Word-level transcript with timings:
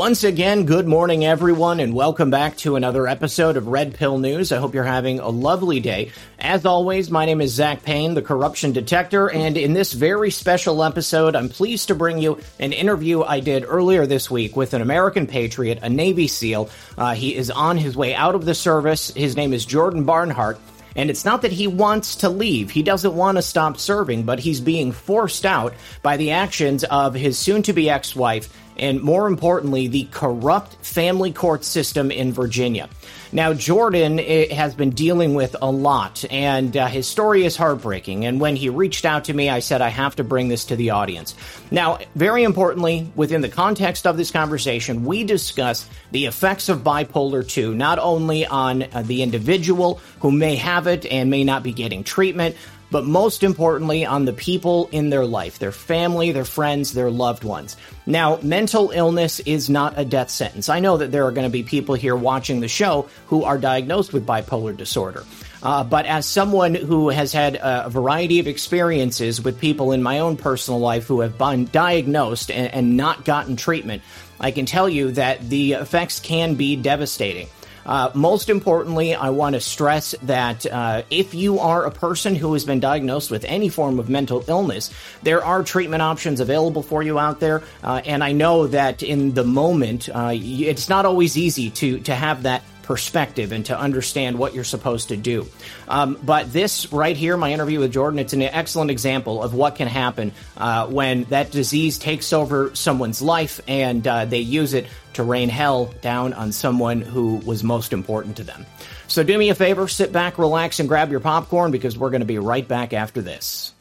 Once 0.00 0.24
again, 0.24 0.64
good 0.64 0.88
morning, 0.88 1.26
everyone, 1.26 1.78
and 1.78 1.92
welcome 1.92 2.30
back 2.30 2.56
to 2.56 2.74
another 2.74 3.06
episode 3.06 3.58
of 3.58 3.66
Red 3.66 3.92
Pill 3.92 4.16
News. 4.16 4.50
I 4.50 4.56
hope 4.56 4.72
you're 4.72 4.82
having 4.82 5.18
a 5.18 5.28
lovely 5.28 5.78
day. 5.78 6.10
As 6.38 6.64
always, 6.64 7.10
my 7.10 7.26
name 7.26 7.42
is 7.42 7.52
Zach 7.52 7.82
Payne, 7.82 8.14
the 8.14 8.22
corruption 8.22 8.72
detector, 8.72 9.30
and 9.30 9.58
in 9.58 9.74
this 9.74 9.92
very 9.92 10.30
special 10.30 10.82
episode, 10.82 11.36
I'm 11.36 11.50
pleased 11.50 11.88
to 11.88 11.94
bring 11.94 12.16
you 12.16 12.40
an 12.58 12.72
interview 12.72 13.22
I 13.22 13.40
did 13.40 13.66
earlier 13.68 14.06
this 14.06 14.30
week 14.30 14.56
with 14.56 14.72
an 14.72 14.80
American 14.80 15.26
patriot, 15.26 15.80
a 15.82 15.90
Navy 15.90 16.28
SEAL. 16.28 16.70
Uh, 16.96 17.14
he 17.14 17.36
is 17.36 17.50
on 17.50 17.76
his 17.76 17.94
way 17.94 18.14
out 18.14 18.34
of 18.34 18.46
the 18.46 18.54
service. 18.54 19.12
His 19.12 19.36
name 19.36 19.52
is 19.52 19.66
Jordan 19.66 20.04
Barnhart. 20.04 20.58
And 20.96 21.10
it's 21.10 21.24
not 21.24 21.42
that 21.42 21.52
he 21.52 21.66
wants 21.66 22.16
to 22.16 22.28
leave. 22.28 22.70
He 22.70 22.82
doesn't 22.82 23.14
want 23.14 23.38
to 23.38 23.42
stop 23.42 23.78
serving, 23.78 24.24
but 24.24 24.40
he's 24.40 24.60
being 24.60 24.92
forced 24.92 25.46
out 25.46 25.74
by 26.02 26.16
the 26.16 26.32
actions 26.32 26.84
of 26.84 27.14
his 27.14 27.38
soon 27.38 27.62
to 27.62 27.72
be 27.72 27.90
ex 27.90 28.16
wife 28.16 28.52
and 28.80 29.02
more 29.02 29.26
importantly, 29.26 29.88
the 29.88 30.08
corrupt 30.10 30.74
family 30.84 31.32
court 31.32 31.64
system 31.64 32.10
in 32.10 32.32
Virginia. 32.32 32.88
Now, 33.32 33.52
Jordan 33.52 34.18
eh, 34.18 34.52
has 34.52 34.74
been 34.74 34.90
dealing 34.90 35.34
with 35.34 35.54
a 35.62 35.70
lot, 35.70 36.24
and 36.30 36.76
uh, 36.76 36.88
his 36.88 37.06
story 37.06 37.44
is 37.44 37.56
heartbreaking. 37.56 38.24
And 38.24 38.40
when 38.40 38.56
he 38.56 38.68
reached 38.68 39.04
out 39.04 39.26
to 39.26 39.34
me, 39.34 39.48
I 39.48 39.60
said, 39.60 39.80
I 39.80 39.88
have 39.88 40.16
to 40.16 40.24
bring 40.24 40.48
this 40.48 40.64
to 40.66 40.76
the 40.76 40.90
audience. 40.90 41.36
Now, 41.70 42.00
very 42.16 42.42
importantly, 42.42 43.10
within 43.14 43.40
the 43.40 43.48
context 43.48 44.04
of 44.04 44.16
this 44.16 44.32
conversation, 44.32 45.04
we 45.04 45.22
discuss 45.22 45.88
the 46.10 46.26
effects 46.26 46.68
of 46.68 46.80
bipolar 46.80 47.48
2, 47.48 47.72
not 47.72 48.00
only 48.00 48.46
on 48.46 48.82
uh, 48.82 49.02
the 49.02 49.22
individual 49.22 50.00
who 50.18 50.32
may 50.32 50.56
have 50.56 50.88
it 50.88 51.06
and 51.06 51.30
may 51.30 51.44
not 51.44 51.62
be 51.62 51.72
getting 51.72 52.02
treatment, 52.02 52.56
but 52.90 53.04
most 53.04 53.42
importantly 53.42 54.04
on 54.04 54.24
the 54.24 54.32
people 54.32 54.88
in 54.92 55.10
their 55.10 55.24
life, 55.24 55.58
their 55.58 55.72
family, 55.72 56.32
their 56.32 56.44
friends, 56.44 56.92
their 56.92 57.10
loved 57.10 57.44
ones. 57.44 57.76
Now, 58.06 58.38
mental 58.42 58.90
illness 58.90 59.40
is 59.40 59.70
not 59.70 59.94
a 59.96 60.04
death 60.04 60.30
sentence. 60.30 60.68
I 60.68 60.80
know 60.80 60.96
that 60.96 61.12
there 61.12 61.26
are 61.26 61.32
going 61.32 61.46
to 61.46 61.52
be 61.52 61.62
people 61.62 61.94
here 61.94 62.16
watching 62.16 62.60
the 62.60 62.68
show 62.68 63.08
who 63.26 63.44
are 63.44 63.58
diagnosed 63.58 64.12
with 64.12 64.26
bipolar 64.26 64.76
disorder. 64.76 65.24
Uh, 65.62 65.84
but 65.84 66.06
as 66.06 66.26
someone 66.26 66.74
who 66.74 67.10
has 67.10 67.32
had 67.32 67.58
a 67.60 67.90
variety 67.90 68.40
of 68.40 68.46
experiences 68.46 69.42
with 69.42 69.60
people 69.60 69.92
in 69.92 70.02
my 70.02 70.20
own 70.20 70.36
personal 70.36 70.80
life 70.80 71.06
who 71.06 71.20
have 71.20 71.36
been 71.36 71.66
diagnosed 71.66 72.50
and, 72.50 72.72
and 72.72 72.96
not 72.96 73.24
gotten 73.24 73.56
treatment, 73.56 74.02
I 74.40 74.52
can 74.52 74.64
tell 74.64 74.88
you 74.88 75.12
that 75.12 75.48
the 75.48 75.74
effects 75.74 76.18
can 76.18 76.54
be 76.54 76.76
devastating. 76.76 77.48
Uh, 77.84 78.10
most 78.14 78.48
importantly, 78.48 79.14
I 79.14 79.30
want 79.30 79.54
to 79.54 79.60
stress 79.60 80.14
that 80.22 80.66
uh, 80.66 81.02
if 81.10 81.34
you 81.34 81.58
are 81.58 81.84
a 81.84 81.90
person 81.90 82.34
who 82.34 82.52
has 82.52 82.64
been 82.64 82.80
diagnosed 82.80 83.30
with 83.30 83.44
any 83.44 83.68
form 83.68 83.98
of 83.98 84.08
mental 84.08 84.44
illness, 84.48 84.90
there 85.22 85.44
are 85.44 85.62
treatment 85.62 86.02
options 86.02 86.40
available 86.40 86.82
for 86.82 87.02
you 87.02 87.18
out 87.18 87.40
there. 87.40 87.62
Uh, 87.82 88.00
and 88.04 88.22
I 88.22 88.32
know 88.32 88.66
that 88.68 89.02
in 89.02 89.34
the 89.34 89.44
moment, 89.44 90.08
uh, 90.08 90.32
it's 90.34 90.88
not 90.88 91.06
always 91.06 91.36
easy 91.36 91.70
to 91.70 92.00
to 92.00 92.14
have 92.14 92.44
that 92.44 92.62
perspective 92.90 93.52
and 93.52 93.66
to 93.66 93.78
understand 93.78 94.36
what 94.36 94.52
you're 94.52 94.64
supposed 94.64 95.10
to 95.10 95.16
do. 95.16 95.46
Um, 95.86 96.18
but 96.24 96.52
this 96.52 96.92
right 96.92 97.16
here, 97.16 97.36
my 97.36 97.52
interview 97.52 97.78
with 97.78 97.92
Jordan, 97.92 98.18
it's 98.18 98.32
an 98.32 98.42
excellent 98.42 98.90
example 98.90 99.44
of 99.44 99.54
what 99.54 99.76
can 99.76 99.86
happen 99.86 100.32
uh, 100.56 100.88
when 100.88 101.22
that 101.24 101.52
disease 101.52 101.98
takes 101.98 102.32
over 102.32 102.74
someone's 102.74 103.22
life 103.22 103.60
and 103.68 104.04
uh, 104.04 104.24
they 104.24 104.40
use 104.40 104.74
it 104.74 104.88
to 105.12 105.22
rain 105.22 105.48
hell 105.48 105.94
down 106.00 106.32
on 106.32 106.50
someone 106.50 107.00
who 107.00 107.36
was 107.36 107.62
most 107.62 107.92
important 107.92 108.38
to 108.38 108.42
them. 108.42 108.66
So 109.06 109.22
do 109.22 109.38
me 109.38 109.50
a 109.50 109.54
favor, 109.54 109.86
sit 109.86 110.12
back, 110.12 110.36
relax, 110.36 110.80
and 110.80 110.88
grab 110.88 111.12
your 111.12 111.20
popcorn 111.20 111.70
because 111.70 111.96
we're 111.96 112.10
going 112.10 112.22
to 112.22 112.26
be 112.26 112.40
right 112.40 112.66
back 112.66 112.92
after 112.92 113.22
this. 113.22 113.72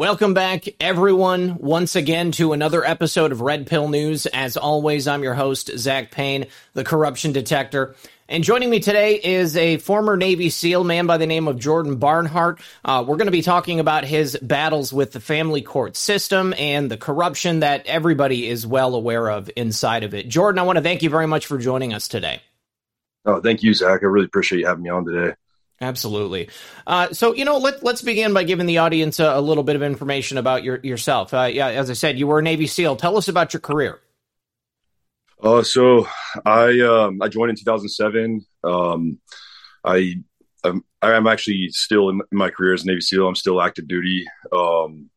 Welcome 0.00 0.32
back, 0.32 0.64
everyone, 0.80 1.58
once 1.58 1.94
again 1.94 2.32
to 2.32 2.54
another 2.54 2.82
episode 2.82 3.32
of 3.32 3.42
Red 3.42 3.66
Pill 3.66 3.86
News. 3.86 4.24
As 4.24 4.56
always, 4.56 5.06
I'm 5.06 5.22
your 5.22 5.34
host, 5.34 5.70
Zach 5.76 6.10
Payne, 6.10 6.46
the 6.72 6.84
corruption 6.84 7.32
detector. 7.32 7.94
And 8.26 8.42
joining 8.42 8.70
me 8.70 8.80
today 8.80 9.20
is 9.22 9.58
a 9.58 9.76
former 9.76 10.16
Navy 10.16 10.48
SEAL 10.48 10.84
man 10.84 11.06
by 11.06 11.18
the 11.18 11.26
name 11.26 11.48
of 11.48 11.58
Jordan 11.58 11.96
Barnhart. 11.96 12.62
Uh, 12.82 13.04
we're 13.06 13.18
going 13.18 13.26
to 13.26 13.30
be 13.30 13.42
talking 13.42 13.78
about 13.78 14.06
his 14.06 14.38
battles 14.40 14.90
with 14.90 15.12
the 15.12 15.20
family 15.20 15.60
court 15.60 15.98
system 15.98 16.54
and 16.56 16.90
the 16.90 16.96
corruption 16.96 17.60
that 17.60 17.86
everybody 17.86 18.48
is 18.48 18.66
well 18.66 18.94
aware 18.94 19.28
of 19.28 19.50
inside 19.54 20.02
of 20.02 20.14
it. 20.14 20.30
Jordan, 20.30 20.60
I 20.60 20.62
want 20.62 20.76
to 20.76 20.82
thank 20.82 21.02
you 21.02 21.10
very 21.10 21.26
much 21.26 21.44
for 21.44 21.58
joining 21.58 21.92
us 21.92 22.08
today. 22.08 22.40
Oh, 23.26 23.42
thank 23.42 23.62
you, 23.62 23.74
Zach. 23.74 24.00
I 24.02 24.06
really 24.06 24.24
appreciate 24.24 24.60
you 24.60 24.66
having 24.66 24.82
me 24.82 24.88
on 24.88 25.04
today. 25.04 25.34
Absolutely. 25.80 26.50
Uh, 26.86 27.12
so, 27.12 27.34
you 27.34 27.46
know, 27.46 27.56
let, 27.56 27.82
let's 27.82 28.02
begin 28.02 28.34
by 28.34 28.44
giving 28.44 28.66
the 28.66 28.78
audience 28.78 29.18
a, 29.18 29.24
a 29.24 29.40
little 29.40 29.64
bit 29.64 29.76
of 29.76 29.82
information 29.82 30.36
about 30.36 30.62
your, 30.62 30.78
yourself. 30.82 31.32
Uh, 31.32 31.48
yeah, 31.50 31.68
as 31.68 31.88
I 31.88 31.94
said, 31.94 32.18
you 32.18 32.26
were 32.26 32.40
a 32.40 32.42
Navy 32.42 32.66
SEAL. 32.66 32.96
Tell 32.96 33.16
us 33.16 33.28
about 33.28 33.54
your 33.54 33.60
career. 33.60 33.98
Uh, 35.42 35.62
so 35.62 36.06
I 36.44 36.78
um, 36.80 37.22
I 37.22 37.28
joined 37.28 37.48
in 37.48 37.56
2007. 37.56 38.44
Um, 38.62 39.18
I 39.82 40.16
I'm, 40.62 40.84
I'm, 41.00 41.26
actually 41.26 41.70
still 41.70 42.10
in 42.10 42.20
my 42.30 42.50
career 42.50 42.74
as 42.74 42.84
a 42.84 42.86
Navy 42.86 43.00
SEAL. 43.00 43.26
I'm 43.26 43.34
still 43.34 43.62
active 43.62 43.88
duty. 43.88 44.26
Um, 44.52 45.08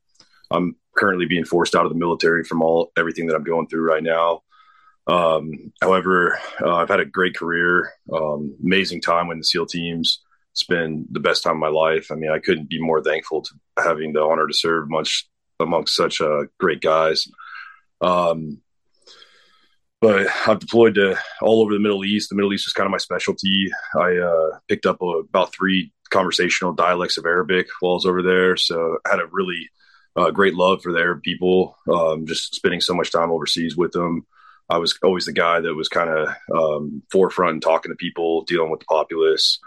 I'm 0.50 0.78
currently 0.96 1.26
being 1.26 1.44
forced 1.44 1.76
out 1.76 1.86
of 1.86 1.92
the 1.92 1.98
military 1.98 2.46
from 2.46 2.62
all 2.62 2.94
everything 2.96 3.28
that 3.28 3.36
I'm 3.36 3.44
going 3.44 3.68
through 3.68 3.86
right 3.86 4.04
now. 4.04 4.44
Um, 5.08 5.74
however, 5.82 6.40
uh, 6.62 6.76
I've 6.76 6.88
had 6.88 7.02
a 7.02 7.06
great 7.06 7.36
career, 7.36 7.92
um, 8.14 8.56
amazing 8.64 9.02
time 9.02 9.28
with 9.28 9.40
the 9.40 9.44
SEAL 9.44 9.66
teams 9.66 10.23
it's 10.54 10.64
been 10.64 11.08
the 11.10 11.20
best 11.20 11.44
time 11.44 11.54
of 11.54 11.60
my 11.60 11.68
life. 11.68 12.12
I 12.12 12.16
mean, 12.16 12.30
I 12.30 12.38
couldn't 12.38 12.70
be 12.70 12.80
more 12.80 13.02
thankful 13.02 13.42
to 13.42 13.52
having 13.84 14.14
the 14.14 14.22
honor 14.22 14.46
to 14.46 14.54
serve 14.54 14.88
much 14.88 15.28
amongst 15.60 15.96
such 15.96 16.22
uh, 16.22 16.44
great 16.60 16.80
guys. 16.80 17.28
Um, 18.02 18.62
but 20.00 20.28
I've 20.48 20.60
deployed 20.60 20.96
to 20.96 21.18
all 21.42 21.62
over 21.62 21.74
the 21.74 21.80
Middle 21.80 22.06
East. 22.06 22.30
The 22.30 22.36
Middle 22.36 22.54
East 22.54 22.68
is 22.68 22.74
kind 22.74 22.86
of 22.86 22.92
my 22.92 22.98
specialty. 22.98 23.72
I 24.00 24.18
uh, 24.18 24.60
picked 24.68 24.86
up 24.86 25.02
a, 25.02 25.06
about 25.06 25.56
three 25.56 25.92
conversational 26.12 26.74
dialects 26.74 27.18
of 27.18 27.26
Arabic 27.26 27.68
while 27.80 27.94
I 27.94 27.96
was 27.96 28.06
over 28.06 28.22
there, 28.22 28.56
so 28.56 29.00
I 29.08 29.10
had 29.10 29.22
a 29.22 29.28
really 29.32 29.70
uh, 30.16 30.30
great 30.30 30.54
love 30.54 30.84
for 30.84 30.94
the 30.94 31.00
Arab 31.00 31.24
people. 31.24 31.78
Um, 31.92 32.28
just 32.28 32.54
spending 32.54 32.82
so 32.82 32.94
much 32.94 33.12
time 33.12 33.32
overseas 33.32 33.76
with 33.76 33.94
them. 33.94 34.28
I 34.70 34.78
was 34.78 34.98
always 35.02 35.26
the 35.26 35.34
guy 35.34 35.62
that 35.62 35.74
was 35.74 35.90
kind 35.90 36.10
of 36.10 36.36
um, 36.56 37.02
forefront 37.12 37.54
and 37.54 37.62
talking 37.62 37.92
to 37.92 37.96
people, 37.96 38.44
dealing 38.44 38.70
with 38.70 38.82
the 38.82 38.86
populace. 38.86 39.60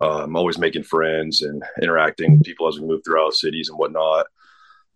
I'm 0.00 0.36
always 0.36 0.58
making 0.58 0.84
friends 0.84 1.42
and 1.42 1.62
interacting 1.82 2.32
with 2.32 2.44
people 2.44 2.68
as 2.68 2.78
we 2.78 2.86
move 2.86 3.02
throughout 3.04 3.34
cities 3.34 3.68
and 3.68 3.78
whatnot. 3.78 4.26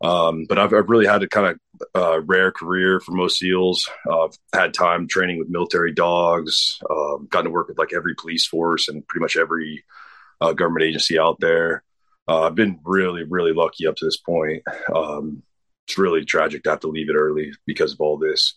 Um, 0.01 0.45
but 0.49 0.59
I've, 0.59 0.75
I've, 0.75 0.91
really 0.91 1.07
had 1.07 1.23
a 1.23 1.29
kind 1.29 1.47
of 1.47 1.59
uh, 1.95 2.21
rare 2.23 2.53
career 2.53 3.01
for 3.01 3.13
most 3.13 3.39
SEALs. 3.39 3.89
Uh, 4.07 4.25
I've 4.25 4.39
had 4.53 4.75
time 4.75 5.09
training 5.09 5.39
with 5.39 5.49
military 5.49 5.93
dogs, 5.93 6.79
uh, 6.91 7.17
gotten 7.29 7.47
to 7.47 7.51
work 7.51 7.69
with 7.69 7.79
like 7.79 7.95
every 7.95 8.15
police 8.15 8.47
force 8.47 8.89
and 8.89 9.07
pretty 9.07 9.23
much 9.23 9.37
every 9.37 9.85
uh, 10.41 10.53
government 10.53 10.85
agency 10.85 11.19
out 11.19 11.41
there. 11.41 11.85
Uh, 12.29 12.43
I've 12.43 12.55
been 12.55 12.81
really, 12.85 13.23
really 13.23 13.53
lucky 13.53 13.87
up 13.87 13.97
to 13.97 14.05
this 14.05 14.17
point. 14.17 14.63
Um, 14.95 15.43
it's 15.87 15.99
really 15.99 16.25
tragic 16.25 16.65
to 16.65 16.71
have 16.71 16.81
to 16.81 16.89
leave 16.89 17.11
it 17.11 17.17
early 17.17 17.53
because 17.67 17.93
of 17.93 18.01
all 18.01 18.19
this. 18.19 18.55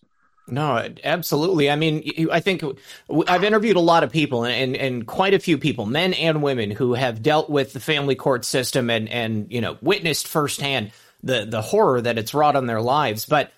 No, 0.50 0.88
absolutely. 1.04 1.70
I 1.70 1.76
mean, 1.76 2.30
I 2.32 2.40
think 2.40 2.64
I've 3.28 3.44
interviewed 3.44 3.76
a 3.76 3.82
lot 3.82 4.04
of 4.04 4.12
people 4.12 4.46
and, 4.46 4.78
and 4.78 5.06
quite 5.06 5.34
a 5.34 5.40
few 5.40 5.58
people, 5.58 5.86
men 5.86 6.14
and 6.14 6.42
women, 6.42 6.72
who 6.72 6.94
have 6.94 7.22
dealt 7.22 7.50
with 7.50 7.74
the 7.74 7.82
family 7.82 8.16
court 8.16 8.46
system 8.46 8.90
and, 8.90 9.10
and 9.10 9.52
you 9.52 9.60
know 9.60 9.78
witnessed 9.82 10.28
firsthand 10.28 10.92
the 11.22 11.46
the 11.46 11.62
horror 11.62 12.00
that 12.00 12.18
it's 12.18 12.34
wrought 12.34 12.56
on 12.56 12.66
their 12.66 12.82
lives. 12.82 13.26
But 13.26 13.52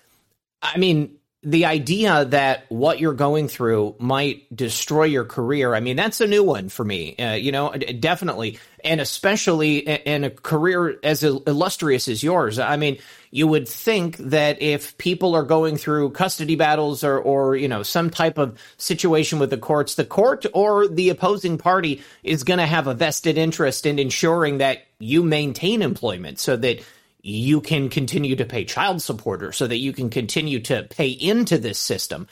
I 0.60 0.78
mean, 0.78 1.16
the 1.42 1.64
idea 1.66 2.24
that 2.26 2.64
what 2.68 3.00
you're 3.00 3.14
going 3.14 3.48
through 3.48 3.96
might 3.98 4.54
destroy 4.54 5.04
your 5.04 5.24
career, 5.24 5.74
I 5.74 5.80
mean, 5.80 5.96
that's 5.96 6.20
a 6.20 6.26
new 6.26 6.44
one 6.44 6.68
for 6.68 6.84
me. 6.84 7.16
Uh, 7.16 7.34
you 7.34 7.52
know, 7.52 7.72
definitely, 7.72 8.58
and 8.84 9.00
especially 9.00 9.78
in 9.78 10.24
a 10.24 10.30
career 10.30 10.98
as 11.02 11.22
illustrious 11.22 12.08
as 12.08 12.22
yours. 12.22 12.58
I 12.58 12.76
mean 12.76 12.98
you 13.30 13.46
would 13.46 13.68
think 13.68 14.16
that 14.16 14.60
if 14.60 14.98
people 14.98 15.34
are 15.34 15.44
going 15.44 15.76
through 15.76 16.10
custody 16.10 16.56
battles 16.56 17.04
or, 17.04 17.18
or 17.18 17.56
you 17.56 17.68
know 17.68 17.82
some 17.82 18.10
type 18.10 18.38
of 18.38 18.58
situation 18.76 19.38
with 19.38 19.50
the 19.50 19.58
courts, 19.58 19.94
the 19.94 20.04
court 20.04 20.46
or 20.52 20.88
the 20.88 21.10
opposing 21.10 21.58
party 21.58 22.02
is 22.22 22.44
going 22.44 22.58
to 22.58 22.66
have 22.66 22.86
a 22.86 22.94
vested 22.94 23.38
interest 23.38 23.86
in 23.86 23.98
ensuring 23.98 24.58
that 24.58 24.86
you 24.98 25.22
maintain 25.22 25.82
employment 25.82 26.38
so 26.38 26.56
that 26.56 26.82
you 27.22 27.60
can 27.60 27.88
continue 27.88 28.36
to 28.36 28.44
pay 28.44 28.64
child 28.64 29.02
support 29.02 29.42
or 29.42 29.52
so 29.52 29.66
that 29.66 29.76
you 29.76 29.92
can 29.92 30.10
continue 30.10 30.60
to 30.60 30.84
pay 30.84 31.08
into 31.08 31.58
this 31.58 31.78
system. 31.78 32.26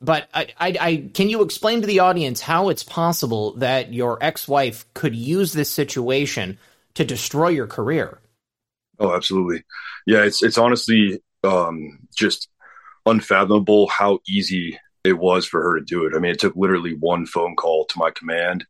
But 0.00 0.28
I, 0.34 0.48
I, 0.58 0.76
I, 0.80 1.10
can 1.12 1.28
you 1.28 1.42
explain 1.42 1.80
to 1.80 1.86
the 1.86 2.00
audience 2.00 2.40
how 2.40 2.68
it's 2.68 2.82
possible 2.82 3.52
that 3.56 3.92
your 3.92 4.18
ex-wife 4.22 4.84
could 4.94 5.14
use 5.14 5.52
this 5.52 5.70
situation 5.70 6.58
to 6.94 7.04
destroy 7.04 7.48
your 7.48 7.66
career? 7.66 8.18
Oh, 8.98 9.14
absolutely. 9.14 9.64
Yeah, 10.06 10.24
it's 10.24 10.42
it's 10.42 10.58
honestly 10.58 11.22
um, 11.44 11.98
just 12.16 12.48
unfathomable 13.04 13.88
how 13.88 14.20
easy 14.28 14.78
it 15.04 15.18
was 15.18 15.46
for 15.46 15.62
her 15.62 15.78
to 15.78 15.84
do 15.84 16.06
it. 16.06 16.14
I 16.14 16.18
mean, 16.18 16.32
it 16.32 16.40
took 16.40 16.56
literally 16.56 16.94
one 16.94 17.26
phone 17.26 17.56
call 17.56 17.84
to 17.86 17.98
my 17.98 18.10
command 18.10 18.66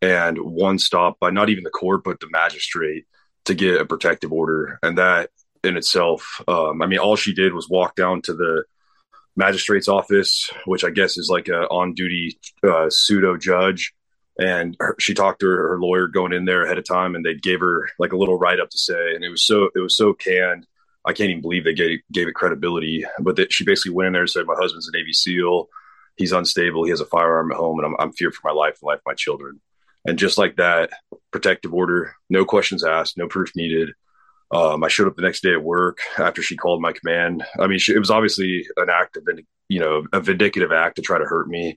and 0.00 0.38
one 0.38 0.78
stop 0.78 1.18
by 1.18 1.30
not 1.30 1.48
even 1.48 1.64
the 1.64 1.70
court 1.70 2.02
but 2.04 2.20
the 2.20 2.28
magistrate 2.30 3.06
to 3.46 3.54
get 3.54 3.80
a 3.80 3.84
protective 3.84 4.32
order, 4.32 4.78
and 4.82 4.98
that 4.98 5.30
in 5.62 5.76
itself, 5.76 6.40
um, 6.48 6.82
I 6.82 6.86
mean, 6.86 6.98
all 6.98 7.16
she 7.16 7.34
did 7.34 7.52
was 7.52 7.68
walk 7.68 7.94
down 7.94 8.22
to 8.22 8.34
the 8.34 8.64
magistrate's 9.36 9.88
office, 9.88 10.50
which 10.64 10.84
I 10.84 10.90
guess 10.90 11.16
is 11.16 11.28
like 11.30 11.48
a 11.48 11.66
on 11.68 11.94
duty 11.94 12.38
uh, 12.66 12.88
pseudo 12.90 13.36
judge. 13.36 13.92
And 14.38 14.76
her, 14.80 14.96
she 14.98 15.14
talked 15.14 15.40
to 15.40 15.46
her, 15.46 15.68
her, 15.68 15.80
lawyer 15.80 16.08
going 16.08 16.32
in 16.32 16.44
there 16.44 16.64
ahead 16.64 16.78
of 16.78 16.84
time, 16.84 17.14
and 17.14 17.24
they 17.24 17.34
gave 17.34 17.60
her 17.60 17.88
like 18.00 18.12
a 18.12 18.16
little 18.16 18.36
write 18.36 18.58
up 18.58 18.68
to 18.70 18.78
say, 18.78 19.14
and 19.14 19.22
it 19.22 19.28
was 19.28 19.44
so 19.44 19.68
it 19.74 19.80
was 19.80 19.96
so 19.96 20.12
canned. 20.12 20.66
I 21.04 21.12
can't 21.12 21.30
even 21.30 21.42
believe 21.42 21.64
they 21.64 21.74
gave 21.74 22.00
gave 22.12 22.26
it 22.26 22.34
credibility. 22.34 23.04
But 23.20 23.36
that 23.36 23.52
she 23.52 23.64
basically 23.64 23.92
went 23.92 24.08
in 24.08 24.12
there 24.12 24.22
and 24.22 24.30
said, 24.30 24.46
"My 24.46 24.56
husband's 24.56 24.88
a 24.88 24.96
Navy 24.96 25.12
SEAL. 25.12 25.68
He's 26.16 26.32
unstable. 26.32 26.84
He 26.84 26.90
has 26.90 27.00
a 27.00 27.06
firearm 27.06 27.52
at 27.52 27.56
home, 27.56 27.78
and 27.78 27.86
I'm 27.86 27.96
I'm 28.00 28.12
feared 28.12 28.34
for 28.34 28.48
my 28.48 28.54
life 28.54 28.78
and 28.80 28.88
life 28.88 28.98
of 28.98 29.06
my 29.06 29.14
children." 29.14 29.60
And 30.06 30.18
just 30.18 30.36
like 30.36 30.56
that, 30.56 30.90
protective 31.30 31.72
order, 31.72 32.14
no 32.28 32.44
questions 32.44 32.84
asked, 32.84 33.16
no 33.16 33.26
proof 33.26 33.52
needed. 33.56 33.92
Um, 34.54 34.84
I 34.84 34.88
showed 34.88 35.08
up 35.08 35.16
the 35.16 35.22
next 35.22 35.42
day 35.42 35.52
at 35.52 35.64
work 35.64 35.98
after 36.16 36.40
she 36.40 36.56
called 36.56 36.80
my 36.80 36.92
command. 36.92 37.44
I 37.58 37.66
mean, 37.66 37.80
she, 37.80 37.92
it 37.92 37.98
was 37.98 38.10
obviously 38.10 38.64
an 38.76 38.88
act 38.88 39.16
of, 39.16 39.26
you 39.68 39.80
know, 39.80 40.06
a 40.12 40.20
vindictive 40.20 40.70
act 40.70 40.96
to 40.96 41.02
try 41.02 41.18
to 41.18 41.24
hurt 41.24 41.48
me. 41.48 41.76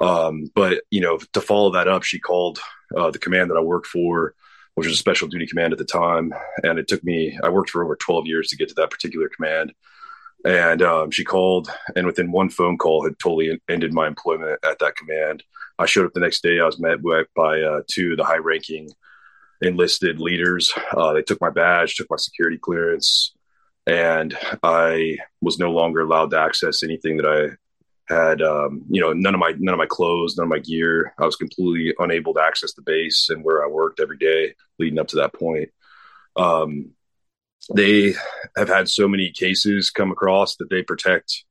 Um, 0.00 0.50
but 0.54 0.82
you 0.90 1.00
know, 1.00 1.18
to 1.34 1.40
follow 1.40 1.72
that 1.72 1.88
up, 1.88 2.02
she 2.02 2.18
called 2.18 2.58
uh, 2.96 3.10
the 3.10 3.18
command 3.18 3.50
that 3.50 3.56
I 3.56 3.62
worked 3.62 3.86
for, 3.86 4.34
which 4.74 4.86
was 4.86 4.96
a 4.96 4.98
special 4.98 5.28
duty 5.28 5.46
command 5.46 5.72
at 5.72 5.78
the 5.78 5.84
time, 5.84 6.32
and 6.62 6.78
it 6.78 6.88
took 6.88 7.04
me. 7.04 7.38
I 7.42 7.50
worked 7.50 7.70
for 7.70 7.84
over 7.84 7.96
12 7.96 8.26
years 8.26 8.48
to 8.48 8.56
get 8.56 8.68
to 8.68 8.74
that 8.76 8.90
particular 8.90 9.28
command. 9.28 9.72
And 10.44 10.82
um, 10.82 11.10
she 11.10 11.24
called, 11.24 11.70
and 11.96 12.06
within 12.06 12.30
one 12.30 12.50
phone 12.50 12.78
call, 12.78 13.04
had 13.04 13.18
totally 13.18 13.60
ended 13.68 13.92
my 13.92 14.06
employment 14.06 14.58
at 14.64 14.78
that 14.78 14.96
command. 14.96 15.42
I 15.78 15.86
showed 15.86 16.06
up 16.06 16.12
the 16.12 16.20
next 16.20 16.42
day. 16.42 16.60
I 16.60 16.66
was 16.66 16.78
met 16.78 17.02
by, 17.02 17.24
by 17.34 17.60
uh, 17.60 17.80
two 17.90 18.12
of 18.12 18.18
the 18.18 18.24
high-ranking 18.24 18.90
enlisted 19.62 20.20
leaders. 20.20 20.72
Uh, 20.96 21.12
they 21.12 21.22
took 21.22 21.40
my 21.40 21.50
badge, 21.50 21.94
took 21.94 22.10
my 22.10 22.16
security 22.16 22.58
clearance, 22.58 23.34
and 23.86 24.36
I 24.62 25.18
was 25.40 25.58
no 25.58 25.70
longer 25.70 26.00
allowed 26.00 26.30
to 26.30 26.40
access 26.40 26.82
anything 26.82 27.16
that 27.18 27.26
I 27.26 28.12
had. 28.12 28.42
Um, 28.42 28.84
you 28.88 29.00
know, 29.00 29.12
none 29.12 29.34
of 29.34 29.40
my 29.40 29.54
none 29.58 29.74
of 29.74 29.78
my 29.78 29.86
clothes, 29.86 30.36
none 30.36 30.44
of 30.44 30.50
my 30.50 30.58
gear. 30.58 31.14
I 31.18 31.24
was 31.24 31.36
completely 31.36 31.94
unable 31.98 32.34
to 32.34 32.42
access 32.42 32.74
the 32.74 32.82
base 32.82 33.28
and 33.30 33.44
where 33.44 33.64
I 33.64 33.68
worked 33.68 34.00
every 34.00 34.18
day 34.18 34.54
leading 34.78 34.98
up 34.98 35.08
to 35.08 35.16
that 35.16 35.32
point. 35.32 35.70
Um, 36.36 36.90
they 37.74 38.14
have 38.56 38.68
had 38.68 38.88
so 38.88 39.08
many 39.08 39.30
cases 39.30 39.90
come 39.90 40.12
across 40.12 40.56
that 40.56 40.70
they 40.70 40.82
protect 40.82 41.44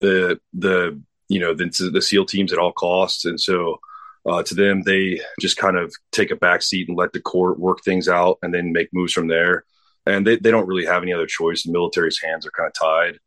the 0.00 0.40
the 0.52 1.00
you 1.28 1.40
know 1.40 1.54
the, 1.54 1.90
the 1.92 2.02
SEAL 2.02 2.26
teams 2.26 2.52
at 2.52 2.58
all 2.58 2.72
costs, 2.72 3.24
and 3.24 3.40
so 3.40 3.80
uh, 4.26 4.42
to 4.42 4.54
them, 4.54 4.82
they 4.82 5.20
just 5.40 5.56
kind 5.56 5.76
of 5.76 5.94
take 6.10 6.30
a 6.30 6.36
back 6.36 6.62
seat 6.62 6.88
and 6.88 6.96
let 6.96 7.12
the 7.12 7.20
court 7.20 7.58
work 7.58 7.82
things 7.84 8.08
out 8.08 8.38
and 8.42 8.52
then 8.52 8.72
make 8.72 8.88
moves 8.92 9.12
from 9.12 9.28
there. 9.28 9.64
And 10.04 10.26
they, 10.26 10.36
they 10.36 10.50
don't 10.50 10.66
really 10.66 10.86
have 10.86 11.02
any 11.02 11.12
other 11.12 11.26
choice. 11.26 11.62
The 11.62 11.72
military's 11.72 12.20
hands 12.20 12.46
are 12.46 12.50
kind 12.50 12.68
of 12.68 12.74
tied. 12.74 13.18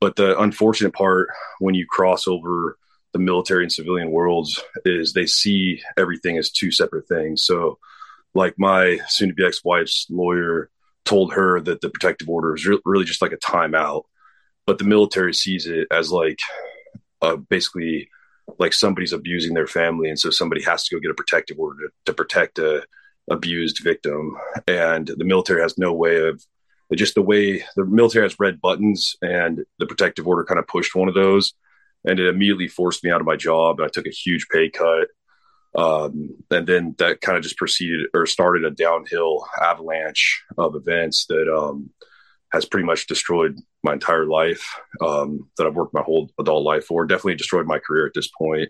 But 0.00 0.16
the 0.16 0.38
unfortunate 0.38 0.92
part 0.92 1.28
when 1.58 1.74
you 1.74 1.86
cross 1.88 2.28
over 2.28 2.76
the 3.12 3.18
military 3.18 3.64
and 3.64 3.72
civilian 3.72 4.10
worlds 4.10 4.62
is 4.84 5.12
they 5.12 5.26
see 5.26 5.82
everything 5.96 6.38
as 6.38 6.50
two 6.50 6.70
separate 6.70 7.08
things. 7.08 7.44
So, 7.44 7.78
like 8.34 8.54
my 8.58 8.98
soon 9.08 9.28
to 9.28 9.34
be 9.34 9.44
ex 9.44 9.64
wife's 9.64 10.06
lawyer 10.10 10.70
told 11.04 11.32
her 11.32 11.60
that 11.60 11.80
the 11.80 11.88
protective 11.88 12.28
order 12.28 12.54
is 12.54 12.66
re- 12.66 12.80
really 12.84 13.04
just 13.04 13.22
like 13.22 13.32
a 13.32 13.38
timeout, 13.38 14.04
but 14.66 14.78
the 14.78 14.84
military 14.84 15.32
sees 15.32 15.66
it 15.66 15.88
as 15.90 16.12
like 16.12 16.38
uh, 17.22 17.36
basically 17.36 18.10
like 18.58 18.72
somebody's 18.72 19.12
abusing 19.12 19.54
their 19.54 19.66
family 19.66 20.08
and 20.08 20.18
so 20.18 20.30
somebody 20.30 20.62
has 20.62 20.84
to 20.84 20.94
go 20.94 21.00
get 21.00 21.10
a 21.10 21.14
protective 21.14 21.58
order 21.58 21.86
to, 21.86 21.88
to 22.06 22.12
protect 22.12 22.58
a 22.58 22.84
abused 23.30 23.80
victim. 23.82 24.36
And 24.66 25.06
the 25.06 25.24
military 25.24 25.62
has 25.62 25.78
no 25.78 25.92
way 25.92 26.28
of 26.28 26.42
just 26.94 27.14
the 27.14 27.22
way 27.22 27.64
the 27.76 27.84
military 27.84 28.24
has 28.24 28.40
red 28.40 28.60
buttons 28.60 29.16
and 29.20 29.64
the 29.78 29.86
protective 29.86 30.26
order 30.26 30.44
kind 30.44 30.58
of 30.58 30.66
pushed 30.66 30.94
one 30.94 31.08
of 31.08 31.14
those 31.14 31.52
and 32.04 32.18
it 32.18 32.28
immediately 32.28 32.68
forced 32.68 33.04
me 33.04 33.10
out 33.10 33.20
of 33.20 33.26
my 33.26 33.36
job 33.36 33.78
and 33.78 33.86
i 33.86 33.90
took 33.92 34.06
a 34.06 34.10
huge 34.10 34.46
pay 34.50 34.70
cut. 34.70 35.08
Um, 35.76 36.30
and 36.50 36.66
then 36.66 36.94
that 36.98 37.20
kind 37.20 37.36
of 37.36 37.44
just 37.44 37.58
proceeded 37.58 38.06
or 38.14 38.24
started 38.24 38.64
a 38.64 38.70
downhill 38.70 39.46
avalanche 39.60 40.42
of 40.56 40.74
events 40.74 41.26
that 41.26 41.46
um, 41.54 41.90
has 42.50 42.64
pretty 42.64 42.86
much 42.86 43.06
destroyed 43.06 43.58
my 43.82 43.92
entire 43.92 44.26
life 44.26 44.64
um, 45.00 45.48
that 45.56 45.66
I've 45.66 45.74
worked 45.74 45.94
my 45.94 46.02
whole 46.02 46.30
adult 46.38 46.64
life 46.64 46.84
for. 46.84 47.06
Definitely 47.06 47.36
destroyed 47.36 47.66
my 47.66 47.78
career 47.78 48.06
at 48.06 48.12
this 48.14 48.28
point. 48.28 48.68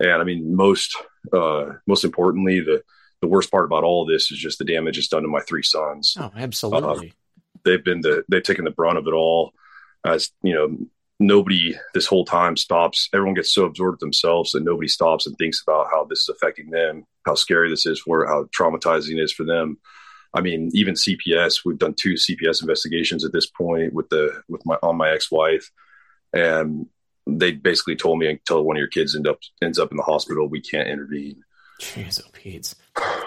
And 0.00 0.12
I 0.12 0.24
mean, 0.24 0.54
most 0.54 0.96
uh, 1.32 1.66
most 1.86 2.04
importantly, 2.04 2.60
the 2.60 2.82
the 3.20 3.28
worst 3.28 3.50
part 3.50 3.64
about 3.64 3.84
all 3.84 4.02
of 4.02 4.08
this 4.08 4.30
is 4.30 4.38
just 4.38 4.58
the 4.58 4.64
damage 4.64 4.98
it's 4.98 5.08
done 5.08 5.22
to 5.22 5.28
my 5.28 5.40
three 5.40 5.62
sons. 5.62 6.16
Oh, 6.18 6.30
absolutely. 6.36 7.08
Uh, 7.08 7.12
they've 7.64 7.84
been 7.84 8.00
the 8.00 8.24
they've 8.28 8.42
taken 8.42 8.64
the 8.64 8.70
brunt 8.70 8.98
of 8.98 9.06
it 9.06 9.12
all. 9.12 9.52
As 10.04 10.30
you 10.42 10.54
know, 10.54 10.76
nobody 11.18 11.76
this 11.94 12.06
whole 12.06 12.24
time 12.24 12.56
stops. 12.56 13.08
Everyone 13.12 13.34
gets 13.34 13.52
so 13.52 13.64
absorbed 13.64 14.00
themselves 14.00 14.52
that 14.52 14.64
nobody 14.64 14.88
stops 14.88 15.26
and 15.26 15.36
thinks 15.36 15.62
about 15.62 15.88
how 15.90 16.04
this 16.04 16.20
is 16.20 16.28
affecting 16.28 16.70
them, 16.70 17.04
how 17.26 17.34
scary 17.34 17.68
this 17.68 17.86
is 17.86 18.00
for, 18.00 18.26
how 18.26 18.44
traumatizing 18.56 19.18
it 19.18 19.22
is 19.22 19.32
for 19.32 19.44
them. 19.44 19.78
I 20.34 20.40
mean, 20.40 20.70
even 20.74 20.94
CPS, 20.94 21.64
we've 21.64 21.78
done 21.78 21.94
two 21.94 22.14
CPS 22.14 22.60
investigations 22.60 23.24
at 23.24 23.32
this 23.32 23.46
point 23.46 23.92
with 23.92 24.08
the 24.10 24.42
with 24.48 24.64
my 24.66 24.76
on 24.82 24.96
my 24.96 25.10
ex 25.10 25.30
wife, 25.30 25.70
and 26.32 26.86
they 27.26 27.52
basically 27.52 27.96
told 27.96 28.18
me 28.18 28.28
until 28.28 28.64
one 28.64 28.76
of 28.76 28.80
your 28.80 28.88
kids 28.88 29.14
end 29.14 29.26
up 29.26 29.38
ends 29.62 29.78
up 29.78 29.90
in 29.90 29.96
the 29.96 30.02
hospital, 30.02 30.48
we 30.48 30.60
can't 30.60 30.88
intervene. 30.88 31.42
Jeez, 31.80 32.20
oh 32.24 32.28
Pete. 32.32 32.74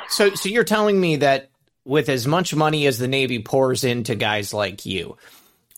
So, 0.10 0.36
so 0.36 0.50
you're 0.50 0.64
telling 0.64 1.00
me 1.00 1.18
that 1.18 1.50
with 1.86 2.10
as 2.10 2.28
much 2.28 2.54
money 2.54 2.86
as 2.86 2.98
the 2.98 3.08
Navy 3.08 3.40
pours 3.40 3.84
into 3.84 4.16
guys 4.16 4.54
like 4.54 4.86
you, 4.86 5.18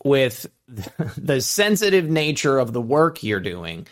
with 0.03 0.47
the 1.17 1.39
sensitive 1.41 2.09
nature 2.09 2.57
of 2.57 2.73
the 2.73 2.81
work 2.81 3.23
you're 3.23 3.39
doing, 3.39 3.87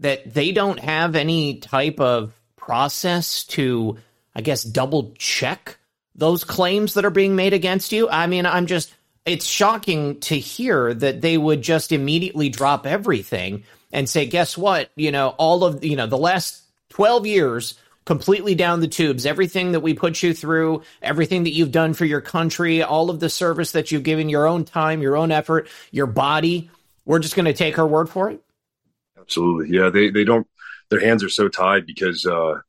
that 0.00 0.32
they 0.32 0.52
don't 0.52 0.78
have 0.78 1.16
any 1.16 1.58
type 1.58 1.98
of 1.98 2.32
process 2.56 3.44
to, 3.44 3.96
I 4.34 4.42
guess, 4.42 4.62
double 4.62 5.14
check 5.18 5.78
those 6.14 6.44
claims 6.44 6.94
that 6.94 7.04
are 7.04 7.10
being 7.10 7.36
made 7.36 7.52
against 7.52 7.92
you? 7.92 8.08
I 8.08 8.26
mean, 8.26 8.46
I'm 8.46 8.66
just, 8.66 8.94
it's 9.24 9.46
shocking 9.46 10.20
to 10.20 10.38
hear 10.38 10.92
that 10.94 11.20
they 11.20 11.36
would 11.36 11.62
just 11.62 11.92
immediately 11.92 12.48
drop 12.48 12.86
everything 12.86 13.64
and 13.92 14.08
say, 14.08 14.26
guess 14.26 14.56
what? 14.56 14.90
You 14.96 15.12
know, 15.12 15.28
all 15.28 15.64
of, 15.64 15.84
you 15.84 15.96
know, 15.96 16.06
the 16.06 16.18
last 16.18 16.62
12 16.90 17.26
years 17.26 17.78
completely 18.04 18.54
down 18.54 18.80
the 18.80 18.88
tubes, 18.88 19.26
everything 19.26 19.72
that 19.72 19.80
we 19.80 19.94
put 19.94 20.22
you 20.22 20.34
through, 20.34 20.82
everything 21.02 21.44
that 21.44 21.52
you've 21.52 21.70
done 21.70 21.94
for 21.94 22.04
your 22.04 22.20
country, 22.20 22.82
all 22.82 23.10
of 23.10 23.20
the 23.20 23.28
service 23.28 23.72
that 23.72 23.92
you've 23.92 24.02
given, 24.02 24.28
your 24.28 24.46
own 24.46 24.64
time, 24.64 25.02
your 25.02 25.16
own 25.16 25.30
effort, 25.30 25.68
your 25.90 26.06
body, 26.06 26.70
we're 27.04 27.18
just 27.18 27.36
going 27.36 27.46
to 27.46 27.52
take 27.52 27.76
her 27.76 27.86
word 27.86 28.08
for 28.08 28.30
it? 28.30 28.42
Absolutely. 29.18 29.76
Yeah. 29.76 29.90
They, 29.90 30.10
they 30.10 30.24
don't, 30.24 30.46
their 30.88 31.00
hands 31.00 31.22
are 31.22 31.28
so 31.28 31.48
tied 31.48 31.86
because, 31.86 32.26
uh, 32.26 32.60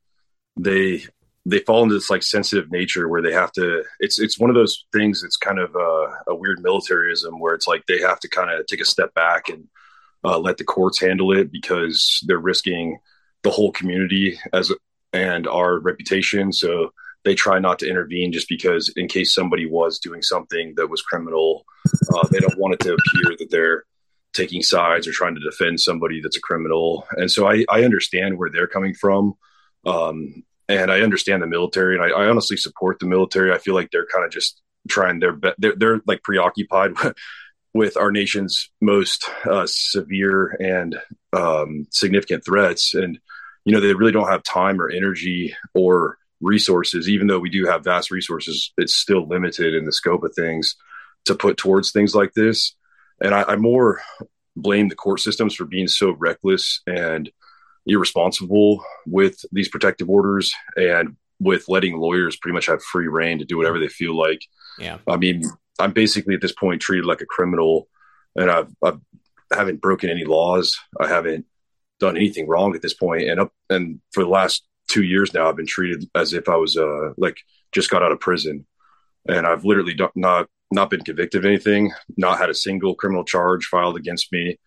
they 0.58 1.06
they 1.46 1.60
fall 1.60 1.84
into 1.84 1.96
this 1.96 2.10
like 2.10 2.24
sensitive 2.24 2.72
nature 2.72 3.10
where 3.10 3.22
they 3.22 3.34
have 3.34 3.52
to 3.52 3.84
it's 4.00 4.20
it's 4.20 4.40
one 4.40 4.50
of 4.50 4.56
those 4.56 4.86
things 4.94 5.22
that's 5.22 5.38
kind 5.38 5.60
of 5.60 5.76
a, 5.76 6.32
a 6.32 6.36
weird 6.36 6.62
militarism 6.62 7.40
where 7.40 7.56
it's 7.56 7.68
like 7.68 7.84
they 7.88 8.00
have 8.00 8.20
to 8.20 8.30
kind 8.30 8.52
of 8.52 8.66
take 8.68 8.82
a 8.82 8.86
step 8.86 9.14
back 9.14 9.50
and 9.50 9.68
uh, 10.24 10.38
let 10.38 10.58
the 10.58 10.64
courts 10.64 11.00
handle 11.00 11.36
it 11.36 11.52
because 11.52 12.24
they're 12.28 12.38
risking 12.38 13.00
the 13.44 13.50
whole 13.50 13.72
community 13.72 14.38
as 14.54 14.72
and 15.14 15.48
our 15.48 15.80
reputation. 15.80 16.54
So 16.54 16.94
they 17.26 17.36
try 17.36 17.60
not 17.60 17.80
to 17.80 17.90
intervene 17.90 18.32
just 18.32 18.48
because 18.48 18.90
in 18.96 19.08
case 19.08 19.34
somebody 19.34 19.66
was 19.66 20.00
doing 20.00 20.22
something 20.22 20.74
that 20.78 20.90
was 20.90 21.02
criminal 21.02 21.66
uh, 22.14 22.28
they 22.30 22.40
don't 22.40 22.58
want 22.58 22.74
it 22.74 22.80
to 22.82 22.94
appear 22.94 23.36
that 23.38 23.50
they're 23.50 23.84
taking 24.34 24.62
sides 24.62 25.08
or 25.08 25.12
trying 25.12 25.36
to 25.36 25.42
defend 25.42 25.80
somebody 25.80 26.22
that's 26.22 26.38
a 26.38 26.42
criminal. 26.42 27.06
And 27.12 27.30
so 27.30 27.50
i, 27.50 27.66
I 27.70 27.84
understand 27.84 28.38
where 28.38 28.50
they're 28.50 28.68
coming 28.68 28.94
from. 28.94 29.34
Um, 29.86 30.44
and 30.72 30.92
I 30.92 31.02
understand 31.02 31.42
the 31.42 31.48
military, 31.48 31.96
and 31.96 32.04
I, 32.04 32.10
I 32.10 32.30
honestly 32.30 32.58
support 32.58 33.00
the 33.00 33.06
military. 33.06 33.52
I 33.52 33.58
feel 33.58 33.76
like 33.76 33.90
they're 33.92 34.08
kind 34.08 34.26
of 34.26 34.32
just 34.32 34.62
trying 34.90 35.20
their 35.20 35.34
best. 35.34 35.56
They're, 35.60 35.76
they're 35.76 36.02
like 36.08 36.24
preoccupied 36.24 36.94
with, 37.74 37.98
our 37.98 38.12
nation's 38.12 38.70
most 38.82 39.30
uh, 39.46 39.66
severe 39.68 40.56
and 40.60 41.00
um, 41.34 41.88
significant 41.92 42.46
threats, 42.46 42.94
and 42.94 43.20
you 43.66 43.74
know 43.74 43.80
they 43.80 43.94
really 43.94 44.12
don't 44.12 44.30
have 44.30 44.44
time 44.44 44.82
or 44.82 44.90
energy 44.90 45.56
or 45.74 46.18
resources. 46.42 47.10
Even 47.10 47.28
though 47.28 47.40
we 47.40 47.50
do 47.50 47.66
have 47.66 47.84
vast 47.84 48.12
resources, 48.12 48.74
it's 48.78 48.96
still 48.96 49.28
limited 49.28 49.74
in 49.74 49.86
the 49.86 49.92
scope 49.92 50.24
of 50.24 50.34
things 50.36 50.76
to 51.26 51.36
put 51.36 51.58
towards 51.58 51.92
things 51.92 52.16
like 52.16 52.34
this. 52.34 52.76
And 53.22 53.36
I, 53.36 53.44
I 53.44 53.56
more 53.56 54.02
blame 54.56 54.90
the 54.90 54.96
court 54.96 55.20
systems 55.20 55.56
for 55.56 55.66
being 55.66 55.88
so 55.88 56.12
reckless 56.12 56.82
and 56.88 57.32
irresponsible 57.86 58.84
with 59.06 59.44
these 59.52 59.70
protective 59.70 60.10
orders 60.10 60.54
and 60.76 61.16
with 61.40 61.66
letting 61.68 61.98
lawyers 61.98 62.38
pretty 62.38 62.54
much 62.54 62.68
have 62.68 62.84
free 62.84 63.08
rein 63.08 63.40
to 63.40 63.46
do 63.46 63.58
whatever 63.58 63.80
they 63.80 63.88
feel 63.88 64.16
like. 64.16 64.42
Yeah. 64.78 65.00
I 65.08 65.18
mean, 65.18 65.44
I'm 65.80 65.92
basically 65.92 66.36
at 66.36 66.42
this 66.42 66.52
point 66.52 66.82
treated 66.82 67.06
like 67.06 67.22
a 67.22 67.26
criminal 67.26 67.88
and 68.36 68.50
I've, 68.50 68.74
I've 68.84 69.00
I 69.52 69.58
haven't 69.58 69.82
broken 69.82 70.10
any 70.10 70.24
laws. 70.24 70.78
I 71.00 71.08
haven't 71.08 71.46
done 72.00 72.16
anything 72.16 72.48
wrong 72.48 72.76
at 72.76 72.82
this 72.82 72.94
point. 72.94 73.30
And 73.30 73.40
up 73.40 73.54
and 73.70 74.00
for 74.12 74.24
the 74.24 74.30
last 74.30 74.64
two 74.88 75.04
years 75.04 75.34
now, 75.34 75.50
I've 75.50 75.58
been 75.58 75.66
treated 75.66 76.10
as 76.16 76.34
if 76.34 76.48
I 76.48 76.56
was 76.56 76.78
uh 76.78 77.12
like 77.18 77.38
just 77.72 77.90
got 77.90 78.04
out 78.04 78.12
of 78.12 78.20
prison, 78.20 78.66
and 79.28 79.46
I've 79.46 79.66
literally 79.66 79.96
not 80.16 80.48
not 80.72 80.90
been 80.90 81.04
convicted 81.04 81.40
of 81.40 81.46
anything, 81.46 81.92
not 82.18 82.40
had 82.40 82.50
a 82.50 82.56
single 82.56 82.96
criminal 82.96 83.26
charge 83.26 83.66
filed 83.66 83.98
against 83.98 84.32
me. 84.32 84.58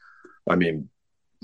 I 0.49 0.57
mean, 0.57 0.91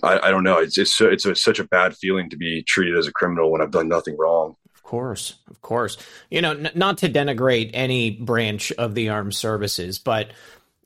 I, 0.03 0.19
I, 0.19 0.31
don't 0.31 0.45
know. 0.45 0.59
It's 0.59 0.79
it's 0.79 1.01
it's 1.01 1.27
a, 1.27 1.35
such 1.35 1.59
a 1.59 1.65
bad 1.65 1.97
feeling 1.97 2.31
to 2.31 2.37
be 2.37 2.63
treated 2.63 2.97
as 2.97 3.07
a 3.07 3.13
criminal 3.13 3.51
when 3.51 3.61
I've 3.61 3.71
done 3.71 3.89
nothing 3.89 4.17
wrong. 4.19 4.57
Of 4.75 4.83
course, 4.83 5.35
of 5.49 5.61
course. 5.63 5.97
You 6.31 6.43
know, 6.43 6.53
n- 6.53 6.71
not 6.75 6.99
to 6.99 7.09
denigrate 7.09 7.71
any 7.75 8.11
branch 8.11 8.73
of 8.73 8.95
the 8.95 9.11
armed 9.11 9.35
services, 9.35 9.99
but 9.99 10.33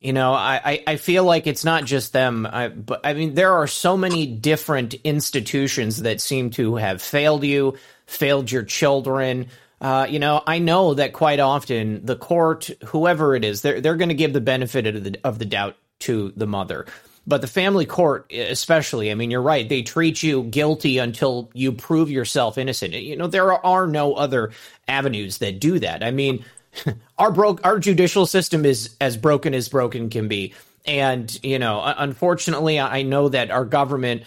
you 0.04 0.12
know, 0.12 0.34
I, 0.34 0.82
I 0.86 0.96
feel 0.96 1.24
like 1.24 1.46
it's 1.46 1.64
not 1.64 1.86
just 1.86 2.12
them. 2.12 2.46
I, 2.46 2.68
but 2.68 3.00
I 3.04 3.14
mean, 3.14 3.32
there 3.32 3.54
are 3.54 3.66
so 3.66 3.96
many 3.96 4.26
different 4.26 4.92
institutions 5.02 6.02
that 6.02 6.20
seem 6.20 6.50
to 6.50 6.76
have 6.76 7.00
failed 7.00 7.42
you, 7.42 7.78
failed 8.04 8.52
your 8.52 8.64
children. 8.64 9.46
Uh, 9.80 10.06
you 10.08 10.18
know, 10.18 10.42
I 10.46 10.58
know 10.58 10.92
that 10.92 11.14
quite 11.14 11.40
often 11.40 12.04
the 12.04 12.16
court, 12.16 12.68
whoever 12.84 13.34
it 13.34 13.46
is, 13.46 13.62
they're 13.62 13.80
they're 13.80 13.96
going 13.96 14.10
to 14.10 14.14
give 14.14 14.34
the 14.34 14.42
benefit 14.42 14.86
of 14.86 15.04
the 15.04 15.18
of 15.24 15.38
the 15.38 15.46
doubt 15.46 15.76
to 16.00 16.34
the 16.36 16.46
mother. 16.46 16.84
But 17.26 17.40
the 17.40 17.46
family 17.46 17.86
court, 17.86 18.30
especially, 18.32 19.10
I 19.10 19.14
mean, 19.14 19.30
you're 19.30 19.40
right. 19.40 19.66
They 19.68 19.82
treat 19.82 20.22
you 20.22 20.42
guilty 20.44 20.98
until 20.98 21.50
you 21.54 21.72
prove 21.72 22.10
yourself 22.10 22.58
innocent. 22.58 22.92
You 22.92 23.16
know, 23.16 23.26
there 23.26 23.52
are 23.64 23.86
no 23.86 24.14
other 24.14 24.52
avenues 24.86 25.38
that 25.38 25.58
do 25.58 25.78
that. 25.78 26.02
I 26.02 26.10
mean, 26.10 26.44
our 27.18 27.30
broke 27.30 27.64
our 27.64 27.78
judicial 27.78 28.26
system 28.26 28.66
is 28.66 28.94
as 29.00 29.16
broken 29.16 29.54
as 29.54 29.68
broken 29.68 30.10
can 30.10 30.28
be. 30.28 30.54
And, 30.86 31.42
you 31.42 31.58
know, 31.58 31.82
unfortunately, 31.82 32.78
I 32.78 33.02
know 33.02 33.30
that 33.30 33.50
our 33.50 33.64
government 33.64 34.24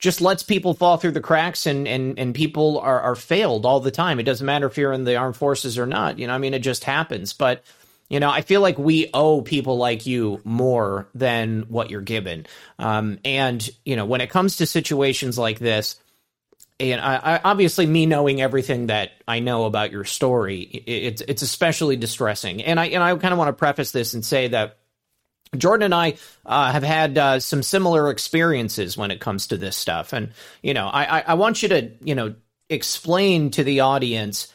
just 0.00 0.20
lets 0.20 0.42
people 0.42 0.74
fall 0.74 0.96
through 0.96 1.12
the 1.12 1.20
cracks 1.20 1.64
and, 1.64 1.86
and, 1.86 2.18
and 2.18 2.34
people 2.34 2.80
are, 2.80 3.00
are 3.00 3.14
failed 3.14 3.64
all 3.64 3.78
the 3.78 3.92
time. 3.92 4.18
It 4.18 4.24
doesn't 4.24 4.44
matter 4.44 4.66
if 4.66 4.76
you're 4.76 4.92
in 4.92 5.04
the 5.04 5.14
armed 5.14 5.36
forces 5.36 5.78
or 5.78 5.86
not. 5.86 6.18
You 6.18 6.26
know, 6.26 6.34
I 6.34 6.38
mean, 6.38 6.54
it 6.54 6.58
just 6.58 6.82
happens. 6.82 7.32
But, 7.32 7.62
you 8.12 8.20
know, 8.20 8.30
I 8.30 8.42
feel 8.42 8.60
like 8.60 8.76
we 8.76 9.08
owe 9.14 9.40
people 9.40 9.78
like 9.78 10.04
you 10.04 10.42
more 10.44 11.08
than 11.14 11.62
what 11.68 11.90
you're 11.90 12.02
given. 12.02 12.44
Um, 12.78 13.18
and, 13.24 13.66
you 13.86 13.96
know, 13.96 14.04
when 14.04 14.20
it 14.20 14.28
comes 14.28 14.58
to 14.58 14.66
situations 14.66 15.38
like 15.38 15.58
this, 15.58 15.96
and 16.78 17.00
I, 17.00 17.16
I, 17.16 17.40
obviously 17.42 17.86
me 17.86 18.04
knowing 18.04 18.42
everything 18.42 18.88
that 18.88 19.12
I 19.26 19.40
know 19.40 19.64
about 19.64 19.92
your 19.92 20.04
story, 20.04 20.60
it's 20.60 21.22
it's 21.22 21.40
especially 21.40 21.96
distressing. 21.96 22.62
And 22.62 22.78
I 22.78 22.86
and 22.88 23.02
I 23.02 23.16
kind 23.16 23.32
of 23.32 23.38
want 23.38 23.48
to 23.48 23.54
preface 23.54 23.92
this 23.92 24.12
and 24.12 24.22
say 24.22 24.48
that 24.48 24.76
Jordan 25.56 25.86
and 25.86 25.94
I 25.94 26.16
uh, 26.44 26.70
have 26.70 26.82
had 26.82 27.16
uh, 27.16 27.40
some 27.40 27.62
similar 27.62 28.10
experiences 28.10 28.94
when 28.94 29.10
it 29.10 29.20
comes 29.20 29.46
to 29.48 29.56
this 29.56 29.76
stuff, 29.76 30.12
and 30.12 30.32
you 30.62 30.74
know, 30.74 30.86
I, 30.86 31.20
I 31.20 31.34
want 31.34 31.62
you 31.62 31.68
to 31.70 31.90
you 32.02 32.14
know 32.14 32.34
explain 32.68 33.50
to 33.52 33.64
the 33.64 33.80
audience 33.80 34.52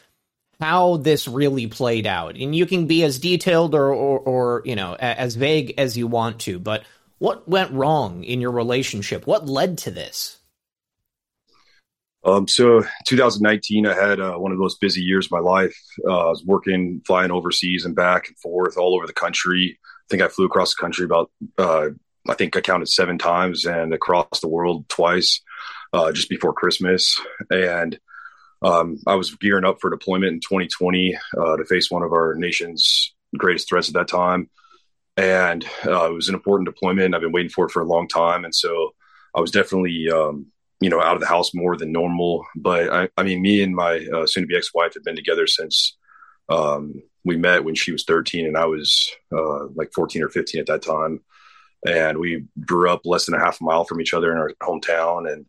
how 0.60 0.96
this 0.96 1.28
really 1.28 1.66
played 1.66 2.06
out, 2.06 2.36
and 2.36 2.54
you 2.54 2.66
can 2.66 2.86
be 2.86 3.04
as 3.04 3.18
detailed 3.18 3.74
or 3.74 3.92
or, 3.92 4.18
or 4.18 4.62
you 4.64 4.76
know 4.76 4.94
as 4.94 5.36
vague 5.36 5.74
as 5.78 5.96
you 5.96 6.06
want 6.06 6.40
to, 6.40 6.58
but 6.58 6.84
what 7.18 7.48
went 7.48 7.72
wrong 7.72 8.24
in 8.24 8.40
your 8.40 8.52
relationship? 8.52 9.26
What 9.26 9.48
led 9.48 9.78
to 9.78 9.90
this? 9.90 10.38
Um, 12.24 12.48
so 12.48 12.84
2019, 13.06 13.86
I 13.86 13.94
had 13.94 14.20
uh, 14.20 14.34
one 14.34 14.52
of 14.52 14.58
those 14.58 14.76
busy 14.76 15.00
years 15.00 15.26
of 15.26 15.32
my 15.32 15.38
life. 15.38 15.76
Uh, 16.06 16.26
I 16.26 16.28
was 16.30 16.44
working, 16.44 17.00
flying 17.06 17.30
overseas 17.30 17.84
and 17.84 17.94
back 17.94 18.28
and 18.28 18.38
forth 18.38 18.76
all 18.76 18.94
over 18.94 19.06
the 19.06 19.12
country. 19.12 19.78
I 19.84 20.06
think 20.10 20.22
I 20.22 20.28
flew 20.28 20.46
across 20.46 20.74
the 20.74 20.80
country 20.80 21.04
about, 21.04 21.30
uh, 21.56 21.88
I 22.28 22.34
think 22.34 22.56
I 22.56 22.60
counted 22.60 22.88
seven 22.88 23.18
times 23.18 23.64
and 23.64 23.94
across 23.94 24.40
the 24.40 24.48
world 24.48 24.88
twice 24.88 25.40
uh, 25.92 26.12
just 26.12 26.28
before 26.28 26.52
Christmas. 26.52 27.20
And 27.50 27.98
um, 28.62 28.98
I 29.06 29.14
was 29.14 29.34
gearing 29.36 29.64
up 29.64 29.80
for 29.80 29.90
deployment 29.90 30.32
in 30.32 30.40
2020 30.40 31.16
uh, 31.38 31.56
to 31.56 31.64
face 31.64 31.90
one 31.90 32.02
of 32.02 32.12
our 32.12 32.34
nation's 32.34 33.14
greatest 33.36 33.68
threats 33.68 33.88
at 33.88 33.94
that 33.94 34.08
time. 34.08 34.50
And 35.16 35.64
uh, 35.86 36.10
it 36.10 36.14
was 36.14 36.28
an 36.28 36.34
important 36.34 36.66
deployment. 36.66 37.14
I've 37.14 37.20
been 37.20 37.32
waiting 37.32 37.50
for 37.50 37.66
it 37.66 37.72
for 37.72 37.82
a 37.82 37.86
long 37.86 38.08
time. 38.08 38.44
And 38.44 38.54
so 38.54 38.94
I 39.34 39.40
was 39.40 39.50
definitely 39.50 40.08
um, 40.10 40.46
you 40.80 40.90
know, 40.90 41.00
out 41.00 41.14
of 41.14 41.20
the 41.20 41.26
house 41.26 41.54
more 41.54 41.76
than 41.76 41.92
normal. 41.92 42.46
But 42.56 42.92
I, 42.92 43.08
I 43.16 43.22
mean, 43.22 43.42
me 43.42 43.62
and 43.62 43.74
my 43.74 44.06
uh, 44.14 44.26
soon 44.26 44.44
to 44.44 44.46
be 44.46 44.56
ex 44.56 44.72
wife 44.72 44.94
had 44.94 45.02
been 45.02 45.16
together 45.16 45.46
since 45.46 45.96
um, 46.48 47.02
we 47.24 47.36
met 47.36 47.64
when 47.64 47.74
she 47.74 47.92
was 47.92 48.04
13 48.04 48.46
and 48.46 48.56
I 48.56 48.66
was 48.66 49.10
uh, 49.36 49.66
like 49.74 49.92
14 49.92 50.22
or 50.22 50.28
15 50.28 50.60
at 50.60 50.66
that 50.66 50.82
time. 50.82 51.20
And 51.86 52.18
we 52.18 52.44
grew 52.60 52.90
up 52.90 53.02
less 53.04 53.26
than 53.26 53.34
a 53.34 53.44
half 53.44 53.60
mile 53.60 53.84
from 53.84 54.00
each 54.00 54.14
other 54.14 54.32
in 54.32 54.38
our 54.38 54.52
hometown. 54.62 55.30
And 55.30 55.46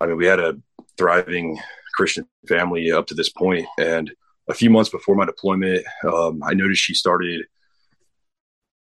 I 0.00 0.06
mean, 0.06 0.16
we 0.16 0.26
had 0.26 0.40
a 0.40 0.58
thriving 0.96 1.58
Christian 1.96 2.26
family 2.48 2.92
up 2.92 3.06
to 3.08 3.14
this 3.14 3.30
point. 3.30 3.66
And 3.78 4.12
a 4.48 4.54
few 4.54 4.70
months 4.70 4.90
before 4.90 5.16
my 5.16 5.24
deployment, 5.24 5.84
um, 6.04 6.42
I 6.44 6.54
noticed 6.54 6.82
she 6.82 6.94
started 6.94 7.46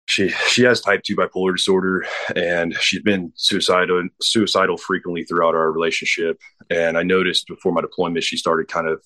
she 0.06 0.30
she 0.50 0.64
has 0.64 0.82
type 0.82 1.02
2 1.04 1.16
bipolar 1.16 1.56
disorder 1.56 2.06
and 2.36 2.76
she's 2.76 3.02
been 3.02 3.32
suicidal 3.36 4.08
suicidal 4.22 4.78
frequently 4.78 5.24
throughout 5.24 5.56
our 5.56 5.72
relationship. 5.72 6.40
And 6.70 6.98
i 6.98 7.04
noticed 7.04 7.48
before 7.48 7.72
my 7.72 7.82
deployment 7.82 8.24
she 8.24 8.38
started 8.38 8.68
kind 8.68 8.88
of 8.88 9.02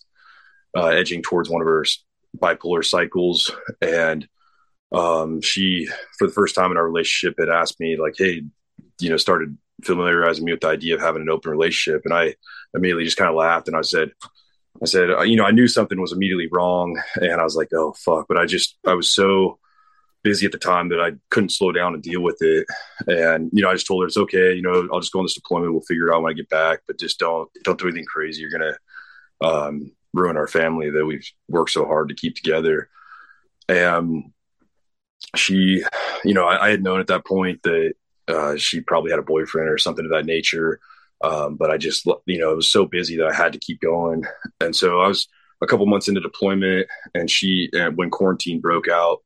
uh, 0.75 0.87
edging 0.87 1.21
towards 1.21 1.49
one 1.49 1.61
of 1.61 1.67
her 1.67 1.85
bipolar 2.37 2.83
cycles. 2.83 3.51
And 3.81 4.27
um, 4.91 5.41
she 5.41 5.87
for 6.17 6.27
the 6.27 6.33
first 6.33 6.55
time 6.55 6.71
in 6.71 6.77
our 6.77 6.85
relationship 6.85 7.35
had 7.39 7.49
asked 7.49 7.79
me 7.79 7.97
like 7.97 8.15
hey 8.17 8.43
you 8.99 9.09
know 9.09 9.17
started 9.17 9.55
familiarizing 9.83 10.45
me 10.45 10.51
with 10.53 10.61
the 10.61 10.67
idea 10.67 10.95
of 10.95 11.01
having 11.01 11.21
an 11.21 11.29
open 11.29 11.51
relationship. 11.51 12.01
And 12.05 12.13
i 12.13 12.35
immediately 12.73 13.03
just 13.03 13.17
kind 13.17 13.29
of 13.29 13.35
laughed 13.35 13.67
and 13.67 13.77
i 13.77 13.81
said 13.81 14.11
i 14.81 14.85
said 14.85 15.09
you 15.25 15.35
know 15.35 15.45
i 15.45 15.51
knew 15.51 15.67
something 15.67 15.99
was 15.99 16.11
immediately 16.11 16.47
wrong 16.51 17.01
and 17.15 17.39
i 17.39 17.43
was 17.43 17.55
like 17.55 17.69
oh 17.73 17.93
fuck 17.93 18.25
but 18.27 18.37
i 18.37 18.45
just 18.45 18.77
i 18.85 18.93
was 18.93 19.13
so 19.13 19.59
busy 20.27 20.45
at 20.45 20.51
the 20.51 20.57
time 20.57 20.89
that 20.89 20.99
I 20.99 21.11
couldn't 21.29 21.51
slow 21.51 21.71
down 21.71 21.93
and 21.93 22.03
deal 22.03 22.21
with 22.21 22.37
it. 22.41 22.67
And, 23.07 23.49
you 23.53 23.61
know, 23.63 23.69
I 23.69 23.75
just 23.75 23.87
told 23.87 24.03
her 24.03 24.07
it's 24.07 24.17
okay. 24.17 24.53
You 24.53 24.61
know, 24.61 24.87
I'll 24.91 24.99
just 24.99 25.13
go 25.13 25.19
on 25.19 25.25
this 25.25 25.35
deployment. 25.35 25.71
We'll 25.71 25.81
figure 25.81 26.09
it 26.09 26.13
out 26.13 26.21
when 26.21 26.31
I 26.31 26.35
get 26.35 26.49
back, 26.49 26.79
but 26.85 26.99
just 26.99 27.17
don't, 27.17 27.49
don't 27.63 27.79
do 27.79 27.87
anything 27.87 28.05
crazy. 28.05 28.41
You're 28.41 28.59
going 28.59 28.73
to, 28.73 29.47
um, 29.47 29.91
ruin 30.13 30.35
our 30.35 30.47
family 30.47 30.89
that 30.89 31.05
we've 31.05 31.29
worked 31.47 31.71
so 31.71 31.85
hard 31.85 32.09
to 32.09 32.15
keep 32.15 32.35
together. 32.35 32.89
And 33.69 34.33
she, 35.35 35.83
you 36.25 36.33
know, 36.33 36.45
I, 36.45 36.65
I 36.65 36.69
had 36.71 36.83
known 36.83 36.99
at 36.99 37.07
that 37.07 37.25
point 37.25 37.63
that, 37.63 37.93
uh, 38.27 38.57
she 38.57 38.81
probably 38.81 39.11
had 39.11 39.19
a 39.19 39.23
boyfriend 39.23 39.69
or 39.69 39.77
something 39.77 40.03
of 40.03 40.11
that 40.11 40.25
nature. 40.25 40.81
Um, 41.21 41.55
but 41.55 41.71
I 41.71 41.77
just, 41.77 42.05
you 42.25 42.39
know, 42.39 42.51
it 42.51 42.55
was 42.55 42.71
so 42.71 42.85
busy 42.85 43.17
that 43.17 43.27
I 43.27 43.33
had 43.33 43.53
to 43.53 43.59
keep 43.59 43.81
going. 43.81 44.25
And 44.61 44.75
so 44.75 45.01
I 45.01 45.07
was 45.07 45.27
a 45.61 45.67
couple 45.67 45.85
months 45.87 46.07
into 46.07 46.21
deployment 46.21 46.87
and 47.15 47.29
she, 47.29 47.69
and 47.73 47.97
when 47.97 48.09
quarantine 48.09 48.61
broke 48.61 48.87
out, 48.87 49.19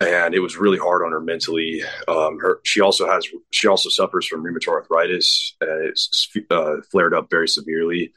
and 0.00 0.34
it 0.34 0.40
was 0.40 0.56
really 0.56 0.78
hard 0.78 1.04
on 1.04 1.12
her 1.12 1.20
mentally. 1.20 1.82
Um, 2.08 2.40
her 2.40 2.60
she 2.64 2.80
also 2.80 3.08
has 3.08 3.24
she 3.52 3.68
also 3.68 3.88
suffers 3.88 4.26
from 4.26 4.42
rheumatoid 4.42 4.72
arthritis. 4.72 5.54
And 5.60 5.88
it's 5.88 6.28
uh, 6.50 6.78
flared 6.90 7.14
up 7.14 7.28
very 7.30 7.46
severely, 7.46 8.12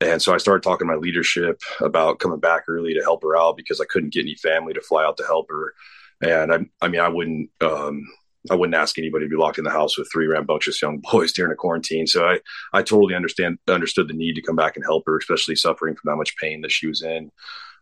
and 0.00 0.20
so 0.20 0.34
I 0.34 0.38
started 0.38 0.62
talking 0.62 0.88
to 0.88 0.92
my 0.92 0.98
leadership 0.98 1.60
about 1.80 2.20
coming 2.20 2.40
back 2.40 2.64
early 2.68 2.94
to 2.94 3.02
help 3.02 3.22
her 3.22 3.36
out 3.36 3.56
because 3.56 3.80
I 3.80 3.84
couldn't 3.84 4.12
get 4.12 4.22
any 4.22 4.34
family 4.34 4.72
to 4.72 4.80
fly 4.80 5.04
out 5.04 5.18
to 5.18 5.26
help 5.26 5.48
her. 5.50 5.74
And 6.22 6.52
I, 6.52 6.58
I 6.84 6.88
mean, 6.88 7.00
I 7.00 7.08
wouldn't, 7.08 7.50
um, 7.60 8.06
I 8.50 8.54
wouldn't 8.54 8.74
ask 8.74 8.98
anybody 8.98 9.26
to 9.26 9.30
be 9.30 9.36
locked 9.36 9.58
in 9.58 9.64
the 9.64 9.70
house 9.70 9.98
with 9.98 10.10
three 10.10 10.26
rambunctious 10.26 10.80
young 10.80 10.98
boys 11.12 11.32
during 11.32 11.52
a 11.52 11.56
quarantine. 11.56 12.06
So 12.06 12.26
I, 12.26 12.40
I 12.72 12.82
totally 12.82 13.14
understand, 13.14 13.58
understood 13.68 14.08
the 14.08 14.14
need 14.14 14.34
to 14.34 14.42
come 14.42 14.56
back 14.56 14.76
and 14.76 14.84
help 14.84 15.04
her, 15.06 15.18
especially 15.18 15.56
suffering 15.56 15.94
from 15.94 16.10
that 16.10 16.16
much 16.16 16.36
pain 16.36 16.62
that 16.62 16.72
she 16.72 16.86
was 16.86 17.02
in. 17.02 17.30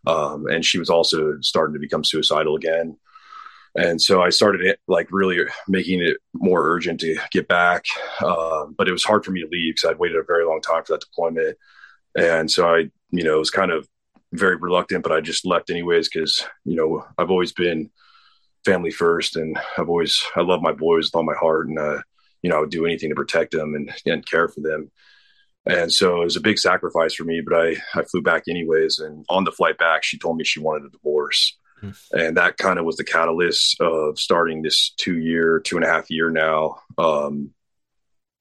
Um, 0.07 0.47
and 0.47 0.65
she 0.65 0.79
was 0.79 0.89
also 0.89 1.35
starting 1.41 1.73
to 1.73 1.79
become 1.79 2.03
suicidal 2.03 2.55
again 2.55 2.97
and 3.75 4.01
so 4.01 4.21
I 4.21 4.29
started 4.29 4.61
it, 4.61 4.79
like 4.87 5.07
really 5.11 5.39
making 5.67 6.01
it 6.01 6.17
more 6.33 6.67
urgent 6.69 6.99
to 7.01 7.17
get 7.31 7.47
back. 7.47 7.85
Uh, 8.19 8.65
but 8.77 8.87
it 8.87 8.91
was 8.91 9.03
hard 9.03 9.23
for 9.23 9.31
me 9.31 9.41
to 9.41 9.47
leave 9.47 9.75
because 9.75 9.89
I'd 9.89 9.99
waited 9.99 10.17
a 10.17 10.23
very 10.23 10.45
long 10.45 10.61
time 10.61 10.83
for 10.83 10.93
that 10.93 11.01
deployment, 11.01 11.57
and 12.17 12.49
so 12.49 12.67
I, 12.67 12.89
you 13.11 13.23
know, 13.23 13.37
was 13.37 13.51
kind 13.51 13.71
of 13.71 13.87
very 14.33 14.55
reluctant, 14.55 15.03
but 15.03 15.11
I 15.11 15.21
just 15.21 15.45
left 15.45 15.69
anyways 15.69 16.09
because 16.09 16.43
you 16.65 16.75
know 16.75 17.05
I've 17.17 17.31
always 17.31 17.53
been 17.53 17.89
family 18.65 18.91
first, 18.91 19.35
and 19.35 19.57
I've 19.77 19.89
always 19.89 20.23
I 20.35 20.41
love 20.41 20.61
my 20.61 20.71
boys 20.73 21.07
with 21.07 21.15
all 21.15 21.23
my 21.23 21.35
heart, 21.35 21.67
and 21.67 21.79
uh, 21.79 22.01
you 22.41 22.49
know 22.49 22.57
I 22.57 22.59
would 22.61 22.71
do 22.71 22.85
anything 22.85 23.09
to 23.09 23.15
protect 23.15 23.51
them 23.51 23.75
and, 23.75 23.93
and 24.05 24.25
care 24.25 24.47
for 24.47 24.61
them. 24.61 24.91
And 25.65 25.93
so 25.93 26.21
it 26.21 26.25
was 26.25 26.35
a 26.35 26.41
big 26.41 26.57
sacrifice 26.57 27.13
for 27.13 27.25
me, 27.25 27.41
but 27.45 27.53
I, 27.53 27.75
I 27.93 28.03
flew 28.03 28.21
back 28.21 28.43
anyways. 28.47 28.99
And 28.99 29.25
on 29.29 29.43
the 29.43 29.51
flight 29.51 29.77
back, 29.77 30.03
she 30.03 30.17
told 30.17 30.37
me 30.37 30.43
she 30.43 30.59
wanted 30.59 30.85
a 30.85 30.89
divorce. 30.89 31.57
And 32.11 32.37
that 32.37 32.57
kind 32.57 32.79
of 32.79 32.85
was 32.85 32.97
the 32.97 33.03
catalyst 33.03 33.79
of 33.79 34.17
starting 34.17 34.61
this 34.61 34.93
two 34.97 35.17
year, 35.17 35.59
two 35.59 35.75
and 35.75 35.85
a 35.85 35.89
half 35.89 36.09
year 36.09 36.29
now. 36.29 36.77
Um, 36.97 37.51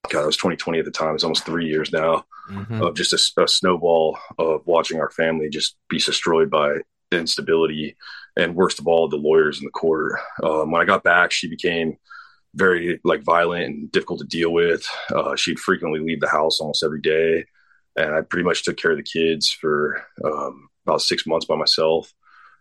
God, 0.09 0.23
it 0.23 0.27
was 0.27 0.37
2020 0.37 0.79
at 0.79 0.85
the 0.85 0.91
time. 0.91 1.15
It's 1.15 1.25
almost 1.25 1.45
three 1.45 1.67
years 1.67 1.93
now 1.93 2.25
mm-hmm. 2.51 2.83
of 2.83 2.95
just 2.95 3.13
a, 3.13 3.43
a, 3.43 3.49
snowball 3.49 4.19
of 4.39 4.63
watching 4.67 5.01
our 5.01 5.11
family 5.11 5.51
just 5.51 5.77
be 5.89 5.99
destroyed 5.99 6.51
by 6.51 6.79
instability 7.13 7.97
and 8.37 8.55
worst 8.55 8.79
of 8.79 8.87
all, 8.87 9.09
the 9.09 9.17
lawyers 9.17 9.59
in 9.59 9.65
the 9.65 9.71
court. 9.71 10.15
Um, 10.43 10.71
when 10.71 10.83
I 10.83 10.85
got 10.85 11.03
back, 11.05 11.33
she 11.33 11.49
became 11.49 11.97
very 12.55 13.01
like 13.05 13.23
violent 13.23 13.65
and 13.65 13.93
difficult 13.93 14.21
to 14.21 14.27
deal 14.27 14.53
with. 14.53 14.87
Uh, 15.15 15.37
she'd 15.37 15.59
frequently 15.59 16.01
leave 16.01 16.21
the 16.21 16.29
house 16.29 16.61
almost 16.61 16.85
every 16.85 17.01
day, 17.01 17.45
and 17.97 18.15
I 18.15 18.21
pretty 18.23 18.45
much 18.45 18.65
took 18.65 18.77
care 18.77 18.93
of 18.93 18.97
the 18.97 19.03
kids 19.03 19.51
for 19.51 20.05
um, 20.25 20.69
about 20.87 21.03
six 21.03 21.27
months 21.27 21.47
by 21.47 21.57
myself 21.57 22.13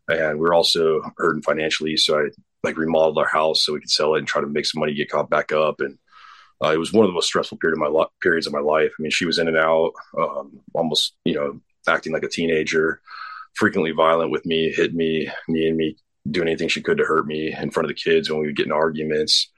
and 0.07 0.39
we 0.39 0.47
are 0.47 0.53
also 0.53 1.01
hurting 1.17 1.41
financially. 1.41 1.97
So 1.97 2.19
I 2.19 2.29
like 2.63 2.77
remodeled 2.77 3.17
our 3.17 3.27
house 3.27 3.65
so 3.65 3.73
we 3.73 3.79
could 3.79 3.89
sell 3.89 4.15
it 4.15 4.19
and 4.19 4.27
try 4.27 4.41
to 4.41 4.47
make 4.47 4.65
some 4.65 4.79
money, 4.79 4.93
get 4.93 5.09
caught 5.09 5.29
back 5.29 5.51
up. 5.51 5.79
And 5.79 5.97
uh, 6.63 6.69
it 6.69 6.77
was 6.77 6.93
one 6.93 7.05
of 7.05 7.09
the 7.09 7.13
most 7.13 7.27
stressful 7.27 7.57
period 7.57 7.77
of 7.77 7.79
my 7.79 7.99
li- 7.99 8.07
periods 8.21 8.47
of 8.47 8.53
my 8.53 8.59
life. 8.59 8.91
I 8.97 9.01
mean, 9.01 9.11
she 9.11 9.25
was 9.25 9.37
in 9.37 9.47
and 9.47 9.57
out, 9.57 9.91
um, 10.17 10.59
almost 10.73 11.13
you 11.25 11.35
know 11.35 11.59
acting 11.87 12.13
like 12.13 12.23
a 12.23 12.29
teenager, 12.29 13.01
frequently 13.57 13.91
violent 13.91 14.31
with 14.31 14.45
me, 14.45 14.71
hit 14.71 14.93
me, 14.93 15.29
me 15.47 15.67
and 15.67 15.77
me 15.77 15.97
doing 16.29 16.47
anything 16.47 16.67
she 16.67 16.81
could 16.81 16.97
to 16.97 17.05
hurt 17.05 17.25
me 17.25 17.53
in 17.53 17.71
front 17.71 17.85
of 17.85 17.89
the 17.89 18.01
kids 18.01 18.29
when 18.29 18.39
we 18.39 18.47
would 18.47 18.55
get 18.55 18.65
in 18.65 18.71
arguments. 18.71 19.51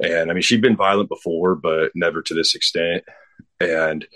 And 0.00 0.30
I 0.30 0.34
mean, 0.34 0.42
she'd 0.42 0.62
been 0.62 0.76
violent 0.76 1.08
before, 1.08 1.54
but 1.54 1.92
never 1.94 2.22
to 2.22 2.34
this 2.34 2.54
extent. 2.54 3.04
And 3.60 4.06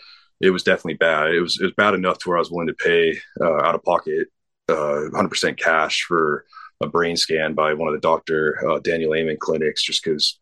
it 0.40 0.50
was 0.50 0.62
definitely 0.62 0.94
bad. 0.94 1.34
It 1.34 1.40
was 1.40 1.58
it 1.60 1.64
was 1.64 1.74
bad 1.76 1.94
enough 1.94 2.18
to 2.18 2.28
where 2.28 2.38
I 2.38 2.40
was 2.40 2.50
willing 2.50 2.68
to 2.68 2.74
pay 2.74 3.16
uh, 3.40 3.62
out 3.62 3.74
of 3.74 3.84
pocket, 3.84 4.28
uh, 4.68 5.08
100% 5.12 5.58
cash 5.58 6.02
for 6.02 6.44
a 6.82 6.88
brain 6.88 7.16
scan 7.16 7.54
by 7.54 7.74
one 7.74 7.88
of 7.88 7.94
the 7.94 8.06
doctor 8.06 8.58
uh, 8.68 8.78
Daniel 8.80 9.14
Amen 9.14 9.36
clinics, 9.40 9.82
just 9.82 10.04
because 10.04 10.38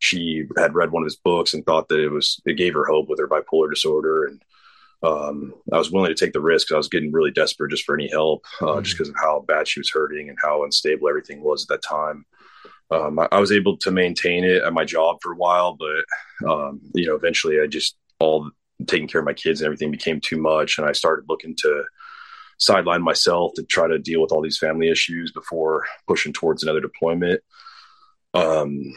she 0.00 0.44
had 0.56 0.74
read 0.74 0.92
one 0.92 1.02
of 1.02 1.06
his 1.06 1.16
books 1.16 1.54
and 1.54 1.64
thought 1.64 1.88
that 1.88 2.00
it 2.00 2.10
was 2.10 2.40
it 2.44 2.54
gave 2.54 2.74
her 2.74 2.84
hope 2.84 3.08
with 3.08 3.18
her 3.18 3.28
bipolar 3.28 3.70
disorder 3.70 4.26
and 4.26 4.42
um, 5.02 5.54
I 5.72 5.78
was 5.78 5.90
willing 5.90 6.14
to 6.14 6.14
take 6.14 6.32
the 6.32 6.40
risk. 6.40 6.72
I 6.72 6.76
was 6.76 6.88
getting 6.88 7.12
really 7.12 7.30
desperate 7.30 7.70
just 7.70 7.84
for 7.84 7.94
any 7.94 8.08
help, 8.08 8.44
uh, 8.60 8.64
mm-hmm. 8.64 8.82
just 8.82 8.96
because 8.96 9.08
of 9.08 9.16
how 9.16 9.44
bad 9.46 9.68
she 9.68 9.80
was 9.80 9.90
hurting 9.90 10.28
and 10.28 10.38
how 10.42 10.64
unstable 10.64 11.08
everything 11.08 11.40
was 11.42 11.62
at 11.62 11.68
that 11.68 11.88
time. 11.88 12.24
Um, 12.90 13.18
I, 13.18 13.28
I, 13.30 13.38
was 13.38 13.52
able 13.52 13.76
to 13.78 13.90
maintain 13.90 14.44
it 14.44 14.62
at 14.62 14.72
my 14.72 14.84
job 14.84 15.18
for 15.22 15.32
a 15.32 15.36
while, 15.36 15.76
but 15.76 16.50
um, 16.50 16.80
you 16.94 17.06
know, 17.06 17.14
eventually, 17.14 17.60
I 17.60 17.66
just 17.66 17.96
all 18.18 18.50
taking 18.86 19.08
care 19.08 19.20
of 19.20 19.26
my 19.26 19.34
kids 19.34 19.60
and 19.60 19.66
everything 19.66 19.90
became 19.90 20.20
too 20.20 20.38
much, 20.38 20.78
and 20.78 20.86
I 20.86 20.92
started 20.92 21.26
looking 21.28 21.54
to 21.58 21.84
sideline 22.58 23.02
myself 23.02 23.52
to 23.54 23.62
try 23.62 23.86
to 23.86 23.98
deal 23.98 24.20
with 24.20 24.32
all 24.32 24.42
these 24.42 24.58
family 24.58 24.90
issues 24.90 25.30
before 25.30 25.86
pushing 26.08 26.32
towards 26.32 26.62
another 26.62 26.80
deployment. 26.80 27.40
Um, 28.34 28.94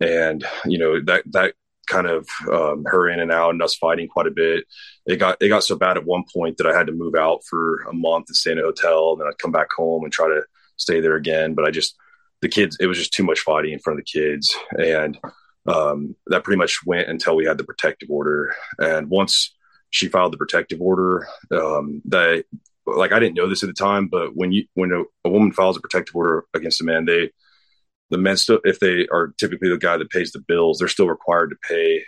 and 0.00 0.44
you 0.64 0.78
know 0.78 1.00
that 1.02 1.24
that 1.32 1.54
kind 1.86 2.06
of 2.06 2.28
um, 2.52 2.84
her 2.86 3.08
in 3.08 3.20
and 3.20 3.32
out 3.32 3.50
and 3.50 3.62
us 3.62 3.76
fighting 3.76 4.08
quite 4.08 4.26
a 4.26 4.30
bit. 4.32 4.64
It 5.06 5.16
got 5.16 5.38
it 5.40 5.48
got 5.48 5.64
so 5.64 5.76
bad 5.76 5.96
at 5.96 6.04
one 6.04 6.24
point 6.32 6.56
that 6.56 6.66
I 6.66 6.76
had 6.76 6.86
to 6.88 6.92
move 6.92 7.14
out 7.14 7.44
for 7.48 7.82
a 7.82 7.92
month 7.92 8.26
and 8.28 8.36
stay 8.36 8.52
in 8.52 8.58
a 8.58 8.62
hotel, 8.62 9.12
and 9.12 9.20
then 9.20 9.28
I'd 9.28 9.38
come 9.38 9.52
back 9.52 9.72
home 9.72 10.04
and 10.04 10.12
try 10.12 10.28
to 10.28 10.42
stay 10.76 11.00
there 11.00 11.16
again. 11.16 11.54
But 11.54 11.64
I 11.64 11.70
just 11.70 11.96
the 12.42 12.48
kids, 12.48 12.76
it 12.80 12.86
was 12.86 12.98
just 12.98 13.12
too 13.12 13.24
much 13.24 13.40
fighting 13.40 13.72
in 13.72 13.78
front 13.78 13.98
of 13.98 14.04
the 14.04 14.20
kids, 14.20 14.54
and 14.78 15.18
um, 15.66 16.14
that 16.26 16.44
pretty 16.44 16.58
much 16.58 16.84
went 16.84 17.08
until 17.08 17.36
we 17.36 17.44
had 17.44 17.58
the 17.58 17.64
protective 17.64 18.10
order. 18.10 18.54
And 18.78 19.08
once 19.08 19.54
she 19.90 20.08
filed 20.08 20.32
the 20.32 20.38
protective 20.38 20.80
order, 20.80 21.26
um, 21.50 22.02
that 22.06 22.44
like 22.86 23.12
I 23.12 23.18
didn't 23.18 23.36
know 23.36 23.48
this 23.48 23.62
at 23.62 23.68
the 23.68 23.72
time, 23.72 24.08
but 24.08 24.36
when 24.36 24.52
you 24.52 24.66
when 24.74 24.92
a, 24.92 25.02
a 25.24 25.30
woman 25.30 25.52
files 25.52 25.76
a 25.76 25.80
protective 25.80 26.14
order 26.14 26.44
against 26.54 26.80
a 26.80 26.84
man, 26.84 27.04
they 27.04 27.30
the 28.10 28.18
men 28.18 28.36
still 28.36 28.60
if 28.64 28.80
they 28.80 29.06
are 29.12 29.34
typically 29.38 29.68
the 29.68 29.78
guy 29.78 29.96
that 29.96 30.10
pays 30.10 30.32
the 30.32 30.40
bills 30.40 30.78
they're 30.78 30.88
still 30.88 31.08
required 31.08 31.50
to 31.50 31.56
pay 31.68 32.02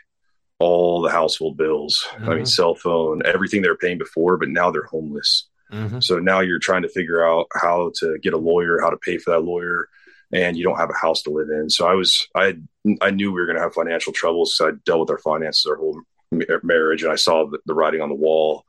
all 0.59 1.03
the 1.03 1.11
household 1.11 1.57
bills 1.57 2.07
mm-hmm. 2.11 2.25
i 2.25 2.29
mean 2.29 2.39
mm-hmm. 2.39 2.45
cell 2.45 2.75
phone 2.75 3.23
everything 3.25 3.63
they 3.63 3.69
were 3.69 3.77
paying 3.77 3.99
before 3.99 4.37
but 4.37 4.49
now 4.49 4.71
they're 4.71 4.85
homeless 4.85 5.49
mm-hmm. 5.73 6.01
so 6.01 6.19
now 6.19 6.41
you're 6.41 6.59
trying 6.59 6.83
to 6.83 6.89
figure 6.89 7.27
out 7.27 7.47
how 7.55 7.91
to 7.95 8.19
get 8.23 8.35
a 8.35 8.39
lawyer 8.39 8.81
how 8.81 8.91
to 8.91 8.97
pay 8.97 9.19
for 9.19 9.31
that 9.31 9.45
lawyer 9.45 9.89
and 10.33 10.57
you 10.57 10.65
don't 10.65 10.79
have 10.79 10.91
a 10.91 10.99
house 10.99 11.23
to 11.23 11.31
live 11.31 11.49
in 11.49 11.71
so 11.71 11.87
i 11.87 11.95
was 11.95 12.29
i 12.35 12.55
i 13.01 13.11
knew 13.11 13.33
we 13.33 13.41
were 13.41 13.47
going 13.47 13.57
to 13.57 13.63
have 13.63 13.75
financial 13.75 14.13
troubles 14.13 14.57
so 14.57 14.69
i 14.69 14.73
dealt 14.85 15.01
with 15.01 15.11
our 15.11 15.19
finances 15.19 15.67
our 15.67 15.77
whole 15.77 16.01
marriage 16.63 17.03
and 17.03 17.13
i 17.13 17.17
saw 17.17 17.47
the, 17.47 17.59
the 17.67 17.75
writing 17.75 18.01
on 18.01 18.09
the 18.09 18.15
wall 18.15 18.65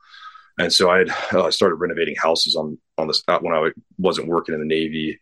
and 0.58 0.72
so 0.72 0.88
i 0.88 0.98
had 0.98 1.10
uh, 1.32 1.50
started 1.50 1.74
renovating 1.76 2.16
houses 2.16 2.56
on 2.56 2.78
on 2.96 3.08
the 3.08 3.38
when 3.40 3.54
i 3.54 3.70
wasn't 3.98 4.26
working 4.26 4.54
in 4.54 4.60
the 4.60 4.66
navy 4.66 5.18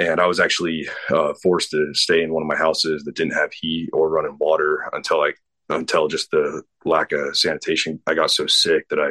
and 0.00 0.20
I 0.20 0.26
was 0.26 0.40
actually 0.40 0.88
uh, 1.10 1.34
forced 1.42 1.70
to 1.70 1.92
stay 1.94 2.22
in 2.22 2.32
one 2.32 2.42
of 2.42 2.48
my 2.48 2.56
houses 2.56 3.04
that 3.04 3.14
didn't 3.14 3.34
have 3.34 3.52
heat 3.52 3.90
or 3.92 4.08
running 4.08 4.36
water 4.38 4.88
until 4.92 5.20
I 5.22 5.32
until 5.68 6.08
just 6.08 6.30
the 6.30 6.62
lack 6.84 7.12
of 7.12 7.36
sanitation. 7.36 8.00
I 8.06 8.14
got 8.14 8.30
so 8.30 8.46
sick 8.46 8.88
that 8.88 8.98
I 8.98 9.10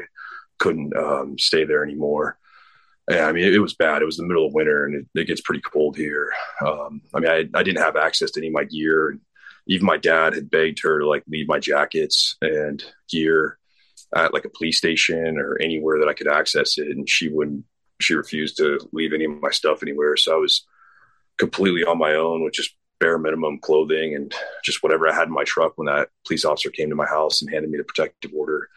couldn't 0.57 0.95
um, 0.95 1.37
stay 1.37 1.63
there 1.63 1.83
anymore. 1.83 2.37
I 3.09 3.31
mean, 3.31 3.45
it, 3.45 3.55
it, 3.55 3.59
was 3.59 3.73
bad. 3.73 4.01
It 4.01 4.05
was 4.05 4.17
the 4.17 4.27
middle 4.27 4.45
of 4.45 4.53
winter, 4.53 4.85
and 4.85 4.93
it, 4.95 5.19
it 5.19 5.25
gets 5.25 5.41
pretty 5.41 5.61
cold 5.61 5.97
here. 5.97 6.31
Um, 6.61 7.01
I 7.13 7.19
mean, 7.19 7.31
I, 7.31 7.57
I 7.57 7.63
didn't 7.63 7.81
have 7.81 7.95
access 7.95 8.29
to 8.31 8.39
any 8.39 8.47
of 8.47 8.53
my 8.53 8.65
gear, 8.65 9.17
even 9.69 9.85
my 9.85 9.97
dad 9.97 10.33
had 10.33 10.49
begged 10.49 10.81
her 10.81 10.99
to 10.99 11.07
like 11.07 11.23
leave 11.27 11.47
my 11.47 11.59
jackets 11.59 12.35
and 12.41 12.83
gear 13.09 13.57
at 14.15 14.33
like 14.33 14.45
a 14.45 14.49
police 14.49 14.77
station 14.77 15.37
or 15.37 15.57
anywhere 15.61 15.99
that 15.99 16.09
I 16.09 16.13
could 16.13 16.27
access 16.27 16.77
it, 16.77 16.87
and 16.87 17.07
she 17.07 17.29
wouldn't. 17.29 17.63
She 18.01 18.15
refused 18.15 18.57
to 18.57 18.79
leave 18.93 19.13
any 19.13 19.25
of 19.25 19.41
my 19.41 19.51
stuff 19.51 19.83
anywhere. 19.83 20.17
So 20.17 20.33
I 20.33 20.37
was 20.37 20.65
completely 21.39 21.83
on 21.83 21.97
my 21.97 22.13
own 22.13 22.43
with 22.43 22.53
just 22.53 22.75
bare 22.99 23.17
minimum 23.17 23.59
clothing 23.59 24.13
and 24.13 24.33
just 24.63 24.83
whatever 24.83 25.07
I 25.07 25.15
had 25.15 25.27
in 25.27 25.33
my 25.33 25.45
truck 25.45 25.73
when 25.75 25.87
that 25.87 26.09
police 26.27 26.45
officer 26.45 26.69
came 26.69 26.89
to 26.89 26.95
my 26.95 27.05
house 27.05 27.41
and 27.41 27.49
handed 27.49 27.71
me 27.71 27.77
the 27.77 27.83
protective 27.85 28.31
order. 28.35 28.69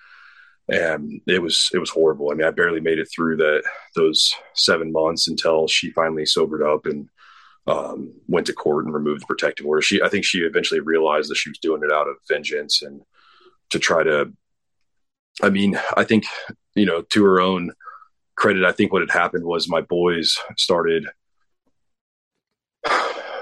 And 0.69 1.21
it 1.27 1.43
was 1.43 1.69
it 1.75 1.79
was 1.79 1.91
horrible. 1.91 2.31
I 2.31 2.35
mean, 2.35 2.47
I 2.47 2.53
barely 2.53 2.81
made 2.81 3.01
it 3.01 3.09
through 3.13 3.37
that 3.39 3.65
those 3.97 4.33
seven 4.55 4.93
months 4.93 5.29
until 5.29 5.67
she 5.67 5.91
finally 5.91 6.25
sobered 6.25 6.63
up 6.63 6.87
and 6.87 7.09
um, 7.67 8.15
went 8.29 8.47
to 8.47 8.53
court 8.53 8.85
and 8.85 8.95
removed 8.95 9.23
the 9.23 9.27
protective 9.27 9.67
order. 9.67 9.83
She 9.83 10.01
I 10.01 10.09
think 10.09 10.25
she 10.25 10.39
eventually 10.39 10.81
realized 10.81 11.31
that 11.31 11.37
she 11.37 11.51
was 11.51 11.59
doing 11.59 11.83
it 11.83 11.93
out 11.93 12.09
of 12.09 12.17
vengeance 12.29 12.81
and 12.81 13.03
to 13.71 13.79
try 13.81 14.05
to 14.05 14.33
I 15.43 15.51
mean, 15.51 15.79
I 15.97 16.05
think, 16.05 16.25
you 16.75 16.87
know, 16.87 17.03
to 17.03 17.25
her 17.25 17.41
own 17.41 17.73
credit, 18.37 18.65
I 18.65 18.73
think 18.73 18.93
what 18.93 19.03
had 19.03 19.11
happened 19.11 19.45
was 19.45 19.69
my 19.69 19.81
boys 19.81 20.39
started 20.57 21.07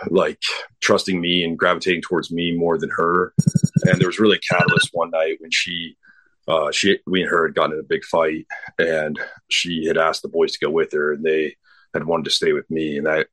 like 0.08 0.40
trusting 0.80 1.20
me 1.20 1.44
and 1.44 1.58
gravitating 1.58 2.02
towards 2.02 2.30
me 2.30 2.52
more 2.56 2.78
than 2.78 2.90
her. 2.90 3.34
And 3.84 4.00
there 4.00 4.08
was 4.08 4.18
really 4.18 4.38
a 4.38 4.54
catalyst 4.54 4.90
one 4.92 5.10
night 5.10 5.36
when 5.40 5.50
she, 5.50 5.96
uh, 6.48 6.70
she, 6.70 6.98
we 7.06 7.22
and 7.22 7.30
her 7.30 7.46
had 7.46 7.54
gotten 7.54 7.74
in 7.74 7.80
a 7.80 7.82
big 7.84 8.04
fight, 8.04 8.46
and 8.78 9.18
she 9.50 9.86
had 9.86 9.98
asked 9.98 10.22
the 10.22 10.28
boys 10.28 10.52
to 10.52 10.64
go 10.64 10.70
with 10.70 10.92
her, 10.92 11.12
and 11.12 11.24
they 11.24 11.56
had 11.94 12.04
wanted 12.04 12.24
to 12.24 12.30
stay 12.30 12.52
with 12.52 12.70
me. 12.70 12.96
And 12.98 13.06
that 13.06 13.28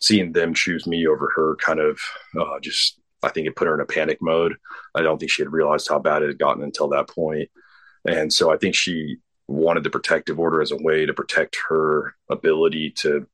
seeing 0.00 0.32
them 0.32 0.54
choose 0.54 0.86
me 0.86 1.06
over 1.06 1.32
her, 1.34 1.56
kind 1.56 1.80
of 1.80 2.00
uh, 2.38 2.60
just, 2.60 3.00
I 3.22 3.30
think 3.30 3.46
it 3.46 3.56
put 3.56 3.66
her 3.66 3.74
in 3.74 3.80
a 3.80 3.86
panic 3.86 4.18
mode. 4.20 4.56
I 4.94 5.02
don't 5.02 5.18
think 5.18 5.30
she 5.30 5.42
had 5.42 5.52
realized 5.52 5.88
how 5.88 5.98
bad 5.98 6.22
it 6.22 6.28
had 6.28 6.38
gotten 6.38 6.62
until 6.62 6.88
that 6.88 7.08
point. 7.08 7.50
And 8.06 8.32
so 8.32 8.52
I 8.52 8.56
think 8.56 8.74
she 8.74 9.16
wanted 9.48 9.82
the 9.82 9.90
protective 9.90 10.38
order 10.38 10.60
as 10.60 10.70
a 10.70 10.76
way 10.76 11.06
to 11.06 11.14
protect 11.14 11.56
her 11.68 12.14
ability 12.30 12.90
to 12.90 13.26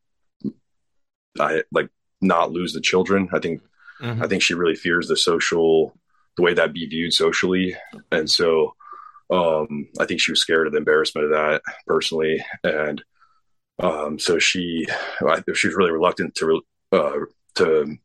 I 1.38 1.64
like 1.72 1.88
not 2.24 2.52
lose 2.52 2.72
the 2.72 2.80
children. 2.80 3.28
I 3.32 3.38
think 3.38 3.62
mm-hmm. 4.00 4.22
I 4.22 4.26
think 4.26 4.42
she 4.42 4.54
really 4.54 4.74
fears 4.74 5.08
the 5.08 5.16
social 5.16 5.96
the 6.36 6.42
way 6.42 6.54
that 6.54 6.72
be 6.72 6.86
viewed 6.86 7.12
socially, 7.12 7.76
and 8.10 8.28
so 8.28 8.74
um, 9.30 9.88
I 10.00 10.04
think 10.04 10.20
she 10.20 10.32
was 10.32 10.40
scared 10.40 10.66
of 10.66 10.72
the 10.72 10.78
embarrassment 10.78 11.26
of 11.26 11.30
that 11.32 11.62
personally, 11.86 12.44
and 12.62 13.02
um, 13.78 14.18
so 14.18 14.38
she 14.38 14.86
she 15.54 15.66
was 15.68 15.76
really 15.76 15.92
reluctant 15.92 16.34
to 16.36 16.62
uh, 16.92 17.20
to 17.56 17.96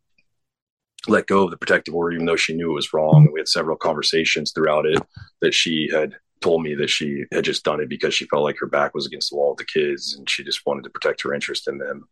let 1.08 1.28
go 1.28 1.46
of 1.46 1.52
the 1.52 1.58
protective 1.58 1.96
order, 1.96 2.14
even 2.14 2.26
though 2.26 2.36
she 2.36 2.54
knew 2.54 2.72
it 2.72 2.76
was 2.76 2.94
wrong. 2.94 3.24
And 3.26 3.34
we 3.34 3.40
had 3.40 3.48
several 3.48 3.78
conversations 3.78 4.52
throughout 4.52 4.86
it 4.86 5.02
that 5.42 5.54
she 5.54 5.90
had 5.92 6.16
told 6.42 6.64
me 6.64 6.76
that 6.76 6.90
she 6.90 7.26
had 7.32 7.44
just 7.44 7.64
done 7.64 7.80
it 7.82 7.90
because 7.90 8.14
she 8.14 8.26
felt 8.26 8.44
like 8.44 8.58
her 8.60 8.68
back 8.68 8.94
was 8.94 9.06
against 9.06 9.30
the 9.30 9.36
wall 9.36 9.50
with 9.52 9.60
the 9.60 9.66
kids 9.66 10.16
and 10.16 10.30
she 10.30 10.44
just 10.44 10.66
wanted 10.66 10.84
to 10.84 10.90
protect 10.90 11.22
her 11.22 11.34
interest 11.34 11.68
in 11.68 11.78
them. 11.78 12.08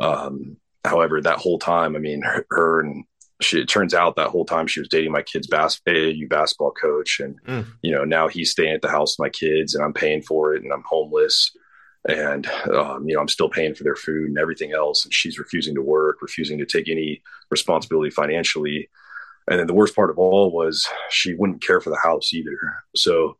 Um, 0.00 0.56
however, 0.86 1.20
that 1.20 1.38
whole 1.38 1.58
time, 1.58 1.96
I 1.96 1.98
mean, 1.98 2.22
her, 2.22 2.46
her, 2.50 2.80
and 2.80 3.04
she, 3.40 3.60
it 3.60 3.68
turns 3.68 3.94
out 3.94 4.16
that 4.16 4.30
whole 4.30 4.44
time 4.44 4.66
she 4.66 4.80
was 4.80 4.88
dating 4.88 5.12
my 5.12 5.22
kid's 5.22 5.46
bas- 5.46 5.80
AAU 5.86 6.28
basketball 6.28 6.72
coach. 6.72 7.20
And, 7.20 7.38
mm. 7.46 7.66
you 7.82 7.92
know, 7.92 8.04
now 8.04 8.28
he's 8.28 8.50
staying 8.50 8.74
at 8.74 8.82
the 8.82 8.90
house 8.90 9.18
with 9.18 9.24
my 9.24 9.30
kids 9.30 9.74
and 9.74 9.84
I'm 9.84 9.92
paying 9.92 10.22
for 10.22 10.54
it 10.54 10.62
and 10.62 10.72
I'm 10.72 10.84
homeless. 10.86 11.54
And, 12.08 12.46
um, 12.72 13.08
you 13.08 13.14
know, 13.14 13.20
I'm 13.20 13.28
still 13.28 13.48
paying 13.48 13.74
for 13.74 13.84
their 13.84 13.96
food 13.96 14.28
and 14.28 14.38
everything 14.38 14.72
else. 14.72 15.04
And 15.04 15.12
she's 15.12 15.38
refusing 15.38 15.74
to 15.74 15.82
work, 15.82 16.22
refusing 16.22 16.58
to 16.58 16.66
take 16.66 16.88
any 16.88 17.22
responsibility 17.50 18.10
financially. 18.10 18.88
And 19.50 19.60
then 19.60 19.66
the 19.66 19.74
worst 19.74 19.94
part 19.94 20.10
of 20.10 20.18
all 20.18 20.50
was 20.50 20.86
she 21.10 21.34
wouldn't 21.34 21.62
care 21.62 21.80
for 21.80 21.90
the 21.90 21.98
house 22.02 22.32
either. 22.32 22.58
So 22.94 23.36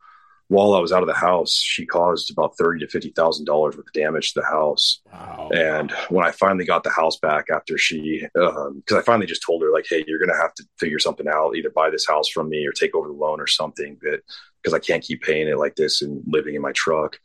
while 0.48 0.74
I 0.74 0.80
was 0.80 0.92
out 0.92 1.02
of 1.02 1.08
the 1.08 1.14
house, 1.14 1.54
she 1.54 1.84
caused 1.84 2.30
about 2.30 2.56
thirty 2.56 2.84
to 2.84 2.88
fifty 2.90 3.10
thousand 3.10 3.46
dollars 3.46 3.76
worth 3.76 3.86
of 3.86 3.92
damage 3.92 4.32
to 4.32 4.40
the 4.40 4.46
house. 4.46 5.00
Wow. 5.12 5.50
And 5.52 5.90
when 6.08 6.24
I 6.24 6.30
finally 6.30 6.64
got 6.64 6.84
the 6.84 6.90
house 6.90 7.18
back 7.18 7.46
after 7.50 7.76
she, 7.76 8.26
because 8.32 8.68
um, 8.68 8.96
I 8.96 9.02
finally 9.02 9.26
just 9.26 9.42
told 9.44 9.62
her 9.62 9.72
like, 9.72 9.86
"Hey, 9.88 10.04
you're 10.06 10.20
going 10.20 10.30
to 10.30 10.40
have 10.40 10.54
to 10.54 10.64
figure 10.78 11.00
something 11.00 11.26
out. 11.26 11.56
Either 11.56 11.70
buy 11.70 11.90
this 11.90 12.06
house 12.06 12.28
from 12.28 12.48
me 12.48 12.64
or 12.64 12.72
take 12.72 12.94
over 12.94 13.08
the 13.08 13.14
loan 13.14 13.40
or 13.40 13.48
something." 13.48 13.98
But 14.00 14.20
because 14.62 14.72
I 14.72 14.78
can't 14.78 15.02
keep 15.02 15.22
paying 15.22 15.48
it 15.48 15.58
like 15.58 15.74
this 15.74 16.02
and 16.02 16.22
living 16.26 16.54
in 16.54 16.62
my 16.62 16.72
truck. 16.72 17.18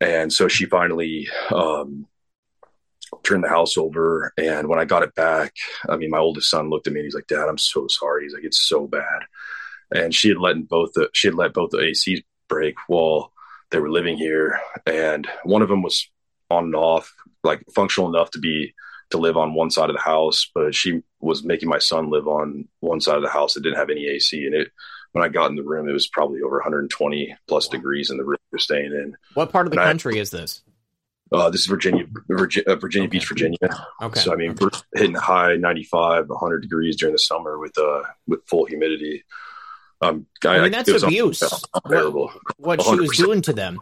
And 0.00 0.32
so 0.32 0.48
she 0.48 0.64
finally 0.64 1.28
um, 1.54 2.06
turned 3.24 3.44
the 3.44 3.48
house 3.48 3.76
over. 3.76 4.32
And 4.38 4.68
when 4.68 4.78
I 4.78 4.84
got 4.84 5.02
it 5.02 5.14
back, 5.14 5.52
I 5.88 5.96
mean, 5.96 6.10
my 6.10 6.18
oldest 6.18 6.48
son 6.48 6.70
looked 6.70 6.86
at 6.86 6.92
me 6.92 7.00
and 7.00 7.06
he's 7.06 7.14
like, 7.14 7.26
"Dad, 7.26 7.48
I'm 7.48 7.58
so 7.58 7.88
sorry." 7.88 8.22
He's 8.22 8.34
like, 8.34 8.44
"It's 8.44 8.68
so 8.68 8.86
bad." 8.86 9.22
And 9.94 10.14
she 10.14 10.28
had 10.28 10.38
let 10.38 10.68
both 10.68 10.92
the 10.94 11.08
she 11.12 11.28
had 11.28 11.34
let 11.34 11.52
both 11.52 11.70
the 11.70 11.78
ACs 11.78 12.22
break 12.48 12.76
while 12.88 13.32
they 13.70 13.78
were 13.78 13.90
living 13.90 14.16
here, 14.16 14.60
and 14.86 15.28
one 15.44 15.62
of 15.62 15.68
them 15.68 15.82
was 15.82 16.08
on 16.50 16.64
and 16.64 16.74
off, 16.74 17.12
like 17.44 17.62
functional 17.74 18.08
enough 18.08 18.30
to 18.32 18.38
be 18.38 18.74
to 19.10 19.18
live 19.18 19.36
on 19.36 19.54
one 19.54 19.70
side 19.70 19.90
of 19.90 19.96
the 19.96 20.02
house, 20.02 20.50
but 20.54 20.74
she 20.74 21.02
was 21.20 21.44
making 21.44 21.68
my 21.68 21.78
son 21.78 22.10
live 22.10 22.26
on 22.26 22.66
one 22.80 23.00
side 23.00 23.16
of 23.16 23.22
the 23.22 23.28
house 23.28 23.54
that 23.54 23.62
didn't 23.62 23.78
have 23.78 23.90
any 23.90 24.06
AC. 24.06 24.46
And 24.46 24.54
it, 24.54 24.68
when 25.12 25.24
I 25.24 25.28
got 25.28 25.50
in 25.50 25.56
the 25.56 25.64
room, 25.64 25.88
it 25.88 25.92
was 25.92 26.06
probably 26.06 26.40
over 26.42 26.56
120 26.56 27.36
plus 27.48 27.68
wow. 27.68 27.72
degrees 27.72 28.10
in 28.10 28.18
the 28.18 28.24
room 28.24 28.38
we're 28.52 28.58
staying 28.58 28.92
in. 28.92 29.16
What 29.34 29.50
part 29.50 29.66
of 29.66 29.72
the 29.72 29.80
and 29.80 29.86
country 29.86 30.18
I, 30.18 30.20
is 30.20 30.30
this? 30.30 30.62
Uh, 31.32 31.50
this 31.50 31.60
is 31.60 31.66
Virginia, 31.66 32.04
Virginia, 32.28 32.72
uh, 32.72 32.76
Virginia 32.76 33.06
okay. 33.06 33.18
Beach, 33.18 33.28
Virginia. 33.28 33.58
Okay. 34.02 34.20
So 34.20 34.32
I 34.32 34.36
mean, 34.36 34.56
we're 34.60 34.70
hitting 34.94 35.14
high 35.14 35.56
95, 35.56 36.28
100 36.28 36.62
degrees 36.62 36.96
during 36.96 37.12
the 37.12 37.20
summer 37.20 37.58
with 37.58 37.76
uh 37.78 38.02
with 38.26 38.44
full 38.46 38.64
humidity. 38.64 39.24
Um, 40.00 40.26
I, 40.44 40.48
I 40.48 40.62
mean 40.62 40.72
that's 40.72 41.02
abuse. 41.02 41.42
What, 41.82 42.14
what 42.58 42.82
she 42.82 42.96
was 42.96 43.16
doing 43.16 43.42
to 43.42 43.52
them. 43.52 43.80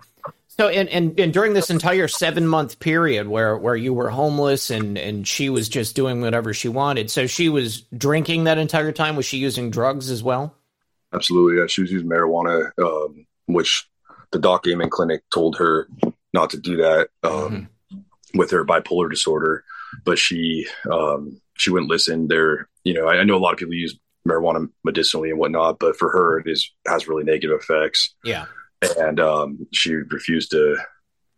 So 0.48 0.68
and, 0.68 0.88
and 0.88 1.18
and 1.20 1.32
during 1.32 1.52
this 1.52 1.70
entire 1.70 2.08
seven 2.08 2.46
month 2.46 2.80
period 2.80 3.28
where 3.28 3.56
where 3.56 3.76
you 3.76 3.94
were 3.94 4.10
homeless 4.10 4.70
and 4.70 4.98
and 4.98 5.26
she 5.26 5.50
was 5.50 5.68
just 5.68 5.94
doing 5.94 6.20
whatever 6.20 6.52
she 6.52 6.68
wanted. 6.68 7.10
So 7.12 7.28
she 7.28 7.48
was 7.48 7.82
drinking 7.96 8.44
that 8.44 8.58
entire 8.58 8.90
time. 8.90 9.14
Was 9.14 9.26
she 9.26 9.38
using 9.38 9.70
drugs 9.70 10.10
as 10.10 10.22
well? 10.22 10.56
Absolutely. 11.14 11.60
Yeah, 11.60 11.66
she 11.68 11.82
was 11.82 11.92
using 11.92 12.08
marijuana, 12.08 12.72
um, 12.78 13.24
which 13.46 13.88
the 14.32 14.40
Doc 14.40 14.66
Amen 14.66 14.90
Clinic 14.90 15.22
told 15.32 15.56
her 15.58 15.88
not 16.34 16.50
to 16.50 16.58
do 16.58 16.78
that 16.78 17.08
um, 17.22 17.70
mm-hmm. 17.92 18.38
with 18.38 18.50
her 18.50 18.64
bipolar 18.64 19.08
disorder, 19.08 19.64
but 20.04 20.18
she 20.18 20.66
um, 20.90 21.40
she 21.54 21.70
wouldn't 21.70 21.90
listen. 21.90 22.26
There, 22.28 22.68
you 22.82 22.94
know, 22.94 23.06
I, 23.06 23.18
I, 23.18 23.24
know 23.24 23.36
a 23.36 23.38
lot 23.38 23.52
of 23.52 23.58
people 23.58 23.74
use 23.74 23.96
marijuana 24.28 24.68
medicinally 24.84 25.30
and 25.30 25.38
whatnot, 25.38 25.78
but 25.78 25.96
for 25.96 26.10
her, 26.10 26.38
it 26.38 26.48
is 26.48 26.70
has 26.86 27.08
really 27.08 27.24
negative 27.24 27.58
effects. 27.58 28.14
Yeah, 28.24 28.46
and 28.98 29.20
um, 29.20 29.66
she 29.72 29.94
refused 29.94 30.50
to 30.52 30.76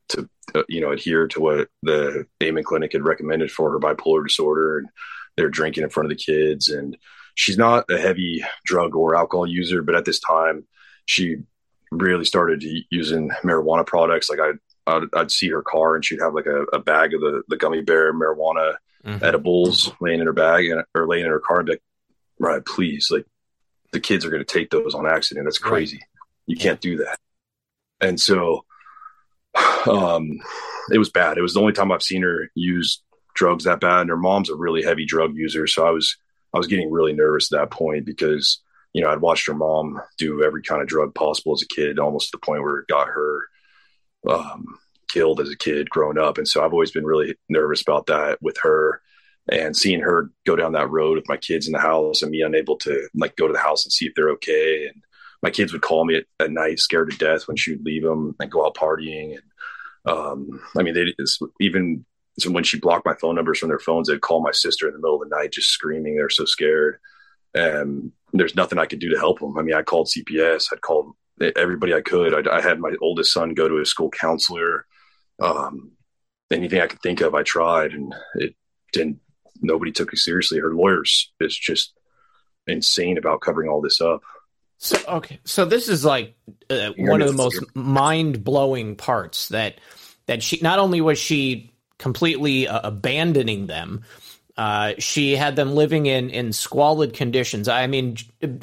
to 0.08 0.28
uh, 0.54 0.62
you 0.68 0.80
know 0.80 0.92
adhere 0.92 1.28
to 1.28 1.40
what 1.40 1.68
the 1.82 2.26
Amen 2.42 2.64
Clinic 2.64 2.92
had 2.92 3.04
recommended 3.04 3.50
for 3.50 3.70
her 3.70 3.78
bipolar 3.78 4.26
disorder, 4.26 4.78
and 4.78 4.88
they're 5.36 5.48
drinking 5.48 5.84
in 5.84 5.90
front 5.90 6.10
of 6.10 6.16
the 6.16 6.22
kids. 6.22 6.68
And 6.68 6.96
she's 7.34 7.58
not 7.58 7.84
a 7.90 7.98
heavy 7.98 8.44
drug 8.64 8.94
or 8.94 9.16
alcohol 9.16 9.46
user, 9.46 9.82
but 9.82 9.94
at 9.94 10.04
this 10.04 10.20
time, 10.20 10.66
she 11.06 11.36
really 11.90 12.24
started 12.24 12.62
using 12.90 13.30
marijuana 13.42 13.86
products. 13.86 14.30
Like 14.30 14.40
I 14.40 14.52
I'd, 14.86 15.14
I'd, 15.14 15.30
see 15.30 15.48
her 15.50 15.62
car 15.62 15.94
and 15.94 16.04
she'd 16.04 16.20
have 16.20 16.34
like 16.34 16.46
a, 16.46 16.62
a 16.72 16.78
bag 16.78 17.14
of 17.14 17.20
the, 17.20 17.42
the 17.48 17.56
gummy 17.56 17.82
bear 17.82 18.12
marijuana 18.12 18.74
mm-hmm. 19.04 19.24
edibles 19.24 19.92
laying 20.00 20.20
in 20.20 20.26
her 20.26 20.32
bag 20.32 20.66
and, 20.66 20.84
or 20.94 21.06
laying 21.06 21.24
in 21.24 21.30
her 21.30 21.40
car. 21.40 21.58
And 21.58 21.66
be 21.66 21.72
like, 21.72 21.82
right, 22.40 22.64
please, 22.64 23.08
like 23.10 23.26
the 23.92 24.00
kids 24.00 24.24
are 24.24 24.30
going 24.30 24.44
to 24.44 24.52
take 24.52 24.70
those 24.70 24.94
on 24.94 25.06
accident. 25.06 25.46
That's 25.46 25.58
crazy. 25.58 25.96
Right. 25.96 26.04
You 26.46 26.56
can't 26.56 26.80
do 26.80 26.96
that. 26.98 27.18
And 28.00 28.18
so, 28.18 28.64
um, 29.86 30.40
it 30.90 30.98
was 30.98 31.10
bad. 31.10 31.38
It 31.38 31.42
was 31.42 31.54
the 31.54 31.60
only 31.60 31.72
time 31.72 31.92
I've 31.92 32.02
seen 32.02 32.22
her 32.22 32.50
use 32.54 33.02
drugs 33.34 33.64
that 33.64 33.80
bad. 33.80 34.02
And 34.02 34.10
her 34.10 34.16
mom's 34.16 34.50
a 34.50 34.56
really 34.56 34.82
heavy 34.82 35.04
drug 35.04 35.36
user. 35.36 35.66
So 35.66 35.86
I 35.86 35.90
was, 35.90 36.16
I 36.52 36.58
was 36.58 36.66
getting 36.66 36.90
really 36.90 37.12
nervous 37.12 37.52
at 37.52 37.60
that 37.60 37.70
point 37.70 38.04
because, 38.06 38.60
you 38.92 39.02
know, 39.02 39.10
I'd 39.10 39.20
watched 39.20 39.46
her 39.46 39.54
mom 39.54 40.00
do 40.18 40.42
every 40.42 40.62
kind 40.62 40.82
of 40.82 40.88
drug 40.88 41.14
possible 41.14 41.52
as 41.52 41.62
a 41.62 41.74
kid, 41.74 41.98
almost 41.98 42.30
to 42.30 42.38
the 42.38 42.44
point 42.44 42.62
where 42.62 42.78
it 42.78 42.88
got 42.88 43.08
her 43.08 43.40
um, 44.28 44.78
killed 45.08 45.40
as 45.40 45.50
a 45.50 45.56
kid 45.56 45.90
growing 45.90 46.18
up. 46.18 46.38
And 46.38 46.48
so 46.48 46.64
I've 46.64 46.72
always 46.72 46.90
been 46.90 47.06
really 47.06 47.36
nervous 47.48 47.82
about 47.82 48.06
that 48.06 48.38
with 48.42 48.56
her 48.62 49.00
and 49.48 49.76
seeing 49.76 50.00
her 50.00 50.30
go 50.46 50.56
down 50.56 50.72
that 50.72 50.90
road 50.90 51.16
with 51.16 51.28
my 51.28 51.36
kids 51.36 51.66
in 51.66 51.72
the 51.72 51.78
house 51.78 52.22
and 52.22 52.30
me 52.30 52.42
unable 52.42 52.76
to 52.76 53.08
like 53.14 53.36
go 53.36 53.46
to 53.46 53.52
the 53.52 53.58
house 53.58 53.84
and 53.84 53.92
see 53.92 54.06
if 54.06 54.14
they're 54.14 54.30
okay. 54.30 54.86
And 54.86 55.02
my 55.42 55.50
kids 55.50 55.72
would 55.72 55.82
call 55.82 56.04
me 56.04 56.16
at, 56.16 56.24
at 56.38 56.50
night 56.50 56.78
scared 56.78 57.10
to 57.10 57.16
death 57.16 57.48
when 57.48 57.56
she 57.56 57.72
would 57.72 57.84
leave 57.84 58.02
them 58.02 58.36
and 58.38 58.50
go 58.50 58.66
out 58.66 58.76
partying. 58.76 59.36
And 59.36 60.14
um, 60.16 60.60
I 60.76 60.82
mean, 60.82 60.94
they 60.94 61.14
even 61.60 62.04
so 62.38 62.50
when 62.50 62.64
she 62.64 62.78
blocked 62.78 63.06
my 63.06 63.14
phone 63.14 63.34
numbers 63.34 63.58
from 63.58 63.68
their 63.68 63.78
phones, 63.78 64.08
they'd 64.08 64.20
call 64.20 64.42
my 64.42 64.52
sister 64.52 64.86
in 64.86 64.92
the 64.94 64.98
middle 64.98 65.20
of 65.20 65.28
the 65.28 65.36
night, 65.36 65.52
just 65.52 65.70
screaming. 65.70 66.16
They're 66.16 66.30
so 66.30 66.44
scared. 66.44 66.98
And 67.54 68.12
there's 68.32 68.54
nothing 68.54 68.78
I 68.78 68.86
could 68.86 69.00
do 69.00 69.10
to 69.10 69.18
help 69.18 69.40
them. 69.40 69.58
I 69.58 69.62
mean, 69.62 69.74
I 69.74 69.82
called 69.82 70.08
CPS, 70.08 70.68
I'd 70.72 70.80
called 70.80 71.14
everybody 71.56 71.94
I 71.94 72.00
could. 72.00 72.46
I, 72.46 72.58
I, 72.58 72.60
had 72.60 72.80
my 72.80 72.94
oldest 73.00 73.32
son 73.32 73.54
go 73.54 73.68
to 73.68 73.80
a 73.80 73.86
school 73.86 74.10
counselor. 74.10 74.86
Um, 75.40 75.92
anything 76.50 76.80
I 76.80 76.86
could 76.86 77.00
think 77.00 77.20
of, 77.22 77.34
I 77.34 77.42
tried, 77.42 77.92
and 77.92 78.14
it 78.34 78.54
didn't. 78.92 79.20
Nobody 79.60 79.92
took 79.92 80.12
it 80.12 80.18
seriously. 80.18 80.58
Her 80.58 80.72
lawyers 80.72 81.30
is 81.40 81.56
just 81.56 81.92
insane 82.66 83.18
about 83.18 83.40
covering 83.40 83.68
all 83.68 83.80
this 83.80 84.00
up. 84.00 84.22
So 84.78 84.96
okay, 85.08 85.38
so 85.44 85.66
this 85.66 85.88
is 85.88 86.04
like 86.04 86.36
uh, 86.70 86.92
one 86.96 87.20
of 87.20 87.28
the 87.28 87.34
most 87.34 87.62
mind 87.74 88.42
blowing 88.42 88.96
parts 88.96 89.48
that 89.48 89.78
that 90.26 90.42
she 90.42 90.58
not 90.62 90.78
only 90.78 91.02
was 91.02 91.18
she 91.18 91.70
completely 91.98 92.66
uh, 92.66 92.80
abandoning 92.82 93.66
them, 93.66 94.04
uh, 94.56 94.94
she 94.98 95.36
had 95.36 95.54
them 95.54 95.74
living 95.74 96.06
in 96.06 96.30
in 96.30 96.54
squalid 96.54 97.12
conditions. 97.12 97.68
I 97.68 97.86
mean, 97.88 98.16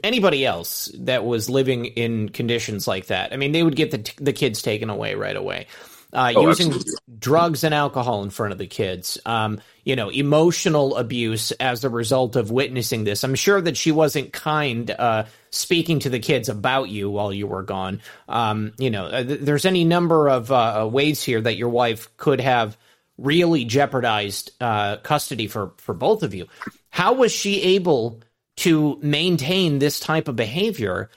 anybody 0.04 0.44
else 0.44 0.92
that 0.96 1.24
was 1.24 1.52
living 1.52 1.86
in 1.86 2.30
conditions 2.30 2.88
like 2.88 3.08
that, 3.08 3.32
I 3.32 3.38
mean, 3.38 3.52
they 3.52 3.62
would 3.62 3.76
get 3.76 3.92
the 3.92 4.12
the 4.24 4.34
kids 4.34 4.64
taken 4.64 4.90
away 4.90 5.14
right 5.14 5.36
away. 5.36 5.68
Uh, 6.14 6.34
oh, 6.36 6.48
using 6.48 6.68
absolutely. 6.68 6.94
drugs 7.20 7.64
and 7.66 7.74
alcohol 7.74 8.24
in 8.24 8.30
front 8.30 8.54
of 8.54 8.58
the 8.58 8.66
kids, 8.66 9.18
um, 9.26 9.60
you 9.84 9.96
know, 9.96 10.10
emotional 10.10 10.96
abuse 10.96 11.52
as 11.52 11.84
a 11.84 11.90
result 11.90 12.38
of 12.38 12.50
witnessing 12.50 13.04
this. 13.04 13.26
I'm 13.26 13.36
sure 13.36 13.60
that 13.60 13.76
she 13.76 13.92
wasn't 13.92 14.32
kind 14.32 14.90
uh, 14.90 15.26
speaking 15.50 16.00
to 16.00 16.10
the 16.10 16.20
kids 16.20 16.48
about 16.48 16.88
you 16.88 17.10
while 17.10 17.34
you 17.34 17.46
were 17.46 17.64
gone. 17.64 18.02
Um, 18.30 18.72
you 18.78 18.90
know, 18.90 19.06
uh, 19.08 19.24
th- 19.24 19.42
there's 19.42 19.66
any 19.66 19.84
number 19.84 20.30
of 20.30 20.50
uh, 20.50 20.88
ways 20.90 21.22
here 21.22 21.42
that 21.42 21.58
your 21.58 21.70
wife 21.70 22.16
could 22.16 22.40
have 22.40 22.78
really 23.18 23.66
jeopardized 23.66 24.52
uh, 24.62 24.98
custody 24.98 25.48
for 25.48 25.74
for 25.78 25.94
both 25.94 26.24
of 26.24 26.34
you. 26.34 26.48
How 26.90 27.14
was 27.14 27.34
she 27.34 27.62
able 27.76 28.22
to 28.58 28.98
maintain 29.02 29.80
this 29.80 30.00
type 30.00 30.28
of 30.28 30.36
behavior 30.36 31.10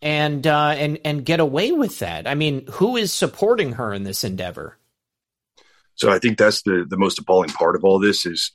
and 0.00 0.46
uh, 0.46 0.74
and 0.76 0.98
and 1.04 1.24
get 1.24 1.40
away 1.40 1.72
with 1.72 1.98
that? 2.00 2.26
I 2.26 2.34
mean, 2.34 2.66
who 2.72 2.96
is 2.96 3.12
supporting 3.12 3.72
her 3.72 3.92
in 3.92 4.04
this 4.04 4.24
endeavor? 4.24 4.78
So 5.94 6.10
I 6.10 6.18
think 6.18 6.38
that's 6.38 6.62
the 6.62 6.84
the 6.88 6.96
most 6.96 7.18
appalling 7.18 7.50
part 7.50 7.76
of 7.76 7.84
all 7.84 7.98
this 7.98 8.26
is, 8.26 8.52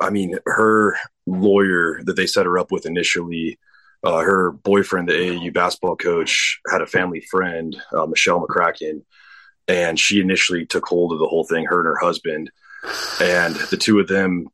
I 0.00 0.10
mean, 0.10 0.38
her 0.46 0.96
lawyer 1.26 2.00
that 2.04 2.16
they 2.16 2.26
set 2.26 2.46
her 2.46 2.58
up 2.58 2.72
with 2.72 2.86
initially. 2.86 3.58
Uh, 4.02 4.20
her 4.20 4.50
boyfriend, 4.50 5.08
the 5.08 5.14
AAU 5.14 5.50
basketball 5.54 5.96
coach, 5.96 6.60
had 6.70 6.82
a 6.82 6.86
family 6.86 7.22
friend, 7.22 7.74
uh, 7.90 8.04
Michelle 8.04 8.46
McCracken, 8.46 9.00
and 9.66 9.98
she 9.98 10.20
initially 10.20 10.66
took 10.66 10.84
hold 10.84 11.10
of 11.10 11.18
the 11.18 11.26
whole 11.26 11.44
thing 11.44 11.64
her 11.64 11.78
and 11.78 11.86
her 11.86 11.96
husband 11.96 12.50
and 13.20 13.54
the 13.70 13.76
two 13.76 13.98
of 13.98 14.08
them 14.08 14.46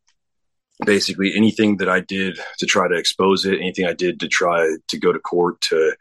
basically 0.85 1.35
anything 1.37 1.77
that 1.77 1.89
i 1.89 2.01
did 2.01 2.39
to 2.59 2.67
try 2.67 2.89
to 2.89 2.95
expose 2.95 3.45
it 3.45 3.61
anything 3.61 3.87
i 3.87 3.93
did 3.93 4.21
to 4.21 4.29
try 4.29 4.67
to 4.89 4.99
go 4.99 5.13
to 5.13 5.19
court 5.19 5.61
to 5.61 5.95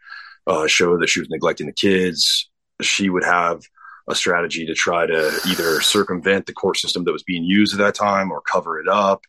uh, 0.48 0.68
show 0.68 0.98
that 0.98 1.10
she 1.10 1.20
was 1.20 1.30
neglecting 1.30 1.68
the 1.68 1.74
kids 1.74 2.50
she 2.82 3.10
would 3.10 3.24
have 3.24 3.62
a 4.08 4.16
strategy 4.16 4.66
to 4.66 4.74
try 4.74 5.06
to 5.06 5.40
either 5.48 5.82
circumvent 5.82 6.46
the 6.46 6.54
court 6.54 6.78
system 6.78 7.04
that 7.04 7.12
was 7.12 7.24
being 7.24 7.44
used 7.44 7.74
at 7.74 7.80
that 7.80 7.94
time 7.94 8.32
or 8.32 8.42
cover 8.42 8.80
it 8.80 8.88
up 8.88 9.24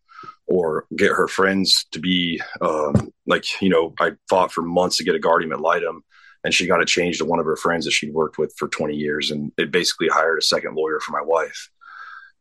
or 0.46 0.86
get 0.96 1.10
her 1.10 1.28
friends 1.28 1.86
to 1.92 2.00
be 2.00 2.40
um, 2.60 3.12
like 3.26 3.44
you 3.60 3.68
know 3.68 3.94
i 4.00 4.12
fought 4.28 4.52
for 4.52 4.62
months 4.62 4.96
to 4.96 5.04
get 5.04 5.14
a 5.14 5.18
guardian 5.18 5.52
ad 5.52 5.60
litem 5.60 6.02
and 6.42 6.54
she 6.54 6.66
got 6.66 6.80
it 6.80 6.88
changed 6.88 7.18
to 7.18 7.26
one 7.26 7.38
of 7.38 7.44
her 7.44 7.56
friends 7.56 7.84
that 7.84 7.90
she'd 7.90 8.14
worked 8.14 8.38
with 8.38 8.54
for 8.56 8.68
20 8.68 8.94
years 8.94 9.30
and 9.30 9.52
it 9.58 9.70
basically 9.70 10.08
hired 10.08 10.38
a 10.38 10.42
second 10.42 10.74
lawyer 10.74 10.98
for 11.00 11.12
my 11.12 11.22
wife. 11.22 11.68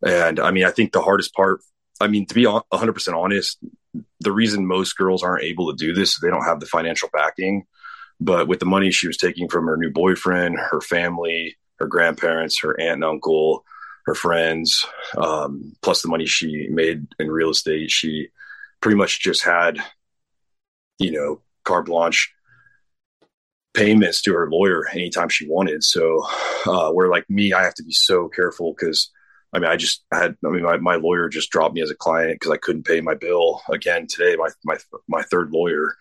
And 0.05 0.39
i 0.39 0.51
mean 0.51 0.63
i 0.63 0.71
think 0.71 0.93
the 0.93 1.01
hardest 1.01 1.33
part 1.33 1.61
i 1.99 2.07
mean 2.07 2.25
to 2.25 2.35
be 2.35 2.43
100% 2.43 3.13
honest 3.13 3.59
the 4.19 4.31
reason 4.31 4.65
most 4.65 4.97
girls 4.97 5.23
aren't 5.23 5.43
able 5.43 5.71
to 5.71 5.75
do 5.75 5.93
this 5.93 6.09
is 6.09 6.19
they 6.21 6.29
don't 6.29 6.45
have 6.45 6.59
the 6.59 6.65
financial 6.65 7.09
backing 7.11 7.65
but 8.19 8.47
with 8.47 8.59
the 8.59 8.65
money 8.65 8.91
she 8.91 9.07
was 9.07 9.17
taking 9.17 9.47
from 9.47 9.65
her 9.65 9.77
new 9.77 9.91
boyfriend 9.91 10.57
her 10.57 10.81
family 10.81 11.57
her 11.79 11.87
grandparents 11.87 12.59
her 12.59 12.79
aunt 12.79 12.95
and 12.95 13.03
uncle 13.03 13.63
her 14.05 14.15
friends 14.15 14.85
um, 15.17 15.73
plus 15.81 16.01
the 16.01 16.07
money 16.07 16.25
she 16.25 16.67
made 16.69 17.05
in 17.19 17.29
real 17.29 17.51
estate 17.51 17.91
she 17.91 18.27
pretty 18.81 18.97
much 18.97 19.21
just 19.21 19.43
had 19.43 19.77
you 20.97 21.11
know 21.11 21.41
carte 21.63 21.85
blanche 21.85 22.33
payments 23.73 24.21
to 24.21 24.33
her 24.33 24.49
lawyer 24.49 24.87
anytime 24.89 25.29
she 25.29 25.47
wanted. 25.47 25.83
So, 25.83 26.25
uh, 26.65 26.91
where 26.91 27.09
like 27.09 27.29
me, 27.29 27.53
I 27.53 27.63
have 27.63 27.75
to 27.75 27.83
be 27.83 27.93
so 27.93 28.27
careful 28.27 28.73
because 28.73 29.09
I 29.53 29.59
mean, 29.59 29.69
I 29.69 29.75
just 29.75 30.05
had, 30.11 30.35
I 30.45 30.49
mean, 30.49 30.63
my, 30.63 30.77
my 30.77 30.95
lawyer 30.95 31.27
just 31.27 31.49
dropped 31.49 31.73
me 31.73 31.81
as 31.81 31.89
a 31.89 31.95
client 31.95 32.35
because 32.35 32.51
I 32.51 32.57
couldn't 32.57 32.85
pay 32.85 33.01
my 33.01 33.15
bill 33.15 33.61
again 33.69 34.05
today, 34.07 34.35
my, 34.35 34.49
my, 34.63 34.77
my 35.07 35.23
third 35.23 35.51
lawyer. 35.51 35.95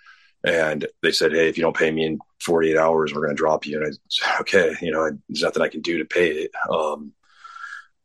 And 0.45 0.87
they 1.03 1.13
said, 1.13 1.33
Hey, 1.33 1.49
if 1.49 1.57
you 1.57 1.63
don't 1.63 1.77
pay 1.77 1.91
me 1.91 2.05
in 2.05 2.19
48 2.43 2.77
hours, 2.77 3.13
we're 3.13 3.23
going 3.23 3.35
to 3.35 3.41
drop 3.41 3.67
you. 3.67 3.79
And 3.79 3.87
I 3.87 3.91
said, 4.09 4.41
okay, 4.41 4.75
you 4.81 4.93
know, 4.93 5.11
there's 5.29 5.43
nothing 5.43 5.63
I 5.63 5.69
can 5.69 5.81
do 5.81 5.99
to 5.99 6.05
pay 6.05 6.31
it. 6.31 6.51
Um, 6.71 7.13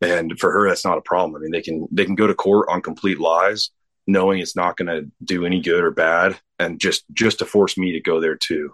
and 0.01 0.37
for 0.39 0.51
her, 0.51 0.67
that's 0.67 0.85
not 0.85 0.97
a 0.97 1.01
problem. 1.01 1.35
I 1.35 1.39
mean, 1.39 1.51
they 1.51 1.61
can, 1.61 1.87
they 1.91 2.05
can 2.05 2.15
go 2.15 2.27
to 2.27 2.33
court 2.33 2.67
on 2.69 2.81
complete 2.81 3.19
lies, 3.19 3.69
knowing 4.07 4.39
it's 4.39 4.55
not 4.55 4.77
going 4.77 4.87
to 4.87 5.09
do 5.23 5.45
any 5.45 5.61
good 5.61 5.83
or 5.83 5.91
bad. 5.91 6.37
And 6.59 6.79
just, 6.79 7.03
just 7.13 7.39
to 7.39 7.45
force 7.45 7.77
me 7.77 7.91
to 7.93 8.01
go 8.01 8.19
there 8.19 8.35
too 8.35 8.73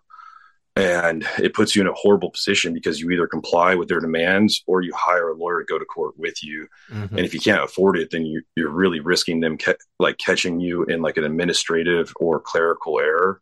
and 0.80 1.28
it 1.38 1.54
puts 1.54 1.76
you 1.76 1.82
in 1.82 1.88
a 1.88 1.94
horrible 1.94 2.30
position 2.30 2.74
because 2.74 3.00
you 3.00 3.10
either 3.12 3.28
comply 3.28 3.76
with 3.76 3.88
their 3.88 4.00
demands 4.00 4.64
or 4.68 4.82
you 4.82 4.94
hire 4.96 5.30
a 5.30 5.36
lawyer 5.36 5.60
to 5.60 5.66
go 5.66 5.80
to 5.80 5.86
court 5.86 6.18
with 6.18 6.44
you. 6.44 6.68
Mm-hmm. 6.92 7.18
and 7.18 7.26
if 7.26 7.34
you 7.34 7.40
can't 7.40 7.64
afford 7.64 7.98
it 7.98 8.12
then 8.12 8.26
you, 8.26 8.42
you're 8.56 8.70
really 8.70 9.00
risking 9.00 9.40
them 9.40 9.58
ca- 9.58 9.76
like 10.00 10.18
catching 10.18 10.60
you 10.60 10.84
in 10.84 11.02
like 11.02 11.18
an 11.18 11.24
administrative 11.24 12.14
or 12.20 12.40
clerical 12.40 13.00
error 13.00 13.42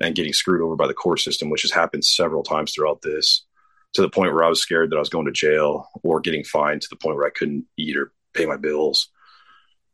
and 0.00 0.14
getting 0.14 0.32
screwed 0.32 0.62
over 0.62 0.76
by 0.76 0.86
the 0.86 0.94
court 0.94 1.20
system 1.20 1.50
which 1.50 1.62
has 1.62 1.72
happened 1.72 2.04
several 2.04 2.42
times 2.42 2.72
throughout 2.72 3.02
this 3.02 3.44
to 3.94 4.02
the 4.02 4.10
point 4.10 4.32
where 4.32 4.44
i 4.44 4.48
was 4.48 4.60
scared 4.60 4.90
that 4.90 4.96
i 4.96 5.00
was 5.00 5.08
going 5.08 5.26
to 5.26 5.32
jail 5.32 5.88
or 6.02 6.20
getting 6.20 6.44
fined 6.44 6.82
to 6.82 6.88
the 6.90 6.96
point 6.96 7.16
where 7.16 7.26
i 7.26 7.30
couldn't 7.30 7.64
eat 7.76 7.96
or 7.96 8.12
pay 8.38 8.46
my 8.46 8.56
bills. 8.56 9.08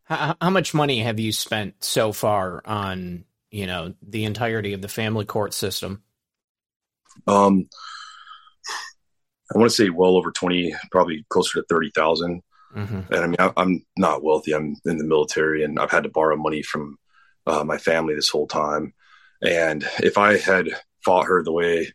How, 0.04 0.36
how 0.40 0.50
much 0.50 0.74
money 0.74 1.00
have 1.00 1.18
you 1.18 1.32
spent 1.32 1.82
so 1.82 2.12
far 2.12 2.60
on 2.64 3.24
you 3.50 3.66
know 3.66 3.94
the 4.02 4.24
entirety 4.24 4.72
of 4.74 4.82
the 4.82 4.88
family 4.88 5.24
court 5.24 5.54
system 5.54 6.02
um, 7.26 7.68
I 9.54 9.58
want 9.58 9.70
to 9.70 9.74
say 9.74 9.90
well 9.90 10.16
over 10.16 10.30
20, 10.30 10.74
probably 10.90 11.24
closer 11.28 11.60
to 11.60 11.66
30,000. 11.68 12.42
Mm-hmm. 12.74 13.12
And 13.12 13.14
I 13.14 13.26
mean, 13.26 13.36
I, 13.38 13.52
am 13.56 13.84
not 13.96 14.24
wealthy. 14.24 14.52
I'm 14.52 14.76
in 14.84 14.98
the 14.98 15.04
military 15.04 15.62
and 15.62 15.78
I've 15.78 15.90
had 15.90 16.04
to 16.04 16.08
borrow 16.08 16.36
money 16.36 16.62
from 16.62 16.96
uh, 17.46 17.62
my 17.62 17.78
family 17.78 18.14
this 18.14 18.30
whole 18.30 18.48
time. 18.48 18.94
And 19.42 19.86
if 19.98 20.18
I 20.18 20.38
had 20.38 20.68
fought 21.04 21.26
her 21.26 21.42
the 21.42 21.52
way 21.52 21.92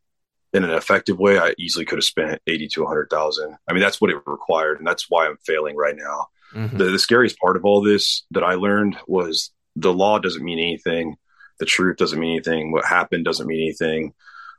in 0.53 0.63
an 0.63 0.71
effective 0.71 1.17
way, 1.19 1.37
I 1.37 1.53
easily 1.57 1.85
could 1.85 1.97
have 1.97 2.05
spent 2.05 2.41
80 2.47 2.67
to 2.69 2.81
100,000. 2.83 3.57
I 3.67 3.73
mean, 3.73 3.81
that's 3.81 3.99
what 3.99 4.11
it 4.11 4.21
required. 4.25 4.77
And 4.77 4.87
that's 4.87 5.07
why 5.09 5.27
I'm 5.27 5.37
failing 5.45 5.75
right 5.75 5.95
now. 5.95 6.27
Mm-hmm. 6.53 6.77
The, 6.77 6.85
the 6.85 6.99
scariest 6.99 7.37
part 7.39 7.57
of 7.57 7.65
all 7.65 7.81
this 7.81 8.25
that 8.31 8.43
I 8.43 8.53
learned 8.53 8.97
was 9.07 9.51
the 9.75 9.93
law 9.93 10.19
doesn't 10.19 10.43
mean 10.43 10.59
anything. 10.59 11.17
The 11.59 11.65
truth 11.65 11.97
doesn't 11.97 12.19
mean 12.19 12.31
anything. 12.31 12.71
What 12.71 12.85
happened 12.85 13.25
doesn't 13.25 13.47
mean 13.47 13.61
anything 13.61 14.13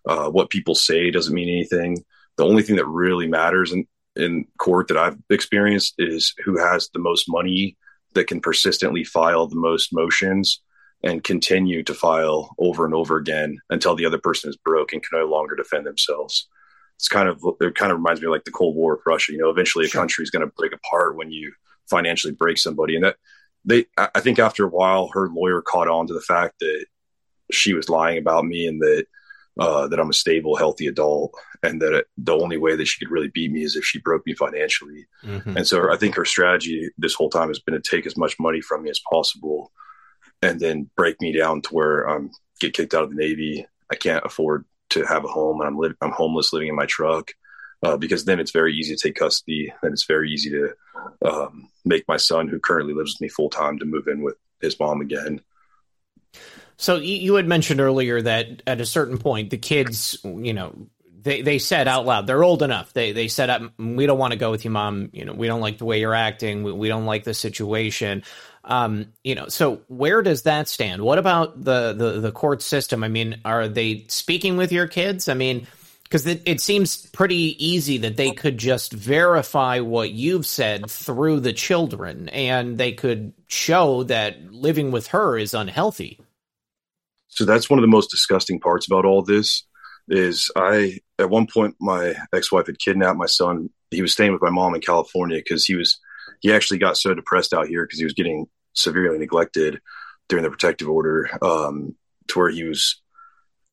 uh, 0.06 0.30
what 0.30 0.50
people 0.50 0.74
say 0.74 1.10
doesn't 1.10 1.34
mean 1.34 1.48
anything. 1.48 2.04
The 2.36 2.44
only 2.44 2.62
thing 2.62 2.76
that 2.76 2.86
really 2.86 3.26
matters 3.26 3.72
in, 3.72 3.86
in 4.16 4.46
court 4.58 4.88
that 4.88 4.96
I've 4.96 5.18
experienced 5.28 5.94
is 5.98 6.34
who 6.44 6.58
has 6.58 6.88
the 6.88 6.98
most 6.98 7.26
money 7.28 7.76
that 8.14 8.26
can 8.26 8.40
persistently 8.40 9.04
file 9.04 9.46
the 9.46 9.56
most 9.56 9.92
motions 9.92 10.62
and 11.02 11.24
continue 11.24 11.82
to 11.82 11.94
file 11.94 12.54
over 12.58 12.84
and 12.84 12.94
over 12.94 13.16
again 13.16 13.58
until 13.70 13.94
the 13.94 14.04
other 14.04 14.18
person 14.18 14.50
is 14.50 14.56
broke 14.56 14.92
and 14.92 15.02
can 15.02 15.18
no 15.18 15.26
longer 15.26 15.56
defend 15.56 15.86
themselves. 15.86 16.48
It's 16.96 17.08
kind 17.08 17.28
of 17.28 17.42
it 17.60 17.74
kind 17.74 17.92
of 17.92 17.98
reminds 17.98 18.20
me 18.20 18.26
of 18.26 18.32
like 18.32 18.44
the 18.44 18.50
Cold 18.50 18.76
War 18.76 18.96
with 18.96 19.06
Russia. 19.06 19.32
You 19.32 19.38
know, 19.38 19.48
eventually 19.48 19.86
a 19.86 19.88
sure. 19.88 20.00
country 20.00 20.22
is 20.22 20.30
going 20.30 20.46
to 20.46 20.52
break 20.54 20.74
apart 20.74 21.16
when 21.16 21.30
you 21.30 21.52
financially 21.88 22.34
break 22.34 22.58
somebody, 22.58 22.94
and 22.94 23.04
that 23.04 23.16
they. 23.64 23.86
I 23.96 24.20
think 24.20 24.38
after 24.38 24.64
a 24.64 24.68
while, 24.68 25.08
her 25.14 25.30
lawyer 25.30 25.62
caught 25.62 25.88
on 25.88 26.06
to 26.08 26.12
the 26.12 26.20
fact 26.20 26.56
that 26.60 26.84
she 27.50 27.72
was 27.72 27.88
lying 27.88 28.18
about 28.18 28.44
me 28.44 28.66
and 28.66 28.80
that 28.82 29.06
uh, 29.58 29.88
that 29.88 29.98
I'm 29.98 30.10
a 30.10 30.14
stable, 30.14 30.56
healthy 30.56 30.86
adult, 30.86 31.34
and 31.62 31.80
that 31.82 31.92
it, 31.92 32.06
the 32.16 32.36
only 32.36 32.56
way 32.56 32.76
that 32.76 32.86
she 32.86 32.98
could 33.04 33.12
really 33.12 33.28
beat 33.28 33.50
me 33.50 33.62
is 33.62 33.76
if 33.76 33.84
she 33.84 33.98
broke 33.98 34.24
me 34.26 34.34
financially. 34.34 35.06
Mm-hmm. 35.24 35.56
And 35.56 35.66
so 35.66 35.92
I 35.92 35.96
think 35.96 36.14
her 36.14 36.24
strategy 36.24 36.90
this 36.98 37.14
whole 37.14 37.30
time 37.30 37.48
has 37.48 37.58
been 37.58 37.74
to 37.74 37.80
take 37.80 38.06
as 38.06 38.16
much 38.16 38.38
money 38.38 38.60
from 38.60 38.82
me 38.82 38.90
as 38.90 39.00
possible, 39.10 39.72
and 40.42 40.60
then 40.60 40.90
break 40.96 41.20
me 41.20 41.36
down 41.36 41.62
to 41.62 41.70
where 41.70 42.08
I'm 42.08 42.30
get 42.60 42.74
kicked 42.74 42.94
out 42.94 43.04
of 43.04 43.10
the 43.10 43.16
Navy. 43.16 43.66
I 43.90 43.96
can't 43.96 44.24
afford 44.24 44.64
to 44.90 45.04
have 45.04 45.24
a 45.24 45.28
home, 45.28 45.60
and 45.60 45.68
I'm 45.68 45.78
li- 45.78 45.94
I'm 46.00 46.12
homeless, 46.12 46.52
living 46.52 46.68
in 46.68 46.76
my 46.76 46.86
truck. 46.86 47.32
Uh, 47.82 47.96
because 47.96 48.26
then 48.26 48.38
it's 48.38 48.50
very 48.50 48.74
easy 48.74 48.94
to 48.94 49.02
take 49.02 49.14
custody, 49.14 49.72
and 49.82 49.92
it's 49.92 50.04
very 50.04 50.30
easy 50.30 50.50
to 50.50 50.70
um, 51.24 51.70
make 51.86 52.04
my 52.06 52.18
son, 52.18 52.46
who 52.46 52.60
currently 52.60 52.92
lives 52.92 53.14
with 53.14 53.22
me 53.22 53.28
full 53.28 53.48
time, 53.48 53.78
to 53.78 53.86
move 53.86 54.06
in 54.06 54.20
with 54.20 54.36
his 54.60 54.78
mom 54.78 55.00
again. 55.00 55.40
So 56.80 56.96
you 56.96 57.34
had 57.34 57.46
mentioned 57.46 57.78
earlier 57.78 58.22
that 58.22 58.62
at 58.66 58.80
a 58.80 58.86
certain 58.86 59.18
point, 59.18 59.50
the 59.50 59.58
kids, 59.58 60.16
you 60.24 60.54
know, 60.54 60.74
they, 61.22 61.42
they 61.42 61.58
said 61.58 61.86
out 61.86 62.06
loud, 62.06 62.26
they're 62.26 62.42
old 62.42 62.62
enough. 62.62 62.94
They 62.94 63.12
they 63.12 63.28
said, 63.28 63.68
"We 63.76 64.06
don't 64.06 64.18
want 64.18 64.32
to 64.32 64.38
go 64.38 64.50
with 64.50 64.64
you, 64.64 64.70
mom. 64.70 65.10
You 65.12 65.26
know, 65.26 65.34
we 65.34 65.46
don't 65.46 65.60
like 65.60 65.76
the 65.76 65.84
way 65.84 66.00
you're 66.00 66.14
acting. 66.14 66.62
We, 66.62 66.72
we 66.72 66.88
don't 66.88 67.04
like 67.04 67.24
the 67.24 67.34
situation." 67.34 68.22
Um, 68.64 69.12
you 69.22 69.34
know, 69.34 69.48
so 69.48 69.82
where 69.88 70.22
does 70.22 70.44
that 70.44 70.68
stand? 70.68 71.02
What 71.02 71.18
about 71.18 71.62
the, 71.62 71.92
the 71.92 72.20
the 72.20 72.32
court 72.32 72.62
system? 72.62 73.04
I 73.04 73.08
mean, 73.08 73.42
are 73.44 73.68
they 73.68 74.06
speaking 74.08 74.56
with 74.56 74.72
your 74.72 74.86
kids? 74.86 75.28
I 75.28 75.34
mean, 75.34 75.66
because 76.04 76.26
it, 76.26 76.40
it 76.46 76.62
seems 76.62 77.06
pretty 77.08 77.62
easy 77.62 77.98
that 77.98 78.16
they 78.16 78.30
could 78.32 78.56
just 78.56 78.94
verify 78.94 79.80
what 79.80 80.12
you've 80.12 80.46
said 80.46 80.90
through 80.90 81.40
the 81.40 81.52
children, 81.52 82.30
and 82.30 82.78
they 82.78 82.92
could 82.92 83.34
show 83.48 84.04
that 84.04 84.50
living 84.50 84.92
with 84.92 85.08
her 85.08 85.36
is 85.36 85.52
unhealthy. 85.52 86.18
So 87.30 87.44
that's 87.44 87.70
one 87.70 87.78
of 87.78 87.82
the 87.82 87.88
most 87.88 88.10
disgusting 88.10 88.60
parts 88.60 88.86
about 88.86 89.04
all 89.04 89.22
this 89.22 89.64
is 90.08 90.50
I 90.56 90.98
at 91.18 91.30
one 91.30 91.46
point 91.46 91.76
my 91.80 92.14
ex-wife 92.34 92.66
had 92.66 92.78
kidnapped 92.78 93.18
my 93.18 93.26
son. 93.26 93.70
He 93.90 94.02
was 94.02 94.12
staying 94.12 94.32
with 94.32 94.42
my 94.42 94.50
mom 94.50 94.74
in 94.74 94.80
California 94.80 95.38
because 95.38 95.64
he 95.64 95.76
was 95.76 95.98
he 96.40 96.52
actually 96.52 96.78
got 96.78 96.96
so 96.96 97.14
depressed 97.14 97.54
out 97.54 97.68
here 97.68 97.84
because 97.84 97.98
he 97.98 98.04
was 98.04 98.12
getting 98.12 98.46
severely 98.74 99.18
neglected 99.18 99.80
during 100.28 100.42
the 100.42 100.50
protective 100.50 100.88
order 100.88 101.30
um, 101.42 101.94
to 102.28 102.38
where 102.38 102.50
he 102.50 102.64
was 102.64 103.00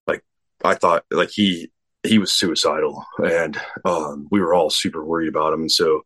like 0.06 0.24
I 0.64 0.76
thought 0.76 1.06
like 1.12 1.32
he 1.32 1.72
he 2.04 2.20
was 2.20 2.32
suicidal 2.32 3.04
and 3.18 3.60
um, 3.84 4.28
we 4.32 4.40
were 4.40 4.54
all 4.54 4.70
super 4.70 5.04
worried 5.04 5.30
about 5.30 5.54
him 5.54 5.62
and 5.62 5.72
so 5.72 6.04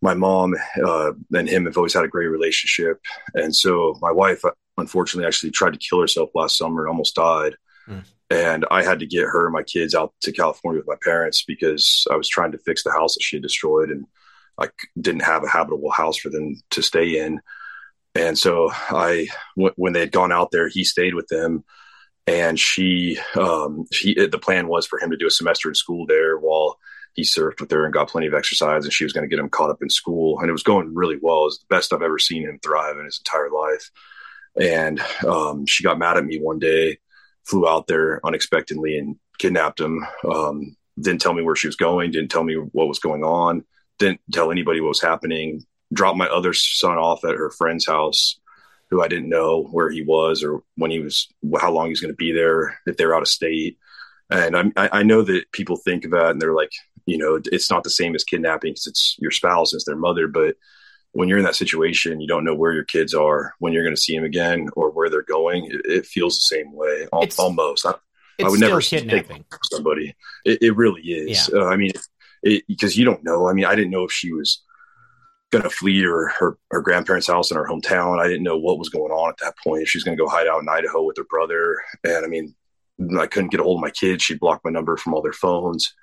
my 0.00 0.14
mom 0.14 0.54
uh, 0.84 1.12
and 1.34 1.48
him 1.48 1.66
have 1.66 1.76
always 1.76 1.94
had 1.94 2.04
a 2.04 2.08
great 2.08 2.28
relationship 2.28 3.00
and 3.34 3.54
so 3.54 3.96
my 4.00 4.12
wife 4.12 4.42
unfortunately 4.78 5.26
actually 5.26 5.50
tried 5.50 5.72
to 5.72 5.78
kill 5.78 6.00
herself 6.00 6.30
last 6.34 6.56
summer 6.56 6.82
and 6.82 6.88
almost 6.88 7.14
died. 7.14 7.56
Mm. 7.88 8.04
And 8.30 8.66
I 8.70 8.82
had 8.82 9.00
to 9.00 9.06
get 9.06 9.24
her 9.24 9.46
and 9.46 9.52
my 9.52 9.62
kids 9.62 9.94
out 9.94 10.12
to 10.22 10.32
California 10.32 10.80
with 10.80 10.88
my 10.88 10.98
parents 11.02 11.44
because 11.46 12.06
I 12.10 12.16
was 12.16 12.28
trying 12.28 12.52
to 12.52 12.58
fix 12.58 12.82
the 12.82 12.92
house 12.92 13.14
that 13.14 13.22
she 13.22 13.36
had 13.36 13.42
destroyed 13.42 13.90
and 13.90 14.06
I 14.58 14.68
didn't 15.00 15.22
have 15.22 15.44
a 15.44 15.48
habitable 15.48 15.90
house 15.90 16.16
for 16.16 16.28
them 16.30 16.56
to 16.70 16.82
stay 16.82 17.18
in. 17.18 17.40
And 18.14 18.36
so 18.36 18.70
I, 18.72 19.28
w- 19.56 19.74
when 19.76 19.92
they 19.92 20.00
had 20.00 20.12
gone 20.12 20.32
out 20.32 20.50
there, 20.50 20.68
he 20.68 20.84
stayed 20.84 21.14
with 21.14 21.28
them 21.28 21.64
and 22.26 22.58
she, 22.58 23.18
um, 23.36 23.86
she, 23.92 24.14
the 24.14 24.38
plan 24.38 24.68
was 24.68 24.86
for 24.86 24.98
him 24.98 25.10
to 25.10 25.16
do 25.16 25.26
a 25.26 25.30
semester 25.30 25.68
in 25.68 25.74
school 25.74 26.06
there 26.06 26.36
while 26.36 26.77
he 27.18 27.24
surfed 27.24 27.60
with 27.60 27.72
her 27.72 27.84
and 27.84 27.92
got 27.92 28.08
plenty 28.08 28.28
of 28.28 28.34
exercise 28.34 28.84
and 28.84 28.92
she 28.92 29.02
was 29.02 29.12
going 29.12 29.28
to 29.28 29.28
get 29.28 29.40
him 29.40 29.48
caught 29.48 29.70
up 29.70 29.82
in 29.82 29.90
school. 29.90 30.38
And 30.38 30.48
it 30.48 30.52
was 30.52 30.62
going 30.62 30.94
really 30.94 31.18
well. 31.20 31.40
It 31.40 31.46
was 31.46 31.58
the 31.58 31.74
best 31.74 31.92
I've 31.92 32.00
ever 32.00 32.20
seen 32.20 32.44
him 32.44 32.60
thrive 32.62 32.96
in 32.96 33.06
his 33.06 33.18
entire 33.18 33.50
life. 33.50 33.90
And 34.60 35.00
um, 35.26 35.66
she 35.66 35.82
got 35.82 35.98
mad 35.98 36.16
at 36.16 36.24
me 36.24 36.38
one 36.38 36.60
day, 36.60 36.98
flew 37.44 37.68
out 37.68 37.88
there 37.88 38.24
unexpectedly 38.24 38.96
and 38.98 39.16
kidnapped 39.40 39.80
him. 39.80 40.06
Um, 40.30 40.76
didn't 40.96 41.20
tell 41.20 41.32
me 41.32 41.42
where 41.42 41.56
she 41.56 41.66
was 41.66 41.74
going, 41.74 42.12
didn't 42.12 42.30
tell 42.30 42.44
me 42.44 42.54
what 42.54 42.86
was 42.86 43.00
going 43.00 43.24
on, 43.24 43.64
didn't 43.98 44.20
tell 44.32 44.52
anybody 44.52 44.80
what 44.80 44.90
was 44.90 45.02
happening. 45.02 45.66
Dropped 45.92 46.18
my 46.18 46.28
other 46.28 46.52
son 46.52 46.98
off 46.98 47.24
at 47.24 47.34
her 47.34 47.50
friend's 47.50 47.86
house, 47.86 48.38
who 48.90 49.02
I 49.02 49.08
didn't 49.08 49.28
know 49.28 49.64
where 49.64 49.90
he 49.90 50.02
was 50.02 50.44
or 50.44 50.62
when 50.76 50.92
he 50.92 51.00
was, 51.00 51.26
how 51.60 51.72
long 51.72 51.86
he 51.86 51.90
was 51.90 52.00
going 52.00 52.12
to 52.12 52.16
be 52.16 52.30
there, 52.30 52.78
if 52.86 52.96
they're 52.96 53.16
out 53.16 53.22
of 53.22 53.28
state. 53.28 53.76
And 54.30 54.72
I, 54.76 54.88
I 54.92 55.02
know 55.02 55.22
that 55.22 55.50
people 55.50 55.76
think 55.76 56.04
of 56.04 56.12
that 56.12 56.30
and 56.30 56.40
they're 56.40 56.54
like, 56.54 56.72
you 57.08 57.18
know, 57.18 57.40
it's 57.46 57.70
not 57.70 57.84
the 57.84 57.90
same 57.90 58.14
as 58.14 58.24
kidnapping 58.24 58.72
because 58.72 58.86
it's 58.86 59.16
your 59.18 59.30
spouse, 59.30 59.72
it's 59.72 59.84
their 59.84 59.96
mother, 59.96 60.28
but 60.28 60.56
when 61.12 61.28
you're 61.28 61.38
in 61.38 61.44
that 61.44 61.56
situation, 61.56 62.20
you 62.20 62.28
don't 62.28 62.44
know 62.44 62.54
where 62.54 62.72
your 62.72 62.84
kids 62.84 63.14
are, 63.14 63.54
when 63.58 63.72
you're 63.72 63.82
going 63.82 63.94
to 63.94 64.00
see 64.00 64.14
them 64.14 64.24
again, 64.24 64.68
or 64.74 64.90
where 64.90 65.08
they're 65.08 65.22
going. 65.22 65.64
It, 65.64 65.80
it 65.84 66.06
feels 66.06 66.36
the 66.36 66.56
same 66.56 66.72
way, 66.72 67.08
it's, 67.14 67.38
almost. 67.38 67.86
I, 67.86 67.94
I 68.44 68.48
would 68.48 68.60
never 68.60 68.80
kidnapping 68.80 69.44
somebody. 69.64 70.14
It, 70.44 70.62
it, 70.62 70.76
really 70.76 71.00
is. 71.02 71.50
Yeah. 71.52 71.60
Uh, 71.60 71.66
I 71.66 71.76
mean, 71.76 71.92
because 72.42 72.96
you 72.96 73.04
don't 73.04 73.24
know. 73.24 73.48
I 73.48 73.52
mean, 73.52 73.64
I 73.64 73.74
didn't 73.74 73.90
know 73.90 74.04
if 74.04 74.12
she 74.12 74.32
was 74.32 74.62
going 75.50 75.64
to 75.64 75.70
flee 75.70 76.02
her, 76.02 76.28
her, 76.38 76.58
her 76.70 76.82
grandparents' 76.82 77.26
house 77.26 77.50
in 77.50 77.56
her 77.56 77.66
hometown. 77.66 78.20
I 78.20 78.28
didn't 78.28 78.44
know 78.44 78.58
what 78.58 78.78
was 78.78 78.90
going 78.90 79.10
on 79.10 79.30
at 79.30 79.38
that 79.38 79.54
point. 79.64 79.82
If 79.82 79.88
she 79.88 79.98
was 79.98 80.04
going 80.04 80.16
to 80.16 80.22
go 80.22 80.28
hide 80.28 80.46
out 80.46 80.60
in 80.60 80.68
Idaho 80.68 81.02
with 81.02 81.16
her 81.16 81.24
brother, 81.24 81.80
and 82.04 82.24
I 82.24 82.28
mean, 82.28 82.54
I 83.18 83.26
couldn't 83.26 83.50
get 83.50 83.60
a 83.60 83.62
hold 83.62 83.78
of 83.78 83.82
my 83.82 83.90
kids. 83.90 84.22
She 84.22 84.34
blocked 84.34 84.64
my 84.64 84.70
number 84.70 84.96
from 84.96 85.14
all 85.14 85.22
their 85.22 85.32
phones, 85.32 85.94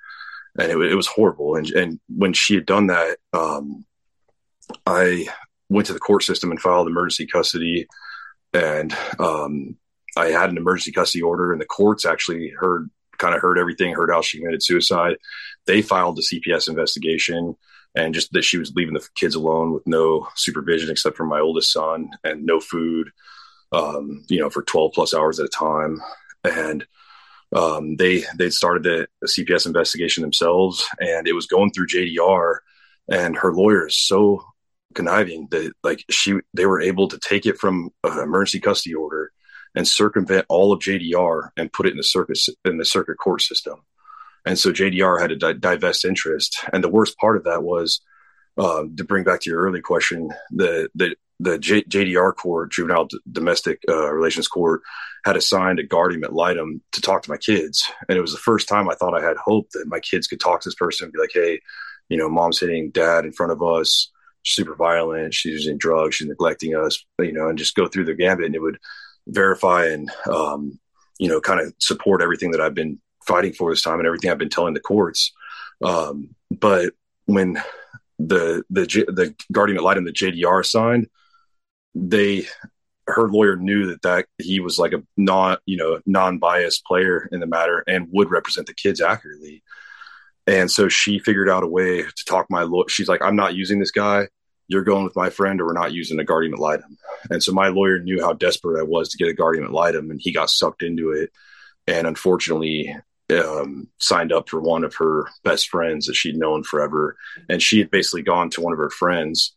and 0.58 0.72
it, 0.72 0.92
it 0.92 0.94
was 0.94 1.06
horrible. 1.06 1.56
And 1.56 1.70
and 1.70 2.00
when 2.08 2.32
she 2.32 2.54
had 2.54 2.66
done 2.66 2.88
that, 2.88 3.18
um, 3.32 3.84
I 4.86 5.26
went 5.68 5.86
to 5.88 5.92
the 5.92 6.00
court 6.00 6.22
system 6.22 6.50
and 6.50 6.60
filed 6.60 6.88
emergency 6.88 7.26
custody, 7.26 7.86
and 8.52 8.96
um, 9.18 9.76
I 10.16 10.26
had 10.26 10.50
an 10.50 10.56
emergency 10.56 10.92
custody 10.92 11.22
order, 11.22 11.52
and 11.52 11.60
the 11.60 11.66
courts 11.66 12.04
actually 12.04 12.50
heard 12.58 12.90
kind 13.18 13.34
of 13.34 13.40
heard 13.40 13.58
everything, 13.58 13.94
heard 13.94 14.10
how 14.10 14.22
she 14.22 14.38
committed 14.38 14.62
suicide. 14.62 15.16
They 15.66 15.82
filed 15.82 16.16
the 16.16 16.22
CPS 16.22 16.68
investigation 16.68 17.56
and 17.94 18.14
just 18.14 18.32
that 18.32 18.44
she 18.44 18.58
was 18.58 18.74
leaving 18.74 18.94
the 18.94 19.08
kids 19.14 19.34
alone 19.34 19.72
with 19.72 19.86
no 19.86 20.28
supervision 20.34 20.90
except 20.90 21.16
for 21.16 21.24
my 21.24 21.40
oldest 21.40 21.72
son 21.72 22.10
and 22.22 22.44
no 22.44 22.60
food, 22.60 23.10
um, 23.72 24.24
you 24.28 24.38
know, 24.38 24.50
for 24.50 24.62
12 24.62 24.92
plus 24.94 25.14
hours 25.14 25.40
at 25.40 25.46
a 25.46 25.48
time. 25.48 26.02
And 26.44 26.86
um, 27.54 27.96
they 27.96 28.24
they 28.36 28.50
started 28.50 28.82
the, 28.82 29.08
CPS 29.26 29.66
investigation 29.66 30.22
themselves, 30.22 30.86
and 31.00 31.26
it 31.26 31.34
was 31.34 31.46
going 31.46 31.70
through 31.70 31.88
JDR. 31.88 32.58
And 33.08 33.36
her 33.38 33.52
lawyer 33.52 33.86
is 33.86 33.96
so 33.96 34.42
conniving 34.94 35.46
that 35.50 35.72
like 35.84 36.04
she 36.10 36.40
they 36.54 36.66
were 36.66 36.80
able 36.80 37.08
to 37.08 37.18
take 37.18 37.46
it 37.46 37.58
from 37.58 37.90
an 38.02 38.18
emergency 38.18 38.60
custody 38.60 38.94
order 38.94 39.30
and 39.76 39.86
circumvent 39.86 40.46
all 40.48 40.72
of 40.72 40.80
JDR 40.80 41.50
and 41.56 41.72
put 41.72 41.86
it 41.86 41.90
in 41.90 41.98
the 41.98 42.02
circuit 42.02 42.38
in 42.64 42.78
the 42.78 42.84
circuit 42.84 43.16
court 43.16 43.42
system. 43.42 43.82
And 44.44 44.58
so 44.58 44.72
JDR 44.72 45.20
had 45.20 45.32
a 45.32 45.36
di- 45.36 45.52
divest 45.54 46.04
interest. 46.04 46.58
And 46.72 46.82
the 46.82 46.88
worst 46.88 47.18
part 47.18 47.36
of 47.36 47.44
that 47.44 47.62
was 47.62 48.00
um, 48.56 48.96
to 48.96 49.04
bring 49.04 49.24
back 49.24 49.40
to 49.40 49.50
your 49.50 49.62
early 49.62 49.82
question, 49.82 50.30
the 50.50 50.88
the 50.94 51.16
the 51.38 51.58
J- 51.58 51.84
JDR 51.84 52.34
court, 52.34 52.72
juvenile 52.72 53.04
D- 53.04 53.18
domestic 53.30 53.80
uh, 53.88 54.10
relations 54.12 54.48
court, 54.48 54.80
had 55.26 55.36
assigned 55.36 55.80
a 55.80 55.82
guardian 55.82 56.24
ad 56.24 56.32
litem 56.32 56.80
to 56.92 57.00
talk 57.00 57.20
to 57.24 57.30
my 57.30 57.36
kids, 57.36 57.90
and 58.08 58.16
it 58.16 58.20
was 58.20 58.30
the 58.30 58.38
first 58.38 58.68
time 58.68 58.88
I 58.88 58.94
thought 58.94 59.20
I 59.20 59.26
had 59.26 59.36
hope 59.36 59.68
that 59.72 59.88
my 59.88 59.98
kids 59.98 60.28
could 60.28 60.38
talk 60.38 60.60
to 60.60 60.68
this 60.68 60.76
person 60.76 61.06
and 61.06 61.12
be 61.12 61.18
like, 61.18 61.32
"Hey, 61.34 61.60
you 62.08 62.16
know, 62.16 62.28
mom's 62.28 62.60
hitting 62.60 62.90
dad 62.90 63.24
in 63.24 63.32
front 63.32 63.50
of 63.50 63.60
us, 63.60 64.12
super 64.44 64.76
violent, 64.76 65.34
she's 65.34 65.52
using 65.52 65.78
drugs, 65.78 66.14
she's 66.14 66.28
neglecting 66.28 66.76
us, 66.76 67.04
you 67.18 67.32
know, 67.32 67.48
and 67.48 67.58
just 67.58 67.74
go 67.74 67.88
through 67.88 68.04
the 68.04 68.14
gambit, 68.14 68.46
and 68.46 68.54
it 68.54 68.62
would 68.62 68.78
verify 69.26 69.86
and 69.86 70.10
um, 70.32 70.78
you 71.18 71.28
know, 71.28 71.40
kind 71.40 71.60
of 71.60 71.74
support 71.80 72.22
everything 72.22 72.52
that 72.52 72.60
I've 72.60 72.74
been 72.74 73.00
fighting 73.26 73.52
for 73.52 73.72
this 73.72 73.82
time 73.82 73.98
and 73.98 74.06
everything 74.06 74.30
I've 74.30 74.38
been 74.38 74.48
telling 74.48 74.74
the 74.74 74.80
courts. 74.80 75.32
Um, 75.82 76.36
but 76.52 76.92
when 77.24 77.60
the 78.20 78.62
the 78.70 78.84
the 79.08 79.34
guardian 79.50 79.78
ad 79.78 79.84
litem 79.84 80.04
the 80.04 80.12
JDR 80.12 80.64
signed, 80.64 81.08
they 81.96 82.46
her 83.08 83.28
lawyer 83.28 83.56
knew 83.56 83.86
that 83.86 84.02
that 84.02 84.26
he 84.38 84.60
was 84.60 84.78
like 84.78 84.92
a 84.92 85.02
non 85.16 85.58
you 85.66 85.76
know 85.76 86.00
non 86.06 86.38
biased 86.38 86.84
player 86.84 87.28
in 87.32 87.40
the 87.40 87.46
matter 87.46 87.84
and 87.86 88.08
would 88.12 88.30
represent 88.30 88.66
the 88.66 88.74
kids 88.74 89.00
accurately. 89.00 89.62
And 90.46 90.70
so 90.70 90.88
she 90.88 91.18
figured 91.18 91.48
out 91.48 91.64
a 91.64 91.68
way 91.68 92.02
to 92.02 92.24
talk 92.26 92.46
my 92.48 92.62
lawyer. 92.62 92.88
She's 92.88 93.08
like, 93.08 93.22
I'm 93.22 93.36
not 93.36 93.54
using 93.54 93.80
this 93.80 93.90
guy. 93.90 94.28
You're 94.68 94.84
going 94.84 95.04
with 95.04 95.16
my 95.16 95.30
friend, 95.30 95.60
or 95.60 95.66
we're 95.66 95.72
not 95.72 95.92
using 95.92 96.18
a 96.18 96.24
guardian 96.24 96.54
ad 96.54 96.60
litem. 96.60 96.98
And 97.30 97.42
so 97.42 97.52
my 97.52 97.68
lawyer 97.68 97.98
knew 97.98 98.20
how 98.20 98.32
desperate 98.32 98.78
I 98.78 98.84
was 98.84 99.08
to 99.08 99.18
get 99.18 99.28
a 99.28 99.34
guardian 99.34 99.64
ad 99.64 99.72
litem, 99.72 100.10
and 100.10 100.20
he 100.20 100.32
got 100.32 100.50
sucked 100.50 100.82
into 100.82 101.10
it. 101.10 101.30
And 101.88 102.06
unfortunately, 102.06 102.96
um, 103.30 103.88
signed 103.98 104.32
up 104.32 104.48
for 104.48 104.60
one 104.60 104.84
of 104.84 104.94
her 104.96 105.26
best 105.44 105.68
friends 105.68 106.06
that 106.06 106.14
she'd 106.14 106.36
known 106.36 106.62
forever. 106.62 107.16
And 107.48 107.62
she 107.62 107.78
had 107.78 107.90
basically 107.90 108.22
gone 108.22 108.50
to 108.50 108.60
one 108.60 108.72
of 108.72 108.78
her 108.78 108.90
friends 108.90 109.54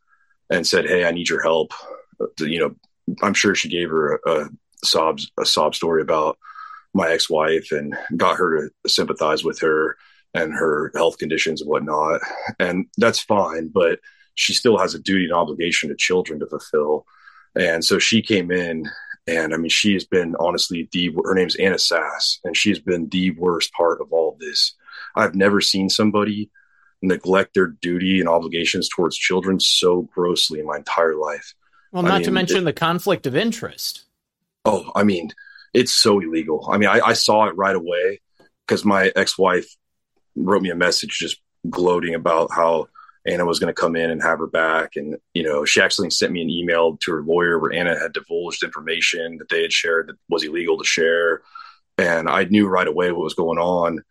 and 0.49 0.65
said, 0.65 0.87
Hey, 0.87 1.05
I 1.05 1.11
need 1.11 1.29
your 1.29 1.41
help. 1.41 1.73
You 2.39 2.59
know, 2.59 2.75
I'm 3.21 3.33
sure 3.33 3.55
she 3.55 3.69
gave 3.69 3.89
her 3.89 4.15
a, 4.15 4.31
a 4.31 4.49
sob, 4.83 5.19
a 5.39 5.45
sob 5.45 5.75
story 5.75 6.01
about 6.01 6.37
my 6.93 7.09
ex-wife 7.09 7.71
and 7.71 7.95
got 8.17 8.37
her 8.37 8.69
to 8.69 8.89
sympathize 8.89 9.43
with 9.43 9.59
her 9.59 9.97
and 10.33 10.53
her 10.53 10.91
health 10.95 11.17
conditions 11.17 11.61
and 11.61 11.69
whatnot. 11.69 12.21
And 12.59 12.85
that's 12.97 13.19
fine, 13.19 13.69
but 13.73 13.99
she 14.35 14.53
still 14.53 14.77
has 14.77 14.95
a 14.95 14.99
duty 14.99 15.25
and 15.25 15.33
obligation 15.33 15.89
to 15.89 15.95
children 15.95 16.39
to 16.39 16.47
fulfill. 16.47 17.05
And 17.55 17.83
so 17.83 17.99
she 17.99 18.21
came 18.21 18.51
in 18.51 18.89
and 19.29 19.53
I 19.53 19.57
mean, 19.57 19.69
she 19.69 19.93
has 19.93 20.05
been 20.05 20.35
honestly 20.39 20.89
the, 20.91 21.15
her 21.23 21.35
name's 21.35 21.55
Anna 21.57 21.77
Sass, 21.77 22.39
and 22.43 22.57
she's 22.57 22.79
been 22.79 23.09
the 23.09 23.31
worst 23.31 23.71
part 23.73 24.01
of 24.01 24.11
all 24.11 24.33
of 24.33 24.39
this. 24.39 24.73
I've 25.15 25.35
never 25.35 25.61
seen 25.61 25.89
somebody 25.89 26.49
neglect 27.01 27.53
their 27.53 27.67
duty 27.67 28.19
and 28.19 28.27
obligations 28.27 28.89
towards 28.89 29.15
children 29.15 29.59
so 29.59 30.03
grossly 30.13 30.59
in 30.59 30.65
my 30.65 30.77
entire 30.77 31.15
life. 31.15 31.53
Well, 31.91 32.03
not 32.03 32.11
I 32.11 32.17
mean, 32.17 32.25
to 32.25 32.31
mention 32.31 32.57
it, 32.57 32.65
the 32.65 32.73
conflict 32.73 33.25
of 33.25 33.35
interest. 33.35 34.03
Oh, 34.65 34.91
I 34.95 35.03
mean, 35.03 35.31
it's 35.73 35.93
so 35.93 36.19
illegal. 36.19 36.67
I 36.71 36.77
mean, 36.77 36.89
I, 36.89 36.99
I 36.99 37.13
saw 37.13 37.45
it 37.47 37.55
right 37.55 37.75
away 37.75 38.21
because 38.67 38.85
my 38.85 39.11
ex 39.15 39.37
wife 39.37 39.67
wrote 40.35 40.61
me 40.61 40.69
a 40.69 40.75
message 40.75 41.17
just 41.17 41.39
gloating 41.69 42.15
about 42.15 42.51
how 42.51 42.87
Anna 43.25 43.45
was 43.45 43.59
going 43.59 43.73
to 43.73 43.79
come 43.79 43.95
in 43.95 44.09
and 44.09 44.21
have 44.21 44.39
her 44.39 44.47
back. 44.47 44.95
And, 44.95 45.17
you 45.33 45.43
know, 45.43 45.65
she 45.65 45.81
actually 45.81 46.09
sent 46.09 46.31
me 46.31 46.41
an 46.41 46.49
email 46.49 46.97
to 46.97 47.11
her 47.11 47.23
lawyer 47.23 47.59
where 47.59 47.73
Anna 47.73 47.97
had 47.99 48.13
divulged 48.13 48.63
information 48.63 49.37
that 49.37 49.49
they 49.49 49.61
had 49.61 49.73
shared 49.73 50.07
that 50.07 50.17
was 50.29 50.43
illegal 50.43 50.77
to 50.77 50.85
share. 50.85 51.41
And 51.97 52.29
I 52.29 52.45
knew 52.45 52.67
right 52.67 52.87
away 52.87 53.11
what 53.11 53.23
was 53.23 53.33
going 53.33 53.59
on. 53.59 54.03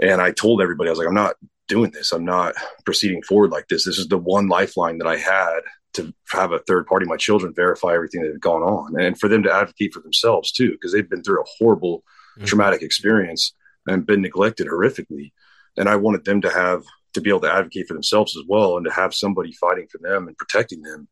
And 0.00 0.20
I 0.20 0.30
told 0.30 0.62
everybody, 0.62 0.88
I 0.88 0.92
was 0.92 0.98
like, 0.98 1.08
I'm 1.08 1.14
not 1.14 1.36
doing 1.68 1.90
this. 1.90 2.12
I'm 2.12 2.24
not 2.24 2.54
proceeding 2.84 3.22
forward 3.22 3.50
like 3.50 3.68
this. 3.68 3.84
This 3.84 3.98
is 3.98 4.08
the 4.08 4.18
one 4.18 4.48
lifeline 4.48 4.98
that 4.98 5.08
I 5.08 5.16
had 5.16 5.60
to 5.96 6.14
have 6.30 6.52
a 6.52 6.58
third 6.60 6.86
party, 6.86 7.06
my 7.06 7.16
children, 7.16 7.52
verify 7.54 7.94
everything 7.94 8.22
that 8.22 8.32
had 8.32 8.40
gone 8.40 8.62
on 8.62 9.00
and 9.00 9.18
for 9.18 9.28
them 9.28 9.42
to 9.42 9.52
advocate 9.52 9.92
for 9.92 10.00
themselves 10.00 10.52
too, 10.52 10.72
because 10.72 10.92
they've 10.92 11.08
been 11.08 11.22
through 11.22 11.40
a 11.40 11.46
horrible, 11.58 12.04
mm-hmm. 12.36 12.44
traumatic 12.44 12.82
experience 12.82 13.52
and 13.86 14.06
been 14.06 14.22
neglected 14.22 14.66
horrifically. 14.66 15.32
And 15.76 15.88
I 15.88 15.96
wanted 15.96 16.24
them 16.24 16.40
to 16.42 16.50
have 16.50 16.84
to 17.14 17.20
be 17.20 17.30
able 17.30 17.40
to 17.40 17.52
advocate 17.52 17.88
for 17.88 17.94
themselves 17.94 18.36
as 18.36 18.44
well 18.46 18.76
and 18.76 18.86
to 18.86 18.92
have 18.92 19.14
somebody 19.14 19.52
fighting 19.52 19.88
for 19.90 19.98
them 19.98 20.28
and 20.28 20.36
protecting 20.36 20.82
them. 20.82 21.08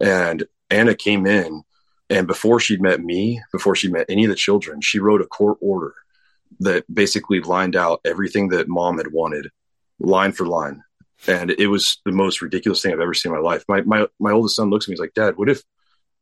And 0.00 0.44
Anna 0.70 0.94
came 0.94 1.26
in 1.26 1.62
and 2.10 2.26
before 2.26 2.58
she'd 2.58 2.82
met 2.82 3.02
me, 3.02 3.40
before 3.52 3.76
she 3.76 3.88
met 3.88 4.06
any 4.08 4.24
of 4.24 4.30
the 4.30 4.36
children, 4.36 4.80
she 4.80 4.98
wrote 4.98 5.22
a 5.22 5.26
court 5.26 5.58
order 5.60 5.94
that 6.58 6.92
basically 6.92 7.40
lined 7.40 7.76
out 7.76 8.00
everything 8.04 8.48
that 8.48 8.68
mom 8.68 8.98
had 8.98 9.12
wanted 9.12 9.48
line 10.00 10.32
for 10.32 10.44
line. 10.44 10.82
And 11.26 11.50
it 11.50 11.66
was 11.66 11.98
the 12.04 12.12
most 12.12 12.40
ridiculous 12.40 12.82
thing 12.82 12.92
I've 12.92 13.00
ever 13.00 13.14
seen 13.14 13.32
in 13.32 13.38
my 13.38 13.44
life. 13.44 13.64
My, 13.68 13.82
my, 13.82 14.06
my 14.18 14.32
oldest 14.32 14.56
son 14.56 14.70
looks 14.70 14.86
at 14.86 14.88
me, 14.88 14.92
he's 14.94 15.00
like, 15.00 15.14
dad, 15.14 15.36
what 15.36 15.50
if 15.50 15.62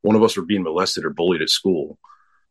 one 0.03 0.17
of 0.17 0.23
us 0.23 0.37
were 0.37 0.45
being 0.45 0.63
molested 0.63 1.05
or 1.05 1.11
bullied 1.11 1.43
at 1.43 1.51
school? 1.51 1.99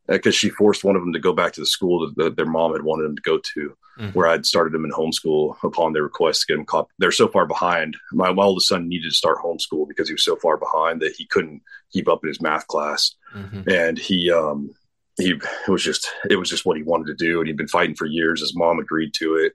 because 0.07 0.35
she 0.35 0.49
forced 0.49 0.83
one 0.83 0.95
of 0.95 1.01
them 1.01 1.13
to 1.13 1.19
go 1.19 1.33
back 1.33 1.53
to 1.53 1.59
the 1.59 1.65
school 1.65 2.11
that 2.15 2.35
their 2.35 2.45
mom 2.45 2.73
had 2.73 2.83
wanted 2.83 3.03
them 3.03 3.15
to 3.15 3.21
go 3.21 3.39
to, 3.39 3.77
mm-hmm. 3.99 4.09
where 4.09 4.27
I'd 4.27 4.45
started 4.45 4.73
them 4.73 4.85
in 4.85 4.91
homeschool 4.91 5.55
upon 5.63 5.93
their 5.93 6.03
request 6.03 6.41
to 6.41 6.47
get 6.47 6.55
them 6.55 6.65
caught. 6.65 6.87
They're 6.97 7.11
so 7.11 7.27
far 7.27 7.45
behind. 7.45 7.97
My, 8.11 8.31
my, 8.31 8.43
oldest 8.43 8.69
son 8.69 8.87
needed 8.87 9.09
to 9.09 9.15
start 9.15 9.39
homeschool 9.39 9.87
because 9.87 10.07
he 10.07 10.13
was 10.13 10.23
so 10.23 10.37
far 10.37 10.57
behind 10.57 11.01
that 11.01 11.15
he 11.17 11.25
couldn't 11.25 11.61
keep 11.91 12.07
up 12.07 12.23
in 12.23 12.29
his 12.29 12.41
math 12.41 12.67
class, 12.67 13.15
mm-hmm. 13.35 13.69
and 13.69 13.97
he 13.97 14.31
um 14.31 14.69
he 15.17 15.31
it 15.31 15.69
was 15.69 15.83
just 15.83 16.09
it 16.29 16.37
was 16.37 16.49
just 16.49 16.65
what 16.65 16.77
he 16.77 16.83
wanted 16.83 17.07
to 17.07 17.25
do, 17.25 17.39
and 17.39 17.47
he'd 17.47 17.57
been 17.57 17.67
fighting 17.67 17.95
for 17.95 18.05
years. 18.05 18.39
His 18.39 18.55
mom 18.55 18.79
agreed 18.79 19.13
to 19.15 19.35
it, 19.35 19.53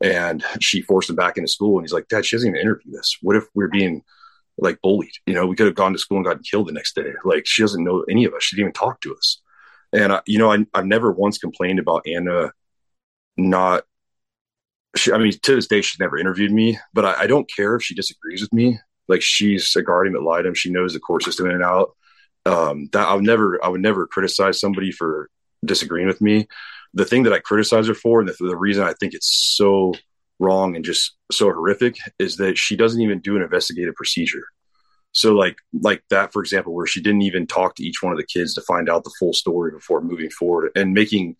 and 0.00 0.44
she 0.60 0.82
forced 0.82 1.10
him 1.10 1.16
back 1.16 1.36
into 1.36 1.48
school. 1.48 1.78
And 1.78 1.84
he's 1.84 1.92
like, 1.92 2.08
Dad, 2.08 2.24
she 2.24 2.36
doesn't 2.36 2.48
even 2.48 2.60
interview 2.60 2.98
us. 2.98 3.16
What 3.22 3.36
if 3.36 3.44
we're 3.54 3.68
being 3.68 4.02
like 4.58 4.80
bullied? 4.82 5.12
You 5.26 5.34
know, 5.34 5.46
we 5.46 5.56
could 5.56 5.66
have 5.66 5.74
gone 5.74 5.92
to 5.92 5.98
school 5.98 6.18
and 6.18 6.24
gotten 6.24 6.42
killed 6.42 6.68
the 6.68 6.72
next 6.72 6.94
day. 6.94 7.12
Like 7.24 7.46
she 7.46 7.62
doesn't 7.62 7.84
know 7.84 8.04
any 8.08 8.24
of 8.24 8.34
us. 8.34 8.42
She 8.42 8.56
didn't 8.56 8.66
even 8.66 8.72
talk 8.74 9.00
to 9.02 9.14
us 9.14 9.40
and 9.92 10.12
I, 10.12 10.20
you 10.26 10.38
know, 10.38 10.52
I, 10.52 10.58
have 10.74 10.86
never 10.86 11.12
once 11.12 11.38
complained 11.38 11.78
about 11.78 12.06
Anna 12.06 12.52
not. 13.36 13.84
She, 14.96 15.12
I 15.12 15.18
mean, 15.18 15.32
to 15.32 15.54
this 15.54 15.66
day, 15.66 15.82
she's 15.82 16.00
never 16.00 16.18
interviewed 16.18 16.52
me, 16.52 16.78
but 16.94 17.04
I, 17.04 17.22
I 17.22 17.26
don't 17.26 17.50
care 17.50 17.76
if 17.76 17.82
she 17.82 17.94
disagrees 17.94 18.40
with 18.40 18.52
me. 18.52 18.78
Like 19.08 19.22
she's 19.22 19.76
a 19.76 19.82
guardian 19.82 20.16
ad 20.16 20.22
litem. 20.22 20.54
She 20.54 20.70
knows 20.70 20.94
the 20.94 21.00
court 21.00 21.22
system 21.22 21.46
in 21.46 21.52
and 21.52 21.64
out. 21.64 21.90
Um, 22.44 22.88
that 22.92 23.08
I 23.08 23.14
would 23.14 23.24
never, 23.24 23.62
I 23.64 23.68
would 23.68 23.80
never 23.82 24.06
criticize 24.06 24.60
somebody 24.60 24.92
for 24.92 25.28
disagreeing 25.64 26.06
with 26.06 26.20
me. 26.20 26.48
The 26.96 27.04
thing 27.04 27.22
that 27.22 27.32
I 27.32 27.38
criticize 27.38 27.86
her 27.86 27.94
for, 27.94 28.20
and 28.20 28.28
the, 28.28 28.36
the 28.40 28.56
reason 28.56 28.82
I 28.82 28.94
think 28.94 29.14
it's 29.14 29.54
so 29.56 29.94
wrong 30.38 30.76
and 30.76 30.84
just 30.84 31.16
so 31.30 31.46
horrific, 31.46 31.96
is 32.18 32.36
that 32.38 32.58
she 32.58 32.76
doesn't 32.76 33.00
even 33.00 33.20
do 33.20 33.36
an 33.36 33.42
investigative 33.42 33.94
procedure. 33.94 34.44
So 35.12 35.32
like 35.32 35.56
like 35.72 36.02
that, 36.10 36.32
for 36.32 36.42
example, 36.42 36.74
where 36.74 36.86
she 36.86 37.00
didn't 37.00 37.22
even 37.22 37.46
talk 37.46 37.76
to 37.76 37.82
each 37.82 38.02
one 38.02 38.12
of 38.12 38.18
the 38.18 38.26
kids 38.26 38.54
to 38.54 38.60
find 38.62 38.90
out 38.90 39.04
the 39.04 39.14
full 39.18 39.32
story 39.32 39.70
before 39.70 40.02
moving 40.02 40.30
forward 40.30 40.72
and 40.76 40.92
making 40.92 41.36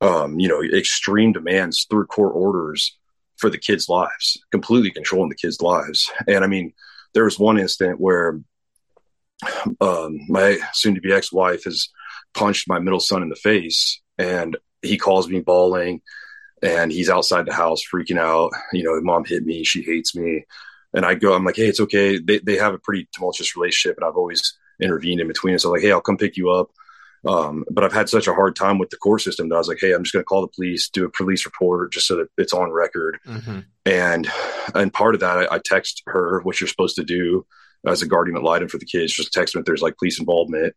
um, 0.00 0.38
you 0.38 0.48
know, 0.48 0.62
extreme 0.62 1.32
demands 1.32 1.86
through 1.88 2.06
court 2.06 2.32
orders 2.34 2.96
for 3.36 3.50
the 3.50 3.58
kids' 3.58 3.88
lives, 3.88 4.38
completely 4.50 4.90
controlling 4.90 5.28
the 5.28 5.34
kids' 5.34 5.60
lives. 5.60 6.10
And 6.26 6.44
I 6.44 6.46
mean, 6.46 6.72
there 7.14 7.24
was 7.24 7.38
one 7.38 7.58
instant 7.58 8.00
where 8.00 8.40
um, 9.80 10.18
my 10.28 10.58
soon 10.72 10.94
to 10.94 11.00
be 11.00 11.12
ex 11.12 11.32
wife 11.32 11.64
has 11.64 11.88
punched 12.34 12.68
my 12.68 12.78
middle 12.78 13.00
son 13.00 13.22
in 13.22 13.28
the 13.28 13.36
face 13.36 14.00
and 14.18 14.56
he 14.82 14.98
calls 14.98 15.28
me 15.28 15.40
bawling 15.40 16.02
and 16.62 16.92
he's 16.92 17.10
outside 17.10 17.46
the 17.46 17.52
house 17.52 17.82
freaking 17.82 18.18
out. 18.18 18.50
You 18.72 18.84
know, 18.84 19.00
mom 19.00 19.24
hit 19.24 19.44
me. 19.44 19.64
She 19.64 19.82
hates 19.82 20.14
me 20.14 20.44
and 20.92 21.04
I 21.04 21.14
go, 21.14 21.34
I'm 21.34 21.44
like, 21.44 21.56
hey, 21.56 21.66
it's 21.66 21.80
okay. 21.80 22.18
They 22.18 22.38
they 22.38 22.56
have 22.56 22.74
a 22.74 22.78
pretty 22.78 23.08
tumultuous 23.12 23.56
relationship, 23.56 23.96
and 23.96 24.04
I've 24.04 24.16
always 24.16 24.58
intervened 24.80 25.20
in 25.20 25.28
between. 25.28 25.58
So 25.58 25.70
like, 25.70 25.82
hey, 25.82 25.92
I'll 25.92 26.00
come 26.00 26.16
pick 26.16 26.36
you 26.36 26.50
up. 26.50 26.70
Um, 27.26 27.64
but 27.70 27.84
I've 27.84 27.92
had 27.92 28.08
such 28.08 28.26
a 28.26 28.34
hard 28.34 28.56
time 28.56 28.78
with 28.78 28.88
the 28.88 28.96
court 28.96 29.20
system 29.20 29.48
that 29.48 29.54
I 29.54 29.58
was 29.58 29.68
like, 29.68 29.78
hey, 29.78 29.92
I'm 29.92 30.02
just 30.02 30.14
going 30.14 30.22
to 30.22 30.26
call 30.26 30.40
the 30.40 30.48
police, 30.48 30.88
do 30.88 31.04
a 31.04 31.10
police 31.10 31.44
report, 31.44 31.92
just 31.92 32.06
so 32.06 32.16
that 32.16 32.28
it's 32.38 32.54
on 32.54 32.72
record. 32.72 33.18
Mm-hmm. 33.26 33.60
And 33.84 34.28
and 34.74 34.92
part 34.92 35.14
of 35.14 35.20
that, 35.20 35.36
I, 35.38 35.56
I, 35.56 35.60
text 35.62 36.02
her 36.06 36.40
what 36.42 36.60
you're 36.60 36.68
supposed 36.68 36.96
to 36.96 37.04
do 37.04 37.46
as 37.86 38.00
a 38.00 38.06
guardian 38.06 38.38
ad 38.38 38.42
litem 38.42 38.68
for 38.68 38.78
the 38.78 38.86
kids. 38.86 39.12
Just 39.12 39.32
text 39.32 39.52
them 39.52 39.60
if 39.60 39.66
there's 39.66 39.82
like 39.82 39.98
police 39.98 40.18
involvement. 40.18 40.74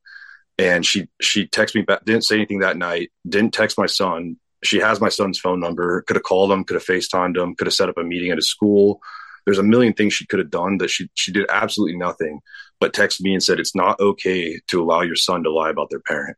And 0.57 0.85
she 0.85 1.07
she 1.21 1.47
texted 1.47 1.75
me 1.75 1.81
back, 1.81 2.05
didn't 2.05 2.25
say 2.25 2.35
anything 2.35 2.59
that 2.59 2.77
night, 2.77 3.11
didn't 3.27 3.53
text 3.53 3.77
my 3.77 3.87
son. 3.87 4.37
She 4.63 4.79
has 4.79 5.01
my 5.01 5.09
son's 5.09 5.39
phone 5.39 5.59
number. 5.59 6.01
Could 6.03 6.15
have 6.15 6.23
called 6.23 6.51
him, 6.51 6.63
could 6.63 6.75
have 6.75 6.85
FaceTimed 6.85 7.37
him, 7.37 7.55
could 7.55 7.67
have 7.67 7.73
set 7.73 7.89
up 7.89 7.97
a 7.97 8.03
meeting 8.03 8.31
at 8.31 8.37
his 8.37 8.49
school 8.49 9.01
there's 9.45 9.57
a 9.57 9.63
million 9.63 9.93
things 9.93 10.13
she 10.13 10.25
could 10.25 10.39
have 10.39 10.49
done 10.49 10.77
that 10.77 10.89
she 10.89 11.09
she 11.15 11.31
did 11.31 11.45
absolutely 11.49 11.97
nothing 11.97 12.41
but 12.79 12.93
text 12.93 13.21
me 13.21 13.33
and 13.33 13.43
said 13.43 13.59
it's 13.59 13.75
not 13.75 13.99
okay 13.99 14.59
to 14.67 14.81
allow 14.81 15.01
your 15.01 15.15
son 15.15 15.43
to 15.43 15.51
lie 15.51 15.69
about 15.69 15.89
their 15.89 15.99
parent. 15.99 16.37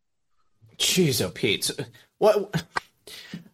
Jeez, 0.78 1.26
oh 1.26 1.30
Pete, 1.30 1.72
what? 2.18 2.64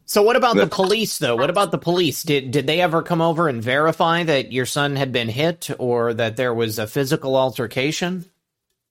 So 0.05 0.21
what 0.23 0.35
about 0.35 0.57
the 0.57 0.67
police 0.67 1.19
though? 1.19 1.37
What 1.37 1.49
about 1.49 1.71
the 1.71 1.77
police? 1.77 2.23
Did 2.23 2.51
did 2.51 2.67
they 2.67 2.81
ever 2.81 3.01
come 3.01 3.21
over 3.21 3.47
and 3.47 3.63
verify 3.63 4.23
that 4.23 4.51
your 4.51 4.65
son 4.65 4.95
had 4.95 5.11
been 5.11 5.29
hit 5.29 5.69
or 5.79 6.13
that 6.13 6.35
there 6.35 6.53
was 6.53 6.79
a 6.79 6.87
physical 6.87 7.35
altercation? 7.37 8.25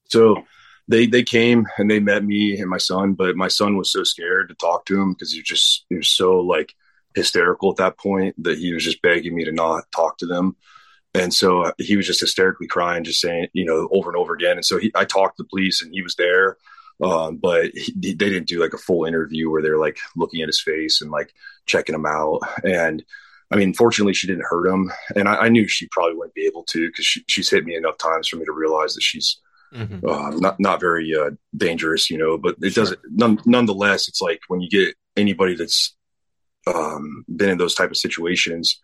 So 0.09 0.45
they 0.91 1.07
they 1.07 1.23
came 1.23 1.67
and 1.79 1.91
they 1.91 2.01
met 2.01 2.25
me 2.25 2.59
and 2.59 2.69
my 2.69 2.79
son, 2.79 3.15
but 3.15 3.37
my 3.37 3.49
son 3.49 3.77
was 3.77 3.93
so 3.93 4.03
scared 4.03 4.49
to 4.49 4.55
talk 4.57 4.85
to 4.87 5.01
him 5.01 5.13
because 5.13 5.33
he 5.33 5.39
was 5.39 5.47
just 5.47 5.87
he 5.89 5.97
was 5.97 6.09
so 6.09 6.41
like 6.41 6.75
hysterical 7.15 7.71
at 7.71 7.77
that 7.77 7.99
point 7.99 8.35
that 8.43 8.59
he 8.59 8.73
was 8.73 8.85
just 8.85 9.01
begging 9.01 9.35
me 9.35 9.45
to 9.45 9.53
not 9.53 9.85
talk 9.95 10.19
to 10.19 10.27
them. 10.27 10.57
And 11.15 11.33
so 11.33 11.63
uh, 11.63 11.73
he 11.79 11.97
was 11.97 12.07
just 12.07 12.21
hysterically 12.21 12.67
crying, 12.67 13.05
just 13.05 13.21
saying, 13.21 13.49
you 13.53 13.65
know, 13.65 13.89
over 13.93 14.11
and 14.11 14.17
over 14.17 14.35
again. 14.35 14.57
And 14.57 14.65
so 14.65 14.79
he, 14.79 14.93
I 14.95 15.05
talked 15.05 15.37
to 15.37 15.43
the 15.43 15.49
police 15.49 15.83
and 15.83 15.93
he 15.93 16.03
was 16.03 16.15
there. 16.17 16.57
Um, 17.03 17.37
but 17.37 17.71
he, 17.75 17.93
they 17.97 18.15
didn't 18.15 18.47
do 18.47 18.61
like 18.61 18.75
a 18.75 18.79
full 18.79 19.07
interview 19.07 19.51
where 19.51 19.63
they're 19.63 19.79
like 19.79 19.99
looking 20.17 20.43
at 20.43 20.49
his 20.49 20.61
face 20.61 21.01
and 21.01 21.11
like 21.11 21.33
checking 21.67 21.95
him 21.95 22.07
out. 22.07 22.41
And 22.63 23.03
I 23.51 23.57
mean, 23.57 23.75
fortunately, 23.75 24.15
she 24.15 24.27
didn't 24.27 24.47
hurt 24.49 24.69
him. 24.69 24.93
And 25.17 25.29
I, 25.29 25.37
I 25.37 25.49
knew 25.49 25.67
she 25.67 25.89
probably 25.89 26.15
wouldn't 26.15 26.35
be 26.35 26.47
able 26.47 26.63
to 26.65 26.89
because 26.89 27.07
she, 27.07 27.25
she's 27.27 27.51
hit 27.51 27.65
me 27.65 27.75
enough 27.75 27.99
times 27.99 28.29
for 28.29 28.37
me 28.37 28.45
to 28.45 28.53
realize 28.53 28.95
that 28.95 29.03
she's 29.03 29.41
mm-hmm. 29.75 30.07
uh, 30.09 30.31
not 30.31 30.59
not 30.61 30.81
very 30.81 31.15
uh, 31.15 31.31
dangerous, 31.57 32.11
you 32.11 32.19
know. 32.19 32.39
But 32.39 32.57
it 32.61 32.73
sure. 32.73 32.85
doesn't. 32.85 33.01
None, 33.11 33.39
nonetheless, 33.47 34.09
it's 34.09 34.21
like 34.21 34.41
when 34.49 34.61
you 34.61 34.69
get 34.69 34.95
anybody 35.17 35.55
that's 35.55 35.95
um, 36.67 37.25
been 37.35 37.51
in 37.51 37.59
those 37.59 37.75
type 37.75 37.91
of 37.91 37.97
situations, 37.97 38.81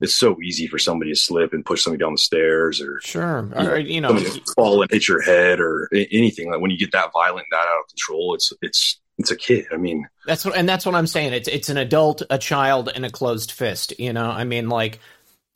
it's 0.00 0.14
so 0.14 0.36
easy 0.42 0.66
for 0.66 0.78
somebody 0.78 1.12
to 1.12 1.18
slip 1.18 1.52
and 1.52 1.64
push 1.64 1.82
somebody 1.82 2.02
down 2.02 2.12
the 2.12 2.18
stairs 2.18 2.80
or 2.80 3.00
sure 3.00 3.50
you 3.58 3.62
know, 3.62 3.70
or, 3.70 3.78
you 3.78 4.00
know 4.00 4.18
fall 4.54 4.82
and 4.82 4.90
hit 4.90 5.08
your 5.08 5.20
head 5.20 5.60
or 5.60 5.88
anything 5.92 6.50
like 6.50 6.60
when 6.60 6.70
you 6.70 6.78
get 6.78 6.92
that 6.92 7.10
violent 7.12 7.46
that 7.50 7.56
out 7.56 7.80
of 7.80 7.88
control 7.88 8.34
it's 8.34 8.52
it's 8.62 9.00
it's 9.18 9.30
a 9.30 9.36
kid 9.36 9.66
i 9.72 9.76
mean 9.76 10.08
that's 10.26 10.44
what 10.44 10.56
and 10.56 10.68
that's 10.68 10.86
what 10.86 10.94
i'm 10.94 11.06
saying 11.06 11.32
it's 11.32 11.48
it's 11.48 11.68
an 11.68 11.76
adult 11.76 12.22
a 12.30 12.38
child 12.38 12.90
and 12.94 13.04
a 13.04 13.10
closed 13.10 13.52
fist 13.52 13.98
you 13.98 14.12
know 14.12 14.30
i 14.30 14.44
mean 14.44 14.68
like 14.68 15.00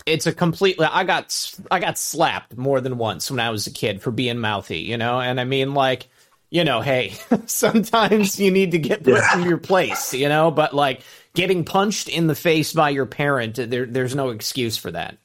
it's 0.07 0.26
a 0.26 0.32
completely 0.32 0.86
i 0.86 1.05
got 1.05 1.55
i 1.70 1.78
got 1.78 1.98
slapped 1.98 2.57
more 2.57 2.80
than 2.80 2.98
once 2.98 3.30
when 3.30 3.40
i 3.40 3.50
was 3.50 3.66
a 3.66 3.70
kid 3.70 4.03
for 4.03 4.11
being 4.11 4.38
mouthy 4.38 4.80
you 4.80 4.96
know 4.96 5.20
and 5.20 5.40
i 5.40 5.44
mean 5.44 5.74
like 5.74 6.09
you 6.50 6.64
know 6.64 6.80
hey 6.80 7.14
sometimes 7.46 8.38
you 8.38 8.50
need 8.50 8.72
to 8.72 8.78
get 8.78 9.03
put 9.05 9.14
yeah. 9.14 9.38
in 9.38 9.48
your 9.48 9.59
place 9.59 10.12
you 10.14 10.28
know 10.28 10.50
but 10.50 10.74
like 10.74 11.03
getting 11.34 11.64
punched 11.64 12.09
in 12.09 12.26
the 12.26 12.34
face 12.34 12.72
by 12.72 12.90
your 12.90 13.07
parent, 13.07 13.57
there, 13.57 13.86
there's 13.86 14.14
no 14.14 14.30
excuse 14.30 14.76
for 14.76 14.90
that. 14.90 15.18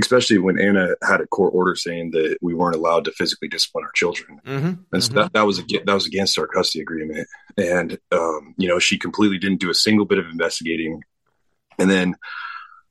Especially 0.00 0.38
when 0.38 0.60
Anna 0.60 0.94
had 1.02 1.20
a 1.20 1.26
court 1.26 1.54
order 1.54 1.74
saying 1.74 2.12
that 2.12 2.38
we 2.40 2.54
weren't 2.54 2.76
allowed 2.76 3.04
to 3.06 3.12
physically 3.12 3.48
discipline 3.48 3.84
our 3.84 3.90
children, 3.92 4.40
mm-hmm. 4.46 4.72
and 4.92 5.02
so 5.02 5.08
mm-hmm. 5.08 5.18
that, 5.18 5.32
that 5.32 5.42
was 5.46 5.58
that 5.58 5.92
was 5.92 6.06
against 6.06 6.38
our 6.38 6.46
custody 6.46 6.82
agreement. 6.82 7.26
And 7.56 7.98
um, 8.12 8.54
you 8.58 8.68
know, 8.68 8.78
she 8.78 8.96
completely 8.96 9.38
didn't 9.38 9.58
do 9.58 9.70
a 9.70 9.74
single 9.74 10.04
bit 10.04 10.18
of 10.18 10.26
investigating. 10.26 11.02
And 11.80 11.90
then 11.90 12.14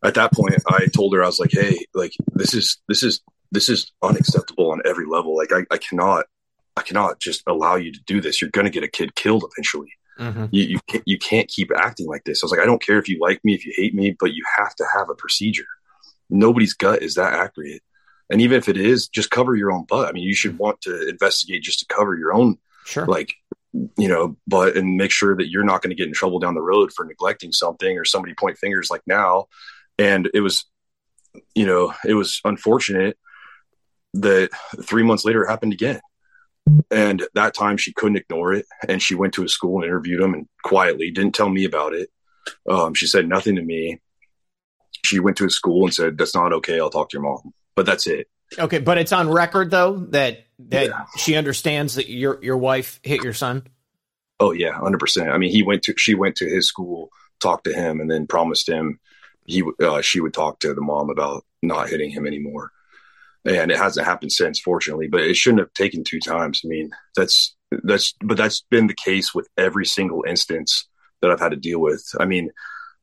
at 0.03 0.15
that 0.15 0.33
point, 0.33 0.55
I 0.67 0.87
told 0.87 1.13
her 1.13 1.23
I 1.23 1.27
was 1.27 1.39
like, 1.39 1.51
"Hey, 1.51 1.85
like 1.93 2.13
this 2.33 2.53
is 2.53 2.77
this 2.87 3.03
is 3.03 3.21
this 3.51 3.69
is 3.69 3.91
unacceptable 4.03 4.71
on 4.71 4.81
every 4.85 5.05
level. 5.05 5.35
Like 5.35 5.51
I, 5.51 5.65
I 5.73 5.77
cannot 5.77 6.25
I 6.75 6.81
cannot 6.81 7.19
just 7.19 7.43
allow 7.47 7.75
you 7.75 7.91
to 7.91 7.99
do 8.05 8.21
this. 8.21 8.41
You're 8.41 8.51
going 8.51 8.65
to 8.65 8.71
get 8.71 8.83
a 8.83 8.87
kid 8.87 9.15
killed 9.15 9.43
eventually." 9.51 9.91
Mm-hmm. 10.19 10.45
You 10.51 10.63
you 10.63 10.79
can't, 10.87 11.03
you 11.05 11.17
can't 11.19 11.47
keep 11.47 11.71
acting 11.75 12.07
like 12.07 12.23
this. 12.23 12.41
I 12.41 12.45
was 12.45 12.51
like, 12.51 12.61
I 12.61 12.65
don't 12.65 12.81
care 12.81 12.97
if 12.97 13.07
you 13.07 13.19
like 13.19 13.43
me, 13.43 13.53
if 13.53 13.65
you 13.65 13.73
hate 13.75 13.93
me, 13.93 14.15
but 14.19 14.33
you 14.33 14.43
have 14.57 14.75
to 14.75 14.85
have 14.95 15.09
a 15.09 15.15
procedure. 15.15 15.67
Nobody's 16.29 16.73
gut 16.73 17.03
is 17.03 17.15
that 17.15 17.33
accurate, 17.33 17.83
and 18.29 18.41
even 18.41 18.57
if 18.57 18.67
it 18.67 18.77
is, 18.77 19.07
just 19.07 19.29
cover 19.29 19.55
your 19.55 19.71
own 19.71 19.85
butt. 19.85 20.07
I 20.07 20.11
mean, 20.11 20.23
you 20.23 20.33
should 20.33 20.57
want 20.57 20.81
to 20.81 21.07
investigate 21.07 21.63
just 21.63 21.79
to 21.79 21.85
cover 21.85 22.17
your 22.17 22.33
own, 22.33 22.57
sure, 22.85 23.05
like 23.05 23.31
you 23.97 24.07
know, 24.07 24.35
but 24.47 24.75
and 24.75 24.97
make 24.97 25.11
sure 25.11 25.35
that 25.35 25.49
you're 25.49 25.63
not 25.63 25.81
going 25.81 25.91
to 25.91 25.95
get 25.95 26.07
in 26.07 26.13
trouble 26.13 26.39
down 26.39 26.55
the 26.55 26.61
road 26.61 26.91
for 26.91 27.05
neglecting 27.05 27.51
something 27.51 27.97
or 27.97 28.05
somebody 28.05 28.33
point 28.33 28.57
fingers 28.57 28.89
like 28.89 29.01
now. 29.05 29.45
And 29.97 30.29
it 30.33 30.41
was, 30.41 30.65
you 31.55 31.65
know, 31.65 31.93
it 32.05 32.13
was 32.13 32.41
unfortunate 32.45 33.17
that 34.15 34.49
three 34.83 35.03
months 35.03 35.25
later 35.25 35.43
it 35.43 35.49
happened 35.49 35.73
again. 35.73 36.01
And 36.91 37.25
that 37.33 37.53
time 37.53 37.77
she 37.77 37.93
couldn't 37.93 38.17
ignore 38.17 38.53
it. 38.53 38.65
And 38.87 39.01
she 39.01 39.15
went 39.15 39.33
to 39.35 39.43
a 39.43 39.49
school 39.49 39.77
and 39.77 39.85
interviewed 39.85 40.21
him 40.21 40.33
and 40.33 40.47
quietly 40.63 41.11
didn't 41.11 41.35
tell 41.35 41.49
me 41.49 41.65
about 41.65 41.93
it. 41.93 42.09
Um, 42.69 42.93
she 42.93 43.07
said 43.07 43.27
nothing 43.27 43.55
to 43.55 43.61
me. 43.61 44.01
She 45.05 45.19
went 45.19 45.37
to 45.37 45.45
a 45.45 45.49
school 45.49 45.85
and 45.85 45.93
said, 45.93 46.17
That's 46.17 46.35
not 46.35 46.53
okay. 46.53 46.79
I'll 46.79 46.89
talk 46.89 47.09
to 47.09 47.17
your 47.17 47.23
mom. 47.23 47.53
But 47.75 47.85
that's 47.85 48.07
it. 48.07 48.27
Okay. 48.57 48.79
But 48.79 48.97
it's 48.97 49.11
on 49.11 49.29
record 49.29 49.71
though 49.71 49.97
that 50.09 50.45
that 50.59 50.87
yeah. 50.87 51.05
she 51.17 51.35
understands 51.35 51.95
that 51.95 52.09
your 52.09 52.43
your 52.43 52.57
wife 52.57 52.99
hit 53.03 53.23
your 53.23 53.33
son. 53.33 53.67
Oh 54.39 54.51
yeah, 54.51 54.71
hundred 54.71 54.99
percent. 54.99 55.29
I 55.29 55.37
mean, 55.37 55.51
he 55.51 55.63
went 55.63 55.83
to 55.83 55.93
she 55.97 56.15
went 56.15 56.37
to 56.37 56.45
his 56.45 56.67
school, 56.67 57.09
talked 57.39 57.65
to 57.65 57.73
him, 57.73 57.99
and 57.99 58.09
then 58.09 58.27
promised 58.27 58.69
him 58.69 58.99
he 59.47 59.63
uh, 59.81 60.01
she 60.01 60.19
would 60.19 60.33
talk 60.33 60.59
to 60.59 60.73
the 60.75 60.81
mom 60.81 61.09
about 61.09 61.43
not 61.63 61.89
hitting 61.89 62.11
him 62.11 62.27
anymore 62.27 62.71
and 63.47 63.71
it 63.71 63.77
hasn't 63.77 64.05
happened 64.05 64.31
since, 64.31 64.59
fortunately. 64.59 65.07
But 65.07 65.21
it 65.21 65.35
shouldn't 65.35 65.61
have 65.61 65.73
taken 65.73 66.03
two 66.03 66.19
times. 66.19 66.61
I 66.63 66.67
mean, 66.67 66.91
that's 67.15 67.55
that's 67.71 68.13
but 68.21 68.37
that's 68.37 68.61
been 68.69 68.87
the 68.87 68.93
case 68.93 69.33
with 69.33 69.47
every 69.57 69.85
single 69.85 70.23
instance 70.27 70.87
that 71.21 71.31
I've 71.31 71.39
had 71.39 71.51
to 71.51 71.57
deal 71.57 71.79
with. 71.79 72.05
I 72.19 72.25
mean, 72.25 72.51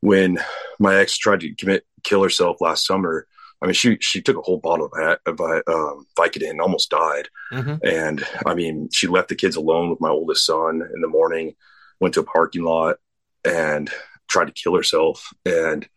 when 0.00 0.38
my 0.78 0.96
ex 0.96 1.16
tried 1.16 1.40
to 1.40 1.54
commit 1.54 1.84
kill 2.02 2.22
herself 2.22 2.60
last 2.60 2.86
summer, 2.86 3.26
I 3.62 3.66
mean, 3.66 3.74
she 3.74 3.96
she 4.00 4.20
took 4.20 4.36
a 4.36 4.42
whole 4.42 4.58
bottle 4.58 4.90
of, 4.92 5.18
of 5.26 5.40
um, 5.40 6.06
Vicodin, 6.18 6.60
almost 6.60 6.90
died, 6.90 7.28
mm-hmm. 7.52 7.76
and 7.82 8.26
I 8.44 8.54
mean, 8.54 8.90
she 8.92 9.06
left 9.06 9.28
the 9.28 9.34
kids 9.34 9.56
alone 9.56 9.90
with 9.90 10.00
my 10.00 10.10
oldest 10.10 10.44
son 10.44 10.82
in 10.94 11.00
the 11.00 11.08
morning, 11.08 11.54
went 12.00 12.14
to 12.14 12.20
a 12.20 12.24
parking 12.24 12.62
lot, 12.62 12.96
and 13.44 13.90
tried 14.28 14.46
to 14.46 14.52
kill 14.52 14.76
herself. 14.76 15.32
And 15.46 15.88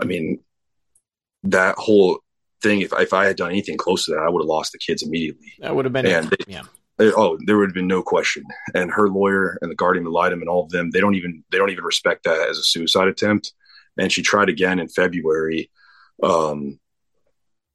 I 0.00 0.04
mean, 0.04 0.40
that 1.44 1.76
whole 1.78 2.20
thing. 2.62 2.80
If 2.80 2.92
if 2.98 3.12
I 3.12 3.26
had 3.26 3.36
done 3.36 3.50
anything 3.50 3.76
close 3.76 4.06
to 4.06 4.12
that, 4.12 4.20
I 4.20 4.28
would 4.28 4.42
have 4.42 4.48
lost 4.48 4.72
the 4.72 4.78
kids 4.78 5.02
immediately. 5.02 5.52
That 5.60 5.74
would 5.74 5.84
have 5.84 5.92
been 5.92 6.06
and 6.06 6.28
they, 6.28 6.36
yeah. 6.46 6.62
They, 6.98 7.12
oh, 7.12 7.38
there 7.44 7.58
would 7.58 7.68
have 7.68 7.74
been 7.74 7.86
no 7.86 8.02
question. 8.02 8.44
And 8.74 8.90
her 8.90 9.08
lawyer 9.08 9.58
and 9.60 9.70
the 9.70 9.74
guardian 9.74 10.06
ad 10.06 10.12
litem 10.12 10.40
and 10.40 10.48
all 10.48 10.64
of 10.64 10.70
them, 10.70 10.90
they 10.90 11.00
don't 11.00 11.14
even 11.14 11.44
they 11.50 11.58
don't 11.58 11.70
even 11.70 11.84
respect 11.84 12.24
that 12.24 12.48
as 12.48 12.58
a 12.58 12.62
suicide 12.62 13.08
attempt. 13.08 13.52
And 13.98 14.10
she 14.12 14.22
tried 14.22 14.48
again 14.48 14.78
in 14.78 14.88
February. 14.88 15.70
Um, 16.22 16.80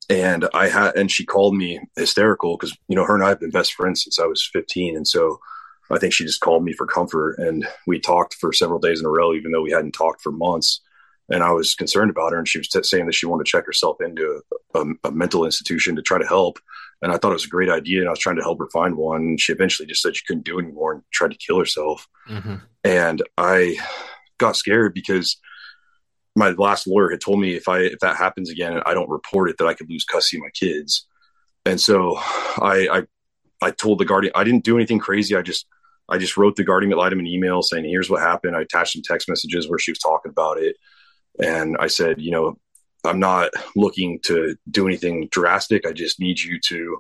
and 0.10 0.48
I 0.54 0.68
had 0.68 0.96
and 0.96 1.12
she 1.12 1.26
called 1.26 1.56
me 1.56 1.80
hysterical 1.96 2.58
because 2.58 2.76
you 2.88 2.96
know 2.96 3.06
her 3.06 3.16
and 3.16 3.24
I 3.24 3.30
have 3.30 3.40
been 3.40 3.52
best 3.52 3.74
friends 3.74 4.04
since 4.04 4.20
I 4.20 4.26
was 4.26 4.50
15, 4.52 4.96
and 4.98 5.08
so 5.08 5.40
I 5.90 6.00
think 6.00 6.14
she 6.14 6.26
just 6.26 6.42
called 6.42 6.64
me 6.64 6.74
for 6.74 6.86
comfort. 6.86 7.38
And 7.38 7.68
we 7.88 8.00
talked 8.00 8.36
for 8.36 8.52
several 8.52 8.80
days 8.80 9.00
in 9.00 9.06
a 9.06 9.10
row, 9.10 9.34
even 9.34 9.52
though 9.52 9.62
we 9.62 9.72
hadn't 9.72 9.94
talked 9.94 10.22
for 10.22 10.32
months 10.32 10.82
and 11.32 11.44
I 11.44 11.52
was 11.52 11.76
concerned 11.76 12.12
about 12.12 12.34
her, 12.34 12.38
and 12.38 12.48
she 12.48 12.58
was 12.58 12.68
t- 12.68 12.84
saying 12.84 13.06
that 13.06 13.16
she 13.16 13.26
wanted 13.26 13.46
to 13.46 13.52
check 13.52 13.66
herself 13.66 13.98
into 14.02 14.42
a, 14.76 14.80
a, 14.80 14.86
a, 15.06 15.12
mental 15.12 15.46
institution 15.46 15.96
to 15.96 16.02
try 16.02 16.18
to 16.18 16.28
help. 16.28 16.60
And 17.02 17.12
I 17.12 17.18
thought 17.18 17.32
it 17.32 17.34
was 17.34 17.46
a 17.46 17.50
great 17.50 17.70
idea, 17.70 18.00
and 18.00 18.08
I 18.08 18.12
was 18.12 18.20
trying 18.20 18.36
to 18.36 18.44
help 18.44 18.60
her 18.60 18.70
find 18.72 18.98
one. 18.98 19.22
And 19.22 19.40
she 19.40 19.54
eventually 19.54 19.88
just 19.88 20.02
said 20.02 20.16
she 20.16 20.26
couldn't 20.26 20.46
do 20.46 20.60
anymore 20.60 20.94
and 20.94 21.04
tried 21.12 21.32
to 21.32 21.38
kill 21.38 21.58
herself. 21.58 22.08
Mm-hmm. 22.30 22.56
And 22.84 23.24
I 23.38 23.78
got 24.38 24.58
scared 24.58 24.94
because 24.94 25.38
my 26.36 26.50
last 26.52 26.88
lawyer 26.88 27.10
had 27.10 27.22
told 27.22 27.40
me 27.40 27.56
if 27.56 27.68
I 27.68 27.80
if 27.80 28.00
that 28.00 28.18
happens 28.18 28.50
again 28.50 28.74
and 28.74 28.84
I 28.86 28.94
don't 28.94 29.10
report 29.10 29.50
it, 29.50 29.58
that 29.58 29.68
I 29.68 29.74
could 29.74 29.90
lose 29.90 30.04
custody 30.04 30.40
of 30.40 30.44
my 30.44 30.50
kids. 30.50 31.08
And 31.66 31.80
so 31.80 32.18
I 32.18 32.88
I, 32.92 33.68
I 33.68 33.72
told 33.72 34.00
the 34.00 34.06
guardian 34.06 34.34
I 34.36 34.44
didn't 34.44 34.66
do 34.66 34.76
anything 34.76 35.00
crazy. 35.00 35.36
I 35.36 35.42
just 35.42 35.66
I 36.10 36.18
just 36.18 36.36
wrote 36.36 36.58
the 36.58 36.64
guardian 36.64 36.92
ad 36.92 36.98
litem 36.98 37.20
an 37.20 37.28
email 37.28 37.62
saying, 37.62 37.86
"Here's 37.86 38.10
what 38.10 38.22
happened." 38.22 38.56
I 38.56 38.62
attached 38.62 38.94
some 38.94 39.02
text 39.04 39.30
messages 39.30 39.70
where 39.70 39.80
she 39.80 39.92
was 39.92 40.00
talking 40.00 40.30
about 40.30 40.58
it 40.58 40.76
and 41.40 41.78
I 41.80 41.88
said, 41.88 42.22
you 42.22 42.32
know, 42.32 42.58
I'm 43.04 43.20
not 43.20 43.52
looking 43.76 44.20
to 44.26 44.56
do 44.70 44.88
anything 44.88 45.28
drastic. 45.32 45.88
I 45.88 45.92
just 45.92 46.20
need 46.20 46.40
you 46.40 46.60
to 46.68 47.00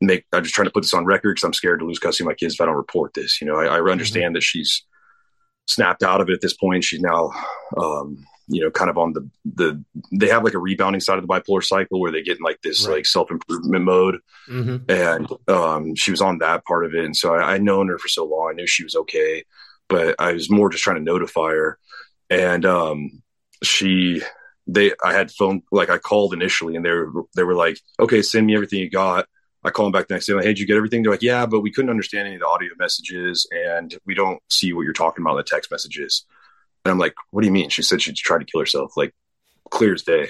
make, 0.00 0.26
I'm 0.32 0.42
just 0.42 0.54
trying 0.54 0.66
to 0.66 0.72
put 0.72 0.82
this 0.82 0.94
on 0.94 1.06
record 1.06 1.36
because 1.36 1.44
I'm 1.44 1.54
scared 1.54 1.80
to 1.80 1.86
lose 1.86 1.98
custody 1.98 2.24
of 2.24 2.28
my 2.28 2.34
kids 2.34 2.54
if 2.54 2.60
I 2.60 2.66
don't 2.66 2.74
report 2.74 3.14
this. 3.14 3.40
You 3.40 3.46
know, 3.46 3.56
I, 3.56 3.66
I 3.66 3.80
understand 3.80 4.26
mm-hmm. 4.26 4.34
that 4.34 4.42
she's 4.42 4.84
snapped 5.66 6.02
out 6.02 6.20
of 6.20 6.28
it 6.28 6.34
at 6.34 6.40
this 6.40 6.54
point. 6.54 6.84
She's 6.84 7.00
now, 7.00 7.30
um, 7.78 8.24
you 8.48 8.62
know, 8.62 8.70
kind 8.70 8.90
of 8.90 8.98
on 8.98 9.14
the, 9.14 9.28
the, 9.44 9.84
they 10.12 10.28
have 10.28 10.44
like 10.44 10.54
a 10.54 10.58
rebounding 10.58 11.00
side 11.00 11.18
of 11.18 11.26
the 11.26 11.32
bipolar 11.32 11.64
cycle 11.64 11.98
where 11.98 12.12
they 12.12 12.22
get 12.22 12.36
in 12.36 12.44
like 12.44 12.60
this 12.62 12.86
right. 12.86 12.96
like 12.96 13.06
self 13.06 13.30
improvement 13.30 13.84
mode. 13.84 14.18
Mm-hmm. 14.48 14.90
And, 14.90 15.28
um, 15.48 15.94
she 15.94 16.10
was 16.10 16.20
on 16.20 16.38
that 16.38 16.64
part 16.64 16.84
of 16.84 16.94
it. 16.94 17.04
And 17.04 17.16
so 17.16 17.34
I, 17.34 17.54
I'd 17.54 17.62
known 17.62 17.88
her 17.88 17.98
for 17.98 18.08
so 18.08 18.24
long. 18.24 18.50
I 18.50 18.54
knew 18.54 18.66
she 18.66 18.84
was 18.84 18.94
okay, 18.94 19.44
but 19.88 20.14
I 20.18 20.34
was 20.34 20.50
more 20.50 20.68
just 20.68 20.84
trying 20.84 20.96
to 20.96 21.02
notify 21.02 21.50
her. 21.52 21.78
And, 22.28 22.66
um, 22.66 23.22
she 23.62 24.22
they 24.66 24.92
I 25.02 25.12
had 25.12 25.30
phone 25.30 25.62
like 25.70 25.90
I 25.90 25.98
called 25.98 26.34
initially 26.34 26.76
and 26.76 26.84
they 26.84 26.90
were 26.90 27.22
they 27.34 27.44
were 27.44 27.54
like, 27.54 27.80
okay, 28.00 28.22
send 28.22 28.46
me 28.46 28.54
everything 28.54 28.80
you 28.80 28.90
got. 28.90 29.26
I 29.64 29.70
call 29.70 29.86
them 29.86 29.92
back 29.92 30.06
the 30.06 30.14
next 30.14 30.26
day, 30.26 30.32
like, 30.34 30.44
hey, 30.44 30.50
did 30.50 30.60
you 30.60 30.66
get 30.66 30.76
everything? 30.76 31.02
They're 31.02 31.10
like, 31.10 31.22
yeah, 31.22 31.44
but 31.44 31.60
we 31.60 31.72
couldn't 31.72 31.90
understand 31.90 32.26
any 32.26 32.36
of 32.36 32.40
the 32.40 32.46
audio 32.46 32.70
messages 32.78 33.48
and 33.50 33.96
we 34.06 34.14
don't 34.14 34.40
see 34.48 34.72
what 34.72 34.82
you're 34.82 34.92
talking 34.92 35.22
about 35.22 35.32
in 35.32 35.36
the 35.38 35.42
text 35.42 35.72
messages. 35.72 36.24
And 36.84 36.92
I'm 36.92 36.98
like, 36.98 37.14
what 37.30 37.40
do 37.40 37.48
you 37.48 37.52
mean? 37.52 37.68
She 37.68 37.82
said 37.82 38.00
she 38.00 38.12
tried 38.12 38.38
to 38.38 38.44
kill 38.44 38.60
herself, 38.60 38.96
like 38.96 39.12
clear 39.70 39.94
as 39.94 40.02
day. 40.02 40.28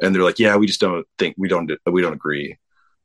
And 0.00 0.12
they're 0.12 0.24
like, 0.24 0.40
yeah, 0.40 0.56
we 0.56 0.66
just 0.66 0.80
don't 0.80 1.06
think 1.16 1.36
we 1.38 1.48
don't 1.48 1.70
we 1.86 2.02
don't 2.02 2.12
agree. 2.12 2.58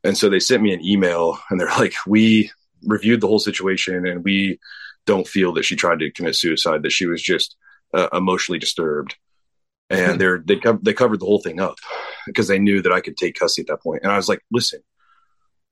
And 0.03 0.17
so 0.17 0.29
they 0.29 0.39
sent 0.39 0.63
me 0.63 0.73
an 0.73 0.83
email 0.83 1.37
and 1.49 1.59
they're 1.59 1.67
like, 1.77 1.93
we 2.07 2.51
reviewed 2.83 3.21
the 3.21 3.27
whole 3.27 3.39
situation 3.39 4.07
and 4.07 4.23
we 4.23 4.59
don't 5.05 5.27
feel 5.27 5.53
that 5.53 5.63
she 5.63 5.75
tried 5.75 5.99
to 5.99 6.11
commit 6.11 6.35
suicide, 6.35 6.83
that 6.83 6.91
she 6.91 7.05
was 7.05 7.21
just 7.21 7.55
uh, 7.93 8.09
emotionally 8.13 8.59
disturbed 8.59 9.15
and 9.89 10.19
they're 10.21 10.39
they 10.39 10.57
co- 10.57 10.79
they 10.81 10.93
covered 10.93 11.19
the 11.19 11.25
whole 11.25 11.41
thing 11.41 11.59
up 11.59 11.77
because 12.25 12.47
they 12.47 12.59
knew 12.59 12.81
that 12.81 12.91
I 12.91 13.01
could 13.01 13.17
take 13.17 13.39
custody 13.39 13.63
at 13.63 13.73
that 13.73 13.83
point. 13.83 14.03
And 14.03 14.11
I 14.11 14.17
was 14.17 14.29
like, 14.29 14.41
listen, 14.51 14.81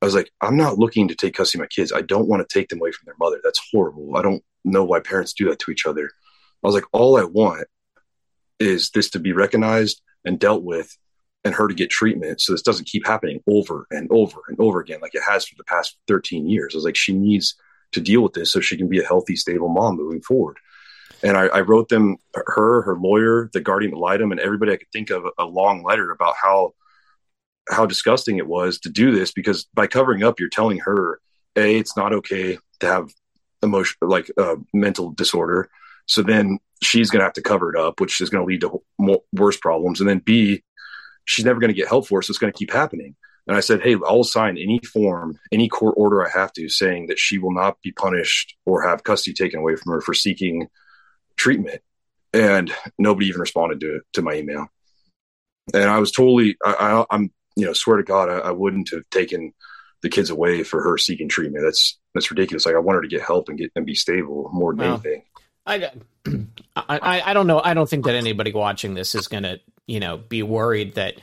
I 0.01 0.05
was 0.05 0.16
like, 0.16 0.32
I'm 0.41 0.57
not 0.57 0.78
looking 0.78 1.07
to 1.07 1.16
take 1.16 1.36
custody 1.36 1.61
of 1.61 1.63
my 1.63 1.68
kids. 1.68 1.91
I 1.91 2.01
don't 2.01 2.28
want 2.28 2.47
to 2.47 2.53
take 2.53 2.70
them 2.70 2.80
away 2.80 2.91
from 2.91 3.05
their 3.05 3.16
mother. 3.20 3.39
That's 3.43 3.61
horrible. 3.72 4.18
I 4.18 4.22
don't 4.22 4.43
know 4.63 4.84
why 4.84 4.99
parents 4.99 5.34
do 5.34 5.49
that 5.49 5.59
to 5.59 5.72
each 5.72 5.86
other. 5.86 6.05
I 6.63 6.68
was 6.68 6.76
like, 6.76 6.86
all 6.91 7.18
I 7.18 7.24
want 7.24 7.68
is 8.59 8.89
this 8.91 9.09
to 9.11 9.20
be 9.20 9.34
recognized 9.34 10.01
and 10.24 10.39
dealt 10.39 10.63
with 10.63 10.95
and 11.43 11.53
her 11.53 11.68
to 11.68 11.76
get 11.76 11.91
treatment 11.91 12.41
so 12.41 12.51
this 12.51 12.63
doesn't 12.63 12.88
keep 12.88 13.05
happening 13.05 13.39
over 13.47 13.86
and 13.91 14.07
over 14.11 14.41
and 14.47 14.59
over 14.59 14.80
again 14.80 14.99
like 15.01 15.13
it 15.13 15.22
has 15.28 15.45
for 15.45 15.55
the 15.57 15.63
past 15.63 15.97
13 16.07 16.49
years. 16.49 16.74
I 16.74 16.78
was 16.78 16.86
like, 16.86 16.95
she 16.95 17.13
needs 17.13 17.55
to 17.91 18.01
deal 18.01 18.22
with 18.22 18.34
this 18.34 18.51
so 18.51 18.59
she 18.59 18.78
can 18.78 18.89
be 18.89 18.99
a 18.99 19.05
healthy, 19.05 19.36
stable 19.36 19.70
mom 19.70 19.97
moving 19.97 20.22
forward. 20.22 20.57
And 21.26 21.36
I, 21.36 21.47
I 21.47 21.61
wrote 21.61 21.89
them, 21.89 22.17
her, 22.36 22.84
her 22.84 22.95
lawyer, 22.95 23.49
the 23.51 23.59
guardian 23.59 23.93
ad 23.93 23.97
litem, 23.97 24.32
and 24.32 24.39
everybody 24.39 24.71
I 24.71 24.78
could 24.78 24.91
think 24.93 25.09
of 25.09 25.26
a 25.39 25.45
long 25.45 25.84
letter 25.84 26.11
about 26.11 26.36
how 26.41 26.73
how 27.67 27.88
disgusting 27.88 28.38
it 28.38 28.45
was 28.47 28.78
to 28.78 28.89
do 28.89 29.11
this 29.11 29.32
because 29.32 29.65
by 29.73 29.88
covering 29.88 30.21
up, 30.21 30.39
you're 30.39 30.49
telling 30.49 30.78
her, 30.86 31.19
a, 31.55 31.78
it's 31.80 31.97
not 31.97 32.13
okay 32.13 32.59
to 32.80 32.86
have 32.86 33.09
emotion 33.63 33.97
like 34.01 34.30
uh, 34.38 34.57
mental 34.71 35.11
disorder. 35.11 35.67
So 36.05 36.21
then 36.21 36.59
she's 36.84 37.09
going 37.09 37.21
to 37.21 37.26
have 37.26 37.34
to 37.34 37.41
cover 37.41 37.73
it 37.73 37.80
up, 37.80 37.99
which 37.99 38.21
is 38.21 38.30
going 38.30 38.43
to 38.43 38.47
lead 38.47 38.61
to 38.61 38.84
more, 38.99 39.23
worse 39.34 39.57
problems. 39.57 39.99
And 39.99 40.07
then 40.07 40.19
B, 40.19 40.63
she's 41.26 41.43
never 41.43 41.59
going 41.59 41.73
to 41.73 41.80
get 41.80 41.88
help 41.88 42.07
for 42.07 42.19
it. 42.19 42.26
So 42.26 42.32
it's 42.32 42.38
going 42.38 42.53
to 42.53 42.59
keep 42.59 42.71
happening. 42.71 43.15
And 43.47 43.57
I 43.57 43.61
said, 43.61 43.82
Hey, 43.82 43.95
I'll 44.05 44.23
sign 44.23 44.59
any 44.59 44.80
form, 44.80 45.39
any 45.51 45.67
court 45.67 45.95
order 45.97 46.23
I 46.23 46.30
have 46.30 46.53
to 46.53 46.69
saying 46.69 47.07
that 47.07 47.17
she 47.17 47.39
will 47.39 47.53
not 47.53 47.82
be 47.82 47.91
punished 47.91 48.55
or 48.65 48.84
have 48.84 49.03
custody 49.03 49.34
taken 49.34 49.59
away 49.59 49.76
from 49.76 49.93
her 49.93 50.01
for 50.01 50.13
seeking 50.13 50.67
treatment. 51.38 51.81
And 52.33 52.71
nobody 52.97 53.27
even 53.27 53.41
responded 53.41 53.79
to, 53.81 54.01
to 54.13 54.21
my 54.21 54.33
email. 54.33 54.67
And 55.73 55.86
I 55.86 55.99
was 55.99 56.11
totally, 56.11 56.57
I, 56.63 57.05
I, 57.09 57.15
am 57.15 57.31
you 57.55 57.65
know, 57.65 57.73
swear 57.73 57.97
to 57.97 58.03
God, 58.03 58.29
I, 58.29 58.39
I 58.39 58.51
wouldn't 58.51 58.89
have 58.91 59.09
taken 59.09 59.53
the 60.01 60.09
kids 60.09 60.29
away 60.29 60.63
for 60.63 60.83
her 60.83 60.97
seeking 60.97 61.29
treatment. 61.29 61.63
That's, 61.63 61.97
that's 62.13 62.29
ridiculous. 62.29 62.65
Like 62.65 62.75
I 62.75 62.79
want 62.79 62.95
her 62.97 63.01
to 63.01 63.07
get 63.07 63.21
help 63.21 63.49
and 63.49 63.57
get 63.57 63.71
and 63.75 63.86
be 63.86 63.95
stable 63.95 64.49
more 64.53 64.73
than 64.73 64.79
well, 64.79 64.93
anything. 64.93 65.23
I, 65.65 65.89
I, 66.75 67.21
I 67.25 67.33
don't 67.33 67.47
know. 67.47 67.61
I 67.63 67.73
don't 67.73 67.89
think 67.89 68.05
that 68.05 68.15
anybody 68.15 68.51
watching 68.53 68.93
this 68.93 69.15
is 69.15 69.27
going 69.27 69.43
to, 69.43 69.59
you 69.88 69.99
know, 69.99 70.17
be 70.17 70.43
worried 70.43 70.95
that 70.95 71.15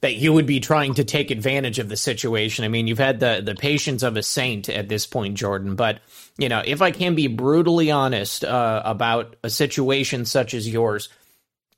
that 0.00 0.14
you 0.14 0.32
would 0.32 0.46
be 0.46 0.60
trying 0.60 0.94
to 0.94 1.04
take 1.04 1.30
advantage 1.30 1.78
of 1.78 1.88
the 1.88 1.96
situation. 1.96 2.64
I 2.64 2.68
mean, 2.68 2.86
you've 2.86 2.98
had 2.98 3.20
the 3.20 3.42
the 3.44 3.54
patience 3.54 4.02
of 4.02 4.16
a 4.16 4.22
saint 4.22 4.68
at 4.68 4.88
this 4.88 5.06
point, 5.06 5.34
Jordan. 5.36 5.74
But 5.74 6.00
you 6.38 6.48
know, 6.48 6.62
if 6.64 6.82
I 6.82 6.90
can 6.90 7.14
be 7.14 7.26
brutally 7.26 7.90
honest 7.90 8.44
uh, 8.44 8.82
about 8.84 9.36
a 9.44 9.50
situation 9.50 10.24
such 10.24 10.54
as 10.54 10.68
yours, 10.68 11.08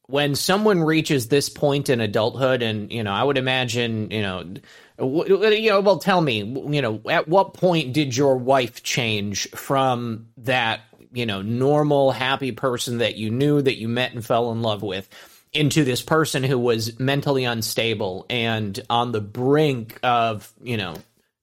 when 0.07 0.35
someone 0.35 0.83
reaches 0.83 1.29
this 1.29 1.49
point 1.49 1.89
in 1.89 2.01
adulthood, 2.01 2.63
and 2.63 2.93
you 2.93 3.03
know, 3.03 3.13
I 3.13 3.25
would 3.25 3.39
imagine, 3.39 4.11
you 4.11 4.23
know, 4.23 4.55
w- 4.99 5.51
you 5.51 5.71
know, 5.71 5.81
well, 5.81 5.99
tell 5.99 6.21
me, 6.21 6.39
you 6.39 6.83
know, 6.83 7.01
at 7.09 7.29
what 7.29 7.55
point 7.55 7.93
did 7.93 8.17
your 8.17 8.37
wife 8.37 8.83
change 8.83 9.51
from 9.51 10.29
that, 10.39 10.81
you 11.13 11.27
know, 11.27 11.43
normal, 11.43 12.13
happy 12.13 12.53
person 12.53 12.99
that 12.99 13.17
you 13.17 13.31
knew 13.31 13.63
that 13.63 13.79
you 13.79 13.89
met 13.89 14.13
and 14.13 14.25
fell 14.25 14.53
in 14.53 14.63
love 14.63 14.83
with? 14.83 15.09
Into 15.53 15.85
this 15.85 16.03
person 16.03 16.43
who 16.43 16.59
was 16.59 16.99
mentally 16.99 17.45
unstable 17.45 18.27
and 18.31 18.79
on 18.89 19.13
the 19.13 19.21
brink 19.21 19.99
of, 20.03 20.53
you 20.63 20.77
know, 20.77 20.95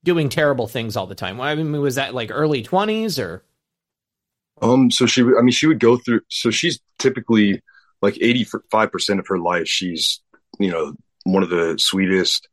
doing 0.03 0.29
terrible 0.29 0.67
things 0.67 0.97
all 0.97 1.05
the 1.05 1.15
time. 1.15 1.39
I 1.39 1.55
mean, 1.55 1.71
was 1.79 1.95
that 1.95 2.13
like 2.13 2.31
early 2.31 2.63
20s 2.63 3.23
or? 3.23 3.43
Um, 4.61 4.91
so 4.91 5.05
she, 5.05 5.21
I 5.21 5.41
mean, 5.41 5.51
she 5.51 5.67
would 5.67 5.79
go 5.79 5.97
through, 5.97 6.21
so 6.27 6.49
she's 6.49 6.79
typically 6.97 7.61
like 8.01 8.15
85% 8.15 9.19
of 9.19 9.27
her 9.27 9.37
life, 9.37 9.67
she's, 9.67 10.21
you 10.57 10.71
know, 10.71 10.95
one 11.23 11.43
of 11.43 11.49
the 11.49 11.77
sweetest, 11.77 12.47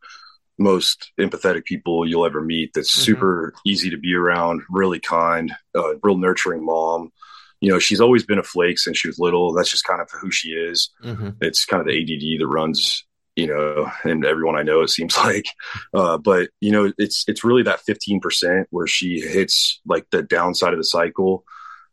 most 0.58 1.12
empathetic 1.18 1.64
people 1.64 2.06
you'll 2.08 2.26
ever 2.26 2.42
meet. 2.42 2.72
That's 2.74 2.92
mm-hmm. 2.92 3.04
super 3.04 3.54
easy 3.64 3.90
to 3.90 3.96
be 3.96 4.14
around, 4.14 4.62
really 4.70 5.00
kind, 5.00 5.52
uh, 5.74 5.96
real 6.02 6.18
nurturing 6.18 6.64
mom 6.64 7.12
you 7.60 7.70
know, 7.70 7.78
she's 7.78 8.00
always 8.00 8.24
been 8.24 8.38
a 8.38 8.42
flake 8.42 8.78
since 8.78 8.98
she 8.98 9.08
was 9.08 9.18
little. 9.18 9.52
That's 9.52 9.70
just 9.70 9.84
kind 9.84 10.00
of 10.00 10.08
who 10.20 10.30
she 10.30 10.50
is. 10.50 10.90
Mm-hmm. 11.02 11.30
It's 11.40 11.64
kind 11.64 11.80
of 11.80 11.86
the 11.86 12.00
ADD 12.00 12.40
that 12.40 12.46
runs, 12.46 13.04
you 13.34 13.46
know, 13.46 13.90
and 14.04 14.24
everyone 14.24 14.56
I 14.56 14.62
know, 14.62 14.82
it 14.82 14.90
seems 14.90 15.16
like. 15.24 15.46
Uh, 15.94 16.18
but 16.18 16.50
you 16.60 16.70
know, 16.70 16.92
it's 16.98 17.24
it's 17.26 17.44
really 17.44 17.62
that 17.64 17.80
fifteen 17.80 18.20
percent 18.20 18.66
where 18.70 18.86
she 18.86 19.20
hits 19.20 19.80
like 19.86 20.06
the 20.10 20.22
downside 20.22 20.74
of 20.74 20.78
the 20.78 20.84
cycle, 20.84 21.44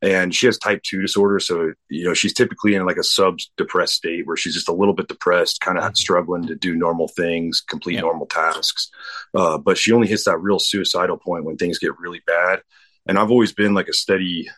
and 0.01 0.35
she 0.35 0.47
has 0.47 0.57
type 0.57 0.81
two 0.83 1.01
disorder. 1.01 1.39
So 1.39 1.71
you 1.89 2.03
know, 2.03 2.13
she's 2.13 2.33
typically 2.33 2.75
in 2.75 2.85
like 2.85 2.97
a 2.97 3.03
sub 3.03 3.37
depressed 3.55 3.95
state 3.95 4.27
where 4.27 4.37
she's 4.37 4.53
just 4.53 4.69
a 4.69 4.73
little 4.73 4.93
bit 4.93 5.07
depressed, 5.07 5.61
kind 5.61 5.77
of 5.77 5.83
mm-hmm. 5.85 5.95
struggling 5.95 6.47
to 6.47 6.55
do 6.55 6.75
normal 6.75 7.07
things, 7.07 7.61
complete 7.61 8.01
normal 8.01 8.25
tasks. 8.25 8.91
Uh, 9.33 9.57
but 9.57 9.77
she 9.77 9.93
only 9.93 10.07
hits 10.07 10.25
that 10.25 10.41
real 10.41 10.59
suicidal 10.59 11.17
point 11.17 11.45
when 11.45 11.55
things 11.55 11.79
get 11.79 11.97
really 11.99 12.21
bad. 12.27 12.61
And 13.05 13.17
I've 13.17 13.31
always 13.31 13.51
been 13.51 13.73
like 13.73 13.89
a 13.89 13.93
steady 13.93 14.49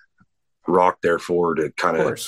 rock 0.68 1.00
there 1.02 1.20
for 1.20 1.56
to 1.56 1.72
kind 1.72 1.98
of 1.98 2.20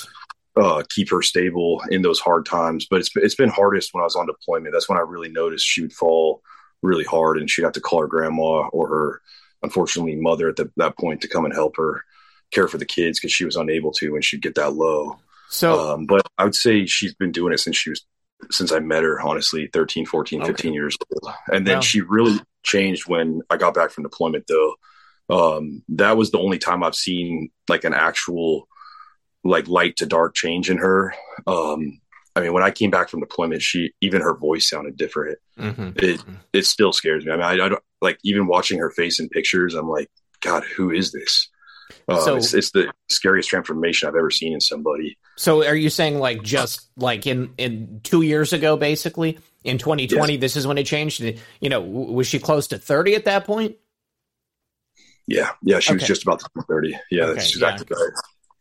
uh, 0.56 0.82
keep 0.88 1.10
her 1.10 1.22
stable 1.22 1.82
in 1.90 2.02
those 2.02 2.20
hard 2.20 2.46
times. 2.46 2.86
But 2.88 3.00
it's 3.00 3.10
it's 3.16 3.34
been 3.34 3.48
hardest 3.48 3.92
when 3.92 4.02
I 4.02 4.04
was 4.04 4.16
on 4.16 4.26
deployment. 4.26 4.72
That's 4.72 4.88
when 4.88 4.98
I 4.98 5.02
really 5.02 5.28
noticed 5.28 5.66
she 5.66 5.82
would 5.82 5.92
fall 5.92 6.42
really 6.82 7.04
hard, 7.04 7.38
and 7.38 7.50
she'd 7.50 7.62
have 7.62 7.72
to 7.72 7.80
call 7.80 8.00
her 8.00 8.06
grandma 8.06 8.68
or 8.68 8.88
her 8.88 9.22
unfortunately 9.62 10.14
mother 10.14 10.48
at 10.48 10.56
the, 10.56 10.70
that 10.76 10.96
point 10.96 11.20
to 11.20 11.28
come 11.28 11.44
and 11.44 11.52
help 11.52 11.76
her 11.76 12.04
care 12.52 12.68
for 12.68 12.78
the 12.78 12.84
kids 12.84 13.18
because 13.18 13.32
she 13.32 13.44
was 13.44 13.56
unable 13.56 13.92
to 13.92 14.12
when 14.12 14.22
she'd 14.22 14.42
get 14.42 14.54
that 14.54 14.74
low. 14.74 15.18
So, 15.50 15.94
um, 15.94 16.06
but 16.06 16.22
I 16.36 16.44
would 16.44 16.54
say 16.54 16.86
she's 16.86 17.14
been 17.14 17.32
doing 17.32 17.52
it 17.52 17.58
since 17.58 17.76
she 17.76 17.90
was 17.90 18.04
since 18.52 18.70
I 18.70 18.78
met 18.78 19.02
her, 19.02 19.20
honestly, 19.20 19.68
13, 19.72 20.06
14, 20.06 20.44
15 20.44 20.72
years 20.72 20.96
old. 21.12 21.34
And 21.48 21.66
then 21.66 21.80
she 21.80 22.02
really 22.02 22.40
changed 22.62 23.08
when 23.08 23.42
I 23.50 23.56
got 23.56 23.74
back 23.74 23.90
from 23.90 24.04
deployment 24.04 24.46
though 24.46 24.74
um, 25.30 25.82
that 25.90 26.16
was 26.16 26.30
the 26.30 26.38
only 26.38 26.58
time 26.58 26.82
I've 26.82 26.94
seen 26.94 27.50
like 27.68 27.84
an 27.84 27.94
actual 27.94 28.68
like 29.44 29.68
light 29.68 29.96
to 29.96 30.06
dark 30.06 30.34
change 30.34 30.70
in 30.70 30.78
her. 30.78 31.14
Um, 31.46 32.00
I 32.34 32.40
mean, 32.40 32.52
when 32.52 32.62
I 32.62 32.70
came 32.70 32.90
back 32.90 33.08
from 33.08 33.20
deployment, 33.20 33.62
she 33.62 33.92
even 34.00 34.20
her 34.22 34.34
voice 34.34 34.68
sounded 34.68 34.96
different. 34.96 35.38
Mm-hmm. 35.58 35.88
It 35.96 36.20
mm-hmm. 36.20 36.34
it 36.52 36.66
still 36.66 36.92
scares 36.92 37.24
me. 37.24 37.32
I 37.32 37.36
mean, 37.36 37.44
I, 37.44 37.52
I, 37.52 37.68
don't 37.68 37.82
like 38.00 38.18
even 38.22 38.46
watching 38.46 38.78
her 38.78 38.90
face 38.90 39.18
in 39.18 39.28
pictures. 39.28 39.74
I'm 39.74 39.88
like, 39.88 40.08
God, 40.40 40.64
who 40.64 40.90
is 40.90 41.12
this? 41.12 41.48
Uh, 42.06 42.20
so, 42.20 42.36
it's, 42.36 42.54
it's, 42.54 42.70
the 42.70 42.92
scariest 43.08 43.48
transformation 43.48 44.08
I've 44.08 44.14
ever 44.14 44.30
seen 44.30 44.52
in 44.52 44.60
somebody. 44.60 45.16
So, 45.36 45.66
are 45.66 45.74
you 45.74 45.90
saying 45.90 46.18
like 46.18 46.42
just 46.42 46.88
like 46.96 47.26
in 47.26 47.54
in 47.58 48.00
two 48.04 48.22
years 48.22 48.52
ago, 48.52 48.76
basically 48.76 49.38
in 49.64 49.78
2020, 49.78 50.34
yes. 50.34 50.40
this 50.40 50.56
is 50.56 50.66
when 50.66 50.78
it 50.78 50.84
changed? 50.84 51.22
You 51.60 51.68
know, 51.68 51.80
was 51.80 52.26
she 52.26 52.38
close 52.38 52.68
to 52.68 52.78
30 52.78 53.14
at 53.14 53.24
that 53.24 53.44
point? 53.46 53.76
Yeah, 55.28 55.50
yeah, 55.62 55.78
she 55.78 55.92
okay. 55.92 55.96
was 55.96 56.08
just 56.08 56.22
about 56.22 56.40
to 56.40 56.62
thirty. 56.62 56.98
Yeah, 57.10 57.24
okay, 57.24 57.34
that's 57.34 57.50
exactly 57.50 57.86
yeah. 57.90 58.02
right. 58.02 58.12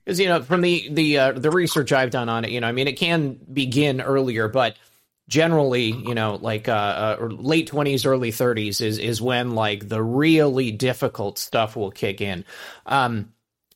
Because 0.03 0.19
you 0.19 0.27
know, 0.27 0.41
from 0.43 0.59
the 0.59 0.89
the 0.91 1.17
uh, 1.17 1.31
the 1.31 1.49
research 1.49 1.93
I've 1.93 2.11
done 2.11 2.27
on 2.27 2.43
it, 2.43 2.51
you 2.51 2.59
know, 2.59 2.67
I 2.67 2.73
mean, 2.73 2.89
it 2.89 2.97
can 2.97 3.39
begin 3.51 4.01
earlier, 4.01 4.49
but 4.49 4.75
generally, 5.29 5.91
you 5.91 6.13
know, 6.13 6.37
like 6.41 6.67
uh, 6.67 7.17
uh 7.21 7.27
late 7.31 7.67
twenties, 7.67 8.05
early 8.05 8.31
thirties 8.31 8.81
is 8.81 8.97
is 8.99 9.21
when 9.21 9.51
like 9.51 9.87
the 9.87 10.03
really 10.03 10.71
difficult 10.71 11.37
stuff 11.37 11.77
will 11.77 11.91
kick 11.91 12.19
in. 12.19 12.43
Um, 12.85 13.31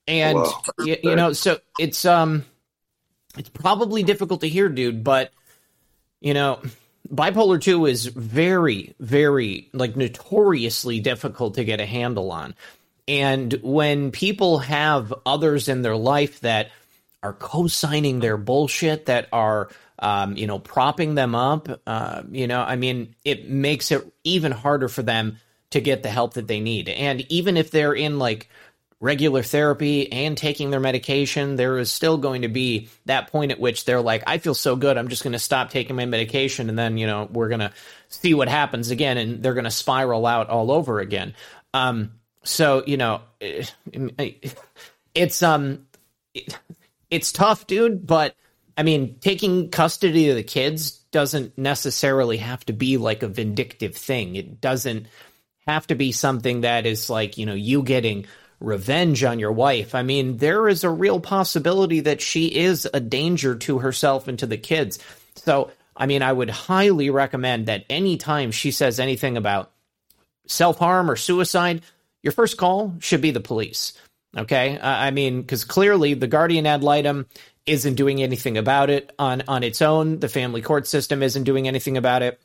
and 0.06 0.38
you, 0.80 0.98
you 1.02 1.16
know, 1.16 1.32
so 1.32 1.60
it's 1.80 2.04
um, 2.04 2.44
it's 3.38 3.50
probably 3.50 4.04
difficult 4.04 4.42
to 4.42 4.50
hear, 4.50 4.68
dude, 4.68 5.02
but 5.02 5.32
you 6.20 6.34
know 6.34 6.60
bipolar 7.12 7.60
2 7.60 7.88
is 7.88 8.06
very 8.06 8.96
very 9.00 9.70
like 9.74 9.96
notoriously 9.98 11.00
difficult 11.00 11.56
to 11.56 11.64
get 11.66 11.82
a 11.82 11.86
handle 11.86 12.32
on 12.32 12.56
and 13.08 13.54
when 13.62 14.12
people 14.12 14.60
have 14.60 15.14
others 15.26 15.68
in 15.68 15.82
their 15.82 15.96
life 15.96 16.40
that 16.42 16.72
are 17.24 17.34
co-signing 17.34 18.20
their 18.20 18.38
bullshit, 18.38 19.06
that 19.06 19.28
are 19.32 19.70
um, 20.00 20.36
you 20.36 20.48
know 20.48 20.60
propping 20.60 21.16
them 21.16 21.36
up, 21.36 21.68
uh, 21.86 22.24
you 22.32 22.48
know, 22.48 22.62
I 22.62 22.76
mean, 22.76 23.16
it 23.24 23.50
makes 23.50 23.92
it 23.92 24.12
even 24.24 24.52
harder 24.52 24.88
for 24.88 25.04
them 25.04 25.38
to 25.72 25.82
get 25.82 26.04
the 26.04 26.10
help 26.10 26.34
that 26.34 26.48
they 26.48 26.60
need. 26.60 26.90
And 26.90 27.22
even 27.32 27.58
if 27.58 27.72
they're 27.72 27.94
in 27.94 28.20
like 28.20 28.50
regular 29.00 29.42
therapy 29.42 30.12
and 30.12 30.38
taking 30.38 30.70
their 30.70 30.80
medication, 30.80 31.56
there 31.56 31.78
is 31.80 31.92
still 31.92 32.18
going 32.18 32.44
to 32.44 32.48
be 32.48 32.88
that 33.06 33.32
point 33.32 33.52
at 33.52 33.60
which 33.60 33.86
they're 33.86 34.02
like, 34.02 34.24
I 34.28 34.38
feel 34.38 34.54
so 34.54 34.76
good, 34.76 34.98
I'm 34.98 35.08
just 35.08 35.24
going 35.24 35.34
to 35.34 35.40
stop 35.40 35.72
taking 35.72 35.96
my 35.96 36.06
medication, 36.06 36.70
and 36.70 36.78
then 36.78 36.98
you 36.98 37.08
know 37.08 37.28
we're 37.32 37.50
going 37.50 37.60
to 37.60 37.74
see 38.10 38.34
what 38.34 38.48
happens 38.48 38.92
again, 38.92 39.18
and 39.18 39.44
they're 39.44 39.56
going 39.56 39.66
to 39.66 39.72
spiral 39.72 40.26
out 40.26 40.50
all 40.50 40.72
over 40.72 41.00
again. 41.00 41.34
Um, 41.74 42.12
so 42.44 42.84
you 42.86 42.98
know, 42.98 43.22
it's 43.40 45.44
um, 45.44 45.88
it's 47.10 47.32
tough, 47.32 47.68
dude. 47.68 48.06
But 48.06 48.36
I 48.78 48.84
mean, 48.84 49.18
taking 49.20 49.70
custody 49.70 50.30
of 50.30 50.36
the 50.36 50.44
kids 50.44 50.92
doesn't 51.12 51.58
necessarily 51.58 52.38
have 52.38 52.66
to 52.66 52.74
be 52.74 52.98
like 52.98 53.24
a 53.24 53.28
vindictive 53.28 53.96
thing. 53.96 54.36
It 54.36 54.62
doesn't 54.62 55.08
have 55.68 55.88
to 55.88 55.96
be 55.96 56.12
something 56.12 56.62
that 56.62 56.86
is 56.86 57.10
like 57.10 57.38
you 57.38 57.46
know 57.46 57.54
you 57.54 57.84
getting 57.84 58.26
revenge 58.62 59.24
on 59.24 59.40
your 59.40 59.52
wife. 59.52 59.96
I 59.96 60.04
mean, 60.04 60.38
there 60.38 60.70
is 60.70 60.84
a 60.84 60.90
real 60.90 61.20
possibility 61.20 62.02
that 62.02 62.22
she 62.22 62.46
is 62.46 62.88
a 62.94 63.00
danger 63.00 63.56
to 63.56 63.80
herself 63.80 64.28
and 64.28 64.38
to 64.40 64.46
the 64.46 64.58
kids. 64.58 65.00
So, 65.36 65.72
I 65.98 66.06
mean, 66.06 66.22
I 66.22 66.32
would 66.32 66.50
highly 66.50 67.10
recommend 67.10 67.66
that 67.66 67.86
anytime 67.90 68.52
she 68.52 68.72
says 68.72 69.00
anything 69.00 69.36
about 69.36 69.72
self 70.46 70.78
harm 70.78 71.10
or 71.10 71.16
suicide, 71.16 71.82
your 72.24 72.32
first 72.32 72.58
call 72.58 72.96
should 73.00 73.22
be 73.22 73.32
the 73.32 73.40
police. 73.40 73.94
Okay. 74.36 74.80
I 74.80 75.12
mean, 75.12 75.42
because 75.42 75.66
clearly 75.66 76.14
the 76.14 76.28
guardian 76.28 76.66
ad 76.66 76.84
litem 76.84 77.26
isn't 77.66 77.96
doing 77.96 78.24
anything 78.24 78.58
about 78.58 78.90
it 78.90 79.12
on, 79.20 79.44
on 79.48 79.64
its 79.64 79.82
own. 79.82 80.20
The 80.20 80.30
family 80.30 80.62
court 80.62 80.88
system 80.88 81.22
isn't 81.22 81.44
doing 81.44 81.68
anything 81.68 81.98
about 81.98 82.22
it. 82.22 82.40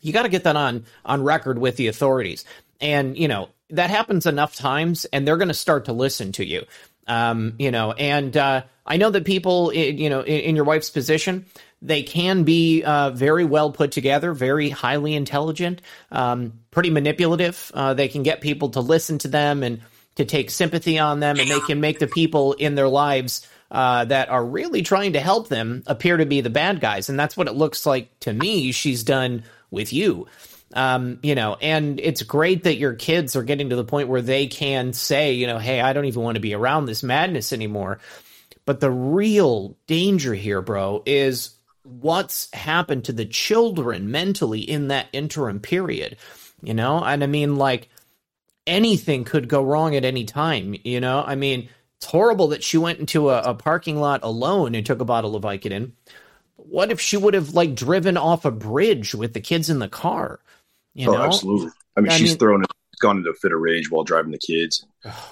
You 0.00 0.12
got 0.12 0.22
to 0.22 0.28
get 0.28 0.44
that 0.44 0.54
on 0.54 0.84
on 1.04 1.24
record 1.24 1.58
with 1.58 1.76
the 1.76 1.88
authorities. 1.88 2.44
And, 2.80 3.18
you 3.18 3.26
know, 3.26 3.48
that 3.70 3.90
happens 3.90 4.26
enough 4.26 4.54
times 4.54 5.06
and 5.06 5.26
they're 5.26 5.36
going 5.36 5.48
to 5.48 5.54
start 5.54 5.86
to 5.86 5.92
listen 5.92 6.32
to 6.32 6.44
you. 6.44 6.64
Um, 7.08 7.54
you 7.58 7.70
know, 7.70 7.92
and 7.92 8.36
uh, 8.36 8.62
I 8.86 8.96
know 8.96 9.10
that 9.10 9.24
people, 9.24 9.72
you 9.72 10.08
know, 10.08 10.20
in, 10.20 10.40
in 10.40 10.56
your 10.56 10.66
wife's 10.66 10.90
position, 10.90 11.46
they 11.80 12.02
can 12.02 12.42
be 12.42 12.82
uh, 12.82 13.10
very 13.10 13.44
well 13.44 13.70
put 13.70 13.92
together, 13.92 14.32
very 14.32 14.68
highly 14.70 15.14
intelligent, 15.14 15.82
um, 16.10 16.60
pretty 16.70 16.90
manipulative. 16.90 17.70
Uh, 17.72 17.94
they 17.94 18.08
can 18.08 18.22
get 18.22 18.40
people 18.40 18.70
to 18.70 18.80
listen 18.80 19.18
to 19.18 19.28
them 19.28 19.62
and 19.62 19.80
to 20.16 20.24
take 20.24 20.50
sympathy 20.50 20.98
on 20.98 21.20
them, 21.20 21.38
and 21.38 21.48
they 21.48 21.60
can 21.60 21.80
make 21.80 22.00
the 22.00 22.08
people 22.08 22.54
in 22.54 22.74
their 22.74 22.88
lives 22.88 23.46
uh, 23.70 24.04
that 24.06 24.28
are 24.28 24.44
really 24.44 24.82
trying 24.82 25.12
to 25.12 25.20
help 25.20 25.48
them 25.48 25.84
appear 25.86 26.16
to 26.16 26.26
be 26.26 26.40
the 26.40 26.50
bad 26.50 26.80
guys. 26.80 27.08
And 27.08 27.18
that's 27.18 27.36
what 27.36 27.46
it 27.46 27.54
looks 27.54 27.86
like 27.86 28.18
to 28.20 28.32
me 28.32 28.72
she's 28.72 29.04
done 29.04 29.44
with 29.70 29.92
you. 29.92 30.26
Um, 30.74 31.18
you 31.22 31.34
know, 31.34 31.56
and 31.60 31.98
it's 32.00 32.22
great 32.22 32.64
that 32.64 32.76
your 32.76 32.94
kids 32.94 33.36
are 33.36 33.42
getting 33.42 33.70
to 33.70 33.76
the 33.76 33.84
point 33.84 34.08
where 34.08 34.20
they 34.20 34.48
can 34.48 34.92
say, 34.92 35.32
you 35.32 35.46
know, 35.46 35.58
hey, 35.58 35.80
I 35.80 35.92
don't 35.92 36.04
even 36.04 36.22
want 36.22 36.34
to 36.34 36.40
be 36.40 36.54
around 36.54 36.86
this 36.86 37.02
madness 37.02 37.52
anymore. 37.52 38.00
But 38.66 38.80
the 38.80 38.90
real 38.90 39.78
danger 39.86 40.34
here, 40.34 40.60
bro, 40.60 41.02
is 41.06 41.57
what's 41.88 42.52
happened 42.52 43.04
to 43.04 43.12
the 43.12 43.24
children 43.24 44.10
mentally 44.10 44.60
in 44.60 44.88
that 44.88 45.08
interim 45.12 45.60
period 45.60 46.16
you 46.62 46.74
know? 46.74 47.02
And 47.02 47.22
i 47.22 47.26
mean 47.26 47.56
like 47.56 47.88
anything 48.66 49.24
could 49.24 49.48
go 49.48 49.62
wrong 49.62 49.96
at 49.96 50.04
any 50.04 50.24
time 50.24 50.74
you 50.84 51.00
know? 51.00 51.22
I 51.26 51.34
mean 51.34 51.68
it's 51.96 52.06
horrible 52.06 52.48
that 52.48 52.62
she 52.62 52.78
went 52.78 53.00
into 53.00 53.30
a, 53.30 53.40
a 53.42 53.54
parking 53.54 53.98
lot 53.98 54.20
alone 54.22 54.74
and 54.74 54.86
took 54.86 55.00
a 55.00 55.04
bottle 55.04 55.34
of 55.34 55.42
vicodin. 55.42 55.92
What 56.54 56.92
if 56.92 57.00
she 57.00 57.16
would 57.16 57.34
have 57.34 57.54
like 57.54 57.74
driven 57.74 58.16
off 58.16 58.44
a 58.44 58.52
bridge 58.52 59.14
with 59.14 59.34
the 59.34 59.40
kids 59.40 59.70
in 59.70 59.78
the 59.78 59.88
car 59.88 60.40
you 60.94 61.08
oh, 61.08 61.14
know? 61.14 61.22
absolutely. 61.22 61.70
I 61.96 62.00
mean 62.00 62.12
I 62.12 62.16
she's 62.16 62.30
mean, 62.30 62.38
thrown 62.38 62.64
gone 63.00 63.18
into 63.18 63.30
a 63.30 63.34
fit 63.34 63.52
of 63.52 63.60
rage 63.60 63.92
while 63.92 64.02
driving 64.02 64.32
the 64.32 64.38
kids. 64.38 64.84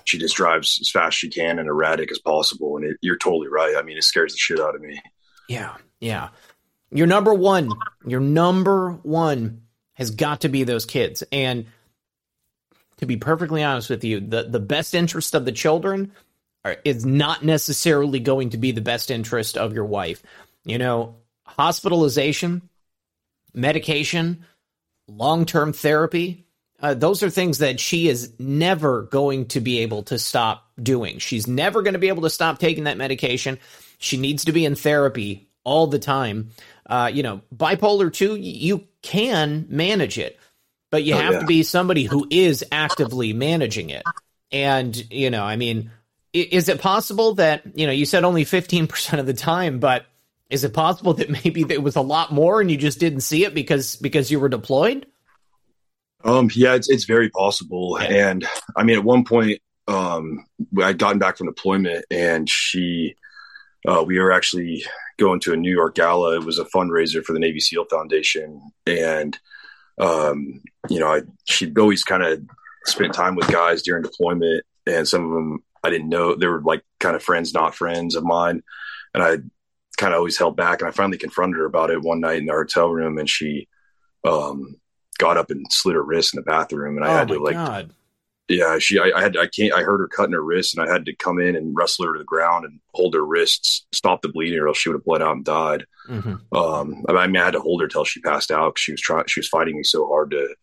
She 0.04 0.18
just 0.18 0.36
drives 0.36 0.78
as 0.80 0.88
fast 0.88 1.08
as 1.08 1.14
she 1.14 1.28
can 1.28 1.58
and 1.58 1.68
erratic 1.68 2.12
as 2.12 2.20
possible 2.20 2.76
and 2.76 2.86
it, 2.86 2.96
you're 3.00 3.18
totally 3.18 3.48
right. 3.48 3.74
I 3.76 3.82
mean 3.82 3.98
it 3.98 4.04
scares 4.04 4.32
the 4.32 4.38
shit 4.38 4.60
out 4.60 4.74
of 4.74 4.80
me. 4.80 5.00
Yeah 5.48 5.74
yeah 6.00 6.28
your 6.90 7.06
number 7.06 7.34
one, 7.34 7.70
your 8.06 8.20
number 8.20 8.92
one 9.02 9.62
has 9.94 10.10
got 10.10 10.42
to 10.42 10.48
be 10.48 10.64
those 10.64 10.86
kids. 10.86 11.22
And 11.32 11.66
to 12.98 13.06
be 13.06 13.16
perfectly 13.16 13.62
honest 13.62 13.90
with 13.90 14.04
you, 14.04 14.20
the, 14.20 14.44
the 14.44 14.60
best 14.60 14.94
interest 14.94 15.34
of 15.34 15.44
the 15.44 15.52
children 15.52 16.12
are, 16.64 16.76
is 16.84 17.04
not 17.04 17.44
necessarily 17.44 18.20
going 18.20 18.50
to 18.50 18.58
be 18.58 18.72
the 18.72 18.80
best 18.80 19.10
interest 19.10 19.56
of 19.56 19.72
your 19.74 19.84
wife. 19.84 20.22
You 20.64 20.78
know, 20.78 21.16
hospitalization, 21.44 22.68
medication, 23.54 24.44
long 25.08 25.46
term 25.46 25.72
therapy, 25.72 26.46
uh, 26.80 26.94
those 26.94 27.22
are 27.22 27.30
things 27.30 27.58
that 27.58 27.80
she 27.80 28.08
is 28.08 28.32
never 28.38 29.02
going 29.02 29.46
to 29.46 29.60
be 29.60 29.80
able 29.80 30.02
to 30.04 30.18
stop 30.18 30.68
doing. 30.80 31.18
She's 31.18 31.46
never 31.46 31.82
going 31.82 31.94
to 31.94 31.98
be 31.98 32.08
able 32.08 32.22
to 32.22 32.30
stop 32.30 32.58
taking 32.58 32.84
that 32.84 32.98
medication. 32.98 33.58
She 33.98 34.18
needs 34.18 34.44
to 34.44 34.52
be 34.52 34.64
in 34.64 34.74
therapy 34.74 35.45
all 35.66 35.88
the 35.88 35.98
time. 35.98 36.50
Uh, 36.88 37.10
you 37.12 37.22
know, 37.22 37.42
bipolar 37.54 38.10
2, 38.10 38.36
you 38.36 38.86
can 39.02 39.66
manage 39.68 40.16
it, 40.16 40.38
but 40.90 41.02
you 41.02 41.14
oh, 41.14 41.18
have 41.18 41.34
yeah. 41.34 41.40
to 41.40 41.46
be 41.46 41.62
somebody 41.64 42.04
who 42.04 42.26
is 42.30 42.64
actively 42.70 43.32
managing 43.32 43.90
it. 43.90 44.04
And, 44.52 44.96
you 45.12 45.28
know, 45.28 45.42
I 45.42 45.56
mean, 45.56 45.90
is 46.32 46.68
it 46.68 46.80
possible 46.80 47.34
that, 47.34 47.62
you 47.74 47.86
know, 47.86 47.92
you 47.92 48.06
said 48.06 48.22
only 48.22 48.44
15% 48.44 49.18
of 49.18 49.26
the 49.26 49.34
time, 49.34 49.80
but 49.80 50.06
is 50.48 50.62
it 50.62 50.72
possible 50.72 51.14
that 51.14 51.30
maybe 51.44 51.64
it 51.68 51.82
was 51.82 51.96
a 51.96 52.00
lot 52.00 52.32
more 52.32 52.60
and 52.60 52.70
you 52.70 52.76
just 52.76 53.00
didn't 53.00 53.22
see 53.22 53.44
it 53.44 53.52
because 53.52 53.96
because 53.96 54.30
you 54.30 54.38
were 54.38 54.48
deployed? 54.48 55.06
Um, 56.24 56.48
yeah, 56.54 56.74
it's 56.74 56.88
it's 56.88 57.04
very 57.04 57.30
possible. 57.30 57.98
Yeah. 58.00 58.30
And 58.30 58.46
I 58.76 58.84
mean, 58.84 58.96
at 58.96 59.04
one 59.04 59.24
point, 59.24 59.60
um, 59.88 60.46
I'd 60.80 60.98
gotten 60.98 61.18
back 61.18 61.36
from 61.36 61.46
deployment, 61.46 62.04
and 62.10 62.48
she, 62.48 63.16
uh, 63.86 64.04
we 64.06 64.18
were 64.18 64.32
actually 64.32 64.84
going 65.18 65.40
to 65.40 65.52
a 65.52 65.56
New 65.56 65.72
York 65.72 65.94
gala. 65.94 66.36
It 66.36 66.44
was 66.44 66.58
a 66.58 66.64
fundraiser 66.64 67.22
for 67.22 67.32
the 67.32 67.38
Navy 67.38 67.60
SEAL 67.60 67.86
Foundation, 67.86 68.60
and 68.86 69.38
um, 69.98 70.62
you 70.88 71.00
know, 71.00 71.12
I, 71.12 71.22
she'd 71.44 71.78
always 71.78 72.04
kind 72.04 72.22
of 72.22 72.42
spent 72.84 73.14
time 73.14 73.34
with 73.34 73.50
guys 73.50 73.82
during 73.82 74.02
deployment, 74.02 74.64
and 74.86 75.06
some 75.06 75.24
of 75.24 75.30
them 75.30 75.64
I 75.82 75.90
didn't 75.90 76.08
know 76.08 76.34
they 76.34 76.46
were 76.46 76.62
like 76.62 76.82
kind 77.00 77.16
of 77.16 77.22
friends, 77.22 77.54
not 77.54 77.74
friends 77.74 78.14
of 78.14 78.24
mine, 78.24 78.62
and 79.14 79.22
I 79.22 79.38
kind 79.96 80.12
of 80.12 80.18
always 80.18 80.38
held 80.38 80.56
back. 80.56 80.80
And 80.80 80.88
I 80.88 80.92
finally 80.92 81.18
confronted 81.18 81.58
her 81.58 81.64
about 81.64 81.90
it 81.90 82.02
one 82.02 82.20
night 82.20 82.38
in 82.38 82.46
the 82.46 82.52
hotel 82.52 82.88
room, 82.88 83.18
and 83.18 83.28
she 83.28 83.68
um, 84.24 84.76
got 85.18 85.36
up 85.36 85.50
and 85.50 85.66
slit 85.70 85.94
her 85.94 86.02
wrist 86.02 86.34
in 86.34 86.38
the 86.38 86.50
bathroom, 86.50 86.96
and 86.96 87.06
I 87.06 87.14
oh 87.14 87.16
had 87.16 87.28
to 87.28 87.38
like 87.38 87.54
God 87.54 87.90
yeah, 88.48 88.78
she, 88.78 88.98
I, 88.98 89.10
I, 89.16 89.22
had, 89.22 89.36
I 89.36 89.48
can't, 89.48 89.72
I 89.72 89.82
heard 89.82 89.98
her 89.98 90.08
cutting 90.08 90.34
her 90.34 90.42
wrist 90.42 90.76
and 90.76 90.88
I 90.88 90.92
had 90.92 91.04
to 91.06 91.16
come 91.16 91.40
in 91.40 91.56
and 91.56 91.74
wrestle 91.76 92.06
her 92.06 92.12
to 92.12 92.18
the 92.18 92.24
ground 92.24 92.64
and 92.64 92.78
hold 92.92 93.14
her 93.14 93.24
wrists, 93.24 93.86
stop 93.92 94.22
the 94.22 94.28
bleeding 94.28 94.58
or 94.58 94.68
else 94.68 94.78
she 94.78 94.88
would 94.88 94.96
have 94.96 95.04
bled 95.04 95.22
out 95.22 95.36
and 95.36 95.44
died. 95.44 95.84
Mm-hmm. 96.08 96.56
Um, 96.56 97.04
I 97.08 97.26
mean, 97.26 97.36
I 97.36 97.44
had 97.44 97.54
to 97.54 97.60
hold 97.60 97.82
her 97.82 97.88
till 97.88 98.04
she 98.04 98.20
passed 98.20 98.52
out 98.52 98.74
because 98.74 98.82
she 98.82 98.92
was 98.92 99.00
trying, 99.00 99.24
she 99.26 99.40
was 99.40 99.48
fighting 99.48 99.76
me 99.76 99.82
so 99.82 100.06
hard 100.06 100.30
to, 100.30 100.54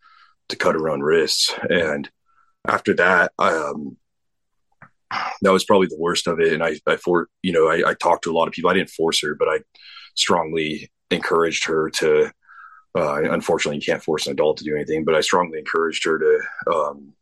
to 0.50 0.56
cut 0.56 0.76
her 0.76 0.90
own 0.90 1.02
wrists. 1.02 1.54
And 1.70 2.10
after 2.66 2.94
that, 2.96 3.34
um, 3.38 3.98
that 5.42 5.52
was 5.52 5.66
probably 5.66 5.88
the 5.88 6.00
worst 6.00 6.28
of 6.28 6.40
it. 6.40 6.54
And 6.54 6.64
I, 6.64 6.80
I 6.88 6.96
for, 6.96 7.28
you 7.42 7.52
know, 7.52 7.68
I, 7.68 7.90
I 7.90 7.94
talked 7.96 8.24
to 8.24 8.32
a 8.32 8.36
lot 8.38 8.48
of 8.48 8.54
people. 8.54 8.70
I 8.70 8.76
didn't 8.76 8.92
force 8.92 9.22
her, 9.22 9.36
but 9.36 9.50
I 9.50 9.60
strongly 10.16 10.90
encouraged 11.12 11.66
her 11.66 11.90
to, 11.90 12.32
uh, 12.96 13.24
unfortunately 13.24 13.78
you 13.78 13.86
can't 13.86 14.04
force 14.04 14.26
an 14.26 14.34
adult 14.34 14.58
to 14.58 14.64
do 14.64 14.76
anything, 14.76 15.04
but 15.04 15.16
I 15.16 15.22
strongly 15.22 15.60
encouraged 15.60 16.06
her 16.06 16.18
to, 16.18 16.74
um, 16.74 17.14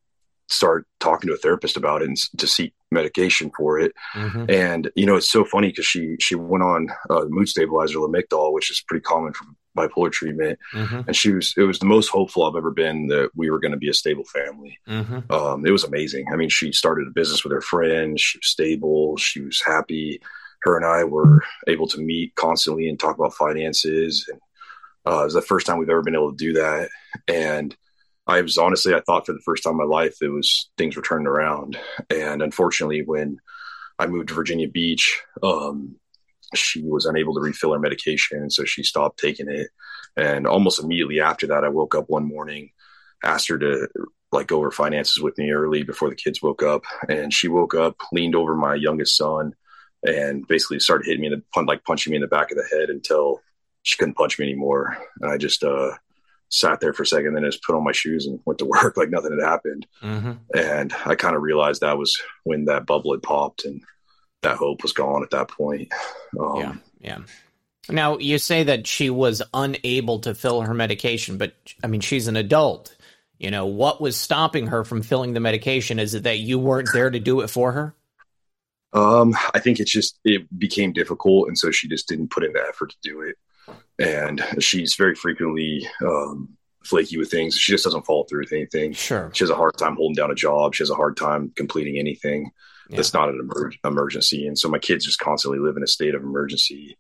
start 0.51 0.85
talking 0.99 1.27
to 1.27 1.33
a 1.33 1.37
therapist 1.37 1.77
about 1.77 2.01
it 2.01 2.07
and 2.07 2.17
to 2.37 2.47
seek 2.47 2.73
medication 2.91 3.51
for 3.55 3.79
it. 3.79 3.93
Mm-hmm. 4.13 4.45
And 4.49 4.91
you 4.95 5.05
know, 5.05 5.15
it's 5.15 5.31
so 5.31 5.45
funny 5.45 5.69
because 5.69 5.85
she 5.85 6.15
she 6.19 6.35
went 6.35 6.63
on 6.63 6.89
uh, 7.09 7.25
mood 7.29 7.49
stabilizer 7.49 7.99
Lamictal, 7.99 8.53
which 8.53 8.69
is 8.69 8.83
pretty 8.87 9.01
common 9.01 9.33
for 9.33 9.45
bipolar 9.77 10.11
treatment, 10.11 10.59
mm-hmm. 10.73 11.01
and 11.07 11.15
she 11.15 11.31
was 11.31 11.53
it 11.57 11.63
was 11.63 11.79
the 11.79 11.85
most 11.85 12.09
hopeful 12.09 12.43
I've 12.43 12.57
ever 12.57 12.71
been 12.71 13.07
that 13.07 13.29
we 13.35 13.49
were 13.49 13.59
going 13.59 13.71
to 13.71 13.77
be 13.77 13.89
a 13.89 13.93
stable 13.93 14.25
family. 14.25 14.77
Mm-hmm. 14.87 15.31
Um, 15.31 15.65
it 15.65 15.71
was 15.71 15.83
amazing. 15.83 16.25
I 16.31 16.35
mean, 16.35 16.49
she 16.49 16.71
started 16.71 17.07
a 17.07 17.11
business 17.11 17.43
with 17.43 17.53
her 17.53 17.61
friend. 17.61 18.19
She 18.19 18.37
was 18.37 18.47
stable. 18.47 19.17
She 19.17 19.41
was 19.41 19.61
happy. 19.61 20.21
Her 20.63 20.77
and 20.77 20.85
I 20.85 21.05
were 21.05 21.41
able 21.67 21.87
to 21.87 21.99
meet 21.99 22.35
constantly 22.35 22.87
and 22.87 22.99
talk 22.99 23.17
about 23.17 23.33
finances. 23.33 24.29
And 24.31 24.39
uh, 25.07 25.21
it 25.21 25.25
was 25.25 25.33
the 25.33 25.41
first 25.41 25.65
time 25.65 25.79
we've 25.79 25.89
ever 25.89 26.03
been 26.03 26.15
able 26.15 26.31
to 26.31 26.37
do 26.37 26.53
that. 26.53 26.89
And 27.27 27.75
I 28.27 28.41
was 28.41 28.57
honestly, 28.57 28.93
I 28.93 29.01
thought 29.01 29.25
for 29.25 29.33
the 29.33 29.41
first 29.43 29.63
time 29.63 29.73
in 29.73 29.77
my 29.77 29.83
life, 29.83 30.17
it 30.21 30.29
was 30.29 30.69
things 30.77 30.95
were 30.95 31.01
turning 31.01 31.27
around. 31.27 31.77
And 32.09 32.41
unfortunately, 32.41 33.03
when 33.03 33.39
I 33.97 34.07
moved 34.07 34.29
to 34.29 34.35
Virginia 34.35 34.67
Beach, 34.67 35.21
um, 35.43 35.95
she 36.53 36.81
was 36.83 37.05
unable 37.05 37.33
to 37.33 37.41
refill 37.41 37.73
her 37.73 37.79
medication. 37.79 38.49
So 38.49 38.63
she 38.63 38.83
stopped 38.83 39.19
taking 39.19 39.49
it. 39.49 39.69
And 40.15 40.45
almost 40.45 40.83
immediately 40.83 41.19
after 41.19 41.47
that, 41.47 41.63
I 41.63 41.69
woke 41.69 41.95
up 41.95 42.09
one 42.09 42.27
morning, 42.27 42.71
asked 43.23 43.47
her 43.47 43.57
to 43.57 43.87
like 44.31 44.47
go 44.47 44.57
over 44.57 44.71
finances 44.71 45.21
with 45.21 45.37
me 45.37 45.51
early 45.51 45.83
before 45.83 46.09
the 46.09 46.15
kids 46.15 46.41
woke 46.41 46.63
up. 46.63 46.83
And 47.09 47.33
she 47.33 47.47
woke 47.47 47.73
up, 47.73 47.95
leaned 48.11 48.35
over 48.35 48.55
my 48.55 48.75
youngest 48.75 49.17
son, 49.17 49.53
and 50.03 50.47
basically 50.47 50.79
started 50.79 51.05
hitting 51.05 51.21
me 51.21 51.27
in 51.27 51.43
the 51.53 51.61
like 51.63 51.83
punching 51.83 52.11
me 52.11 52.17
in 52.17 52.21
the 52.21 52.27
back 52.27 52.51
of 52.51 52.57
the 52.57 52.77
head 52.77 52.89
until 52.89 53.41
she 53.83 53.97
couldn't 53.97 54.15
punch 54.15 54.37
me 54.37 54.45
anymore. 54.45 54.97
And 55.21 55.31
I 55.31 55.37
just, 55.37 55.63
uh, 55.63 55.91
sat 56.51 56.81
there 56.81 56.93
for 56.93 57.03
a 57.03 57.07
second, 57.07 57.33
then 57.33 57.43
just 57.43 57.63
put 57.63 57.75
on 57.75 57.83
my 57.83 57.93
shoes 57.93 58.27
and 58.27 58.39
went 58.45 58.59
to 58.59 58.65
work 58.83 58.97
like 58.97 59.09
nothing 59.09 59.31
had 59.31 59.47
happened. 59.47 59.87
Mm-hmm. 60.03 60.31
And 60.55 60.93
I 61.05 61.15
kind 61.15 61.35
of 61.35 61.41
realized 61.41 61.81
that 61.81 61.97
was 61.97 62.21
when 62.43 62.65
that 62.65 62.85
bubble 62.85 63.13
had 63.13 63.23
popped 63.23 63.65
and 63.65 63.81
that 64.43 64.57
hope 64.57 64.83
was 64.83 64.93
gone 64.93 65.23
at 65.23 65.31
that 65.31 65.47
point. 65.47 65.91
Um, 66.39 66.57
yeah, 66.57 66.75
yeah. 66.99 67.17
Now 67.89 68.17
you 68.17 68.37
say 68.37 68.63
that 68.63 68.85
she 68.85 69.09
was 69.09 69.41
unable 69.53 70.19
to 70.19 70.35
fill 70.35 70.61
her 70.61 70.73
medication, 70.73 71.37
but 71.37 71.53
I 71.83 71.87
mean 71.87 72.01
she's 72.01 72.27
an 72.27 72.35
adult. 72.35 72.95
You 73.37 73.49
know 73.49 73.65
what 73.65 73.99
was 73.99 74.15
stopping 74.15 74.67
her 74.67 74.83
from 74.83 75.01
filling 75.01 75.33
the 75.33 75.39
medication? 75.39 75.99
Is 75.99 76.13
it 76.13 76.23
that 76.23 76.37
you 76.37 76.59
weren't 76.59 76.89
there 76.93 77.09
to 77.09 77.19
do 77.19 77.41
it 77.41 77.49
for 77.49 77.71
her? 77.71 77.95
Um, 78.93 79.35
I 79.53 79.59
think 79.59 79.79
it's 79.79 79.91
just 79.91 80.19
it 80.23 80.47
became 80.59 80.91
difficult, 80.91 81.47
and 81.47 81.57
so 81.57 81.71
she 81.71 81.87
just 81.87 82.07
didn't 82.07 82.29
put 82.29 82.43
in 82.43 82.53
the 82.53 82.61
effort 82.61 82.91
to 82.91 82.97
do 83.01 83.21
it 83.21 83.37
and 83.99 84.43
she's 84.59 84.95
very 84.95 85.15
frequently 85.15 85.87
um, 86.05 86.49
flaky 86.83 87.17
with 87.17 87.29
things. 87.29 87.55
She 87.55 87.71
just 87.71 87.83
doesn't 87.83 88.05
follow 88.05 88.23
through 88.23 88.41
with 88.41 88.53
anything. 88.53 88.93
Sure. 88.93 89.29
She 89.33 89.43
has 89.43 89.49
a 89.49 89.55
hard 89.55 89.77
time 89.77 89.95
holding 89.95 90.15
down 90.15 90.31
a 90.31 90.35
job. 90.35 90.75
She 90.75 90.83
has 90.83 90.89
a 90.89 90.95
hard 90.95 91.17
time 91.17 91.51
completing 91.55 91.97
anything 91.97 92.51
yeah. 92.89 92.97
that's 92.97 93.13
not 93.13 93.29
an 93.29 93.39
emer- 93.39 93.73
emergency. 93.83 94.47
And 94.47 94.57
so 94.57 94.69
my 94.69 94.79
kids 94.79 95.05
just 95.05 95.19
constantly 95.19 95.59
live 95.59 95.77
in 95.77 95.83
a 95.83 95.87
state 95.87 96.15
of 96.15 96.23
emergency. 96.23 96.97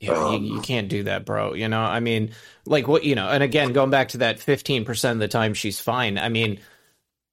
Yeah, 0.00 0.12
um, 0.12 0.44
you, 0.44 0.56
you, 0.56 0.60
can't 0.60 0.88
do 0.88 1.04
that, 1.04 1.24
bro. 1.24 1.54
You 1.54 1.68
know, 1.68 1.80
I 1.80 2.00
mean, 2.00 2.32
like 2.66 2.86
what 2.86 3.04
you 3.04 3.14
know, 3.14 3.28
and 3.28 3.42
again, 3.42 3.72
going 3.72 3.88
back 3.88 4.08
to 4.08 4.18
that 4.18 4.38
fifteen 4.38 4.84
percent 4.84 5.16
of 5.16 5.20
the 5.20 5.28
time 5.28 5.54
she's 5.54 5.80
fine. 5.80 6.18
I 6.18 6.28
mean, 6.28 6.60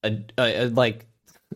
a, 0.02 0.18
a, 0.38 0.64
a, 0.64 0.70
like 0.70 1.06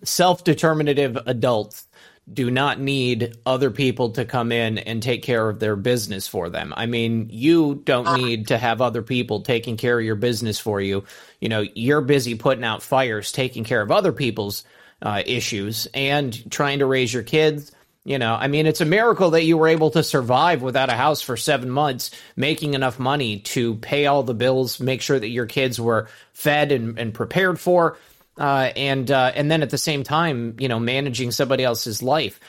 self-determinative 0.04 1.18
adults 1.26 1.87
do 2.32 2.52
not 2.52 2.80
need 2.80 3.38
other 3.46 3.72
people 3.72 4.12
to 4.12 4.26
come 4.26 4.52
in 4.52 4.78
and 4.78 5.02
take 5.02 5.24
care 5.24 5.48
of 5.48 5.60
their 5.60 5.76
business 5.76 6.28
for 6.28 6.50
them. 6.50 6.74
I 6.76 6.86
mean, 6.86 7.30
you 7.32 7.82
don't 7.86 8.20
need 8.20 8.48
to 8.48 8.58
have 8.58 8.82
other 8.82 9.02
people 9.02 9.42
taking 9.42 9.78
care 9.78 9.98
of 9.98 10.06
your 10.06 10.16
business 10.16 10.60
for 10.60 10.82
you. 10.82 11.06
You 11.40 11.50
know, 11.50 11.64
you're 11.74 12.02
busy 12.02 12.36
putting 12.36 12.66
out 12.66 12.84
fires, 12.84 13.32
taking 13.32 13.64
care 13.64 13.82
of 13.82 13.92
other 13.92 14.12
people's 14.12 14.66
uh, 15.02 15.24
issues, 15.26 15.88
and 15.94 16.52
trying 16.52 16.80
to 16.80 16.86
raise 16.86 17.14
your 17.14 17.24
kids 17.24 17.72
you 18.08 18.20
know, 18.20 18.36
I 18.36 18.48
mean, 18.48 18.68
it's 18.68 18.80
a 18.80 18.86
miracle 18.86 19.32
that 19.32 19.44
you 19.44 19.58
were 19.58 19.68
able 19.68 19.90
to 19.92 20.02
survive 20.02 20.62
without 20.62 20.90
a 20.90 20.94
house 20.94 21.22
for 21.22 21.36
seven 21.36 21.70
months, 21.70 22.12
making 22.38 22.74
enough 22.74 23.00
money 23.00 23.40
to 23.40 23.76
pay 23.76 24.06
all 24.06 24.24
the 24.24 24.34
bills, 24.34 24.80
make 24.80 25.02
sure 25.02 25.20
that 25.20 25.28
your 25.28 25.46
kids 25.46 25.78
were 25.78 26.08
fed 26.32 26.72
and, 26.72 26.98
and 26.98 27.14
prepared 27.14 27.60
for, 27.60 27.98
uh, 28.38 28.72
and 28.76 29.10
uh, 29.10 29.32
and 29.36 29.50
then 29.50 29.62
at 29.62 29.70
the 29.70 29.78
same 29.78 30.04
time, 30.04 30.56
you 30.60 30.68
know, 30.68 30.80
managing 30.80 31.32
somebody 31.32 31.64
else's 31.64 32.02
life. 32.04 32.40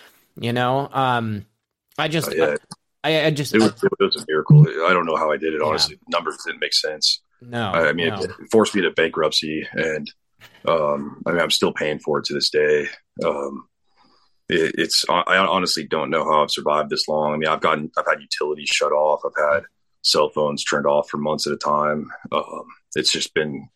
You 0.41 0.53
know, 0.53 0.89
um, 0.93 1.47
I 1.99 2.09
just, 2.09 2.29
uh, 2.29 2.35
yeah. 2.35 2.57
I, 3.03 3.27
I, 3.27 3.31
just, 3.31 3.55
it 3.55 3.61
was, 3.61 3.73
it 3.83 3.91
was, 3.99 4.17
a 4.17 4.25
miracle. 4.29 4.65
I 4.87 4.93
don't 4.93 5.05
know 5.05 5.17
how 5.17 5.33
I 5.33 5.37
did 5.37 5.53
it. 5.53 5.61
Honestly, 5.61 5.97
yeah. 5.97 6.17
numbers 6.17 6.39
didn't 6.47 6.61
make 6.61 6.75
sense. 6.75 7.21
No, 7.41 7.71
I, 7.71 7.89
I 7.89 7.93
mean, 7.93 8.09
no. 8.09 8.23
it 8.23 8.31
forced 8.51 8.75
me 8.75 8.83
to 8.83 8.91
bankruptcy, 8.91 9.67
and 9.73 10.11
um, 10.67 11.23
I 11.27 11.33
mean, 11.33 11.41
I'm 11.41 11.51
still 11.51 11.73
paying 11.73 11.99
for 11.99 12.19
it 12.19 12.27
to 12.27 12.35
this 12.35 12.51
day. 12.51 12.87
Um, 13.25 13.69
it, 14.49 14.75
it's 14.79 15.05
I 15.09 15.39
honestly 15.39 15.87
don't 15.87 16.11
know 16.11 16.25
how 16.25 16.43
I've 16.43 16.51
survived 16.51 16.91
this 16.91 17.09
long. 17.09 17.35
I 17.35 17.37
mean, 17.37 17.49
I've 17.49 17.61
gotten 17.61 17.91
I've 17.97 18.07
had 18.07 18.21
utilities 18.21 18.69
shut 18.69 18.93
off. 18.93 19.23
I've 19.25 19.55
had 19.55 19.65
cell 20.03 20.29
phones 20.29 20.65
turned 20.65 20.87
off 20.87 21.09
for 21.09 21.19
months 21.19 21.47
at 21.47 21.53
a 21.53 21.57
time. 21.57 22.11
Um, 22.33 22.67
it's 22.95 23.13
just 23.13 23.35
been 23.35 23.69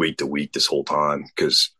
week 0.00 0.18
to 0.18 0.26
week 0.26 0.52
this 0.52 0.66
whole 0.66 0.84
time 0.84 1.24
because 1.36 1.70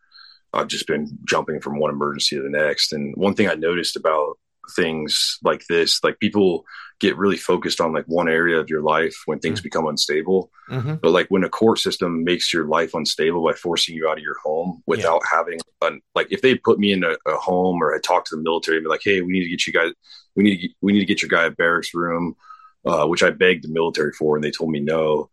I've 0.53 0.69
just 0.69 0.87
been 0.87 1.19
jumping 1.25 1.61
from 1.61 1.79
one 1.79 1.91
emergency 1.91 2.37
to 2.37 2.43
the 2.43 2.51
next. 2.51 2.93
And 2.93 3.15
one 3.17 3.35
thing 3.35 3.49
I 3.49 3.55
noticed 3.55 3.97
about 3.97 4.39
things 4.77 5.39
like 5.43 5.65
this 5.69 6.03
like 6.05 6.21
people 6.21 6.65
get 7.01 7.17
really 7.17 7.37
focused 7.37 7.81
on 7.81 7.93
like 7.93 8.05
one 8.07 8.29
area 8.29 8.59
of 8.59 8.71
your 8.71 8.83
life 8.83 9.17
when 9.27 9.41
things 9.41 9.59
mm-hmm. 9.59 9.65
become 9.65 9.87
unstable 9.87 10.51
mm-hmm. 10.71 10.95
but 11.03 11.11
like 11.11 11.27
when 11.29 11.43
a 11.43 11.49
court 11.49 11.79
system 11.79 12.23
makes 12.23 12.53
your 12.53 12.67
life 12.67 12.95
unstable 12.95 13.45
by 13.45 13.53
forcing 13.53 13.97
you 13.97 14.09
out 14.09 14.19
of 14.19 14.23
your 14.23 14.39
home 14.39 14.81
without 14.87 15.21
yeah. 15.25 15.39
having 15.39 15.59
an, 15.83 16.01
like 16.15 16.29
if 16.31 16.41
they 16.43 16.55
put 16.55 16.79
me 16.79 16.93
in 16.93 17.03
a, 17.03 17.17
a, 17.27 17.37
home 17.37 17.83
or 17.83 17.93
i 17.95 17.99
talked 17.99 18.29
to 18.29 18.37
the 18.37 18.43
military 18.43 18.77
and 18.77 18.85
be 18.85 18.89
like 18.89 19.01
hey 19.03 19.21
we 19.23 19.33
need 19.33 19.43
to 19.43 19.51
get 19.51 19.67
you 19.67 19.73
guys 19.73 19.93
we 20.37 20.45
need 20.45 20.57
to 20.57 20.69
get, 20.69 20.71
we 20.81 20.93
need 20.93 21.01
to 21.01 21.07
get 21.07 21.23
your 21.23 21.29
guy 21.29 21.47
a 21.47 21.51
barracks 21.51 21.93
room 21.95 22.37
uh, 22.85 23.07
which 23.07 23.23
i 23.23 23.31
begged 23.31 23.65
the 23.65 23.73
military 23.73 24.13
for 24.13 24.37
and 24.37 24.45
they 24.45 24.51
told 24.51 24.71
me 24.71 24.79
no 24.79 25.29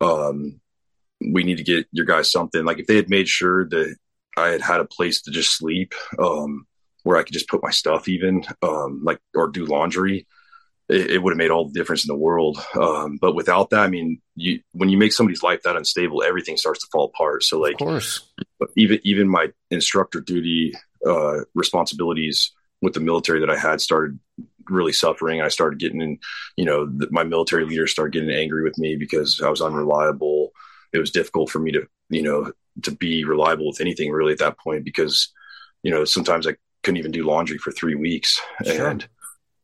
um, 0.00 0.60
we 1.30 1.44
need 1.44 1.58
to 1.58 1.64
get 1.64 1.86
your 1.92 2.06
guys 2.06 2.30
something 2.30 2.64
like 2.64 2.78
if 2.78 2.86
they 2.86 2.96
had 2.96 3.10
made 3.10 3.28
sure 3.28 3.68
that 3.68 3.94
i 4.36 4.48
had 4.48 4.60
had 4.60 4.80
a 4.80 4.84
place 4.84 5.22
to 5.22 5.30
just 5.30 5.56
sleep 5.56 5.94
um, 6.18 6.66
where 7.02 7.16
I 7.16 7.22
could 7.22 7.32
just 7.32 7.48
put 7.48 7.62
my 7.62 7.70
stuff 7.70 8.08
even, 8.08 8.44
um, 8.62 9.02
like, 9.04 9.18
or 9.34 9.48
do 9.48 9.66
laundry, 9.66 10.26
it, 10.88 11.12
it 11.12 11.22
would 11.22 11.32
have 11.32 11.38
made 11.38 11.50
all 11.50 11.66
the 11.66 11.72
difference 11.72 12.04
in 12.04 12.08
the 12.08 12.18
world. 12.18 12.62
Um, 12.80 13.18
but 13.20 13.34
without 13.34 13.70
that, 13.70 13.80
I 13.80 13.88
mean, 13.88 14.20
you, 14.36 14.60
when 14.72 14.88
you 14.88 14.98
make 14.98 15.12
somebody's 15.12 15.42
life 15.42 15.62
that 15.62 15.76
unstable, 15.76 16.22
everything 16.22 16.56
starts 16.56 16.80
to 16.80 16.88
fall 16.92 17.06
apart. 17.06 17.42
So 17.44 17.58
like, 17.58 17.74
of 17.74 17.86
course, 17.86 18.28
even, 18.76 19.00
even 19.02 19.28
my 19.28 19.48
instructor 19.70 20.20
duty, 20.20 20.74
uh, 21.06 21.40
responsibilities 21.54 22.52
with 22.80 22.94
the 22.94 23.00
military 23.00 23.40
that 23.40 23.50
I 23.50 23.58
had 23.58 23.80
started 23.80 24.18
really 24.68 24.92
suffering. 24.92 25.40
I 25.40 25.48
started 25.48 25.80
getting 25.80 26.00
in, 26.00 26.18
you 26.56 26.64
know, 26.64 26.86
the, 26.86 27.08
my 27.10 27.24
military 27.24 27.64
leaders 27.64 27.90
started 27.90 28.12
getting 28.12 28.30
angry 28.30 28.62
with 28.62 28.78
me 28.78 28.96
because 28.96 29.40
I 29.40 29.50
was 29.50 29.60
unreliable. 29.60 30.52
It 30.92 30.98
was 30.98 31.10
difficult 31.10 31.50
for 31.50 31.58
me 31.58 31.72
to, 31.72 31.86
you 32.10 32.22
know, 32.22 32.52
to 32.82 32.90
be 32.90 33.24
reliable 33.24 33.68
with 33.68 33.80
anything 33.80 34.10
really 34.10 34.32
at 34.32 34.38
that 34.38 34.58
point 34.58 34.84
because, 34.84 35.32
you 35.82 35.90
know, 35.90 36.04
sometimes 36.04 36.46
I 36.46 36.56
couldn't 36.82 36.98
even 36.98 37.12
do 37.12 37.24
laundry 37.24 37.58
for 37.58 37.70
three 37.70 37.94
weeks. 37.94 38.40
Sure. 38.64 38.88
And 38.88 39.06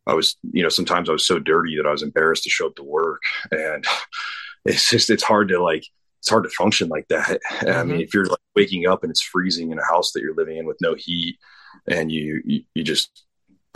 I 0.06 0.14
was, 0.14 0.36
you 0.52 0.62
know, 0.62 0.68
sometimes 0.68 1.08
I 1.08 1.12
was 1.12 1.26
so 1.26 1.38
dirty 1.38 1.76
that 1.76 1.86
I 1.86 1.92
was 1.92 2.02
embarrassed 2.02 2.44
to 2.44 2.50
show 2.50 2.66
up 2.66 2.76
to 2.76 2.84
work. 2.84 3.22
And 3.50 3.84
it's 4.64 4.90
just, 4.90 5.10
it's 5.10 5.22
hard 5.22 5.48
to 5.48 5.62
like, 5.62 5.84
it's 6.20 6.30
hard 6.30 6.44
to 6.44 6.50
function 6.50 6.88
like 6.88 7.06
that. 7.08 7.40
Mm-hmm. 7.50 7.68
I 7.68 7.84
mean, 7.84 8.00
if 8.00 8.14
you're 8.14 8.26
like 8.26 8.38
waking 8.56 8.86
up 8.86 9.02
and 9.02 9.10
it's 9.10 9.22
freezing 9.22 9.70
in 9.70 9.78
a 9.78 9.86
house 9.86 10.12
that 10.12 10.20
you're 10.20 10.34
living 10.34 10.56
in 10.56 10.66
with 10.66 10.78
no 10.80 10.94
heat 10.94 11.38
and 11.86 12.10
you, 12.10 12.42
you, 12.44 12.62
you 12.74 12.82
just 12.82 13.26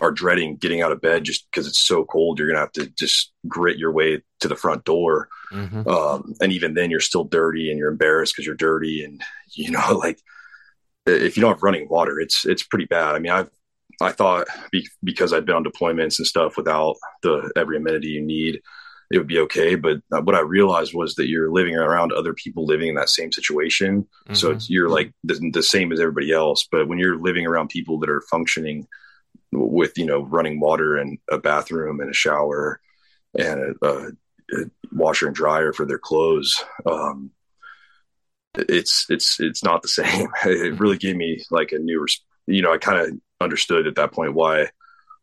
are 0.03 0.11
dreading 0.11 0.57
getting 0.57 0.83
out 0.83 0.93
of 0.93 1.01
bed 1.01 1.25
just 1.25 1.47
because 1.51 1.67
it's 1.67 1.79
so 1.79 2.05
cold, 2.05 2.39
you're 2.39 2.53
to 2.53 2.59
have 2.59 2.73
to 2.73 2.87
just 2.99 3.33
grit 3.47 3.79
your 3.79 3.93
way 3.93 4.21
to 4.41 4.49
the 4.49 4.57
front 4.57 4.85
door. 4.85 5.29
Mm-hmm. 5.53 5.89
Um, 5.89 6.35
and 6.41 6.53
even 6.53 6.75
then 6.75 6.91
you're 6.91 7.01
still 7.01 7.25
dirty 7.25 7.71
and 7.71 7.79
you're 7.79 7.91
embarrassed 7.91 8.35
because 8.35 8.45
you're 8.45 8.57
dirty. 8.57 9.05
And, 9.05 9.23
you 9.53 9.71
know, 9.71 9.93
like, 9.97 10.19
if 11.07 11.37
you 11.37 11.41
don't 11.41 11.55
have 11.55 11.63
running 11.63 11.89
water, 11.89 12.21
it's 12.21 12.45
it's 12.45 12.63
pretty 12.63 12.85
bad. 12.85 13.15
I 13.15 13.19
mean, 13.19 13.33
I've 13.33 13.51
I 14.01 14.13
thought 14.13 14.47
be, 14.71 14.87
because 15.03 15.33
I'd 15.33 15.47
been 15.47 15.57
on 15.57 15.65
deployments 15.65 16.19
and 16.19 16.27
stuff 16.27 16.57
without 16.57 16.97
the 17.23 17.53
every 17.57 17.77
amenity 17.77 18.09
you 18.09 18.23
need, 18.23 18.61
it 19.11 19.19
would 19.19 19.27
be 19.27 19.39
okay. 19.41 19.75
But 19.75 19.99
uh, 20.13 20.23
what 20.23 20.35
I 20.35 20.41
realized 20.41 20.95
was 20.95 21.15
that 21.17 21.29
you're 21.29 21.51
living 21.51 21.77
around 21.77 22.13
other 22.13 22.35
people 22.35 22.67
living 22.67 22.89
in 22.89 22.95
that 22.97 23.09
same 23.09 23.33
situation, 23.33 24.03
mm-hmm. 24.03 24.35
so 24.35 24.53
it's, 24.53 24.71
you're 24.71 24.89
like 24.89 25.13
the, 25.25 25.51
the 25.53 25.63
same 25.63 25.93
as 25.93 26.01
everybody 26.01 26.33
else. 26.33 26.67
But 26.71 26.89
when 26.89 26.99
you're 26.99 27.19
living 27.19 27.47
around 27.47 27.69
people 27.69 27.99
that 28.01 28.11
are 28.11 28.23
functioning 28.31 28.87
with 29.53 29.99
you 29.99 30.07
know 30.07 30.23
running 30.25 30.59
water 30.61 30.97
and 30.97 31.19
a 31.31 31.39
bathroom 31.39 32.01
and 32.01 32.11
a 32.11 32.15
shower 32.15 32.81
and 33.39 33.77
a, 33.83 33.87
a, 33.87 34.09
a 34.53 34.65
washer 34.91 35.27
and 35.27 35.37
dryer 35.37 35.73
for 35.73 35.87
their 35.87 35.99
clothes, 35.99 36.63
um, 36.87 37.31
it's 38.55 39.07
it's 39.09 39.41
it's 39.41 39.63
not 39.63 39.83
the 39.83 39.89
same. 39.89 40.29
It 40.45 40.81
really 40.81 40.99
gave 40.99 41.17
me 41.17 41.43
like 41.51 41.73
a 41.73 41.79
new, 41.79 42.07
you 42.47 42.63
know, 42.63 42.73
I 42.73 42.79
kind 42.79 42.99
of 42.99 43.19
understood 43.41 43.87
at 43.87 43.97
that 43.97 44.13
point 44.13 44.35
why 44.35 44.69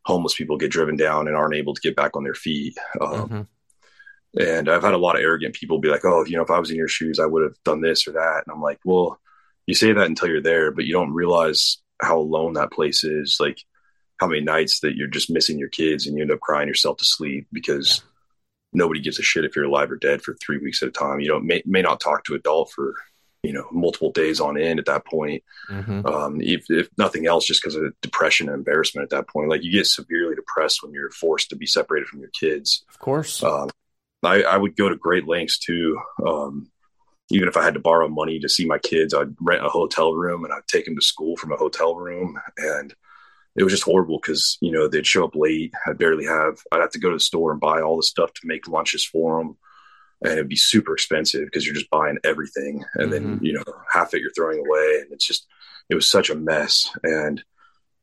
homeless 0.05 0.35
people 0.35 0.57
get 0.57 0.71
driven 0.71 0.95
down 0.95 1.27
and 1.27 1.35
aren't 1.35 1.55
able 1.55 1.73
to 1.73 1.81
get 1.81 1.95
back 1.95 2.15
on 2.15 2.23
their 2.23 2.33
feet. 2.33 2.77
Um, 2.99 3.11
mm-hmm. 3.11 3.41
And 4.39 4.69
I've 4.69 4.83
had 4.83 4.93
a 4.93 4.97
lot 4.99 5.15
of 5.15 5.21
arrogant 5.21 5.55
people 5.55 5.79
be 5.79 5.89
like, 5.89 6.05
"Oh, 6.05 6.23
you 6.25 6.37
know, 6.37 6.43
if 6.43 6.51
I 6.51 6.59
was 6.59 6.69
in 6.69 6.77
your 6.77 6.87
shoes, 6.87 7.19
I 7.19 7.25
would 7.25 7.43
have 7.43 7.55
done 7.65 7.81
this 7.81 8.07
or 8.07 8.11
that." 8.11 8.43
And 8.45 8.53
I'm 8.53 8.61
like, 8.61 8.79
"Well, 8.85 9.19
you 9.65 9.73
say 9.73 9.91
that 9.91 10.05
until 10.05 10.29
you're 10.29 10.41
there, 10.41 10.71
but 10.71 10.85
you 10.85 10.93
don't 10.93 11.13
realize 11.13 11.77
how 12.01 12.19
alone 12.19 12.53
that 12.53 12.71
place 12.71 13.03
is. 13.03 13.37
Like 13.39 13.59
how 14.19 14.27
many 14.27 14.41
nights 14.41 14.79
that 14.81 14.95
you're 14.95 15.07
just 15.07 15.29
missing 15.29 15.57
your 15.57 15.69
kids 15.69 16.07
and 16.07 16.17
you 16.17 16.23
end 16.23 16.31
up 16.31 16.39
crying 16.39 16.67
yourself 16.67 16.97
to 16.97 17.05
sleep 17.05 17.47
because." 17.51 17.99
Yeah. 17.99 18.05
Nobody 18.71 18.99
gives 18.99 19.17
a 19.17 19.23
shit 19.23 19.45
if 19.45 19.55
you're 19.55 19.65
alive 19.65 19.89
or 19.89 19.95
dead 19.95 20.21
for 20.21 20.35
three 20.35 20.59
weeks 20.59 20.83
at 20.83 20.89
a 20.89 20.91
time. 20.91 21.19
You 21.21 21.29
know, 21.29 21.39
may, 21.39 21.63
may 21.65 21.81
not 21.81 21.99
talk 21.99 22.23
to 22.25 22.35
adult 22.35 22.69
for 22.69 22.93
you 23.43 23.53
know 23.53 23.65
multiple 23.71 24.11
days 24.11 24.39
on 24.39 24.57
end 24.57 24.79
at 24.79 24.85
that 24.85 25.05
point 25.05 25.43
mm-hmm. 25.69 26.05
um, 26.05 26.41
if, 26.41 26.65
if, 26.69 26.89
nothing 26.97 27.25
else 27.25 27.45
just 27.45 27.61
because 27.61 27.75
of 27.75 27.93
depression 28.01 28.49
and 28.49 28.57
embarrassment 28.57 29.03
at 29.03 29.09
that 29.09 29.27
point 29.27 29.49
like 29.49 29.63
you 29.63 29.71
get 29.71 29.87
severely 29.87 30.35
depressed 30.35 30.83
when 30.83 30.93
you're 30.93 31.11
forced 31.11 31.49
to 31.49 31.55
be 31.55 31.65
separated 31.65 32.07
from 32.07 32.19
your 32.19 32.29
kids 32.29 32.83
of 32.89 32.99
course 32.99 33.41
um, 33.43 33.69
I, 34.23 34.43
I, 34.43 34.57
would 34.57 34.75
go 34.75 34.89
to 34.89 34.95
great 34.97 35.27
lengths 35.27 35.57
too 35.57 35.99
um, 36.25 36.69
even 37.31 37.47
if 37.47 37.55
i 37.55 37.63
had 37.63 37.75
to 37.75 37.79
borrow 37.79 38.09
money 38.09 38.39
to 38.39 38.49
see 38.49 38.65
my 38.65 38.77
kids 38.77 39.13
i'd 39.13 39.35
rent 39.39 39.65
a 39.65 39.69
hotel 39.69 40.13
room 40.13 40.43
and 40.43 40.53
i'd 40.53 40.67
take 40.67 40.85
them 40.85 40.95
to 40.95 41.01
school 41.01 41.37
from 41.37 41.51
a 41.51 41.57
hotel 41.57 41.95
room 41.95 42.37
and 42.57 42.93
it 43.55 43.63
was 43.63 43.73
just 43.73 43.83
horrible 43.83 44.19
because 44.21 44.57
you 44.61 44.71
know 44.71 44.87
they'd 44.87 45.07
show 45.07 45.25
up 45.25 45.35
late 45.35 45.73
i'd 45.87 45.97
barely 45.97 46.25
have 46.25 46.59
i'd 46.71 46.81
have 46.81 46.91
to 46.91 46.99
go 46.99 47.09
to 47.09 47.15
the 47.15 47.19
store 47.19 47.51
and 47.51 47.59
buy 47.59 47.81
all 47.81 47.97
the 47.97 48.03
stuff 48.03 48.33
to 48.33 48.47
make 48.47 48.67
lunches 48.67 49.05
for 49.05 49.39
them 49.39 49.57
and 50.21 50.33
it'd 50.33 50.49
be 50.49 50.55
super 50.55 50.93
expensive 50.93 51.45
because 51.45 51.65
you're 51.65 51.75
just 51.75 51.89
buying 51.89 52.17
everything 52.23 52.83
and 52.95 53.11
mm-hmm. 53.11 53.11
then 53.11 53.39
you 53.41 53.53
know 53.53 53.63
half 53.91 54.13
it 54.13 54.21
you're 54.21 54.31
throwing 54.31 54.59
away 54.59 54.99
and 55.01 55.11
it's 55.11 55.25
just 55.25 55.47
it 55.89 55.95
was 55.95 56.07
such 56.07 56.29
a 56.29 56.35
mess 56.35 56.89
and 57.03 57.43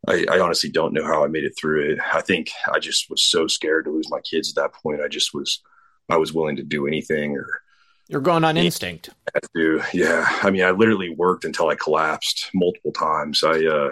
I, 0.09 0.25
I, 0.31 0.39
honestly 0.39 0.71
don't 0.71 0.93
know 0.93 1.05
how 1.05 1.25
I 1.25 1.27
made 1.27 1.43
it 1.43 1.55
through 1.59 1.91
it. 1.91 1.99
I 2.15 2.21
think 2.21 2.51
I 2.73 2.79
just 2.79 3.11
was 3.11 3.25
so 3.25 3.49
scared 3.49 3.87
to 3.87 3.91
lose 3.91 4.09
my 4.09 4.21
kids 4.21 4.51
at 4.51 4.55
that 4.55 4.73
point. 4.73 5.01
I 5.01 5.09
just 5.09 5.35
was 5.35 5.61
I 6.09 6.17
was 6.17 6.33
willing 6.33 6.57
to 6.57 6.63
do 6.63 6.87
anything 6.87 7.37
or 7.37 7.63
you're 8.09 8.21
going 8.21 8.45
on 8.45 8.57
instinct. 8.57 9.11
Do 9.55 9.83
yeah. 9.93 10.27
I 10.43 10.51
mean, 10.51 10.63
I 10.63 10.71
literally 10.71 11.11
worked 11.11 11.45
until 11.45 11.69
I 11.69 11.75
collapsed 11.75 12.51
multiple 12.55 12.93
times. 12.93 13.43
I 13.43 13.65
uh, 13.65 13.91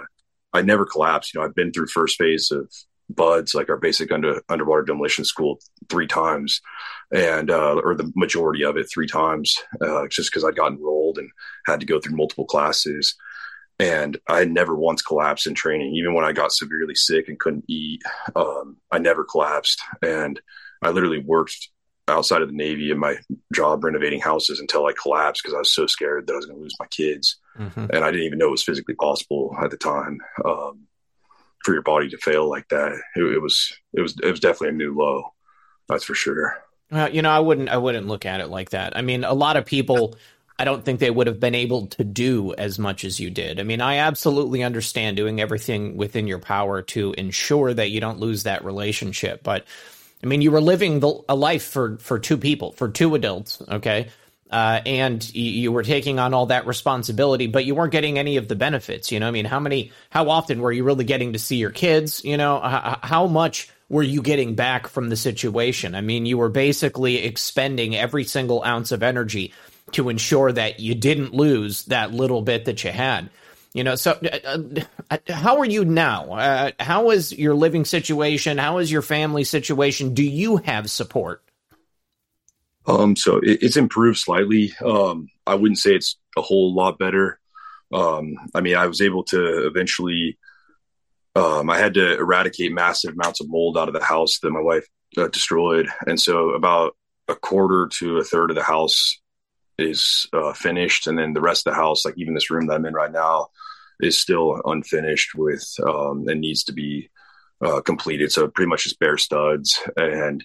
I 0.55 0.63
never 0.63 0.87
collapsed. 0.87 1.35
You 1.35 1.41
know, 1.41 1.47
I've 1.47 1.55
been 1.55 1.73
through 1.73 1.89
first 1.89 2.17
phase 2.17 2.51
of 2.51 2.71
BUD/S, 3.11 3.55
like 3.55 3.69
our 3.69 3.77
basic 3.77 4.11
under 4.13 4.43
underwater 4.49 4.83
demolition 4.83 5.25
school, 5.25 5.61
three 5.91 6.07
times, 6.07 6.61
and 7.13 7.51
uh, 7.51 7.75
or 7.85 7.95
the 7.95 8.11
majority 8.17 8.65
of 8.65 8.77
it 8.77 8.87
three 8.93 9.07
times, 9.07 9.57
uh, 9.83 10.07
just 10.09 10.31
because 10.31 10.45
I'd 10.45 10.57
gotten 10.57 10.79
enrolled 10.79 11.19
and 11.19 11.29
had 11.67 11.81
to 11.81 11.87
go 11.87 12.01
through 12.01 12.17
multiple 12.17 12.47
classes. 12.47 13.15
And 13.81 14.17
I 14.29 14.45
never 14.45 14.77
once 14.77 15.03
collapsed 15.03 15.49
in 15.49 15.55
training, 15.55 15.95
even 15.97 16.15
when 16.15 16.25
I 16.25 16.33
got 16.33 16.53
severely 16.53 16.95
sick 16.95 17.29
and 17.29 17.41
couldn't 17.41 17.65
eat. 17.69 18.03
Um, 18.37 18.77
I 18.91 18.99
never 18.99 19.25
collapsed, 19.25 19.81
and 20.01 20.41
I 20.83 20.91
literally 20.91 21.19
worked 21.19 21.71
outside 22.09 22.43
of 22.43 22.49
the 22.49 22.55
Navy 22.55 22.91
in 22.91 22.99
my 22.99 23.17
job 23.53 23.83
renovating 23.83 24.21
houses 24.21 24.61
until 24.61 24.87
I 24.87 24.93
collapsed 24.93 25.43
because 25.43 25.55
I 25.55 25.59
was 25.59 25.73
so 25.75 25.87
scared 25.87 26.27
that 26.27 26.35
I 26.35 26.37
was 26.37 26.47
going 26.47 26.59
to 26.59 26.63
lose 26.63 26.77
my 26.79 26.87
kids, 26.87 27.37
mm-hmm. 27.59 27.87
and 27.91 28.05
I 28.05 28.11
didn't 28.11 28.27
even 28.27 28.39
know 28.39 28.49
it 28.49 28.53
was 28.53 28.63
physically 28.63 28.95
possible 28.95 29.57
at 29.63 29.71
the 29.71 29.77
time. 29.77 30.21
Um, 30.45 30.87
for 31.65 31.73
your 31.73 31.83
body 31.83 32.11
to 32.11 32.19
fail 32.19 32.49
like 32.49 32.69
that. 32.69 32.93
It, 33.17 33.23
it, 33.23 33.41
was 33.41 33.73
it 33.93 34.03
was 34.03 34.17
it 34.23 34.31
was 34.31 34.41
definitely 34.41 34.69
a 34.69 34.73
new 34.73 34.97
low. 34.97 35.33
That's 35.89 36.05
for 36.05 36.15
sure. 36.15 36.63
Well, 36.91 37.11
you 37.11 37.23
know, 37.23 37.31
I 37.31 37.41
wouldn't 37.41 37.69
I 37.69 37.79
wouldn't 37.79 38.07
look 38.07 38.27
at 38.27 38.41
it 38.41 38.49
like 38.49 38.71
that. 38.71 38.97
I 38.97 39.03
mean, 39.03 39.25
a 39.25 39.35
lot 39.35 39.57
of 39.57 39.67
people 39.67 40.17
I 40.59 40.65
don't 40.65 40.85
think 40.85 41.01
they 41.01 41.11
would 41.11 41.27
have 41.27 41.41
been 41.41 41.57
able 41.57 41.89
to 41.89 42.05
do 42.05 42.55
as 42.55 42.79
much 42.79 43.05
as 43.05 43.19
you 43.19 43.29
did. 43.29 43.59
I 43.59 43.65
mean, 43.65 43.81
I 43.81 43.97
absolutely 43.97 44.63
understand 44.63 45.17
doing 45.17 45.41
everything 45.41 45.97
within 45.97 46.29
your 46.29 46.39
power 46.39 46.83
to 46.83 47.13
ensure 47.19 47.75
that 47.75 47.91
you 47.91 48.01
don't 48.01 48.21
lose 48.21 48.45
that 48.45 48.65
relationship, 48.65 49.43
but 49.43 49.65
I 50.25 50.27
mean, 50.27 50.41
you 50.41 50.51
were 50.51 50.61
living 50.63 51.01
the, 51.01 51.21
a 51.29 51.35
life 51.35 51.65
for 51.65 51.99
for 51.99 52.19
two 52.19 52.39
people, 52.39 52.73
for 52.73 52.89
two 52.89 53.15
adults, 53.15 53.61
okay? 53.69 54.09
Uh, 54.51 54.81
and 54.87 55.35
you, 55.35 55.51
you, 55.51 55.73
were 55.73 55.83
taking 55.83 56.19
on 56.19 56.33
all 56.33 56.47
that 56.47 56.67
responsibility, 56.67 57.47
but 57.47 57.65
you 57.65 57.75
weren't 57.75 57.93
getting 57.93 58.19
any 58.19 58.37
of 58.37 58.47
the 58.47 58.55
benefits. 58.55 59.11
You 59.11 59.19
know, 59.19 59.27
I 59.27 59.33
mean, 59.33 59.47
how 59.47 59.59
many, 59.59 59.91
how 60.11 60.31
often 60.31 60.61
were 60.61 60.71
you 60.71 60.85
really 60.85 61.05
getting 61.05 61.33
to 61.33 61.39
see 61.39 61.57
your 61.57 61.71
kids? 61.71 62.25
You 62.25 62.37
know, 62.37 62.61
how, 62.61 62.99
how 63.03 63.27
much 63.27 63.69
were 63.89 64.03
you 64.03 64.23
getting 64.23 64.55
back 64.55 64.87
from 64.87 65.09
the 65.09 65.17
situation? 65.17 65.95
I 65.95 66.03
mean, 66.03 66.25
you 66.25 66.39
were 66.39 66.51
basically 66.51 67.25
expending 67.25 67.97
every 67.97 68.23
single 68.25 68.63
ounce 68.63 68.93
of 68.93 69.03
energy 69.03 69.53
to 69.93 70.09
ensure 70.09 70.53
that 70.53 70.79
you 70.79 70.95
didn't 70.95 71.35
lose 71.35 71.85
that 71.87 72.13
little 72.13 72.43
bit 72.43 72.67
that 72.67 72.85
you 72.85 72.93
had. 72.93 73.31
You 73.75 73.83
know, 73.83 73.97
so 73.97 74.13
uh, 74.13 74.61
uh, 75.11 75.19
how 75.29 75.59
are 75.59 75.65
you 75.65 75.85
now? 75.85 76.33
Uh, 76.33 76.71
how 76.79 77.11
is 77.11 77.37
your 77.37 77.57
living 77.57 77.85
situation? 77.85 78.57
How 78.57 78.79
is 78.79 78.91
your 78.91 79.03
family 79.03 79.43
situation? 79.43 80.15
Do 80.15 80.23
you 80.23 80.59
have 80.59 80.89
support? 80.89 81.43
Um, 82.87 83.17
so 83.17 83.39
it, 83.39 83.63
it's 83.63 83.77
improved 83.77 84.19
slightly. 84.19 84.73
Um, 84.85 85.29
I 85.45 85.57
wouldn't 85.57 85.79
say 85.79 85.97
it's 85.97 86.17
a 86.37 86.41
whole 86.41 86.73
lot 86.73 87.01
better. 87.01 87.41
Um, 87.93 88.37
I 88.55 88.61
mean, 88.61 88.77
I 88.77 88.87
was 88.87 89.01
able 89.01 89.25
to 89.25 89.67
eventually. 89.67 90.39
Um, 91.35 91.69
I 91.69 91.79
had 91.79 91.95
to 91.95 92.17
eradicate 92.17 92.73
massive 92.73 93.15
amounts 93.15 93.41
of 93.41 93.51
mold 93.51 93.77
out 93.77 93.89
of 93.89 93.95
the 93.95 94.05
house 94.05 94.39
that 94.39 94.51
my 94.51 94.61
wife 94.61 94.87
uh, 95.19 95.27
destroyed, 95.27 95.89
and 96.07 96.21
so 96.21 96.51
about 96.51 96.97
a 97.27 97.35
quarter 97.35 97.89
to 97.99 98.19
a 98.19 98.25
third 98.25 98.51
of 98.51 98.57
the 98.57 98.63
house 98.63 99.21
is 99.77 100.29
uh, 100.33 100.53
finished, 100.53 101.09
and 101.09 101.19
then 101.19 101.33
the 101.33 101.41
rest 101.41 101.67
of 101.67 101.73
the 101.73 101.81
house, 101.81 102.05
like 102.05 102.15
even 102.17 102.35
this 102.35 102.51
room 102.51 102.69
that 102.69 102.75
I'm 102.75 102.87
in 102.87 102.95
right 102.95 103.11
now, 103.11 103.49
is 104.05 104.19
still 104.19 104.61
unfinished 104.65 105.35
with 105.35 105.65
um, 105.87 106.29
and 106.29 106.41
needs 106.41 106.65
to 106.65 106.73
be 106.73 107.11
uh, 107.65 107.81
completed. 107.81 108.33
So 108.33 108.49
pretty 108.49 108.69
much 108.69 108.85
just 108.85 108.99
bare 108.99 109.19
studs. 109.19 109.81
And 109.97 110.45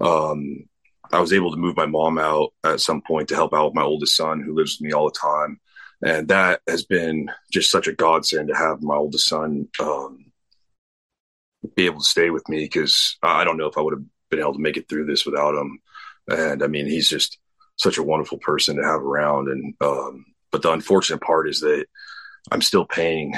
um, 0.00 0.68
I 1.12 1.20
was 1.20 1.32
able 1.32 1.50
to 1.52 1.56
move 1.56 1.76
my 1.76 1.86
mom 1.86 2.18
out 2.18 2.52
at 2.64 2.80
some 2.80 3.02
point 3.02 3.28
to 3.28 3.34
help 3.34 3.54
out 3.54 3.66
with 3.66 3.74
my 3.74 3.82
oldest 3.82 4.16
son, 4.16 4.40
who 4.40 4.54
lives 4.54 4.78
with 4.78 4.86
me 4.86 4.92
all 4.92 5.06
the 5.06 5.18
time. 5.18 5.60
And 6.02 6.28
that 6.28 6.60
has 6.68 6.84
been 6.84 7.30
just 7.50 7.70
such 7.70 7.86
a 7.86 7.92
godsend 7.92 8.48
to 8.48 8.54
have 8.54 8.82
my 8.82 8.96
oldest 8.96 9.28
son 9.28 9.68
um, 9.80 10.26
be 11.74 11.86
able 11.86 12.00
to 12.00 12.04
stay 12.04 12.30
with 12.30 12.48
me 12.48 12.60
because 12.60 13.16
I 13.22 13.44
don't 13.44 13.56
know 13.56 13.66
if 13.66 13.78
I 13.78 13.80
would 13.80 13.94
have 13.94 14.04
been 14.30 14.40
able 14.40 14.54
to 14.54 14.60
make 14.60 14.76
it 14.76 14.88
through 14.88 15.06
this 15.06 15.24
without 15.24 15.54
him. 15.54 15.78
And 16.28 16.62
I 16.62 16.66
mean, 16.66 16.86
he's 16.86 17.08
just 17.08 17.38
such 17.76 17.98
a 17.98 18.02
wonderful 18.02 18.38
person 18.38 18.76
to 18.76 18.82
have 18.82 19.00
around. 19.00 19.48
And 19.48 19.74
um, 19.80 20.26
but 20.50 20.62
the 20.62 20.72
unfortunate 20.72 21.20
part 21.20 21.48
is 21.48 21.60
that 21.60 21.86
I'm 22.50 22.62
still 22.62 22.84
paying 22.84 23.34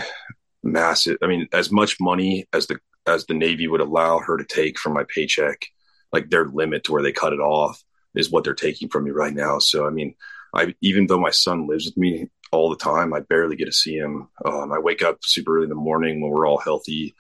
massive. 0.63 1.19
I 1.23 1.27
mean, 1.27 1.49
as 1.53 1.71
much 1.71 1.97
money 2.01 2.47
as 2.53 2.67
the 2.67 2.79
as 3.07 3.25
the 3.25 3.35
Navy 3.35 3.67
would 3.69 3.81
allow 3.81 4.19
her 4.19 4.37
to 4.37 4.45
take 4.45 4.79
from 4.79 4.93
my 4.93 5.05
paycheck, 5.09 5.67
like 6.13 6.29
their 6.29 6.47
limit 6.47 6.85
to 6.85 6.93
where 6.93 7.03
they 7.03 7.13
cut 7.13 7.33
it 7.33 7.41
off 7.41 7.83
is 8.15 8.31
what 8.31 8.45
they're 8.45 8.55
taking 8.55 8.89
from 8.89 9.05
me 9.05 9.11
right 9.11 9.33
now. 9.33 9.59
So 9.59 9.87
I 9.87 9.91
mean, 9.91 10.15
I 10.55 10.75
even 10.83 11.07
though 11.07 11.21
my 11.21 11.31
son 11.31 11.67
lives 11.67 11.87
with 11.87 11.97
me 11.97 12.29
all 12.53 12.71
the 12.71 12.77
time, 12.77 13.13
I 13.15 13.21
barely 13.21 13.57
get 13.57 13.67
to 13.67 13.73
see 13.73 13.97
him. 13.97 14.29
Um, 14.45 14.73
I 14.73 14.79
wake 14.79 15.03
up 15.03 15.19
super 15.23 15.57
early 15.57 15.65
in 15.65 15.71
the 15.71 15.75
morning 15.75 16.21
when 16.21 16.31
we're 16.31 16.47
all 16.47 16.59
healthy. 16.59 17.15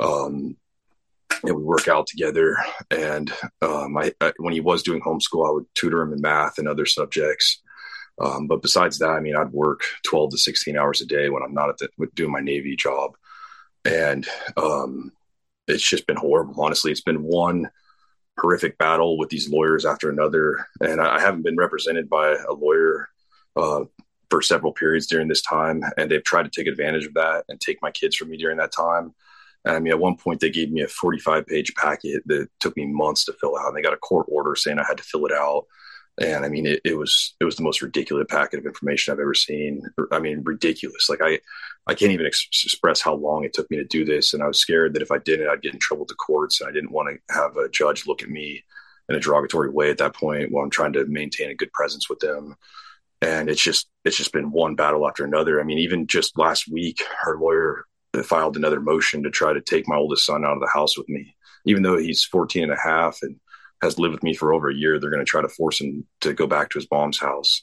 Um, 0.00 0.56
and 1.42 1.56
we 1.56 1.62
work 1.62 1.88
out 1.88 2.06
together. 2.06 2.56
And 2.90 3.32
um, 3.62 3.96
I, 3.96 4.12
I, 4.20 4.32
when 4.38 4.52
he 4.52 4.60
was 4.60 4.82
doing 4.82 5.00
homeschool, 5.00 5.48
I 5.48 5.52
would 5.52 5.66
tutor 5.74 6.02
him 6.02 6.12
in 6.12 6.20
math 6.20 6.58
and 6.58 6.68
other 6.68 6.86
subjects. 6.86 7.62
Um, 8.20 8.46
but 8.46 8.62
besides 8.62 8.98
that, 8.98 9.10
I 9.10 9.20
mean, 9.20 9.36
I'd 9.36 9.52
work 9.52 9.82
12 10.04 10.32
to 10.32 10.38
16 10.38 10.76
hours 10.76 11.00
a 11.00 11.06
day 11.06 11.28
when 11.28 11.42
I'm 11.42 11.54
not 11.54 11.68
at 11.68 11.78
the, 11.78 11.88
doing 12.14 12.32
my 12.32 12.40
Navy 12.40 12.76
job. 12.76 13.12
And 13.84 14.26
um, 14.56 15.12
it's 15.66 15.88
just 15.88 16.06
been 16.06 16.16
horrible. 16.16 16.62
Honestly, 16.62 16.90
it's 16.90 17.00
been 17.00 17.22
one 17.22 17.70
horrific 18.38 18.78
battle 18.78 19.18
with 19.18 19.30
these 19.30 19.48
lawyers 19.48 19.84
after 19.84 20.10
another. 20.10 20.66
And 20.80 21.00
I, 21.00 21.16
I 21.16 21.20
haven't 21.20 21.42
been 21.42 21.56
represented 21.56 22.08
by 22.08 22.36
a 22.48 22.52
lawyer 22.52 23.08
uh, 23.56 23.84
for 24.30 24.42
several 24.42 24.72
periods 24.72 25.06
during 25.06 25.28
this 25.28 25.42
time. 25.42 25.82
And 25.96 26.10
they've 26.10 26.24
tried 26.24 26.44
to 26.44 26.50
take 26.50 26.66
advantage 26.66 27.06
of 27.06 27.14
that 27.14 27.44
and 27.48 27.60
take 27.60 27.80
my 27.82 27.90
kids 27.90 28.16
from 28.16 28.30
me 28.30 28.36
during 28.36 28.58
that 28.58 28.72
time. 28.72 29.14
And 29.64 29.76
I 29.76 29.80
mean, 29.80 29.92
at 29.92 29.98
one 29.98 30.16
point, 30.16 30.40
they 30.40 30.50
gave 30.50 30.70
me 30.70 30.82
a 30.82 30.88
45 30.88 31.46
page 31.46 31.74
packet 31.74 32.22
that 32.26 32.48
took 32.60 32.76
me 32.76 32.86
months 32.86 33.24
to 33.26 33.32
fill 33.34 33.56
out. 33.56 33.68
And 33.68 33.76
they 33.76 33.82
got 33.82 33.92
a 33.92 33.98
court 33.98 34.26
order 34.28 34.54
saying 34.54 34.78
I 34.78 34.86
had 34.86 34.98
to 34.98 35.04
fill 35.04 35.26
it 35.26 35.32
out 35.32 35.66
and 36.20 36.44
I 36.44 36.48
mean 36.48 36.66
it, 36.66 36.80
it, 36.84 36.96
was 36.96 37.34
it 37.40 37.44
was 37.44 37.56
the 37.56 37.62
most 37.62 37.82
ridiculous 37.82 38.26
packet 38.28 38.58
of 38.58 38.66
information 38.66 39.12
I've 39.12 39.20
ever 39.20 39.34
seen. 39.34 39.82
I 40.10 40.18
mean 40.18 40.42
ridiculous. 40.44 41.08
Like 41.08 41.20
I 41.22 41.38
I 41.86 41.94
can't 41.94 42.12
even 42.12 42.26
ex- 42.26 42.48
express 42.64 43.00
how 43.00 43.14
long 43.14 43.44
it 43.44 43.52
took 43.52 43.70
me 43.70 43.76
to 43.78 43.84
do 43.84 44.04
this, 44.04 44.34
and 44.34 44.42
I 44.42 44.46
was 44.46 44.58
scared 44.58 44.94
that 44.94 45.02
if 45.02 45.10
I 45.10 45.18
didn't, 45.18 45.48
I'd 45.48 45.62
get 45.62 45.72
in 45.72 45.80
trouble 45.80 46.02
with 46.02 46.08
the 46.08 46.14
courts, 46.14 46.60
and 46.60 46.68
I 46.68 46.72
didn't 46.72 46.92
want 46.92 47.08
to 47.08 47.34
have 47.34 47.56
a 47.56 47.68
judge 47.68 48.06
look 48.06 48.22
at 48.22 48.28
me 48.28 48.64
in 49.08 49.16
a 49.16 49.20
derogatory 49.20 49.70
way 49.70 49.90
at 49.90 49.98
that 49.98 50.14
point 50.14 50.52
while 50.52 50.64
I'm 50.64 50.70
trying 50.70 50.92
to 50.94 51.06
maintain 51.06 51.50
a 51.50 51.54
good 51.54 51.72
presence 51.72 52.10
with 52.10 52.18
them. 52.18 52.56
And 53.22 53.48
it's 53.48 53.62
just 53.62 53.88
it's 54.04 54.16
just 54.16 54.32
been 54.32 54.52
one 54.52 54.74
battle 54.74 55.06
after 55.08 55.24
another. 55.24 55.60
I 55.60 55.64
mean, 55.64 55.78
even 55.78 56.06
just 56.06 56.38
last 56.38 56.70
week, 56.70 57.02
her 57.20 57.38
lawyer 57.38 57.84
filed 58.24 58.56
another 58.56 58.80
motion 58.80 59.22
to 59.22 59.30
try 59.30 59.52
to 59.52 59.60
take 59.60 59.88
my 59.88 59.96
oldest 59.96 60.26
son 60.26 60.44
out 60.44 60.54
of 60.54 60.60
the 60.60 60.70
house 60.72 60.96
with 60.96 61.08
me, 61.08 61.34
even 61.64 61.82
though 61.82 61.96
he's 61.96 62.24
14 62.24 62.64
and 62.64 62.72
a 62.72 62.76
half 62.76 63.18
and 63.22 63.36
has 63.82 63.98
lived 63.98 64.12
with 64.12 64.22
me 64.22 64.34
for 64.34 64.52
over 64.52 64.68
a 64.68 64.74
year, 64.74 64.98
they're 64.98 65.10
going 65.10 65.24
to 65.24 65.30
try 65.30 65.42
to 65.42 65.48
force 65.48 65.80
him 65.80 66.06
to 66.20 66.32
go 66.32 66.46
back 66.46 66.70
to 66.70 66.78
his 66.78 66.86
mom's 66.90 67.18
house. 67.18 67.62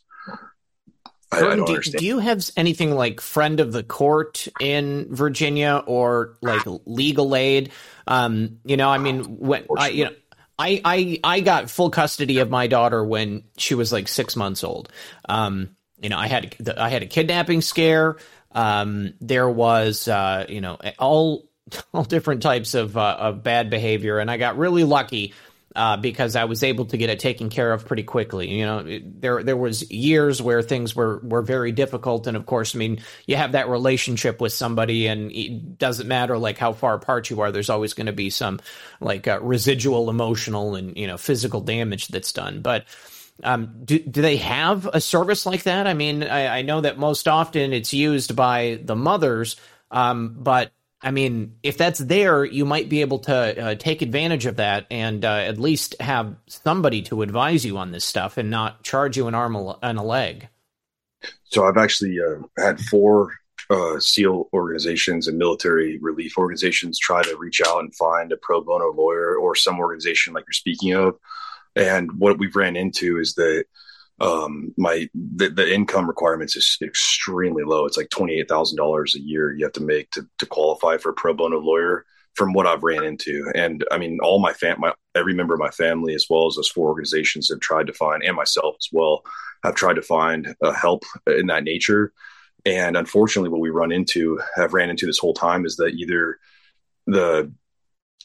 I, 1.31 1.37
I 1.37 1.41
don't 1.41 1.65
do, 1.65 1.73
understand. 1.73 1.99
Do 1.99 2.05
you 2.05 2.19
have 2.19 2.49
anything 2.55 2.91
like 2.95 3.19
friend 3.19 3.59
of 3.59 3.71
the 3.71 3.83
court 3.83 4.47
in 4.59 5.13
Virginia 5.13 5.83
or 5.85 6.37
like 6.41 6.61
legal 6.85 7.35
aid? 7.35 7.71
Um, 8.07 8.59
you 8.65 8.77
know, 8.77 8.89
I 8.89 8.97
mean, 8.97 9.23
when 9.23 9.65
I, 9.77 9.89
you 9.89 10.05
know, 10.05 10.11
I, 10.57 10.81
I, 10.85 11.19
I 11.23 11.39
got 11.41 11.69
full 11.69 11.89
custody 11.89 12.39
of 12.39 12.49
my 12.49 12.67
daughter 12.67 13.03
when 13.03 13.43
she 13.57 13.75
was 13.75 13.91
like 13.91 14.07
six 14.07 14.35
months 14.35 14.63
old. 14.63 14.89
Um, 15.27 15.75
you 15.99 16.09
know, 16.09 16.17
I 16.17 16.27
had, 16.27 16.55
I 16.77 16.89
had 16.89 17.03
a 17.03 17.07
kidnapping 17.07 17.61
scare. 17.61 18.17
Um, 18.51 19.13
there 19.19 19.49
was, 19.49 20.07
uh, 20.07 20.45
you 20.47 20.61
know, 20.61 20.77
all, 20.97 21.49
all 21.93 22.03
different 22.03 22.41
types 22.41 22.73
of, 22.73 22.95
uh, 22.95 23.17
of 23.19 23.43
bad 23.43 23.69
behavior. 23.69 24.19
And 24.19 24.31
I 24.31 24.37
got 24.37 24.57
really 24.57 24.85
lucky 24.85 25.33
uh, 25.75 25.97
because 25.97 26.35
I 26.35 26.45
was 26.45 26.63
able 26.63 26.85
to 26.85 26.97
get 26.97 27.09
it 27.09 27.19
taken 27.19 27.49
care 27.49 27.73
of 27.73 27.85
pretty 27.85 28.03
quickly. 28.03 28.49
You 28.49 28.65
know, 28.65 28.79
it, 28.79 29.21
there 29.21 29.43
there 29.43 29.57
was 29.57 29.89
years 29.91 30.41
where 30.41 30.61
things 30.61 30.95
were 30.95 31.19
were 31.23 31.41
very 31.41 31.71
difficult, 31.71 32.27
and 32.27 32.37
of 32.37 32.45
course, 32.45 32.75
I 32.75 32.79
mean, 32.79 33.01
you 33.27 33.35
have 33.35 33.51
that 33.53 33.69
relationship 33.69 34.39
with 34.39 34.53
somebody, 34.53 35.07
and 35.07 35.31
it 35.31 35.77
doesn't 35.77 36.07
matter 36.07 36.37
like 36.37 36.57
how 36.57 36.73
far 36.73 36.95
apart 36.95 37.29
you 37.29 37.41
are. 37.41 37.51
There's 37.51 37.69
always 37.69 37.93
going 37.93 38.07
to 38.07 38.13
be 38.13 38.29
some 38.29 38.59
like 39.01 39.27
uh, 39.27 39.39
residual 39.41 40.09
emotional 40.09 40.75
and 40.75 40.97
you 40.97 41.07
know 41.07 41.17
physical 41.17 41.61
damage 41.61 42.07
that's 42.07 42.31
done, 42.31 42.61
but. 42.61 42.85
Um, 43.43 43.81
do, 43.83 43.99
do 43.99 44.21
they 44.21 44.37
have 44.37 44.87
a 44.93 45.01
service 45.01 45.45
like 45.45 45.63
that? 45.63 45.87
I 45.87 45.93
mean, 45.93 46.23
I, 46.23 46.59
I 46.59 46.61
know 46.61 46.79
that 46.79 46.97
most 46.97 47.27
often 47.27 47.73
it's 47.73 47.93
used 47.93 48.33
by 48.33 48.79
the 48.81 48.95
mothers, 48.95 49.57
um, 49.91 50.37
but 50.39 50.71
I 51.01 51.11
mean, 51.11 51.57
if 51.61 51.77
that's 51.77 51.99
there, 51.99 52.43
you 52.43 52.65
might 52.65 52.89
be 52.89 53.01
able 53.01 53.19
to 53.19 53.33
uh, 53.33 53.75
take 53.75 54.01
advantage 54.01 54.45
of 54.45 54.55
that 54.55 54.87
and 54.89 55.23
uh, 55.23 55.35
at 55.37 55.59
least 55.59 55.95
have 55.99 56.35
somebody 56.47 57.01
to 57.03 57.21
advise 57.21 57.65
you 57.65 57.77
on 57.77 57.91
this 57.91 58.05
stuff 58.05 58.37
and 58.37 58.49
not 58.49 58.83
charge 58.83 59.17
you 59.17 59.27
an 59.27 59.35
arm 59.35 59.55
and 59.83 59.99
a 59.99 60.03
leg. 60.03 60.47
So 61.45 61.65
I've 61.65 61.77
actually 61.77 62.19
uh, 62.19 62.41
had 62.57 62.79
four 62.79 63.33
uh, 63.69 63.99
SEAL 63.99 64.49
organizations 64.53 65.27
and 65.27 65.37
military 65.37 65.97
relief 65.99 66.37
organizations 66.37 66.99
try 66.99 67.23
to 67.23 67.37
reach 67.37 67.61
out 67.65 67.79
and 67.79 67.95
find 67.95 68.31
a 68.31 68.37
pro 68.37 68.61
bono 68.61 68.91
lawyer 68.91 69.35
or 69.35 69.55
some 69.55 69.79
organization 69.79 70.33
like 70.33 70.45
you're 70.47 70.53
speaking 70.53 70.93
of. 70.93 71.17
And 71.75 72.19
what 72.19 72.37
we've 72.39 72.55
ran 72.55 72.75
into 72.75 73.19
is 73.19 73.33
that 73.35 73.65
um 74.19 74.73
my 74.77 75.09
the, 75.13 75.49
the 75.49 75.73
income 75.73 76.07
requirements 76.07 76.55
is 76.55 76.77
extremely 76.81 77.63
low. 77.63 77.85
It's 77.85 77.97
like 77.97 78.09
$28000 78.09 79.15
a 79.15 79.19
year 79.19 79.53
you 79.53 79.65
have 79.65 79.73
to 79.73 79.83
make 79.83 80.11
to, 80.11 80.25
to 80.37 80.45
qualify 80.45 80.97
for 80.97 81.09
a 81.09 81.13
pro 81.13 81.33
bono 81.33 81.59
lawyer 81.59 82.05
from 82.33 82.53
what 82.53 82.65
i've 82.65 82.83
ran 82.83 83.03
into. 83.03 83.51
And 83.55 83.83
i 83.91 83.97
mean 83.97 84.19
all 84.21 84.39
my 84.39 84.53
fam 84.53 84.79
my 84.79 84.93
every 85.15 85.33
member 85.33 85.53
of 85.53 85.59
my 85.59 85.71
family 85.71 86.13
as 86.15 86.27
well 86.29 86.47
as 86.47 86.55
those 86.55 86.69
four 86.69 86.87
organizations 86.87 87.49
have 87.49 87.59
tried 87.59 87.87
to 87.87 87.93
find 87.93 88.23
and 88.23 88.35
myself 88.35 88.75
as 88.79 88.89
well 88.91 89.23
have 89.63 89.75
tried 89.75 89.95
to 89.95 90.01
find 90.01 90.55
uh, 90.61 90.71
help 90.71 91.03
in 91.27 91.47
that 91.47 91.63
nature. 91.63 92.13
And 92.65 92.97
unfortunately 92.97 93.49
what 93.49 93.61
we 93.61 93.69
run 93.69 93.91
into 93.91 94.39
have 94.55 94.73
ran 94.73 94.89
into 94.89 95.05
this 95.05 95.19
whole 95.19 95.33
time 95.33 95.65
is 95.65 95.75
that 95.77 95.93
either 95.95 96.39
the 97.07 97.51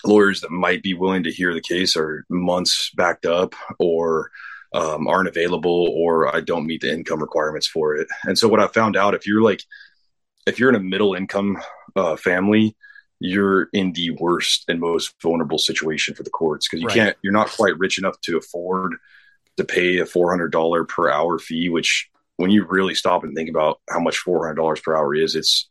lawyers 0.04 0.40
that 0.40 0.50
might 0.50 0.82
be 0.82 0.94
willing 0.94 1.24
to 1.24 1.32
hear 1.32 1.52
the 1.52 1.60
case 1.60 1.96
are 1.96 2.24
months 2.28 2.90
backed 2.94 3.26
up 3.26 3.54
or 3.78 4.30
um, 4.72 5.06
aren't 5.08 5.28
available 5.28 5.88
or 5.96 6.34
I 6.34 6.40
don't 6.40 6.66
meet 6.66 6.80
the 6.82 6.92
income 6.92 7.20
requirements 7.20 7.66
for 7.66 7.96
it. 7.96 8.06
And 8.24 8.38
so 8.38 8.48
what 8.48 8.60
I 8.60 8.66
found 8.68 8.96
out, 8.96 9.14
if 9.14 9.26
you're 9.26 9.42
like, 9.42 9.62
if 10.46 10.58
you're 10.58 10.68
in 10.70 10.74
a 10.76 10.80
middle 10.80 11.14
income 11.14 11.58
uh, 11.96 12.16
family, 12.16 12.76
you're 13.18 13.68
in 13.72 13.92
the 13.92 14.10
worst 14.12 14.64
and 14.68 14.80
most 14.80 15.14
vulnerable 15.22 15.58
situation 15.58 16.14
for 16.14 16.22
the 16.22 16.30
courts 16.30 16.66
because 16.68 16.80
you 16.80 16.86
Right. 16.88 16.94
can't 16.96 17.16
you're 17.22 17.32
not 17.34 17.50
quite 17.50 17.78
rich 17.78 17.98
enough 17.98 18.18
to 18.22 18.38
afford 18.38 18.94
to 19.58 19.64
pay 19.64 19.98
a 19.98 20.06
$400 20.06 20.88
per 20.88 21.10
hour 21.10 21.38
fee 21.38 21.68
which 21.68 22.08
when 22.38 22.50
you 22.50 22.64
really 22.64 22.94
stop 22.94 23.22
and 23.22 23.34
think 23.36 23.50
about 23.50 23.78
how 23.90 24.00
much 24.00 24.24
$400 24.24 24.82
per 24.82 24.96
hour 24.96 25.14
is 25.14 25.34
it's 25.34 25.68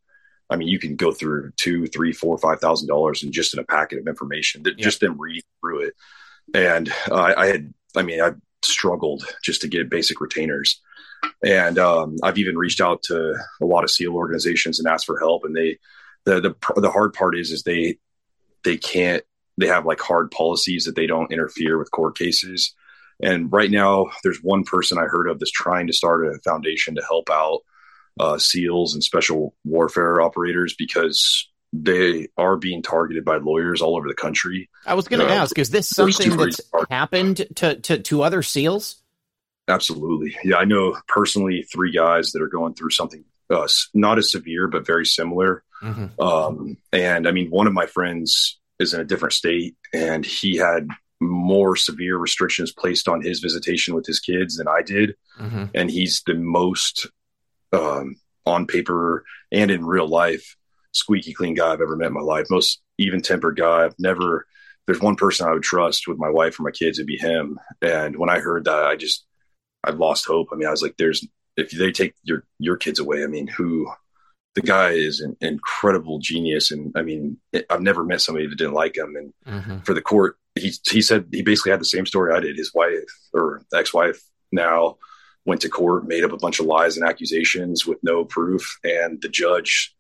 i 0.52 0.56
mean 0.56 0.68
you 0.68 0.78
can 0.78 0.96
go 0.96 1.12
through 1.12 1.52
two 1.58 1.88
three 1.88 2.14
four 2.14 2.38
five 2.38 2.60
thousand 2.60 2.88
dollars 2.88 3.24
in 3.24 3.32
just 3.32 3.56
in 3.56 3.60
a 3.60 3.64
packet 3.64 3.98
of 3.98 4.08
information 4.08 4.62
that 4.64 4.78
Yeah. 4.78 4.84
just 4.84 5.00
them 5.00 5.20
read 5.20 5.42
through 5.60 5.88
it 5.88 5.94
and 6.54 6.94
uh, 7.10 7.34
i 7.36 7.48
had 7.48 7.74
i 7.96 8.04
mean 8.04 8.22
i 8.22 8.32
struggled 8.64 9.24
just 9.44 9.62
to 9.62 9.68
get 9.68 9.90
basic 9.90 10.22
retainers. 10.22 10.82
And 11.44 11.78
um, 11.78 12.16
i've 12.24 12.38
even 12.38 12.58
reached 12.58 12.82
out 12.82 13.04
to 13.04 13.36
a 13.62 13.66
lot 13.66 13.84
of 13.84 13.92
seal 13.92 14.14
organizations 14.14 14.80
and 14.80 14.88
asked 14.88 15.06
for 15.06 15.20
help. 15.20 15.44
And 15.44 15.56
they 15.56 15.78
the 16.26 16.42
the 16.42 16.82
the 16.82 16.92
hard 16.92 17.14
part 17.14 17.38
is 17.38 17.52
is 17.52 17.64
they 17.64 17.98
they 18.64 18.78
can't 18.78 19.24
they 19.58 19.68
have 19.68 19.86
like 19.86 20.00
hard 20.00 20.32
policies 20.32 20.86
that 20.86 20.96
they 20.96 21.08
don't 21.08 21.32
interfere 21.32 21.78
with 21.78 21.92
court 21.92 22.18
cases. 22.18 22.74
And 23.22 23.52
right 23.52 23.70
now 23.70 24.08
there's 24.24 24.42
one 24.42 24.64
person 24.64 24.98
i 24.98 25.04
heard 25.04 25.28
of 25.28 25.40
that's 25.40 25.52
trying 25.52 25.88
to 25.88 25.94
start 25.94 26.26
a 26.26 26.40
foundation 26.40 26.96
to 26.96 27.04
help 27.04 27.30
out 27.30 27.60
uh, 28.20 28.38
seals 28.38 28.94
and 28.94 29.04
special 29.04 29.56
warfare 29.64 30.22
operators 30.22 30.76
because 30.78 31.49
they 31.72 32.28
are 32.38 32.58
being 32.58 32.82
targeted 32.82 33.24
by 33.24 33.38
lawyers 33.38 33.82
all 33.82 33.96
over 33.96 34.08
the 34.08 34.16
country 34.16 34.70
I 34.86 34.96
was 34.96 35.08
going 35.08 35.20
to 35.20 35.28
No. 35.28 35.34
ask, 35.34 35.58
is 35.60 35.70
this 35.70 35.88
something 35.88 36.36
that's 36.36 36.60
happened 36.90 37.46
to, 37.58 37.76
to, 37.76 38.00
to 38.00 38.24
other 38.24 38.42
SEALs? 38.42 38.96
Absolutely. 39.68 40.36
Yeah, 40.44 40.58
I 40.58 40.66
know 40.66 40.98
personally 41.08 41.64
three 41.72 41.92
guys 41.92 42.32
that 42.32 42.42
are 42.42 42.48
going 42.48 42.74
through 42.74 42.90
something 42.90 43.24
uh, 43.52 43.68
not 43.94 44.18
as 44.18 44.32
severe, 44.32 44.68
but 44.68 44.86
very 44.86 45.06
similar. 45.06 45.64
Mm-hmm. 45.84 46.22
Um, 46.22 46.78
and 46.92 47.28
I 47.28 47.32
mean, 47.32 47.50
one 47.50 47.68
of 47.68 47.74
my 47.74 47.86
friends 47.86 48.60
is 48.80 48.94
in 48.94 49.02
a 49.02 49.06
different 49.06 49.34
state, 49.34 49.76
and 49.94 50.26
he 50.26 50.58
had 50.58 50.88
more 51.22 51.76
severe 51.76 52.18
restrictions 52.18 52.72
placed 52.72 53.08
on 53.08 53.22
his 53.22 53.40
visitation 53.40 53.94
with 53.94 54.06
his 54.06 54.20
kids 54.20 54.58
than 54.58 54.68
I 54.68 54.82
did. 54.82 55.16
Mm-hmm. 55.40 55.66
And 55.76 55.92
he's 55.92 56.24
the 56.26 56.34
most 56.34 57.08
um, 57.74 58.16
on 58.46 58.66
paper 58.66 59.26
and 59.52 59.70
in 59.70 59.86
real 59.86 60.08
life 60.08 60.56
squeaky 60.94 61.34
clean 61.34 61.54
guy 61.54 61.72
I've 61.74 61.82
ever 61.82 61.96
met 61.96 62.08
in 62.08 62.14
my 62.14 62.22
life. 62.22 62.48
Most 62.50 62.82
even 62.98 63.22
tempered 63.22 63.58
guy. 63.58 63.86
I've 63.86 63.96
never. 64.00 64.46
There's 64.88 65.02
one 65.02 65.16
person 65.16 65.48
I 65.48 65.54
would 65.54 65.62
trust 65.64 66.08
with 66.08 66.18
my 66.18 66.30
wife 66.30 66.60
or 66.60 66.64
my 66.64 66.72
kids, 66.72 66.98
it'd 66.98 67.06
be 67.08 67.18
him. 67.18 67.60
And 67.82 68.16
when 68.18 68.30
I 68.30 68.40
heard 68.40 68.66
that, 68.66 68.86
I 68.86 68.96
just 68.96 69.26
I 69.84 69.92
lost 69.92 70.26
hope. 70.26 70.48
I 70.52 70.56
mean, 70.56 70.68
I 70.68 70.72
was 70.72 70.82
like, 70.82 70.96
"There's 70.98 71.26
if 71.58 71.72
they 71.72 71.92
take 71.92 72.16
your 72.24 72.44
your 72.58 72.76
kids 72.78 73.00
away, 73.00 73.24
I 73.24 73.28
mean, 73.28 73.48
who?" 73.48 73.88
The 74.56 74.62
guy 74.62 74.90
is 74.90 75.20
an 75.22 75.38
incredible 75.42 76.18
genius, 76.18 76.72
and 76.72 76.92
I 76.96 77.04
mean, 77.04 77.38
I've 77.70 77.82
never 77.84 78.04
met 78.04 78.20
somebody 78.20 78.48
that 78.48 78.58
didn't 78.58 78.74
like 78.74 78.98
him. 78.98 79.16
And 79.16 79.34
Mm-hmm. 79.48 79.80
for 79.82 79.94
the 79.94 80.02
court, 80.02 80.38
he 80.56 80.74
he 80.90 81.02
said 81.04 81.28
he 81.32 81.44
basically 81.44 81.72
had 81.72 81.80
the 81.80 81.86
same 81.86 82.08
story 82.08 82.34
I 82.34 82.40
did. 82.40 82.58
His 82.58 82.74
wife 82.74 83.04
or 83.32 83.62
ex 83.74 83.94
wife 83.94 84.20
now 84.52 84.98
went 85.46 85.62
to 85.62 85.70
court, 85.70 86.08
made 86.08 86.24
up 86.24 86.32
a 86.34 86.38
bunch 86.38 86.60
of 86.60 86.66
lies 86.66 86.98
and 86.98 87.08
accusations 87.08 87.86
with 87.86 88.00
no 88.02 88.26
proof, 88.26 88.80
and 88.84 89.22
the 89.22 89.30
judge 89.30 89.96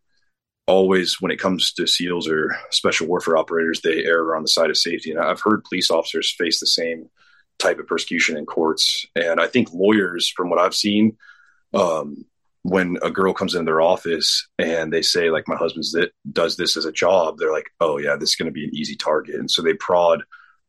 always, 0.69 1.19
when 1.19 1.31
it 1.31 1.39
comes 1.39 1.73
to 1.73 1.87
SEALs 1.87 2.27
or 2.27 2.55
special 2.69 3.07
warfare 3.07 3.37
operators, 3.37 3.81
they 3.81 4.05
err 4.05 4.35
on 4.35 4.43
the 4.43 4.47
side 4.47 4.69
of 4.69 4.77
safety. 4.77 5.11
And 5.11 5.19
I've 5.19 5.41
heard 5.41 5.63
police 5.63 5.91
officers 5.91 6.31
face 6.31 6.59
the 6.59 6.67
same 6.67 7.09
type 7.57 7.79
of 7.79 7.87
persecution 7.87 8.37
in 8.37 8.45
courts, 8.45 9.05
and 9.15 9.41
I 9.41 9.47
think 9.47 9.73
lawyers, 9.73 10.29
from 10.29 10.49
what 10.49 10.59
I've 10.59 10.75
seen, 10.75 11.17
um, 11.73 12.25
when 12.63 12.97
a 13.01 13.09
girl 13.09 13.33
comes 13.33 13.55
into 13.55 13.65
their 13.65 13.81
office 13.81 14.47
and 14.57 14.91
they 14.91 15.01
say 15.01 15.29
like 15.29 15.47
my 15.47 15.55
husband's 15.55 15.93
that 15.93 16.11
does 16.31 16.57
this 16.57 16.75
as 16.75 16.85
a 16.85 16.91
job 16.91 17.37
they're 17.37 17.53
like 17.53 17.69
oh 17.79 17.97
yeah 17.97 18.15
this 18.15 18.31
is 18.31 18.35
going 18.35 18.47
to 18.47 18.51
be 18.51 18.65
an 18.65 18.75
easy 18.75 18.95
target 18.95 19.35
and 19.35 19.49
so 19.49 19.61
they 19.61 19.73
prod 19.73 20.23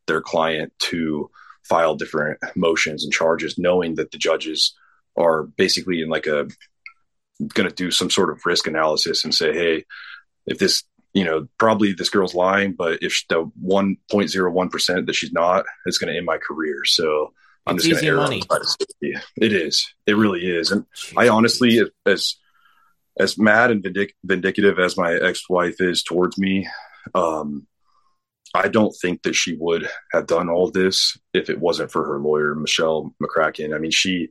their 0.07 0.21
client 0.21 0.71
to 0.79 1.29
file 1.63 1.95
different 1.95 2.39
motions 2.55 3.03
and 3.03 3.13
charges 3.13 3.57
knowing 3.57 3.95
that 3.95 4.11
the 4.11 4.17
judges 4.17 4.73
are 5.17 5.43
basically 5.43 6.01
in 6.01 6.09
like 6.09 6.27
a 6.27 6.47
going 7.53 7.67
to 7.69 7.75
do 7.75 7.91
some 7.91 8.09
sort 8.09 8.29
of 8.29 8.45
risk 8.45 8.67
analysis 8.67 9.23
and 9.23 9.33
say 9.33 9.53
hey 9.53 9.85
if 10.45 10.57
this 10.59 10.83
you 11.13 11.23
know 11.23 11.47
probably 11.57 11.93
this 11.93 12.09
girl's 12.09 12.35
lying 12.35 12.73
but 12.73 12.99
if 13.01 13.23
the 13.29 13.49
1.01% 13.63 15.05
that 15.05 15.15
she's 15.15 15.31
not 15.31 15.65
it's 15.85 15.97
going 15.97 16.11
to 16.11 16.17
end 16.17 16.25
my 16.25 16.37
career. 16.37 16.83
So 16.85 17.33
i'm 17.67 17.75
It's 17.75 17.85
just 17.85 18.01
going 18.01 18.13
to 18.13 18.17
err 18.19 18.23
on 18.23 18.29
money. 18.29 18.41
the 18.49 18.65
side 18.65 19.21
it 19.37 19.53
is. 19.53 19.93
It 20.05 20.17
really 20.17 20.45
is. 20.45 20.71
And 20.71 20.85
I 21.17 21.29
honestly, 21.29 21.79
as 22.05 22.35
as 23.19 23.37
mad 23.37 23.71
and 23.71 23.83
vindic- 23.83 24.15
vindicative 24.25 24.79
as 24.79 24.97
my 24.97 25.13
ex 25.13 25.49
wife 25.49 25.75
is 25.81 26.01
towards 26.01 26.37
me, 26.37 26.67
um, 27.13 27.67
I 28.55 28.67
don't 28.67 28.95
think 29.01 29.23
that 29.23 29.35
she 29.35 29.55
would 29.55 29.89
have 30.11 30.27
done 30.27 30.49
all 30.49 30.71
this 30.71 31.17
if 31.33 31.49
it 31.49 31.59
wasn't 31.59 31.91
for 31.91 32.05
her 32.05 32.19
lawyer, 32.19 32.55
Michelle 32.55 33.13
McCracken. 33.21 33.75
I 33.75 33.79
mean, 33.79 33.91
she, 33.91 34.29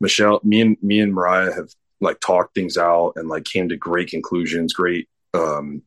Michelle, 0.00 0.40
me 0.44 0.60
and 0.60 0.76
me 0.82 1.00
and 1.00 1.12
Mariah 1.14 1.52
have 1.54 1.68
like 2.02 2.20
talked 2.20 2.54
things 2.54 2.76
out 2.76 3.12
and 3.16 3.28
like 3.28 3.44
came 3.44 3.68
to 3.68 3.76
great 3.76 4.08
conclusions, 4.08 4.74
great, 4.74 5.08
um, 5.34 5.82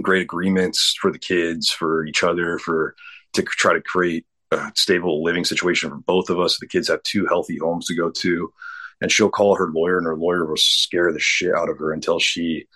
great 0.00 0.22
agreements 0.22 0.94
for 1.00 1.10
the 1.10 1.18
kids, 1.18 1.70
for 1.70 2.04
each 2.06 2.22
other, 2.22 2.58
for 2.58 2.94
to 3.32 3.42
try 3.42 3.72
to 3.72 3.80
create 3.80 4.26
a 4.52 4.70
stable 4.74 5.22
living 5.22 5.44
situation 5.44 5.90
for 5.90 5.96
both 5.96 6.30
of 6.30 6.38
us. 6.38 6.58
The 6.58 6.66
kids 6.66 6.88
have 6.88 7.02
two 7.02 7.26
healthy 7.26 7.58
homes 7.58 7.86
to 7.86 7.94
go 7.94 8.10
to 8.10 8.52
and 9.00 9.10
she'll 9.10 9.30
call 9.30 9.56
her 9.56 9.70
lawyer 9.70 9.96
and 9.96 10.06
her 10.06 10.16
lawyer 10.16 10.44
will 10.44 10.56
scare 10.56 11.12
the 11.12 11.18
shit 11.18 11.54
out 11.54 11.68
of 11.68 11.78
her 11.78 11.92
until 11.92 12.18
she 12.18 12.66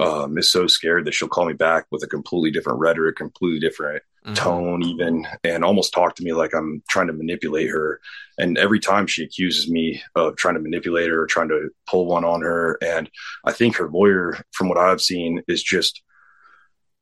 um, 0.00 0.38
is 0.38 0.50
so 0.50 0.66
scared 0.66 1.04
that 1.04 1.14
she'll 1.14 1.28
call 1.28 1.46
me 1.46 1.52
back 1.52 1.86
with 1.90 2.02
a 2.02 2.06
completely 2.06 2.50
different 2.50 2.78
rhetoric, 2.78 3.16
completely 3.16 3.60
different 3.60 4.02
Mhm. 4.26 4.34
tone, 4.36 4.82
even, 4.82 5.26
and 5.42 5.64
almost 5.64 5.92
talk 5.92 6.14
to 6.16 6.24
me 6.24 6.32
like 6.32 6.54
I'm 6.54 6.82
trying 6.88 7.08
to 7.08 7.12
manipulate 7.12 7.68
her. 7.68 8.00
And 8.38 8.56
every 8.56 8.80
time 8.80 9.06
she 9.06 9.22
accuses 9.22 9.70
me 9.70 10.02
of 10.14 10.36
trying 10.36 10.54
to 10.54 10.60
manipulate 10.60 11.10
her 11.10 11.22
or 11.22 11.26
trying 11.26 11.48
to 11.48 11.68
pull 11.86 12.06
one 12.06 12.24
on 12.24 12.40
her. 12.40 12.78
And 12.82 13.10
I 13.44 13.52
think 13.52 13.76
her 13.76 13.90
lawyer, 13.90 14.38
from 14.52 14.68
what 14.68 14.78
I've 14.78 15.02
seen, 15.02 15.42
is 15.46 15.62
just 15.62 16.02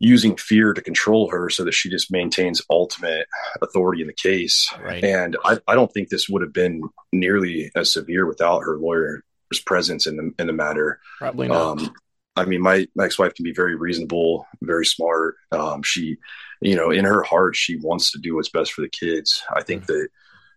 using 0.00 0.36
fear 0.36 0.72
to 0.72 0.82
control 0.82 1.30
her 1.30 1.48
so 1.48 1.62
that 1.62 1.74
she 1.74 1.88
just 1.88 2.10
maintains 2.10 2.60
ultimate 2.68 3.28
authority 3.62 4.00
in 4.00 4.08
the 4.08 4.12
case. 4.12 4.68
Right. 4.82 5.04
And 5.04 5.36
I, 5.44 5.58
I 5.68 5.76
don't 5.76 5.92
think 5.92 6.08
this 6.08 6.28
would 6.28 6.42
have 6.42 6.52
been 6.52 6.82
nearly 7.12 7.70
as 7.76 7.92
severe 7.92 8.26
without 8.26 8.64
her 8.64 8.78
lawyer's 8.78 9.22
presence 9.64 10.08
in 10.08 10.16
the 10.16 10.34
in 10.40 10.48
the 10.48 10.52
matter. 10.52 10.98
Probably 11.18 11.46
not. 11.46 11.78
Um, 11.78 11.94
I 12.34 12.46
mean, 12.46 12.62
my, 12.62 12.88
my 12.96 13.04
ex-wife 13.04 13.34
can 13.34 13.44
be 13.44 13.52
very 13.52 13.76
reasonable, 13.76 14.46
very 14.62 14.86
smart. 14.86 15.36
Um, 15.52 15.82
she, 15.82 16.16
you 16.62 16.76
know, 16.76 16.90
in 16.90 17.04
her 17.04 17.22
heart, 17.22 17.56
she 17.56 17.76
wants 17.76 18.12
to 18.12 18.18
do 18.18 18.36
what's 18.36 18.48
best 18.48 18.72
for 18.72 18.82
the 18.82 18.88
kids. 18.88 19.42
I 19.54 19.62
think 19.62 19.82
mm-hmm. 19.82 19.92
that 19.92 20.08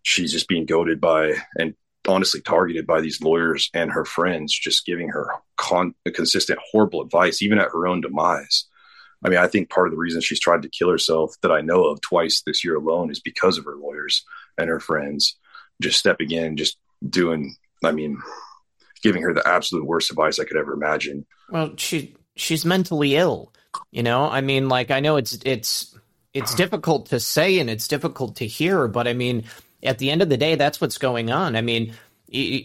she's 0.04 0.32
just 0.32 0.48
being 0.48 0.66
goaded 0.66 1.02
by 1.02 1.34
and 1.58 1.74
honestly 2.08 2.42
targeted 2.42 2.86
by 2.86 3.02
these 3.02 3.22
lawyers 3.22 3.70
and 3.74 3.92
her 3.92 4.06
friends, 4.06 4.54
just 4.54 4.86
giving 4.86 5.10
her 5.10 5.30
con- 5.58 5.96
consistent 6.14 6.60
horrible 6.72 7.02
advice, 7.02 7.42
even 7.42 7.58
at 7.58 7.72
her 7.72 7.88
own 7.88 8.02
demise. 8.02 8.66
I 9.24 9.30
mean, 9.30 9.40
I 9.40 9.48
think 9.48 9.70
part 9.70 9.88
of 9.88 9.92
the 9.92 9.98
reason 9.98 10.22
she's 10.22 10.40
tried 10.40 10.62
to 10.62 10.70
kill 10.70 10.90
herself 10.90 11.34
that 11.42 11.52
I 11.52 11.62
know 11.62 11.86
of 11.86 12.02
twice 12.02 12.44
this 12.46 12.64
year 12.64 12.76
alone 12.76 13.10
is 13.10 13.20
because 13.20 13.58
of 13.58 13.66
her 13.66 13.76
lawyers 13.76 14.24
and 14.58 14.70
her 14.70 14.80
friends 14.80 15.36
just 15.82 15.98
stepping 15.98 16.30
in, 16.32 16.58
just 16.58 16.78
doing, 17.10 17.56
I 17.84 17.92
mean, 17.92 18.22
giving 19.02 19.24
her 19.24 19.34
the 19.34 19.48
absolute 19.48 19.86
worst 19.86 20.12
advice 20.12 20.40
I 20.40 20.46
could 20.46 20.58
ever 20.58 20.74
imagine. 20.74 21.26
Well, 21.50 21.74
she 21.78 22.16
she's 22.36 22.66
mentally 22.66 23.16
ill. 23.16 23.52
You 23.92 24.04
know, 24.04 24.30
I 24.30 24.42
mean, 24.42 24.70
like 24.70 24.92
I 24.92 25.00
know 25.00 25.18
it's 25.18 25.34
it's 25.46 25.96
it's 26.34 26.56
difficult 26.64 27.08
to 27.08 27.20
say 27.20 27.60
and 27.60 27.70
it's 27.70 27.88
difficult 27.88 28.38
to 28.38 28.48
hear, 28.48 28.88
but 28.88 29.08
I 29.08 29.14
mean, 29.14 29.46
at 29.84 30.00
the 30.00 30.12
end 30.12 30.22
of 30.22 30.30
the 30.30 30.38
day, 30.38 30.56
that's 30.56 30.82
what's 30.82 30.98
going 30.98 31.32
on. 31.32 31.56
I 31.56 31.62
mean, 31.62 31.94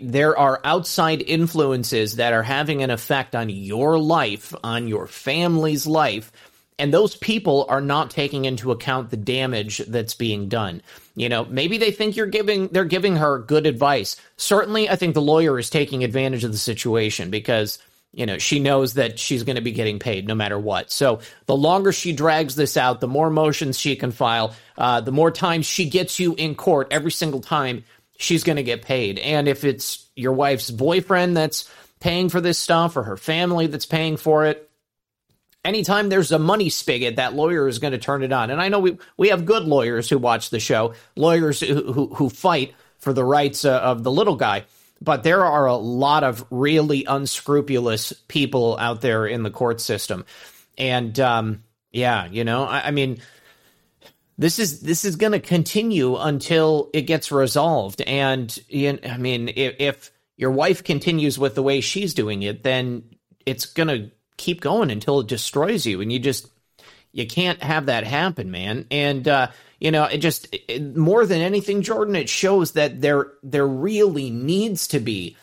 there 0.03 0.37
are 0.37 0.61
outside 0.65 1.23
influences 1.23 2.17
that 2.17 2.33
are 2.33 2.43
having 2.43 2.83
an 2.83 2.91
effect 2.91 3.35
on 3.35 3.51
your 3.51 3.99
life, 3.99 4.55
on 4.65 4.89
your 4.89 5.07
family's 5.07 5.87
life, 5.87 6.33
and 6.79 6.95
those 6.95 7.15
people 7.15 7.67
are 7.69 7.83
not 7.83 8.11
taking 8.11 8.47
into 8.47 8.73
account 8.73 9.11
the 9.11 9.17
damage 9.19 9.79
that's 9.79 10.15
being 10.15 10.49
done. 10.49 10.81
You 11.15 11.29
know, 11.29 11.45
maybe 11.45 11.77
they 11.77 11.91
think 11.91 12.17
you're 12.17 12.27
giving 12.27 12.69
they're 12.69 12.85
giving 12.85 13.17
her 13.17 13.39
good 13.39 13.67
advice. 13.67 14.17
Certainly, 14.39 14.89
I 14.89 14.97
think 14.97 15.15
the 15.15 15.21
lawyer 15.21 15.59
is 15.59 15.69
taking 15.69 16.03
advantage 16.05 16.43
of 16.43 16.53
the 16.53 16.59
situation 16.59 17.29
because 17.31 17.79
you 18.13 18.27
know 18.27 18.39
she 18.39 18.59
knows 18.59 18.95
that 18.95 19.19
she's 19.19 19.45
going 19.45 19.57
to 19.57 19.63
be 19.63 19.73
getting 19.73 19.99
paid 19.99 20.27
no 20.27 20.35
matter 20.35 20.59
what. 20.59 20.91
So 20.91 21.21
the 21.47 21.57
longer 21.57 21.93
she 21.93 22.13
drags 22.13 22.55
this 22.57 22.77
out, 22.77 23.01
the 23.01 23.09
more 23.09 23.31
motions 23.31 23.79
she 23.79 23.97
can 23.97 24.13
file, 24.13 24.55
uh, 24.77 25.01
the 25.01 25.13
more 25.13 25.31
times 25.31 25.67
she 25.67 25.89
gets 25.89 26.19
you 26.19 26.35
in 26.35 26.55
court 26.55 26.89
every 26.91 27.13
single 27.13 27.41
time 27.41 27.85
she's 28.19 28.45
going 28.45 28.57
to 28.57 28.63
get 28.63 28.83
paid. 28.83 29.19
And 29.19 29.49
if 29.49 29.65
it's 29.65 30.07
your 30.17 30.33
wife's 30.33 30.71
boyfriend 30.71 31.37
that's 31.37 31.71
paying 32.01 32.29
for 32.29 32.41
this 32.41 32.59
stuff 32.59 32.97
or 32.97 33.03
her 33.05 33.17
family 33.17 33.67
that's 33.67 33.87
paying 33.87 34.17
for 34.17 34.47
it, 34.47 34.71
anytime 35.65 36.09
there's 36.09 36.33
a 36.33 36.39
money 36.39 36.69
spigot, 36.69 37.17
that 37.17 37.35
lawyer 37.35 37.69
is 37.69 37.79
going 37.79 37.93
to 37.93 37.99
turn 37.99 38.23
it 38.23 38.33
on. 38.33 38.51
And 38.51 38.61
I 38.61 38.69
know 38.69 38.81
we 38.81 38.99
we 39.17 39.29
have 39.29 39.45
good 39.45 39.65
lawyers 39.65 40.09
who 40.09 40.19
watch 40.19 40.51
the 40.51 40.61
show, 40.61 40.95
lawyers 41.17 41.61
who 41.61 41.93
who, 41.93 42.15
who 42.15 42.31
fight 42.31 42.75
for 42.99 43.13
the 43.13 43.25
rights 43.25 43.65
uh, 43.65 43.79
of 43.79 44.03
the 44.03 44.11
little 44.11 44.37
guy. 44.37 44.65
But 45.01 45.23
there 45.23 45.45
are 45.45 45.67
a 45.67 45.77
lot 45.77 46.25
of 46.25 46.45
really 46.51 47.05
unscrupulous 47.07 48.13
people 48.29 48.77
out 48.79 49.01
there 49.01 49.27
in 49.27 49.43
the 49.43 49.51
court 49.51 49.81
system, 49.81 50.27
and 50.77 51.19
um, 51.19 51.63
Yeah, 51.93 52.27
you 52.27 52.45
know, 52.45 52.65
I, 52.65 52.89
I 52.89 52.91
mean, 52.91 53.21
this 54.39 54.59
is 54.59 54.81
this 54.81 55.05
is 55.05 55.17
going 55.17 55.33
to 55.33 55.41
continue 55.41 56.17
until 56.17 56.91
it 56.95 57.03
gets 57.03 57.33
resolved. 57.33 58.01
And 58.03 58.57
you 58.69 58.93
know, 58.95 58.99
I 59.05 59.17
mean, 59.17 59.49
if, 59.49 59.75
if 59.79 60.11
your 60.37 60.51
wife 60.53 60.85
continues 60.85 61.39
with 61.39 61.55
the 61.55 61.63
way 61.63 61.81
she's 61.81 62.15
doing 62.15 62.43
it, 62.43 62.63
then 62.63 63.05
it's 63.45 63.67
going 63.67 63.89
to 63.89 64.11
keep 64.37 64.61
going 64.61 64.91
until 64.91 65.21
it 65.21 65.27
destroys 65.27 65.85
you, 65.85 66.01
and 66.01 66.13
you 66.13 66.19
just 66.19 66.49
you 67.13 67.27
can't 67.27 67.63
have 67.63 67.87
that 67.87 68.05
happen, 68.05 68.51
man. 68.51 68.87
And 68.91 69.27
uh, 69.27 69.49
you 69.81 69.91
know, 69.91 70.05
it 70.05 70.19
just 70.19 70.47
it, 70.53 70.95
more 70.97 71.27
than 71.27 71.41
anything, 71.41 71.83
Jordan, 71.83 72.15
it 72.15 72.29
shows 72.29 72.73
that 72.73 73.01
there 73.01 73.33
there 73.43 73.67
really 73.67 74.31
needs 74.31 74.89
to 74.89 75.01
be 75.01 75.37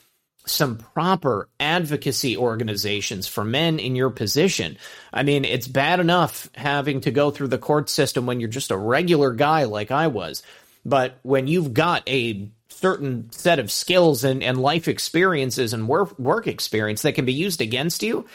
some 0.45 0.77
proper 0.77 1.49
advocacy 1.59 2.37
organizations 2.37 3.27
for 3.27 3.43
men 3.43 3.79
in 3.79 3.95
your 3.95 4.09
position. 4.09 4.77
I 5.11 5.23
mean, 5.23 5.43
it's 5.43 5.67
bad 5.67 5.99
enough 5.99 6.49
having 6.55 7.01
to 7.01 7.11
go 7.11 7.31
through 7.31 7.49
the 7.49 7.57
court 7.57 7.89
system 7.89 8.25
when 8.25 8.39
you're 8.39 8.47
just 8.47 8.71
a 8.71 8.77
regular 8.77 9.33
guy 9.33 9.65
like 9.65 9.91
I 9.91 10.07
was. 10.07 10.43
But 10.85 11.19
when 11.23 11.47
you've 11.47 11.73
got 11.73 12.07
a 12.07 12.49
certain 12.69 13.29
set 13.31 13.59
of 13.59 13.71
skills 13.71 14.23
and, 14.23 14.41
and 14.41 14.61
life 14.61 14.87
experiences 14.87 15.73
and 15.73 15.87
work, 15.87 16.17
work 16.17 16.47
experience 16.47 17.01
that 17.01 17.15
can 17.15 17.25
be 17.25 17.33
used 17.33 17.59
against 17.59 18.03
you, 18.03 18.25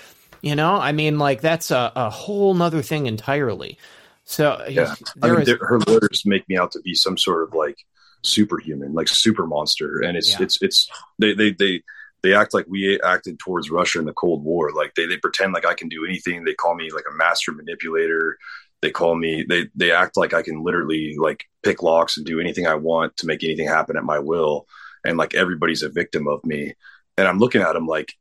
you 0.43 0.55
know, 0.55 0.75
I 0.75 0.93
mean, 0.93 1.19
like 1.19 1.41
that's 1.41 1.71
a, 1.71 1.93
a 1.95 2.11
whole 2.11 2.53
nother 2.53 2.83
thing 2.83 3.07
entirely. 3.07 3.79
So 4.25 4.65
yeah, 4.69 4.95
I 5.23 5.31
mean, 5.31 5.43
is, 5.43 5.49
her 5.61 5.81
lawyers 5.87 6.23
make 6.25 6.49
me 6.49 6.57
out 6.57 6.73
to 6.73 6.81
be 6.81 6.95
some 6.95 7.19
sort 7.19 7.49
of 7.49 7.55
like 7.55 7.77
superhuman, 8.23 8.95
like 8.95 9.09
super 9.09 9.47
monster, 9.47 10.01
and 10.01 10.17
it's 10.17 10.31
yeah. 10.31 10.45
it's 10.45 10.63
it's 10.63 10.89
they 11.19 11.35
they 11.35 11.53
they 11.53 11.83
they 12.23 12.35
act 12.35 12.55
like 12.55 12.67
we 12.69 13.01
acted 13.03 13.39
towards 13.39 13.71
Russia 13.71 13.99
in 13.99 14.05
the 14.05 14.13
Cold 14.13 14.45
War. 14.45 14.71
Like 14.73 14.95
they, 14.95 15.07
they 15.07 15.17
pretend 15.17 15.53
like 15.53 15.67
I 15.67 15.75
can 15.75 15.89
do 15.89 16.05
anything. 16.05 16.45
They 16.45 16.55
call 16.55 16.75
me 16.75 16.91
like 16.93 17.05
a 17.11 17.17
master 17.17 17.53
manipulator. 17.53 18.39
They 18.81 18.91
call 18.91 19.17
me 19.17 19.45
they 19.49 19.69
they 19.75 19.91
act 19.91 20.17
like 20.17 20.35
I 20.35 20.43
can 20.43 20.63
literally 20.63 21.17
like 21.19 21.45
pick 21.63 21.83
locks 21.83 22.17
and 22.17 22.27
do 22.27 22.41
anything 22.41 22.67
I 22.67 22.75
want 22.75 23.17
to 23.19 23.27
make 23.27 23.43
anything 23.43 23.67
happen 23.67 23.97
at 23.97 24.05
my 24.05 24.19
will. 24.19 24.67
And 25.05 25.17
like 25.17 25.35
everybody's 25.35 25.83
a 25.83 25.89
victim 25.89 26.29
of 26.29 26.45
me. 26.45 26.75
And 27.19 27.27
I'm 27.27 27.39
looking 27.39 27.61
at 27.61 27.73
them 27.73 27.87
like, 27.87 28.15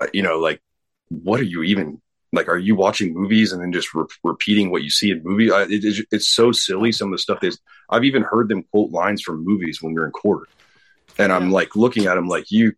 uh, 0.00 0.06
you 0.12 0.22
know, 0.22 0.38
like 0.38 0.60
what 1.08 1.40
are 1.40 1.44
you 1.44 1.62
even 1.62 2.00
like? 2.36 2.48
Are 2.48 2.58
you 2.58 2.76
watching 2.76 3.12
movies 3.14 3.52
and 3.52 3.60
then 3.60 3.72
just 3.72 3.94
re- 3.94 4.04
repeating 4.22 4.70
what 4.70 4.82
you 4.82 4.90
see 4.90 5.10
in 5.10 5.22
movie? 5.24 5.50
I, 5.50 5.62
it, 5.62 6.06
it's 6.12 6.28
so 6.28 6.52
silly. 6.52 6.92
Some 6.92 7.08
of 7.08 7.12
the 7.12 7.18
stuff 7.18 7.42
is 7.42 7.58
I've 7.90 8.04
even 8.04 8.22
heard 8.22 8.48
them 8.48 8.62
quote 8.70 8.90
lines 8.90 9.22
from 9.22 9.44
movies 9.44 9.82
when 9.82 9.94
we're 9.94 10.06
in 10.06 10.12
court. 10.12 10.48
And 11.18 11.32
I'm 11.32 11.50
like 11.50 11.74
looking 11.74 12.06
at 12.06 12.14
them 12.14 12.28
like 12.28 12.50
you 12.50 12.74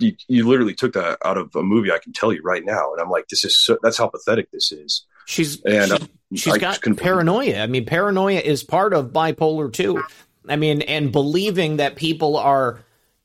you, 0.00 0.14
you 0.28 0.48
literally 0.48 0.74
took 0.74 0.94
that 0.94 1.18
out 1.24 1.36
of 1.36 1.54
a 1.54 1.62
movie. 1.62 1.92
I 1.92 1.98
can 1.98 2.12
tell 2.12 2.32
you 2.32 2.40
right 2.42 2.64
now, 2.64 2.92
and 2.92 3.00
I'm 3.00 3.10
like, 3.10 3.28
this 3.28 3.44
is 3.44 3.58
so, 3.58 3.78
that's 3.82 3.98
how 3.98 4.08
pathetic 4.08 4.50
this 4.50 4.72
is. 4.72 5.06
She's 5.26 5.62
and 5.62 5.92
um, 5.92 6.08
she's 6.34 6.56
got 6.58 6.80
paranoia. 6.96 7.60
I 7.60 7.66
mean, 7.66 7.84
paranoia 7.84 8.40
is 8.40 8.64
part 8.64 8.94
of 8.94 9.12
bipolar 9.12 9.72
too. 9.72 10.02
I 10.48 10.56
mean, 10.56 10.82
and 10.82 11.12
believing 11.12 11.76
that 11.76 11.96
people 11.96 12.36
are 12.36 12.80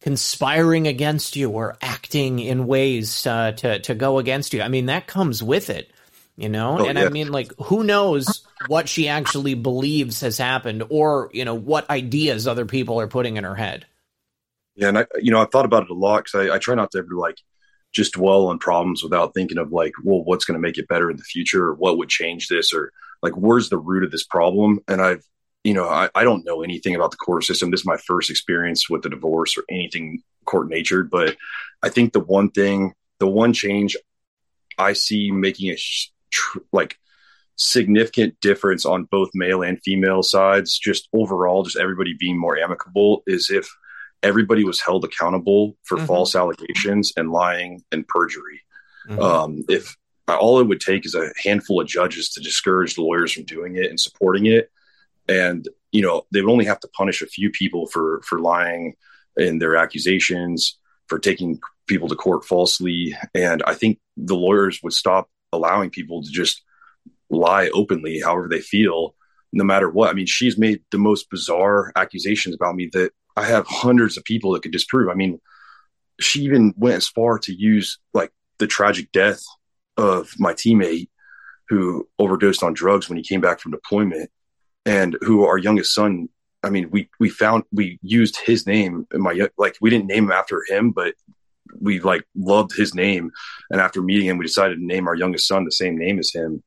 conspiring 0.06 0.88
against 0.88 1.36
you 1.36 1.50
or 1.50 1.76
acting 1.82 2.38
in 2.38 2.68
ways 2.68 3.26
uh, 3.26 3.54
to 3.54 3.80
to 3.80 3.96
go 3.96 4.20
against 4.20 4.54
you. 4.54 4.62
I 4.62 4.68
mean, 4.68 4.86
that 4.86 5.08
comes 5.08 5.42
with 5.42 5.72
it, 5.72 5.92
you 6.38 6.48
know. 6.48 6.78
Oh, 6.80 6.86
and 6.86 7.00
yeah. 7.00 7.06
I 7.06 7.10
mean, 7.10 7.32
like, 7.32 7.52
who 7.58 7.84
knows 7.84 8.46
what 8.68 8.88
she 8.88 9.08
actually 9.08 9.56
believes 9.56 10.22
has 10.22 10.38
happened, 10.38 10.84
or 10.90 11.32
you 11.34 11.44
know, 11.44 11.56
what 11.56 11.90
ideas 11.90 12.48
other 12.48 12.68
people 12.68 13.02
are 13.02 13.08
putting 13.08 13.38
in 13.38 13.44
her 13.46 13.56
head. 13.56 13.88
Yeah, 14.76 14.90
and 14.90 15.00
I, 15.00 15.06
you 15.20 15.32
know, 15.32 15.42
I've 15.42 15.50
thought 15.50 15.66
about 15.66 15.84
it 15.84 15.90
a 15.90 15.96
lot 15.96 16.26
because 16.26 16.50
I, 16.50 16.54
I 16.54 16.60
try 16.60 16.76
not 16.76 16.92
to 16.92 17.00
ever 17.00 17.16
like 17.16 17.40
just 17.92 18.14
dwell 18.14 18.46
on 18.48 18.60
problems 18.60 19.02
without 19.02 19.34
thinking 19.34 19.58
of 19.58 19.72
like, 19.72 19.94
well, 20.04 20.24
what's 20.24 20.46
going 20.46 20.54
to 20.54 20.62
make 20.62 20.78
it 20.78 20.88
better 20.88 21.10
in 21.10 21.18
the 21.18 21.24
future, 21.24 21.70
or 21.70 21.74
what 21.74 21.98
would 21.98 22.10
change 22.10 22.48
this, 22.48 22.76
or 22.76 22.92
like, 23.24 23.34
where's 23.34 23.70
the 23.70 23.80
root 23.80 24.04
of 24.04 24.12
this 24.12 24.24
problem? 24.24 24.82
And 24.88 25.02
I've, 25.02 25.26
you 25.66 25.74
know, 25.74 25.90
I, 25.90 26.10
I 26.14 26.24
don't 26.24 26.46
know 26.46 26.62
anything 26.62 26.94
about 26.94 27.10
the 27.10 27.18
court 27.18 27.44
system. 27.44 27.72
This 27.72 27.80
is 27.80 27.88
my 27.88 27.98
first 27.98 28.30
experience 28.30 28.88
with 28.88 29.02
the 29.02 29.10
divorce 29.10 29.58
or 29.58 29.64
anything 29.68 30.22
court 30.46 30.70
natured, 30.70 31.10
but 31.10 31.36
I 31.82 31.90
think 31.90 32.14
the 32.14 32.20
one 32.20 32.52
thing, 32.52 32.94
the 33.20 33.28
one 33.28 33.52
change 33.52 33.98
I 34.78 34.94
see 34.94 35.32
making 35.32 35.72
a 35.72 35.78
tr- 36.30 36.60
like 36.72 37.00
significant 37.56 38.40
difference 38.42 38.86
on 38.86 39.06
both 39.06 39.32
male 39.34 39.64
and 39.64 39.82
female 39.84 40.22
sides, 40.22 40.78
just 40.78 41.10
overall, 41.14 41.64
just 41.64 41.78
everybody 41.78 42.14
being 42.20 42.38
more 42.38 42.60
amicable, 42.60 43.24
is 43.26 43.50
if 43.50 43.68
everybody 44.22 44.64
was 44.64 44.80
held 44.80 45.04
accountable 45.04 45.78
for 45.84 45.98
mm-hmm. 45.98 46.06
false 46.06 46.36
allegations 46.36 47.12
and 47.18 47.32
lying 47.32 47.82
and 47.92 48.08
perjury. 48.08 48.62
Mm-hmm. 49.10 49.20
Um, 49.20 49.64
if 49.68 49.96
all 50.28 50.60
it 50.60 50.68
would 50.68 50.80
take 50.80 51.08
is 51.08 51.16
a 51.16 51.32
handful 51.44 51.82
of 51.82 51.88
judges 51.88 52.30
to 52.32 52.40
discourage 52.40 53.00
lawyers 53.00 53.32
from 53.32 53.46
doing 53.46 53.78
it 53.78 53.90
and 53.90 54.00
supporting 54.00 54.46
it, 54.46 54.70
and 55.28 55.68
you 55.92 56.02
know 56.02 56.24
they 56.32 56.42
would 56.42 56.52
only 56.52 56.66
have 56.66 56.80
to 56.82 56.88
punish 56.90 57.22
a 57.22 57.28
few 57.28 57.50
people 57.50 57.88
for 57.88 58.22
for 58.24 58.40
lying 58.40 58.96
in 59.38 59.60
their 59.60 59.76
accusations, 59.76 60.78
for 61.08 61.20
taking 61.20 61.60
people 61.88 62.08
to 62.08 62.16
court 62.16 62.46
falsely, 62.46 63.16
and 63.34 63.62
I 63.68 63.74
think 63.74 64.00
the 64.18 64.36
lawyers 64.36 64.80
would 64.84 64.94
stop 64.94 65.30
allowing 65.52 65.90
people 65.90 66.24
to 66.24 66.30
just 66.30 66.64
lie 67.30 67.70
openly, 67.74 68.22
however 68.22 68.48
they 68.48 68.62
feel, 68.62 69.16
no 69.52 69.64
matter 69.64 69.90
what. 69.90 70.10
I 70.10 70.14
mean, 70.14 70.26
she's 70.26 70.58
made 70.58 70.82
the 70.92 70.98
most 70.98 71.30
bizarre 71.30 71.92
accusations 71.96 72.56
about 72.56 72.76
me 72.76 72.90
that 72.94 73.12
I 73.36 73.46
have 73.46 73.68
hundreds 73.68 74.18
of 74.18 74.24
people 74.24 74.54
that 74.54 74.64
could 74.64 74.72
disprove. 74.72 75.10
I 75.10 75.14
mean, 75.16 75.40
she 76.20 76.42
even 76.42 76.74
went 76.78 76.96
as 76.96 77.08
far 77.08 77.40
to 77.40 77.54
use 77.54 78.00
like 78.14 78.32
the 78.60 78.68
tragic 78.68 79.12
death 79.12 79.44
of 79.98 80.34
my 80.40 80.54
teammate 80.54 81.10
who 81.68 82.08
overdosed 82.20 82.64
on 82.64 82.74
drugs 82.74 83.10
when 83.10 83.18
he 83.18 83.24
came 83.24 83.42
back 83.42 83.60
from 83.60 83.72
deployment 83.72 84.30
and 84.86 85.18
who 85.22 85.46
our 85.46 85.58
youngest 85.58 85.94
son 85.94 86.30
I 86.66 86.72
mean, 86.72 86.90
we 86.90 87.10
we 87.20 87.30
found 87.30 87.64
we 87.72 88.00
used 88.02 88.38
his 88.38 88.66
name 88.66 89.06
in 89.14 89.22
my 89.22 89.40
like 89.56 89.78
we 89.82 89.92
didn't 89.92 90.08
name 90.08 90.26
him 90.26 90.32
after 90.32 90.64
him, 90.68 90.92
but 90.92 91.14
we 91.80 92.00
like 92.00 92.24
loved 92.36 92.76
his 92.76 92.96
name. 92.96 93.32
And 93.70 93.80
after 93.80 94.02
meeting 94.02 94.28
him, 94.28 94.40
we 94.40 94.46
decided 94.46 94.80
to 94.80 94.86
name 94.86 95.08
our 95.08 95.16
youngest 95.16 95.48
son 95.48 95.64
the 95.64 95.72
same 95.72 95.96
name 95.96 96.18
as 96.18 96.32
him. 96.34 96.64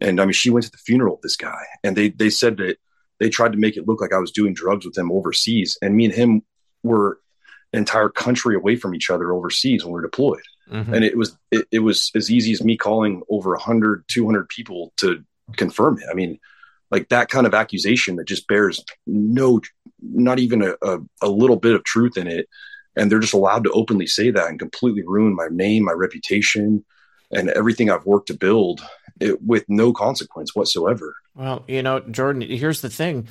And 0.00 0.20
I 0.20 0.24
mean, 0.24 0.32
she 0.32 0.48
went 0.48 0.64
to 0.64 0.70
the 0.70 0.78
funeral 0.78 1.16
of 1.16 1.20
this 1.20 1.36
guy, 1.36 1.62
and 1.84 1.94
they 1.94 2.08
they 2.08 2.30
said 2.30 2.56
that 2.56 2.78
they 3.20 3.28
tried 3.28 3.52
to 3.52 3.58
make 3.58 3.76
it 3.76 3.86
look 3.86 4.00
like 4.00 4.14
I 4.14 4.18
was 4.18 4.32
doing 4.32 4.54
drugs 4.54 4.86
with 4.86 4.96
him 4.96 5.12
overseas. 5.12 5.76
And 5.82 5.94
me 5.94 6.06
and 6.06 6.14
him 6.14 6.42
were 6.82 7.20
an 7.74 7.80
entire 7.80 8.08
country 8.08 8.56
away 8.56 8.76
from 8.76 8.94
each 8.94 9.10
other 9.10 9.32
overseas 9.32 9.84
when 9.84 9.92
we 9.92 9.96
were 9.96 10.02
deployed. 10.02 10.42
Mm-hmm. 10.70 10.94
And 10.94 11.04
it 11.04 11.16
was, 11.16 11.36
it, 11.50 11.66
it, 11.70 11.78
was 11.80 12.10
as 12.14 12.30
easy 12.30 12.52
as 12.52 12.64
me 12.64 12.76
calling 12.76 13.22
over 13.28 13.50
100, 13.50 14.04
200 14.08 14.48
people 14.48 14.92
to 14.98 15.22
confirm 15.56 15.98
it. 15.98 16.06
I 16.10 16.14
mean, 16.14 16.40
like 16.92 17.08
that 17.08 17.30
kind 17.30 17.46
of 17.46 17.54
accusation 17.54 18.16
that 18.16 18.28
just 18.28 18.46
bears 18.46 18.84
no, 19.06 19.60
not 20.00 20.38
even 20.38 20.62
a, 20.62 20.74
a, 20.82 20.98
a 21.22 21.28
little 21.28 21.56
bit 21.56 21.74
of 21.74 21.82
truth 21.82 22.16
in 22.16 22.28
it. 22.28 22.48
And 22.94 23.10
they're 23.10 23.18
just 23.18 23.32
allowed 23.32 23.64
to 23.64 23.72
openly 23.72 24.06
say 24.06 24.30
that 24.30 24.48
and 24.48 24.58
completely 24.58 25.02
ruin 25.02 25.34
my 25.34 25.48
name, 25.50 25.84
my 25.84 25.92
reputation, 25.92 26.84
and 27.30 27.48
everything 27.48 27.90
I've 27.90 28.04
worked 28.04 28.28
to 28.28 28.34
build 28.34 28.82
it, 29.18 29.42
with 29.42 29.64
no 29.68 29.94
consequence 29.94 30.54
whatsoever. 30.54 31.16
Well, 31.34 31.64
you 31.66 31.82
know, 31.82 32.00
Jordan, 32.00 32.42
here's 32.42 32.82
the 32.82 32.90
thing. 32.90 33.28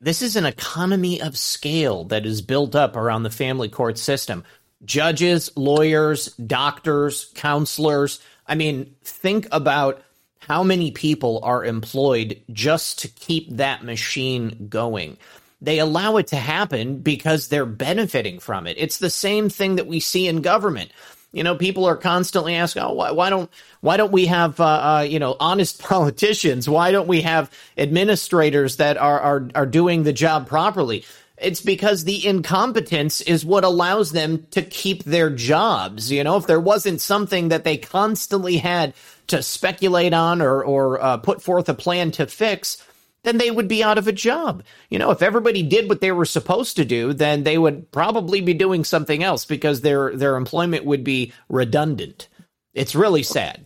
This 0.00 0.22
is 0.22 0.36
an 0.36 0.46
economy 0.46 1.20
of 1.20 1.36
scale 1.36 2.04
that 2.04 2.24
is 2.24 2.40
built 2.40 2.74
up 2.74 2.96
around 2.96 3.22
the 3.22 3.30
family 3.30 3.68
court 3.68 3.98
system. 3.98 4.44
Judges, 4.84 5.50
lawyers, 5.56 6.28
doctors, 6.36 7.30
counselors. 7.34 8.20
I 8.46 8.54
mean, 8.54 8.94
think 9.02 9.46
about 9.52 10.02
how 10.46 10.62
many 10.62 10.90
people 10.90 11.40
are 11.42 11.64
employed 11.64 12.40
just 12.52 13.00
to 13.00 13.08
keep 13.08 13.48
that 13.56 13.84
machine 13.84 14.68
going. 14.68 15.16
They 15.60 15.78
allow 15.78 16.18
it 16.18 16.26
to 16.28 16.36
happen 16.36 16.98
because 16.98 17.48
they're 17.48 17.64
benefiting 17.64 18.38
from 18.38 18.66
it. 18.66 18.76
It's 18.78 18.98
the 18.98 19.10
same 19.10 19.48
thing 19.48 19.76
that 19.76 19.86
we 19.86 20.00
see 20.00 20.28
in 20.28 20.42
government. 20.42 20.90
You 21.32 21.42
know, 21.42 21.56
people 21.56 21.86
are 21.86 21.96
constantly 21.96 22.54
asking, 22.54 22.82
"Oh, 22.82 22.92
why, 22.92 23.10
why 23.10 23.30
don't 23.30 23.50
why 23.80 23.96
don't 23.96 24.12
we 24.12 24.26
have 24.26 24.60
uh, 24.60 24.64
uh, 24.98 25.06
you 25.08 25.18
know 25.18 25.36
honest 25.40 25.82
politicians? 25.82 26.68
Why 26.68 26.92
don't 26.92 27.08
we 27.08 27.22
have 27.22 27.50
administrators 27.76 28.76
that 28.76 28.96
are 28.98 29.18
are 29.20 29.48
are 29.54 29.66
doing 29.66 30.02
the 30.02 30.12
job 30.12 30.46
properly?" 30.46 31.04
It's 31.36 31.60
because 31.60 32.04
the 32.04 32.24
incompetence 32.24 33.20
is 33.20 33.44
what 33.44 33.64
allows 33.64 34.12
them 34.12 34.46
to 34.52 34.62
keep 34.62 35.02
their 35.02 35.30
jobs. 35.30 36.12
You 36.12 36.22
know, 36.22 36.36
if 36.36 36.46
there 36.46 36.60
wasn't 36.60 37.00
something 37.00 37.48
that 37.48 37.64
they 37.64 37.76
constantly 37.76 38.58
had 38.58 38.94
to 39.28 39.42
speculate 39.42 40.12
on 40.12 40.40
or 40.40 40.62
or 40.62 41.02
uh, 41.02 41.16
put 41.16 41.42
forth 41.42 41.68
a 41.68 41.74
plan 41.74 42.10
to 42.12 42.26
fix, 42.26 42.82
then 43.22 43.38
they 43.38 43.50
would 43.50 43.68
be 43.68 43.82
out 43.82 43.98
of 43.98 44.06
a 44.06 44.12
job. 44.12 44.62
You 44.90 44.98
know, 44.98 45.10
if 45.10 45.22
everybody 45.22 45.62
did 45.62 45.88
what 45.88 46.00
they 46.00 46.12
were 46.12 46.24
supposed 46.24 46.76
to 46.76 46.84
do, 46.84 47.12
then 47.12 47.42
they 47.42 47.58
would 47.58 47.90
probably 47.90 48.40
be 48.40 48.54
doing 48.54 48.84
something 48.84 49.22
else 49.22 49.44
because 49.44 49.80
their 49.80 50.14
their 50.14 50.36
employment 50.36 50.84
would 50.84 51.04
be 51.04 51.32
redundant. 51.48 52.28
It's 52.74 52.94
really 52.94 53.22
sad. 53.22 53.64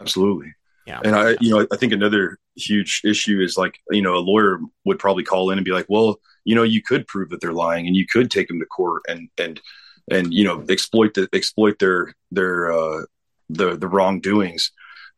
Absolutely. 0.00 0.54
Yeah. 0.86 1.00
And 1.04 1.14
I, 1.14 1.36
you 1.40 1.50
know, 1.50 1.66
I 1.70 1.76
think 1.76 1.92
another 1.92 2.38
huge 2.56 3.02
issue 3.04 3.40
is 3.40 3.56
like, 3.56 3.78
you 3.90 4.02
know, 4.02 4.14
a 4.14 4.18
lawyer 4.18 4.60
would 4.84 4.98
probably 4.98 5.24
call 5.24 5.50
in 5.50 5.58
and 5.58 5.64
be 5.64 5.72
like, 5.72 5.86
well, 5.88 6.18
you 6.44 6.54
know, 6.54 6.62
you 6.62 6.82
could 6.82 7.06
prove 7.06 7.28
that 7.30 7.40
they're 7.40 7.52
lying 7.52 7.86
and 7.86 7.94
you 7.94 8.06
could 8.06 8.30
take 8.30 8.48
them 8.48 8.58
to 8.60 8.66
court 8.66 9.02
and, 9.08 9.28
and, 9.38 9.60
and, 10.10 10.32
you 10.32 10.42
know, 10.42 10.64
exploit 10.68 11.14
the, 11.14 11.28
exploit 11.32 11.78
their, 11.78 12.14
their, 12.30 12.72
uh, 12.72 13.02
the, 13.52 13.76
the 13.76 13.88
wrongdoings. 13.88 14.72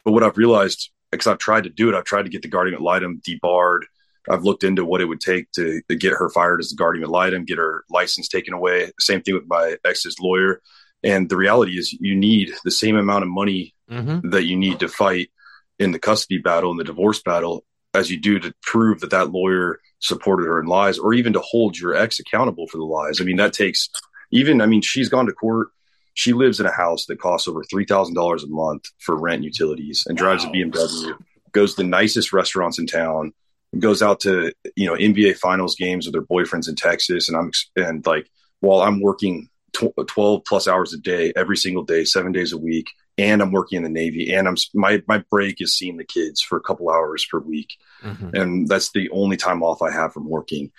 But 0.05 0.13
what 0.13 0.23
I've 0.23 0.39
realized 0.39 0.91
because 1.13 1.27
I've 1.27 1.39
tried 1.39 1.65
to 1.65 1.71
do 1.71 1.89
it. 1.89 1.95
I've 1.95 2.05
tried 2.05 2.25
to 2.25 2.31
get 2.31 2.43
the 2.43 2.49
guardian 2.49 2.75
ad 2.75 2.83
litem 2.83 3.21
debarred. 3.23 3.87
I've 4.29 4.45
looked 4.45 4.65
into 4.65 4.85
what 4.85 5.01
it 5.01 5.05
would 5.05 5.21
take 5.21 5.51
to, 5.53 5.83
to 5.89 5.95
get 5.95 6.15
her 6.15 6.31
fired 6.31 6.61
as 6.61 6.71
the 6.71 6.77
guardian 6.77 7.05
ad 7.05 7.11
litem, 7.11 7.45
get 7.45 7.59
her 7.59 7.85
license 7.91 8.29
taken 8.29 8.55
away. 8.55 8.91
Same 8.99 9.21
thing 9.21 9.35
with 9.35 9.47
my 9.47 9.77
ex's 9.85 10.17
lawyer. 10.19 10.61
And 11.05 11.29
the 11.29 11.37
reality 11.37 11.79
is, 11.79 11.93
you 11.93 12.15
need 12.15 12.53
the 12.65 12.71
same 12.71 12.97
amount 12.97 13.25
of 13.25 13.31
money 13.31 13.75
mm-hmm. 13.91 14.31
that 14.31 14.45
you 14.45 14.57
need 14.57 14.81
to 14.81 14.89
fight 14.89 15.31
in 15.79 15.93
the 15.93 15.99
custody 15.99 16.39
battle 16.39 16.71
and 16.71 16.81
the 16.81 16.85
divorce 16.85 17.21
battle 17.23 17.65
as 17.93 18.11
you 18.11 18.19
do 18.19 18.39
to 18.39 18.55
prove 18.63 19.01
that 19.01 19.11
that 19.11 19.33
lawyer 19.33 19.81
supported 19.99 20.47
her 20.47 20.61
in 20.61 20.67
lies 20.67 20.99
or 20.99 21.13
even 21.13 21.33
to 21.33 21.41
hold 21.41 21.77
your 21.77 21.95
ex 21.95 22.21
accountable 22.21 22.67
for 22.69 22.79
the 22.79 22.85
lies. 22.85 23.21
I 23.21 23.25
mean, 23.25 23.37
that 23.37 23.53
takes 23.53 23.91
even, 24.31 24.61
I 24.61 24.67
mean, 24.67 24.81
she's 24.81 25.09
gone 25.09 25.27
to 25.27 25.33
court. 25.33 25.69
She 26.15 26.33
lives 26.33 26.61
in 26.61 26.67
a 26.67 26.73
house 26.73 27.07
that 27.07 27.21
costs 27.21 27.49
over 27.49 27.63
$3,000 27.73 28.45
a 28.45 28.47
month 28.49 28.85
for 28.99 29.19
rent 29.19 29.37
and 29.37 29.45
utilities 29.45 30.05
and 30.07 30.17
drives 30.17 30.45
wow. 30.45 30.51
a 30.51 30.55
BMW, 30.55 31.15
goes 31.53 31.75
to 31.75 31.83
the 31.83 31.89
nicest 31.89 32.33
restaurants 32.33 32.79
in 32.79 32.87
town, 32.87 33.33
goes 33.79 34.03
out 34.03 34.21
to, 34.21 34.53
you 34.77 34.87
know, 34.87 34.95
NBA 34.95 35.39
finals 35.39 35.75
games 35.75 36.07
with 36.07 36.15
her 36.15 36.23
boyfriends 36.23 36.69
in 36.69 36.77
Texas. 36.77 37.29
And 37.29 37.37
I'm, 37.37 37.51
and 37.77 38.07
like, 38.07 38.29
while 38.61 38.83
I'm 38.83 39.01
working 39.01 39.49
tw- 39.73 40.07
12 40.07 40.45
plus 40.45 40.69
hours 40.69 40.93
a 40.93 40.99
day, 40.99 41.33
every 41.37 41.57
single 41.57 41.83
day, 41.83 42.05
seven 42.05 42.33
days 42.33 42.53
a 42.53 42.59
week, 42.59 42.91
and 43.19 43.43
I'm 43.43 43.53
working 43.53 43.77
in 43.77 43.83
the 43.83 43.91
Navy, 43.91 44.33
and 44.33 44.49
I'm 44.49 44.57
my 44.75 45.03
my 45.07 45.23
break 45.31 45.61
is 45.61 45.77
seeing 45.77 45.97
the 45.97 46.05
kids 46.05 46.41
for 46.41 46.57
a 46.57 46.63
couple 46.63 46.91
hours 46.91 47.27
per 47.31 47.39
week, 47.39 47.77
mm-hmm. 48.03 48.35
and 48.35 48.69
that's 48.69 48.91
the 48.93 49.11
only 49.11 49.37
time 49.37 49.63
off 49.63 49.83
I 49.83 49.91
have 49.91 50.13
from 50.13 50.29
working. 50.29 50.73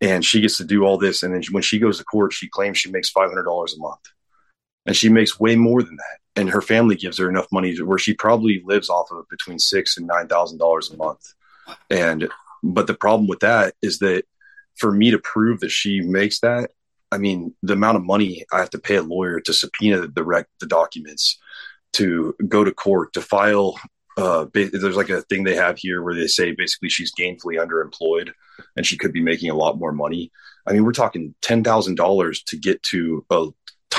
And 0.00 0.24
she 0.24 0.40
gets 0.40 0.58
to 0.58 0.64
do 0.64 0.84
all 0.84 0.98
this, 0.98 1.22
and 1.22 1.34
then 1.34 1.42
when 1.50 1.62
she 1.62 1.78
goes 1.78 1.98
to 1.98 2.04
court, 2.04 2.32
she 2.32 2.48
claims 2.48 2.78
she 2.78 2.90
makes 2.90 3.10
five 3.10 3.28
hundred 3.28 3.44
dollars 3.44 3.74
a 3.74 3.80
month, 3.80 4.00
and 4.88 4.96
she 4.96 5.10
makes 5.10 5.38
way 5.38 5.54
more 5.54 5.82
than 5.82 5.96
that. 5.96 6.40
And 6.40 6.48
her 6.48 6.62
family 6.62 6.96
gives 6.96 7.18
her 7.18 7.28
enough 7.28 7.46
money 7.52 7.76
to 7.76 7.84
where 7.84 7.98
she 7.98 8.14
probably 8.14 8.62
lives 8.64 8.88
off 8.88 9.10
of 9.12 9.28
between 9.28 9.58
six 9.58 9.98
and 9.98 10.06
nine 10.06 10.28
thousand 10.28 10.58
dollars 10.58 10.90
a 10.90 10.96
month. 10.96 11.34
And 11.90 12.28
but 12.62 12.86
the 12.86 12.94
problem 12.94 13.28
with 13.28 13.40
that 13.40 13.74
is 13.82 13.98
that 13.98 14.24
for 14.76 14.90
me 14.90 15.10
to 15.10 15.18
prove 15.18 15.60
that 15.60 15.70
she 15.70 16.00
makes 16.00 16.40
that, 16.40 16.70
I 17.12 17.18
mean, 17.18 17.54
the 17.62 17.74
amount 17.74 17.98
of 17.98 18.04
money 18.04 18.46
I 18.50 18.58
have 18.60 18.70
to 18.70 18.78
pay 18.78 18.96
a 18.96 19.02
lawyer 19.02 19.40
to 19.40 19.52
subpoena 19.52 20.08
the 20.08 20.24
rec- 20.24 20.48
the 20.58 20.66
documents 20.66 21.38
to 21.94 22.34
go 22.48 22.64
to 22.64 22.72
court 22.72 23.12
to 23.12 23.20
file. 23.20 23.78
Uh, 24.16 24.46
there's 24.54 24.96
like 24.96 25.10
a 25.10 25.22
thing 25.22 25.44
they 25.44 25.54
have 25.54 25.76
here 25.78 26.02
where 26.02 26.14
they 26.14 26.26
say 26.26 26.52
basically 26.52 26.88
she's 26.88 27.14
gainfully 27.14 27.56
underemployed 27.56 28.32
and 28.76 28.84
she 28.84 28.96
could 28.96 29.12
be 29.12 29.22
making 29.22 29.50
a 29.50 29.54
lot 29.54 29.78
more 29.78 29.92
money. 29.92 30.32
I 30.66 30.72
mean, 30.72 30.84
we're 30.84 30.92
talking 30.92 31.34
ten 31.42 31.62
thousand 31.62 31.96
dollars 31.96 32.42
to 32.44 32.56
get 32.56 32.82
to 32.84 33.26
a 33.30 33.48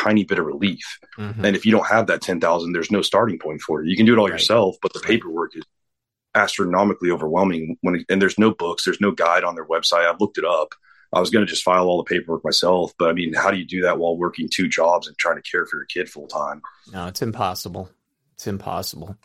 tiny 0.01 0.23
bit 0.23 0.39
of 0.39 0.45
relief, 0.45 0.99
mm-hmm. 1.17 1.43
and 1.43 1.55
if 1.55 1.65
you 1.65 1.71
don't 1.71 1.88
have 1.88 2.07
that 2.07 2.21
ten 2.21 2.39
thousand, 2.39 2.73
there's 2.73 2.91
no 2.91 3.01
starting 3.01 3.39
point 3.39 3.61
for 3.61 3.81
it. 3.81 3.88
You 3.88 3.97
can 3.97 4.05
do 4.05 4.13
it 4.13 4.19
all 4.19 4.26
right. 4.26 4.34
yourself, 4.34 4.77
but 4.81 4.93
the 4.93 4.99
paperwork 4.99 5.55
is 5.55 5.63
astronomically 6.35 7.11
overwhelming. 7.11 7.77
When 7.81 8.05
and 8.09 8.21
there's 8.21 8.39
no 8.39 8.51
books, 8.51 8.85
there's 8.85 9.01
no 9.01 9.11
guide 9.11 9.43
on 9.43 9.55
their 9.55 9.65
website. 9.65 10.09
I've 10.09 10.21
looked 10.21 10.38
it 10.38 10.45
up. 10.45 10.73
I 11.11 11.19
was 11.19 11.31
going 11.31 11.45
to 11.45 11.49
just 11.49 11.63
file 11.63 11.88
all 11.88 11.97
the 11.97 12.03
paperwork 12.03 12.43
myself, 12.43 12.93
but 12.99 13.09
I 13.09 13.13
mean, 13.13 13.34
how 13.34 13.49
do 13.49 13.57
you 13.57 13.65
do 13.65 13.81
that 13.81 13.97
while 13.97 14.15
working 14.15 14.47
two 14.47 14.67
jobs 14.67 15.07
and 15.07 15.17
trying 15.17 15.38
to 15.38 15.41
care 15.41 15.65
for 15.65 15.77
your 15.77 15.85
kid 15.85 16.07
full 16.07 16.27
time? 16.27 16.61
No, 16.93 17.07
it's 17.07 17.23
impossible. 17.23 17.89
It's 18.35 18.45
impossible. 18.45 19.17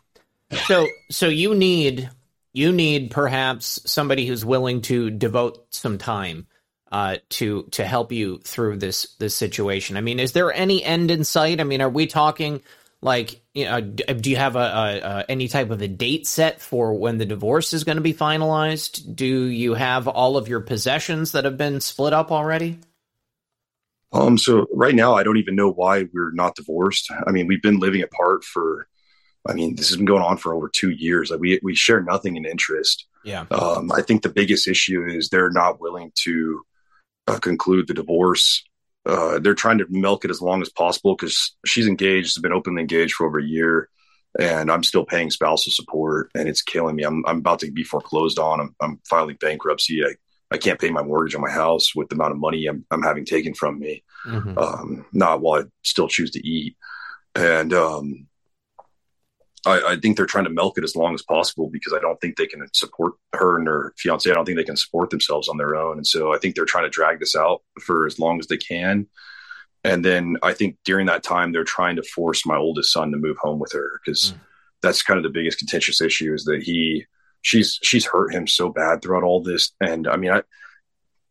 So, 0.67 0.87
so 1.11 1.29
you 1.29 1.55
need 1.55 2.11
you 2.55 2.73
need 2.73 3.11
perhaps 3.11 3.81
somebody 3.85 4.27
who's 4.27 4.45
willing 4.45 4.81
to 4.83 5.11
devote 5.11 5.67
some 5.75 5.99
time 5.99 6.47
uh, 6.95 7.17
to 7.29 7.65
to 7.73 7.85
help 7.85 8.13
you 8.13 8.39
through 8.39 8.77
this 8.77 9.17
this 9.19 9.35
situation. 9.35 9.97
I 9.97 10.01
mean, 10.01 10.21
is 10.21 10.31
there 10.31 10.53
any 10.53 10.81
end 10.85 11.11
in 11.11 11.25
sight? 11.25 11.61
I 11.61 11.65
mean, 11.65 11.81
are 11.81 11.91
we 11.91 12.07
talking 12.07 12.63
like 13.03 13.41
you 13.53 13.65
know 13.65 13.81
do 13.81 14.31
you 14.31 14.37
have 14.37 14.55
a, 14.55 14.61
a, 14.61 15.01
a, 15.01 15.25
any 15.29 15.49
type 15.49 15.71
of 15.71 15.83
a 15.83 15.89
date 15.89 16.25
set 16.29 16.61
for 16.61 16.95
when 16.95 17.19
the 17.19 17.27
divorce 17.27 17.73
is 17.73 17.83
going 17.83 17.97
to 17.97 18.03
be 18.03 18.15
finalized? 18.15 19.17
Do 19.17 19.27
you 19.27 19.75
have 19.75 20.07
all 20.07 20.37
of 20.37 20.47
your 20.47 20.61
possessions 20.61 21.33
that 21.33 21.45
have 21.45 21.59
been 21.59 21.81
split 21.81 22.13
up 22.13 22.31
already? 22.31 22.79
Um 24.13 24.39
so 24.39 24.69
right 24.73 24.95
now 24.95 25.15
i 25.15 25.25
don't 25.25 25.39
even 25.39 25.57
know 25.57 25.73
why 25.73 26.05
we're 26.13 26.31
not 26.31 26.55
divorced. 26.55 27.11
I 27.27 27.33
mean 27.33 27.49
we've 27.49 27.61
been 27.61 27.81
living 27.81 28.05
apart 28.05 28.45
for 28.45 28.87
i 29.49 29.53
mean 29.53 29.75
this 29.75 29.89
has 29.89 29.97
been 29.97 30.07
going 30.07 30.23
on 30.23 30.37
for 30.37 30.55
over 30.55 30.69
two 30.69 30.91
years. 30.91 31.33
Like 31.33 31.41
we 31.41 31.59
we 31.61 31.75
share 31.75 32.01
nothing 32.01 32.37
in 32.37 32.47
interest. 32.47 33.05
Yeah. 33.25 33.47
Um 33.51 33.91
i 33.91 34.01
think 34.01 34.23
the 34.23 34.29
biggest 34.29 34.69
issue 34.69 35.05
is 35.05 35.29
they're 35.29 35.51
not 35.51 35.81
willing 35.81 36.13
to 36.21 36.65
uh, 37.27 37.39
conclude 37.39 37.87
the 37.87 37.95
divorce 37.95 38.65
uh, 39.07 39.39
they're 39.39 39.55
trying 39.55 39.79
to 39.79 39.87
milk 39.91 40.25
it 40.25 40.31
as 40.31 40.41
long 40.41 40.63
as 40.63 40.71
possible 40.71 41.15
because 41.15 41.55
she's 41.67 41.87
engaged, 41.87 42.35
has 42.35 42.43
been 42.43 42.53
openly 42.53 42.81
engaged 42.81 43.15
for 43.15 43.27
over 43.27 43.39
a 43.39 43.45
year, 43.45 43.89
and 44.39 44.71
I'm 44.71 44.83
still 44.83 45.05
paying 45.05 45.31
spousal 45.31 45.73
support, 45.73 46.31
and 46.35 46.49
it's 46.49 46.63
killing 46.63 46.97
me. 46.97 47.03
I'm 47.03 47.25
I'm 47.27 47.39
about 47.39 47.59
to 47.61 47.71
be 47.71 47.85
foreclosed 47.85 48.39
on. 48.39 48.61
I'm 48.61 48.75
I'm 48.81 49.01
filing 49.09 49.37
bankruptcy. 49.41 50.05
I 50.05 50.15
I 50.51 50.57
can't 50.57 50.81
pay 50.81 50.91
my 50.91 51.03
mortgage 51.03 51.35
on 51.35 51.43
my 51.43 51.51
house 51.51 51.95
with 51.95 52.09
the 52.09 52.15
amount 52.15 52.33
of 52.33 52.39
money 52.39 52.67
I'm 52.67 52.87
I'm 52.91 53.03
having 53.03 53.27
taken 53.27 53.53
from 53.53 53.79
me. 53.79 54.03
Mm-hmm. 54.27 54.57
Um, 54.57 55.05
not 55.13 55.43
while 55.43 55.63
I 55.63 55.65
still 55.83 56.09
choose 56.09 56.31
to 56.33 56.47
eat, 56.47 56.77
and 57.35 57.75
um, 57.75 58.27
I, 59.67 59.93
I, 59.93 59.97
think 59.97 60.17
they're 60.17 60.27
trying 60.27 60.45
to 60.45 60.51
milk 60.51 60.77
it 60.79 60.85
as 60.85 60.97
long 60.97 61.15
as 61.15 61.23
possible 61.23 61.71
because 61.71 61.93
I 61.93 62.01
don't 62.01 62.21
think 62.21 62.37
they 62.37 62.47
can 62.47 62.67
support 62.73 63.15
her 63.33 63.57
and 63.57 63.67
her 63.67 63.95
fiance. 63.97 64.31
I 64.31 64.35
don't 64.35 64.45
think 64.45 64.59
they 64.59 64.65
can 64.65 64.77
support 64.77 65.11
themselves 65.11 65.49
on 65.49 65.57
their 65.57 65.75
own. 65.77 65.97
And 65.97 66.07
so 66.07 66.35
I 66.35 66.39
think 66.39 66.55
they're 66.55 66.65
trying 66.65 66.85
to 66.85 66.91
drag 66.91 67.21
this 67.21 67.35
out 67.35 67.63
for 67.81 68.07
as 68.07 68.19
long 68.19 68.39
as 68.39 68.47
they 68.47 68.57
can. 68.57 69.07
And 69.83 70.05
then 70.05 70.37
I 70.43 70.55
think 70.55 70.79
during 70.85 71.07
that 71.07 71.23
time, 71.23 71.53
they're 71.53 71.65
trying 71.65 71.97
to 71.97 72.03
force 72.03 72.47
my 72.47 72.57
oldest 72.57 72.93
son 72.93 73.11
to 73.13 73.19
move 73.19 73.37
home 73.39 73.59
with 73.59 73.73
her 73.73 74.01
because 74.05 74.33
mm. 74.33 74.41
that's 74.83 75.03
kind 75.03 75.19
of 75.19 75.25
the 75.25 75.31
biggest 75.31 75.59
contentious 75.59 76.01
issue 76.01 76.33
is 76.33 76.45
that 76.45 76.63
he, 76.63 77.05
she's, 77.43 77.79
she's 77.83 78.07
hurt 78.07 78.33
him 78.33 78.47
so 78.47 78.71
bad 78.71 79.03
throughout 79.03 79.25
all 79.25 79.43
this. 79.43 79.73
And 79.81 80.09
I 80.09 80.17
mean, 80.17 80.31
I, 80.31 80.43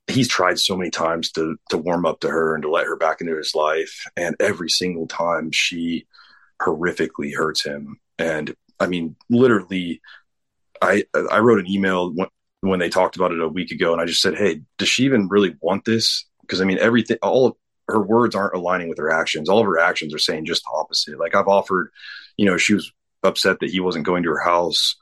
he's 0.08 0.28
tried 0.28 0.60
so 0.60 0.78
many 0.78 0.92
times 0.92 1.32
to, 1.32 1.56
to 1.70 1.78
warm 1.78 2.06
up 2.06 2.20
to 2.22 2.30
her 2.30 2.54
and 2.54 2.62
to 2.64 2.70
let 2.70 2.86
her 2.86 2.96
back 2.96 3.22
into 3.22 3.38
his 3.38 3.56
life. 3.56 4.06
And 4.16 4.36
every 4.40 4.70
single 4.70 5.08
time 5.08 5.52
she 5.52 6.06
horrifically 6.62 7.36
hurts 7.36 7.64
him 7.64 8.00
and 8.18 8.56
I 8.80 8.88
mean, 8.88 9.16
literally, 9.30 10.02
I 10.82 11.06
I 11.32 11.40
wrote 11.40 11.60
an 11.60 11.70
email 11.70 12.12
when, 12.14 12.28
when 12.62 12.80
they 12.80 12.90
talked 12.90 13.16
about 13.16 13.32
it 13.32 13.40
a 13.42 13.48
week 13.48 13.72
ago, 13.72 13.94
and 13.94 14.02
I 14.02 14.06
just 14.06 14.22
said, 14.22 14.36
"Hey, 14.36 14.62
does 14.78 14.90
she 14.90 15.04
even 15.04 15.28
really 15.30 15.56
want 15.62 15.86
this?" 15.86 16.26
Because 16.42 16.62
I 16.62 16.66
mean, 16.66 16.80
everything, 16.80 17.18
all 17.22 17.48
of 17.48 17.56
her 17.88 18.02
words 18.02 18.36
aren't 18.36 18.56
aligning 18.56 18.90
with 18.90 18.98
her 18.98 19.12
actions. 19.12 19.50
All 19.50 19.60
of 19.60 19.66
her 19.66 19.80
actions 19.80 20.14
are 20.14 20.20
saying 20.20 20.46
just 20.46 20.64
the 20.64 20.78
opposite. 20.78 21.20
Like 21.20 21.36
I've 21.36 21.48
offered, 21.48 21.92
you 22.38 22.46
know, 22.46 22.58
she 22.58 22.74
was 22.74 22.92
upset 23.24 23.60
that 23.60 23.70
he 23.70 23.80
wasn't 23.80 24.06
going 24.06 24.24
to 24.24 24.30
her 24.30 24.40
house 24.40 24.96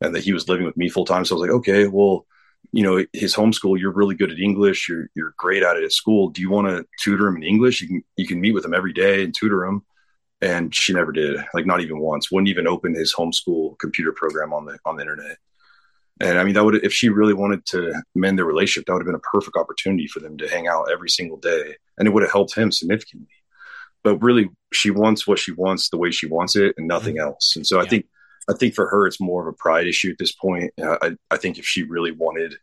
and 0.00 0.14
that 0.14 0.24
he 0.24 0.32
was 0.32 0.48
living 0.48 0.66
with 0.66 0.76
me 0.76 0.88
full 0.88 1.04
time. 1.04 1.24
So 1.24 1.34
I 1.34 1.38
was 1.38 1.48
like, 1.48 1.56
okay, 1.58 1.86
well, 1.88 2.26
you 2.72 2.82
know, 2.82 3.04
his 3.12 3.34
homeschool, 3.34 3.78
you're 3.78 3.92
really 3.92 4.14
good 4.14 4.30
at 4.30 4.38
English. 4.38 4.88
You're 4.88 5.08
you're 5.14 5.34
great 5.36 5.62
at 5.62 5.76
it 5.76 5.84
at 5.84 5.92
school. 5.92 6.30
Do 6.30 6.40
you 6.42 6.50
want 6.50 6.68
to 6.68 6.86
tutor 7.00 7.28
him 7.28 7.36
in 7.36 7.42
English? 7.42 7.80
You 7.80 7.88
can 7.88 8.04
you 8.16 8.26
can 8.26 8.40
meet 8.40 8.52
with 8.52 8.64
him 8.64 8.74
every 8.74 8.92
day 8.92 9.24
and 9.24 9.34
tutor 9.34 9.64
him 9.64 9.84
and 10.40 10.74
she 10.74 10.92
never 10.92 11.12
did 11.12 11.40
like 11.54 11.66
not 11.66 11.80
even 11.80 11.98
once. 11.98 12.30
Wouldn't 12.30 12.48
even 12.48 12.66
open 12.66 12.94
his 12.94 13.14
homeschool 13.14 13.78
computer 13.78 14.12
program 14.12 14.52
on 14.52 14.66
the 14.66 14.78
on 14.84 14.96
the 14.96 15.02
internet. 15.02 15.38
And 16.20 16.38
i 16.38 16.44
mean 16.44 16.54
that 16.54 16.64
would 16.64 16.84
if 16.84 16.92
she 16.92 17.08
really 17.08 17.34
wanted 17.34 17.64
to 17.66 18.02
mend 18.14 18.38
their 18.38 18.44
relationship 18.44 18.86
that 18.86 18.92
would 18.92 19.02
have 19.02 19.06
been 19.06 19.14
a 19.14 19.30
perfect 19.36 19.56
opportunity 19.56 20.06
for 20.08 20.20
them 20.20 20.36
to 20.38 20.48
hang 20.48 20.68
out 20.68 20.90
every 20.90 21.10
single 21.10 21.36
day. 21.36 21.76
And 21.96 22.06
it 22.06 22.12
would 22.12 22.22
have 22.22 22.32
helped 22.32 22.56
him 22.56 22.72
significantly. 22.72 23.28
But 24.04 24.18
really 24.18 24.48
she 24.72 24.90
wants 24.90 25.26
what 25.26 25.38
she 25.38 25.52
wants 25.52 25.90
the 25.90 25.98
way 25.98 26.10
she 26.10 26.26
wants 26.26 26.56
it 26.56 26.74
and 26.76 26.88
nothing 26.88 27.16
mm-hmm. 27.16 27.28
else. 27.28 27.54
And 27.56 27.66
so 27.66 27.78
yeah. 27.78 27.84
i 27.84 27.88
think 27.88 28.06
i 28.48 28.54
think 28.54 28.74
for 28.74 28.88
her 28.88 29.06
it's 29.06 29.20
more 29.20 29.42
of 29.42 29.52
a 29.52 29.56
pride 29.56 29.86
issue 29.86 30.10
at 30.10 30.18
this 30.18 30.32
point. 30.32 30.72
Uh, 30.80 30.98
I, 31.02 31.16
I 31.30 31.36
think 31.36 31.58
if 31.58 31.64
she 31.64 31.82
really 31.82 32.12
wanted 32.12 32.54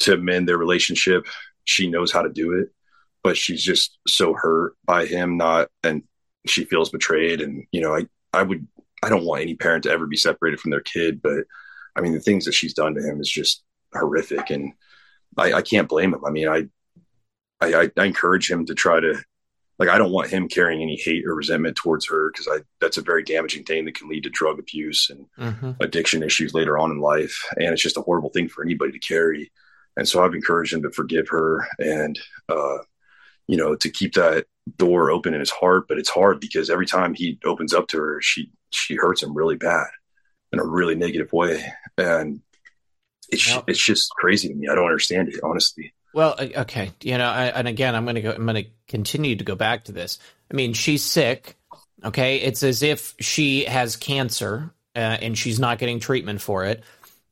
to 0.00 0.16
mend 0.16 0.48
their 0.48 0.58
relationship 0.58 1.26
she 1.64 1.88
knows 1.88 2.10
how 2.10 2.22
to 2.22 2.28
do 2.28 2.54
it. 2.54 2.68
But 3.22 3.36
she's 3.36 3.62
just 3.62 3.98
so 4.08 4.34
hurt 4.34 4.74
by 4.84 5.06
him 5.06 5.36
not 5.36 5.68
and 5.82 6.02
she 6.46 6.64
feels 6.64 6.90
betrayed. 6.90 7.40
And 7.40 7.66
you 7.72 7.80
know 7.80 7.94
i 7.94 8.06
i 8.32 8.42
would 8.42 8.66
i 9.02 9.08
don't 9.08 9.24
want 9.24 9.42
any 9.42 9.54
parent 9.54 9.84
to 9.84 9.90
ever 9.90 10.06
be 10.06 10.16
separated 10.16 10.60
from 10.60 10.70
their 10.70 10.80
kid 10.80 11.20
but 11.22 11.44
i 11.96 12.00
mean 12.00 12.12
the 12.12 12.20
things 12.20 12.44
that 12.44 12.52
she's 12.52 12.74
done 12.74 12.94
to 12.94 13.02
him 13.02 13.20
is 13.20 13.28
just 13.28 13.62
horrific. 13.92 14.50
And 14.50 14.72
i 15.36 15.52
i 15.54 15.62
can't 15.62 15.88
blame 15.88 16.14
him. 16.14 16.24
I 16.24 16.30
mean 16.30 16.48
i 16.48 16.66
i 17.60 17.90
i 17.96 18.04
encourage 18.04 18.50
him 18.50 18.66
to 18.66 18.74
try 18.74 19.00
to 19.00 19.22
like 19.78 19.88
i 19.88 19.98
don't 19.98 20.12
want 20.12 20.30
him 20.30 20.48
carrying 20.48 20.82
any 20.82 20.96
hate 20.96 21.24
or 21.26 21.34
resentment 21.34 21.76
towards 21.76 22.06
her 22.08 22.30
because 22.30 22.48
i 22.50 22.58
that's 22.80 22.98
a 22.98 23.02
very 23.02 23.22
damaging 23.22 23.64
thing 23.64 23.84
that 23.84 23.94
can 23.94 24.08
lead 24.08 24.22
to 24.24 24.30
drug 24.30 24.58
abuse 24.58 25.10
and 25.10 25.26
mm-hmm. 25.38 25.72
addiction 25.80 26.22
issues 26.22 26.54
later 26.54 26.78
on 26.78 26.90
in 26.90 27.00
life. 27.00 27.44
And 27.56 27.68
it's 27.72 27.82
just 27.82 27.96
a 27.96 28.02
horrible 28.02 28.30
thing 28.30 28.48
for 28.48 28.62
anybody 28.64 28.92
to 28.92 28.98
carry. 28.98 29.50
And 29.96 30.08
so 30.08 30.24
i've 30.24 30.34
encouraged 30.34 30.72
him 30.72 30.82
to 30.82 30.90
forgive 30.90 31.28
her 31.28 31.66
and 31.78 32.18
uh 32.48 32.78
you 33.48 33.56
know 33.56 33.74
to 33.74 33.90
keep 33.90 34.14
that 34.14 34.46
door 34.76 35.10
open 35.10 35.34
in 35.34 35.40
his 35.40 35.50
heart, 35.50 35.88
but 35.88 35.98
it's 35.98 36.08
hard 36.08 36.40
because 36.40 36.70
every 36.70 36.86
time 36.86 37.14
he 37.14 37.38
opens 37.44 37.74
up 37.74 37.88
to 37.88 37.98
her, 37.98 38.20
she 38.20 38.50
she 38.70 38.96
hurts 38.96 39.22
him 39.22 39.36
really 39.36 39.56
bad 39.56 39.88
in 40.52 40.58
a 40.58 40.64
really 40.64 40.94
negative 40.94 41.32
way, 41.32 41.64
and 41.96 42.40
it's 43.28 43.48
well, 43.48 43.64
it's 43.66 43.84
just 43.84 44.10
crazy 44.10 44.48
to 44.48 44.54
me. 44.54 44.68
I 44.68 44.74
don't 44.74 44.86
understand 44.86 45.28
it 45.28 45.40
honestly. 45.42 45.92
Well, 46.12 46.34
okay, 46.40 46.90
you 47.02 47.16
know, 47.18 47.28
I, 47.28 47.46
and 47.46 47.68
again, 47.68 47.94
I'm 47.94 48.04
gonna 48.04 48.20
go. 48.20 48.32
I'm 48.32 48.46
gonna 48.46 48.64
continue 48.88 49.36
to 49.36 49.44
go 49.44 49.54
back 49.54 49.84
to 49.84 49.92
this. 49.92 50.18
I 50.50 50.54
mean, 50.54 50.72
she's 50.72 51.04
sick. 51.04 51.56
Okay, 52.02 52.36
it's 52.36 52.62
as 52.62 52.82
if 52.82 53.14
she 53.20 53.64
has 53.64 53.96
cancer 53.96 54.72
uh, 54.96 54.98
and 54.98 55.36
she's 55.36 55.60
not 55.60 55.78
getting 55.78 56.00
treatment 56.00 56.40
for 56.40 56.64
it, 56.64 56.82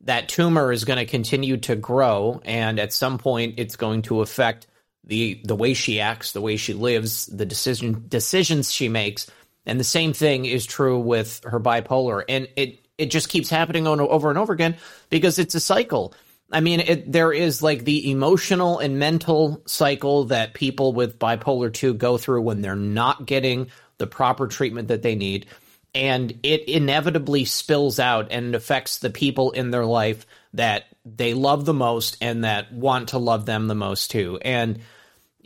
that 0.02 0.28
tumor 0.28 0.72
is 0.72 0.84
going 0.84 0.98
to 0.98 1.06
continue 1.06 1.56
to 1.56 1.74
grow, 1.74 2.40
and 2.44 2.78
at 2.78 2.92
some 2.92 3.18
point, 3.18 3.54
it's 3.58 3.76
going 3.76 4.02
to 4.02 4.20
affect 4.20 4.66
the 5.08 5.40
the 5.44 5.56
way 5.56 5.74
she 5.74 6.00
acts, 6.00 6.32
the 6.32 6.40
way 6.40 6.56
she 6.56 6.74
lives, 6.74 7.26
the 7.26 7.46
decision 7.46 8.04
decisions 8.08 8.70
she 8.70 8.88
makes, 8.88 9.28
and 9.66 9.80
the 9.80 9.84
same 9.84 10.12
thing 10.12 10.44
is 10.44 10.64
true 10.64 10.98
with 10.98 11.40
her 11.44 11.58
bipolar, 11.58 12.22
and 12.28 12.46
it 12.56 12.78
it 12.98 13.10
just 13.10 13.28
keeps 13.28 13.48
happening 13.48 13.86
over 13.86 14.28
and 14.28 14.38
over 14.38 14.52
again 14.52 14.76
because 15.08 15.38
it's 15.38 15.54
a 15.54 15.60
cycle. 15.60 16.14
I 16.50 16.60
mean, 16.60 16.80
it, 16.80 17.10
there 17.10 17.32
is 17.32 17.62
like 17.62 17.84
the 17.84 18.10
emotional 18.10 18.78
and 18.78 18.98
mental 18.98 19.62
cycle 19.66 20.24
that 20.24 20.54
people 20.54 20.92
with 20.92 21.18
bipolar 21.18 21.72
2 21.72 21.94
go 21.94 22.16
through 22.16 22.42
when 22.42 22.62
they're 22.62 22.74
not 22.74 23.26
getting 23.26 23.70
the 23.98 24.06
proper 24.06 24.46
treatment 24.46 24.88
that 24.88 25.02
they 25.02 25.14
need. 25.14 25.46
And 25.94 26.38
it 26.42 26.68
inevitably 26.68 27.44
spills 27.44 27.98
out 27.98 28.28
and 28.30 28.54
affects 28.54 28.98
the 28.98 29.10
people 29.10 29.52
in 29.52 29.70
their 29.70 29.84
life 29.84 30.26
that 30.54 30.84
they 31.04 31.34
love 31.34 31.64
the 31.64 31.74
most 31.74 32.16
and 32.20 32.44
that 32.44 32.72
want 32.72 33.10
to 33.10 33.18
love 33.18 33.46
them 33.46 33.68
the 33.68 33.74
most 33.74 34.10
too. 34.10 34.38
And, 34.42 34.80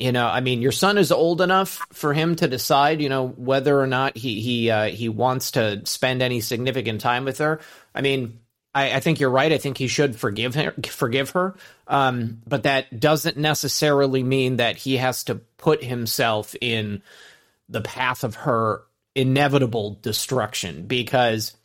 you 0.02 0.10
know, 0.10 0.26
I 0.26 0.40
mean, 0.40 0.62
your 0.62 0.72
son 0.72 0.98
is 0.98 1.12
old 1.12 1.40
enough 1.40 1.80
for 1.92 2.12
him 2.12 2.34
to 2.36 2.48
decide, 2.48 3.00
you 3.00 3.08
know, 3.08 3.28
whether 3.28 3.80
or 3.80 3.86
not 3.86 4.16
he 4.16 4.40
he 4.40 4.68
uh, 4.68 4.88
he 4.88 5.08
wants 5.08 5.52
to 5.52 5.86
spend 5.86 6.22
any 6.22 6.40
significant 6.40 7.00
time 7.00 7.24
with 7.24 7.38
her. 7.38 7.60
I 7.94 8.00
mean, 8.00 8.40
I, 8.74 8.94
I, 8.94 9.00
think 9.00 9.20
you're 9.20 9.30
right. 9.30 9.52
I 9.52 9.58
think 9.58 9.78
he 9.78 9.86
should 9.86 10.16
forgive 10.16 10.56
her, 10.56 10.74
forgive 10.88 11.30
her. 11.30 11.54
Um, 11.86 12.42
but 12.48 12.64
that 12.64 12.98
doesn't 12.98 13.36
necessarily 13.36 14.24
mean 14.24 14.56
that 14.56 14.76
he 14.76 14.96
has 14.96 15.22
to 15.24 15.36
put 15.36 15.84
himself 15.84 16.56
in 16.60 17.02
the 17.68 17.80
path 17.80 18.24
of 18.24 18.34
her 18.34 18.82
inevitable 19.14 20.00
destruction 20.02 20.86
because 20.86 21.56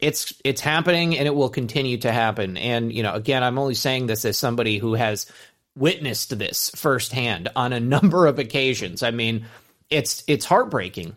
it's 0.00 0.34
it's 0.44 0.60
happening 0.60 1.16
and 1.16 1.28
it 1.28 1.34
will 1.34 1.48
continue 1.48 1.98
to 1.98 2.10
happen. 2.10 2.56
And 2.56 2.92
you 2.92 3.04
know, 3.04 3.14
again, 3.14 3.44
I'm 3.44 3.58
only 3.58 3.74
saying 3.74 4.06
this 4.06 4.24
as 4.24 4.36
somebody 4.36 4.78
who 4.78 4.94
has 4.94 5.30
witnessed 5.76 6.38
this 6.38 6.70
firsthand 6.76 7.48
on 7.56 7.72
a 7.72 7.80
number 7.94 8.26
of 8.26 8.38
occasions. 8.38 9.02
I 9.02 9.10
mean, 9.10 9.46
it's 9.90 10.24
it's 10.26 10.44
heartbreaking. 10.44 11.16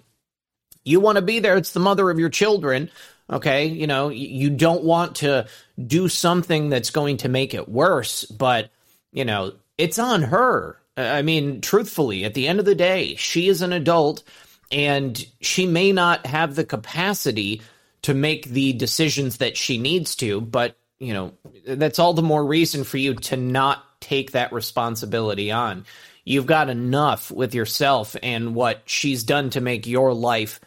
You 0.84 1.00
want 1.00 1.18
to 1.18 1.22
be 1.22 1.40
there. 1.40 1.58
It's 1.58 1.74
the 1.74 1.80
mother 1.82 2.10
of 2.10 2.20
your 2.20 2.30
children 2.30 2.90
Okay. 3.30 3.66
You 3.66 3.88
know, 3.88 4.10
you 4.10 4.50
don't 4.50 4.84
want 4.84 5.18
to 5.18 5.48
do 5.86 6.08
something 6.08 6.70
that's 6.70 6.92
going 6.92 7.18
to 7.18 7.30
make 7.30 7.54
it 7.54 7.68
worse, 7.68 8.24
but, 8.26 8.70
you 9.12 9.26
know, 9.26 9.54
it's 9.78 10.00
on 10.00 10.24
her. 10.24 10.80
I 10.96 11.22
mean, 11.22 11.62
truthfully, 11.62 12.24
at 12.24 12.34
the 12.34 12.48
end 12.48 12.60
of 12.60 12.66
the 12.66 12.76
day, 12.76 13.16
she 13.16 13.50
is 13.50 13.62
an 13.62 13.74
adult 13.74 14.24
and 14.72 15.24
she 15.42 15.66
may 15.66 15.92
not 15.92 16.26
have 16.26 16.56
the 16.56 16.66
capacity 16.66 17.62
to 18.04 18.14
make 18.14 18.46
the 18.46 18.74
decisions 18.74 19.38
that 19.38 19.58
she 19.58 19.78
needs 19.78 20.16
to, 20.18 20.42
but, 20.42 20.78
you 21.00 21.14
know, 21.14 21.34
that's 21.66 22.00
all 22.00 22.14
the 22.14 22.22
more 22.22 22.46
reason 22.46 22.84
for 22.84 22.98
you 22.98 23.14
to 23.14 23.38
not 23.38 23.84
take 24.08 24.32
that 24.32 24.54
responsibility 24.54 25.52
on. 25.52 25.86
You've 26.24 26.46
got 26.46 26.70
enough 26.70 27.32
with 27.32 27.54
yourself 27.54 28.16
and 28.22 28.56
what 28.56 28.82
she's 28.86 29.24
done 29.24 29.50
to 29.52 29.62
make 29.62 29.88
your 29.88 30.14
life 30.14 30.60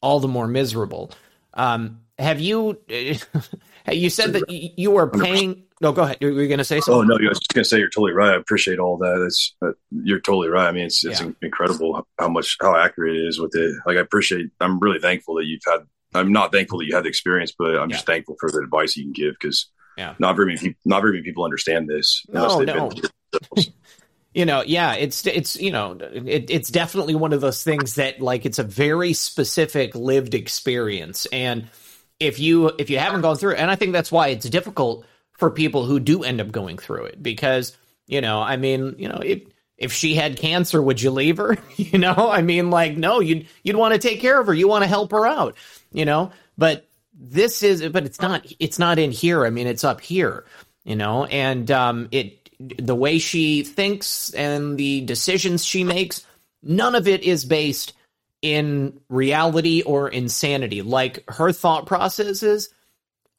all 0.00 0.20
the 0.20 0.28
more 0.28 0.46
miserable. 0.46 1.12
Um, 1.54 2.00
have 2.18 2.40
you? 2.40 2.80
you 2.88 4.10
said 4.10 4.32
that 4.34 4.50
you 4.50 4.90
were 4.90 5.08
paying. 5.08 5.64
No, 5.80 5.92
go 5.92 6.02
ahead. 6.02 6.18
You 6.20 6.34
were 6.34 6.46
going 6.46 6.58
to 6.58 6.64
say 6.64 6.80
something. 6.80 7.10
Oh 7.10 7.16
no, 7.16 7.26
I 7.26 7.28
was 7.28 7.38
just 7.38 7.52
going 7.52 7.64
to 7.64 7.68
say 7.68 7.78
you're 7.78 7.90
totally 7.90 8.12
right. 8.12 8.32
I 8.32 8.36
appreciate 8.36 8.78
all 8.78 8.96
that. 8.98 9.24
It's 9.26 9.54
uh, 9.60 9.72
you're 9.90 10.20
totally 10.20 10.48
right. 10.48 10.68
I 10.68 10.72
mean, 10.72 10.86
it's 10.86 11.04
it's 11.04 11.20
yeah. 11.20 11.30
incredible 11.42 12.06
how 12.18 12.28
much 12.28 12.56
how 12.60 12.76
accurate 12.76 13.16
it 13.16 13.26
is 13.26 13.40
with 13.40 13.54
it. 13.56 13.74
Like 13.86 13.96
I 13.96 14.00
appreciate. 14.00 14.50
I'm 14.60 14.78
really 14.78 15.00
thankful 15.00 15.36
that 15.36 15.46
you've 15.46 15.62
had. 15.66 15.80
I'm 16.14 16.32
not 16.32 16.52
thankful 16.52 16.78
that 16.78 16.86
you 16.86 16.94
had 16.94 17.04
the 17.04 17.08
experience, 17.08 17.52
but 17.58 17.76
I'm 17.76 17.90
yeah. 17.90 17.96
just 17.96 18.06
thankful 18.06 18.36
for 18.38 18.50
the 18.50 18.58
advice 18.58 18.96
you 18.96 19.04
can 19.04 19.12
give 19.12 19.34
because 19.34 19.68
yeah. 19.96 20.14
not 20.18 20.36
very 20.36 20.46
many 20.46 20.58
people 20.58 20.80
not 20.84 21.00
very 21.00 21.12
many 21.14 21.24
people 21.24 21.44
understand 21.44 21.88
this. 21.88 22.24
No, 22.28 22.60
no. 22.60 22.90
you 24.34 24.44
know 24.44 24.62
yeah 24.64 24.94
it's 24.94 25.26
it's 25.26 25.56
you 25.56 25.70
know 25.70 25.96
it, 26.00 26.50
it's 26.50 26.68
definitely 26.68 27.14
one 27.14 27.32
of 27.32 27.40
those 27.40 27.62
things 27.62 27.96
that 27.96 28.20
like 28.20 28.44
it's 28.44 28.58
a 28.58 28.64
very 28.64 29.12
specific 29.12 29.94
lived 29.94 30.34
experience 30.34 31.26
and 31.26 31.68
if 32.20 32.38
you 32.38 32.70
if 32.78 32.90
you 32.90 32.98
haven't 32.98 33.22
gone 33.22 33.36
through 33.36 33.52
it, 33.52 33.58
and 33.58 33.70
I 33.70 33.76
think 33.76 33.92
that's 33.92 34.12
why 34.12 34.28
it's 34.28 34.48
difficult 34.48 35.04
for 35.32 35.50
people 35.50 35.84
who 35.84 36.00
do 36.00 36.22
end 36.22 36.40
up 36.40 36.50
going 36.52 36.78
through 36.78 37.06
it 37.06 37.22
because 37.22 37.76
you 38.06 38.20
know 38.20 38.40
I 38.40 38.56
mean 38.56 38.96
you 38.98 39.08
know 39.08 39.20
if 39.22 39.42
if 39.76 39.92
she 39.92 40.14
had 40.14 40.36
cancer 40.36 40.80
would 40.80 41.02
you 41.02 41.10
leave 41.10 41.38
her 41.38 41.58
you 41.76 41.98
know 41.98 42.30
I 42.30 42.42
mean 42.42 42.70
like 42.70 42.96
no 42.96 43.20
you'd 43.20 43.48
you'd 43.62 43.76
want 43.76 43.94
to 43.94 44.00
take 44.00 44.20
care 44.20 44.40
of 44.40 44.46
her 44.46 44.54
you 44.54 44.68
want 44.68 44.82
to 44.82 44.88
help 44.88 45.10
her 45.12 45.26
out 45.26 45.56
you 45.92 46.04
know 46.04 46.30
but 46.56 46.88
this 47.14 47.62
is 47.62 47.88
but 47.88 48.04
it's 48.04 48.20
not 48.20 48.44
it's 48.58 48.78
not 48.78 48.98
in 48.98 49.10
here 49.10 49.46
I 49.46 49.50
mean 49.50 49.66
it's 49.66 49.84
up 49.84 50.00
here 50.00 50.44
you 50.84 50.96
know 50.96 51.24
and 51.26 51.70
um 51.70 52.08
it 52.10 52.50
the 52.58 52.94
way 52.94 53.18
she 53.18 53.62
thinks 53.62 54.32
and 54.34 54.76
the 54.78 55.02
decisions 55.02 55.64
she 55.64 55.84
makes 55.84 56.26
none 56.62 56.94
of 56.94 57.06
it 57.08 57.22
is 57.22 57.44
based 57.44 57.92
in 58.44 59.00
reality 59.08 59.80
or 59.82 60.08
insanity. 60.08 60.82
Like 60.82 61.24
her 61.30 61.50
thought 61.50 61.86
processes 61.86 62.68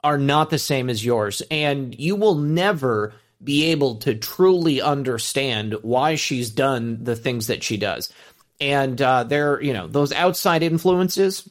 are 0.02 0.18
not 0.18 0.50
the 0.50 0.58
same 0.58 0.90
as 0.90 1.04
yours. 1.04 1.42
And 1.48 1.98
you 1.98 2.16
will 2.16 2.34
never 2.34 3.14
be 3.42 3.66
able 3.66 3.96
to 3.96 4.16
truly 4.16 4.80
understand 4.80 5.76
why 5.82 6.16
she's 6.16 6.50
done 6.50 7.04
the 7.04 7.14
things 7.14 7.46
that 7.46 7.62
she 7.62 7.76
does. 7.76 8.12
And 8.60 9.00
uh, 9.00 9.22
there, 9.24 9.62
you 9.62 9.72
know, 9.72 9.86
those 9.86 10.12
outside 10.12 10.64
influences, 10.64 11.48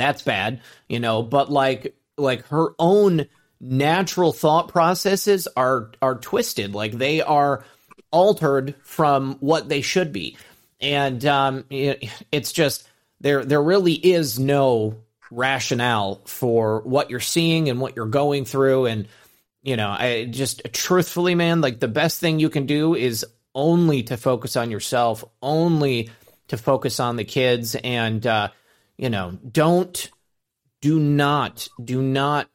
that's 0.00 0.22
bad, 0.22 0.60
you 0.88 1.00
know, 1.00 1.22
but 1.22 1.50
like 1.50 1.94
like 2.16 2.46
her 2.48 2.74
own 2.78 3.26
natural 3.60 4.32
thought 4.32 4.68
processes 4.68 5.46
are 5.56 5.92
are 6.00 6.16
twisted. 6.16 6.74
Like 6.74 6.92
they 6.92 7.20
are 7.20 7.64
altered 8.10 8.74
from 8.82 9.36
what 9.40 9.68
they 9.68 9.82
should 9.82 10.12
be. 10.12 10.36
And 10.80 11.24
um, 11.26 11.64
it, 11.70 12.08
it's 12.32 12.52
just 12.52 12.88
there. 13.20 13.44
There 13.44 13.62
really 13.62 13.94
is 13.94 14.38
no 14.38 14.96
rationale 15.30 16.22
for 16.24 16.80
what 16.80 17.10
you're 17.10 17.20
seeing 17.20 17.68
and 17.68 17.80
what 17.80 17.96
you're 17.96 18.06
going 18.06 18.44
through, 18.44 18.86
and 18.86 19.08
you 19.62 19.76
know, 19.76 19.90
I 19.90 20.24
just 20.24 20.62
truthfully, 20.72 21.34
man, 21.34 21.60
like 21.60 21.80
the 21.80 21.88
best 21.88 22.18
thing 22.18 22.40
you 22.40 22.48
can 22.48 22.66
do 22.66 22.94
is 22.94 23.26
only 23.54 24.04
to 24.04 24.16
focus 24.16 24.56
on 24.56 24.70
yourself, 24.70 25.22
only 25.42 26.10
to 26.48 26.56
focus 26.56 26.98
on 26.98 27.16
the 27.16 27.24
kids, 27.24 27.74
and 27.74 28.26
uh, 28.26 28.48
you 29.00 29.08
know, 29.08 29.38
don't, 29.50 30.10
do 30.82 31.00
not, 31.00 31.68
do 31.82 32.02
not 32.02 32.48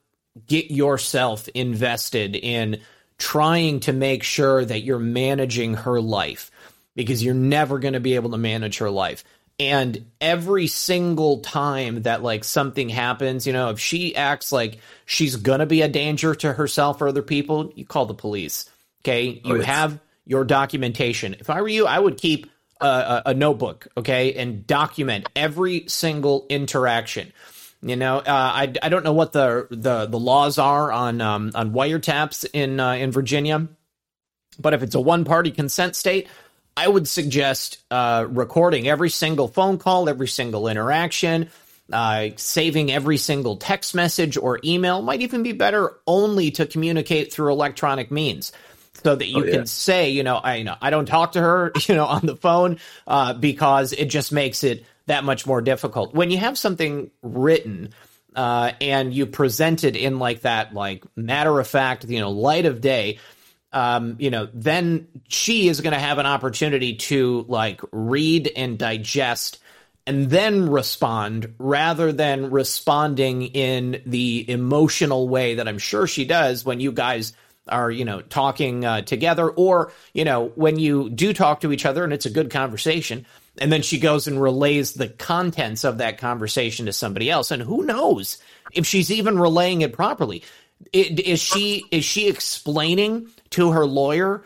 get 0.46 0.70
yourself 0.70 1.48
invested 1.50 2.36
in 2.36 2.82
trying 3.18 3.80
to 3.80 3.94
make 3.94 4.22
sure 4.22 4.64
that 4.64 4.82
you're 4.82 5.00
managing 5.00 5.74
her 5.74 6.00
life 6.00 6.52
because 6.96 7.24
you're 7.24 7.34
never 7.34 7.80
going 7.80 7.96
to 7.96 8.00
be 8.00 8.14
able 8.14 8.30
to 8.30 8.38
manage 8.38 8.78
her 8.78 8.92
life. 8.92 9.24
And 9.60 10.06
every 10.22 10.68
single 10.68 11.40
time 11.40 12.04
that 12.04 12.22
like 12.22 12.44
something 12.44 12.90
happens, 12.90 13.48
you 13.48 13.54
know, 13.54 13.72
if 13.72 13.80
she 13.80 14.16
acts 14.16 14.52
like 14.52 14.78
she's 15.06 15.38
going 15.38 15.62
to 15.62 15.66
be 15.66 15.82
a 15.82 15.88
danger 15.88 16.36
to 16.36 16.54
herself 16.54 17.02
or 17.02 17.08
other 17.08 17.24
people, 17.24 17.72
you 17.74 17.86
call 17.86 18.06
the 18.06 18.14
police. 18.14 18.70
Okay. 19.02 19.42
Oh, 19.44 19.56
you 19.56 19.62
oh, 19.62 19.64
have 19.64 20.00
your 20.26 20.44
documentation. 20.44 21.36
If 21.40 21.50
I 21.50 21.62
were 21.62 21.70
you, 21.70 21.88
I 21.88 21.98
would 21.98 22.18
keep 22.18 22.52
a, 22.82 23.22
a, 23.28 23.34
notebook, 23.34 23.88
okay, 23.98 24.34
and 24.34 24.66
document 24.68 25.28
every 25.36 25.86
single 25.88 26.46
interaction. 26.50 27.32
You 27.82 27.96
know, 27.96 28.18
uh, 28.18 28.24
I, 28.28 28.74
I 28.82 28.90
don't 28.90 29.04
know 29.04 29.14
what 29.14 29.32
the 29.32 29.68
the, 29.70 30.08
the 30.08 30.20
laws 30.20 30.58
are 30.58 30.92
on 30.92 31.22
um, 31.22 31.52
on 31.56 31.72
wiretaps 31.72 32.46
in 32.52 32.80
uh, 32.80 32.94
in 32.94 33.12
Virginia, 33.12 33.68
but 34.60 34.74
if 34.74 34.84
it's 34.84 34.96
a 34.96 35.00
one 35.00 35.24
party 35.24 35.52
consent 35.52 35.96
state, 35.96 36.28
I 36.76 36.88
would 36.88 37.08
suggest 37.08 37.84
uh, 37.92 38.26
recording 38.28 38.88
every 38.88 39.10
single 39.10 39.48
phone 39.48 39.78
call, 39.78 40.10
every 40.10 40.28
single 40.28 40.68
interaction, 40.68 41.50
uh, 41.92 42.30
saving 42.36 42.92
every 42.92 43.18
single 43.18 43.58
text 43.58 43.96
message 43.96 44.36
or 44.36 44.60
email. 44.64 45.02
Might 45.02 45.22
even 45.22 45.44
be 45.44 45.54
better 45.54 45.94
only 46.08 46.52
to 46.52 46.66
communicate 46.66 47.32
through 47.32 47.52
electronic 47.52 48.12
means. 48.12 48.52
So 49.04 49.16
that 49.16 49.28
you 49.28 49.44
oh, 49.44 49.46
yeah. 49.46 49.52
can 49.52 49.66
say, 49.66 50.10
you 50.10 50.24
know, 50.24 50.38
I 50.38 50.56
you 50.56 50.64
know 50.64 50.76
I 50.82 50.90
don't 50.90 51.06
talk 51.06 51.34
to 51.34 51.42
her, 51.42 51.72
you 51.88 51.96
know, 51.96 52.06
on 52.06 52.26
the 52.26 52.36
phone 52.36 52.80
uh, 53.08 53.34
because 53.34 53.94
it 53.94 54.06
just 54.06 54.32
makes 54.32 54.64
it 54.64 54.86
that 55.08 55.24
much 55.24 55.46
more 55.46 55.62
difficult. 55.62 56.14
When 56.16 56.32
you 56.32 56.38
have 56.40 56.58
something 56.58 57.12
written, 57.22 57.94
uh, 58.36 58.74
and 58.82 59.14
you 59.14 59.26
present 59.26 59.84
it 59.84 59.96
in 59.96 60.20
like 60.20 60.42
that, 60.42 60.74
like 60.74 61.06
matter 61.16 61.60
of 61.60 61.68
fact, 61.68 62.06
you 62.06 62.20
know, 62.20 62.32
light 62.32 62.66
of 62.66 62.82
day, 62.82 63.20
um, 63.72 64.16
you 64.20 64.30
know, 64.30 64.48
then 64.54 65.08
she 65.28 65.68
is 65.68 65.82
going 65.82 65.94
to 65.94 66.00
have 66.00 66.18
an 66.18 66.26
opportunity 66.26 66.96
to 66.96 67.46
like 67.48 67.82
read 67.92 68.52
and 68.56 68.78
digest 68.78 69.60
and 70.08 70.30
then 70.30 70.70
respond 70.70 71.56
rather 71.58 72.12
than 72.12 72.52
responding 72.52 73.42
in 73.42 74.02
the 74.06 74.50
emotional 74.50 75.28
way 75.28 75.56
that 75.56 75.68
I'm 75.68 75.80
sure 75.80 76.06
she 76.06 76.26
does 76.26 76.64
when 76.64 76.80
you 76.80 76.92
guys 76.92 77.34
are, 77.68 77.90
you 77.90 78.06
know, 78.06 78.22
talking 78.22 78.86
uh, 78.86 79.02
together 79.02 79.50
or, 79.50 79.92
you 80.14 80.26
know, 80.26 80.52
when 80.56 80.78
you 80.78 81.10
do 81.10 81.34
talk 81.34 81.62
to 81.62 81.72
each 81.72 81.86
other 81.86 82.04
and 82.04 82.14
it's 82.14 82.26
a 82.26 82.32
good 82.32 82.52
conversation. 82.52 83.26
and 83.58 83.72
then 83.72 83.82
she 83.82 84.00
goes 84.00 84.28
and 84.28 84.42
relays 84.42 84.94
the 84.94 85.08
contents 85.08 85.84
of 85.84 86.00
that 86.00 86.18
conversation 86.18 86.86
to 86.86 86.94
somebody 86.94 87.30
else 87.30 87.52
and 87.52 87.62
who 87.62 87.86
knows 87.86 88.38
if 88.74 88.86
she's 88.86 89.12
even 89.12 89.40
relaying 89.40 89.82
it 89.82 89.94
properly 89.94 90.44
is 90.92 91.42
she 91.42 91.86
is 91.92 92.04
she 92.04 92.28
explaining 92.28 93.28
to 93.52 93.72
her 93.72 93.86
lawyer 93.86 94.44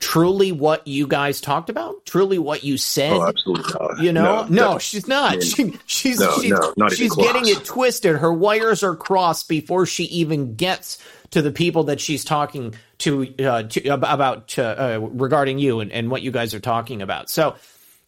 truly 0.00 0.52
what 0.52 0.86
you 0.86 1.06
guys 1.06 1.40
talked 1.40 1.70
about? 1.70 2.06
Truly 2.06 2.38
what 2.38 2.62
you 2.64 2.76
said? 2.76 3.12
Oh, 3.12 3.26
absolutely 3.26 3.72
not. 3.72 4.00
You 4.00 4.12
know, 4.12 4.44
no, 4.44 4.72
no 4.72 4.78
she's 4.78 5.08
not. 5.08 5.32
I 5.32 5.36
mean, 5.36 5.42
she, 5.42 5.78
she's 5.86 6.20
no, 6.20 6.36
she's, 6.40 6.50
no, 6.50 6.74
not 6.76 6.92
she's 6.92 7.14
getting 7.14 7.48
it 7.48 7.64
twisted. 7.64 8.16
Her 8.16 8.32
wires 8.32 8.82
are 8.82 8.96
crossed 8.96 9.48
before 9.48 9.86
she 9.86 10.04
even 10.04 10.54
gets 10.54 11.02
to 11.30 11.42
the 11.42 11.52
people 11.52 11.84
that 11.84 12.00
she's 12.00 12.24
talking 12.24 12.74
to, 12.98 13.34
uh, 13.44 13.62
to 13.64 13.88
about 13.88 14.58
uh, 14.58 14.98
regarding 15.00 15.58
you 15.58 15.80
and, 15.80 15.92
and 15.92 16.10
what 16.10 16.22
you 16.22 16.30
guys 16.30 16.54
are 16.54 16.60
talking 16.60 17.02
about. 17.02 17.30
So, 17.30 17.56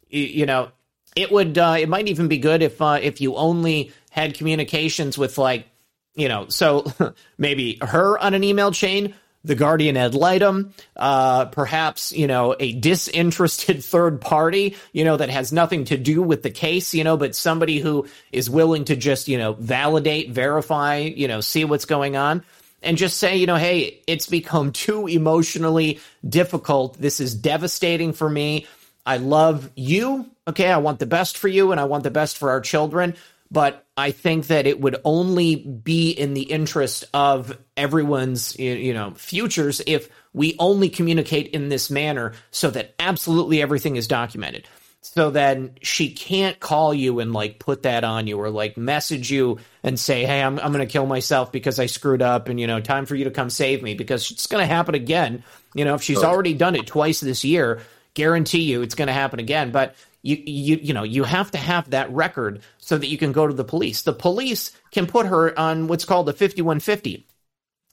you 0.08 0.46
know, 0.46 0.70
it 1.16 1.30
would 1.30 1.58
uh, 1.58 1.76
it 1.78 1.88
might 1.88 2.08
even 2.08 2.28
be 2.28 2.38
good 2.38 2.62
if 2.62 2.80
uh, 2.80 2.98
if 3.02 3.20
you 3.20 3.36
only 3.36 3.92
had 4.10 4.34
communications 4.34 5.18
with 5.18 5.38
like 5.38 5.66
you 6.14 6.28
know, 6.28 6.48
so 6.48 6.84
maybe 7.38 7.78
her 7.80 8.18
on 8.18 8.34
an 8.34 8.44
email 8.44 8.72
chain, 8.72 9.14
the 9.44 9.54
guardian 9.54 9.96
ad 9.96 10.14
litem, 10.14 10.74
uh, 10.96 11.46
perhaps, 11.46 12.12
you 12.12 12.26
know, 12.26 12.54
a 12.58 12.72
disinterested 12.72 13.82
third 13.84 14.20
party, 14.20 14.76
you 14.92 15.04
know, 15.04 15.16
that 15.16 15.30
has 15.30 15.52
nothing 15.52 15.84
to 15.86 15.96
do 15.96 16.22
with 16.22 16.42
the 16.42 16.50
case, 16.50 16.94
you 16.94 17.04
know, 17.04 17.16
but 17.16 17.34
somebody 17.34 17.78
who 17.78 18.06
is 18.32 18.50
willing 18.50 18.84
to 18.84 18.96
just, 18.96 19.28
you 19.28 19.38
know, 19.38 19.54
validate, 19.54 20.30
verify, 20.30 20.98
you 20.98 21.28
know, 21.28 21.40
see 21.40 21.64
what's 21.64 21.86
going 21.86 22.16
on 22.16 22.44
and 22.82 22.96
just 22.96 23.18
say, 23.18 23.36
you 23.36 23.46
know, 23.46 23.56
hey, 23.56 24.02
it's 24.06 24.26
become 24.26 24.72
too 24.72 25.06
emotionally 25.06 26.00
difficult. 26.26 26.98
This 26.98 27.20
is 27.20 27.34
devastating 27.34 28.12
for 28.12 28.28
me. 28.28 28.66
I 29.04 29.16
love 29.16 29.70
you. 29.74 30.30
Okay. 30.46 30.70
I 30.70 30.78
want 30.78 30.98
the 30.98 31.06
best 31.06 31.38
for 31.38 31.48
you 31.48 31.72
and 31.72 31.80
I 31.80 31.84
want 31.84 32.04
the 32.04 32.10
best 32.10 32.38
for 32.38 32.50
our 32.50 32.60
children 32.60 33.14
but 33.50 33.84
I 33.96 34.12
think 34.12 34.46
that 34.46 34.66
it 34.66 34.80
would 34.80 34.96
only 35.04 35.56
be 35.56 36.10
in 36.10 36.34
the 36.34 36.42
interest 36.42 37.04
of 37.12 37.56
everyone's 37.76 38.58
you 38.58 38.94
know 38.94 39.12
futures 39.16 39.80
if 39.86 40.08
we 40.32 40.54
only 40.58 40.88
communicate 40.88 41.48
in 41.48 41.68
this 41.68 41.90
manner 41.90 42.32
so 42.50 42.70
that 42.70 42.94
absolutely 42.98 43.60
everything 43.60 43.96
is 43.96 44.06
documented. 44.06 44.68
So 45.02 45.30
then 45.30 45.72
she 45.80 46.12
can't 46.12 46.60
call 46.60 46.92
you 46.92 47.20
and 47.20 47.32
like 47.32 47.58
put 47.58 47.84
that 47.84 48.04
on 48.04 48.26
you 48.26 48.38
or 48.38 48.50
like 48.50 48.76
message 48.76 49.30
you 49.30 49.58
and 49.82 49.98
say, 49.98 50.24
"Hey, 50.26 50.42
I'm 50.42 50.58
I'm 50.58 50.72
going 50.72 50.86
to 50.86 50.92
kill 50.92 51.06
myself 51.06 51.50
because 51.50 51.80
I 51.80 51.86
screwed 51.86 52.20
up 52.20 52.48
and 52.48 52.60
you 52.60 52.66
know, 52.66 52.80
time 52.80 53.06
for 53.06 53.14
you 53.14 53.24
to 53.24 53.30
come 53.30 53.48
save 53.48 53.82
me 53.82 53.94
because 53.94 54.30
it's 54.30 54.46
going 54.46 54.62
to 54.62 54.72
happen 54.72 54.94
again." 54.94 55.42
You 55.74 55.84
know, 55.84 55.94
if 55.94 56.02
she's 56.02 56.22
already 56.22 56.52
done 56.52 56.76
it 56.76 56.86
twice 56.86 57.20
this 57.20 57.44
year, 57.44 57.80
guarantee 58.14 58.62
you 58.62 58.82
it's 58.82 58.94
going 58.94 59.08
to 59.08 59.14
happen 59.14 59.40
again. 59.40 59.70
But 59.70 59.94
you 60.22 60.36
you 60.44 60.76
you 60.76 60.92
know 60.92 61.02
you 61.02 61.24
have 61.24 61.50
to 61.52 61.58
have 61.58 61.90
that 61.90 62.12
record 62.12 62.60
so 62.78 62.98
that 62.98 63.06
you 63.06 63.16
can 63.16 63.32
go 63.32 63.46
to 63.46 63.54
the 63.54 63.64
police. 63.64 64.02
The 64.02 64.12
police 64.12 64.70
can 64.90 65.06
put 65.06 65.26
her 65.26 65.58
on 65.58 65.86
what's 65.86 66.04
called 66.04 66.28
a 66.28 66.32
5150 66.32 67.26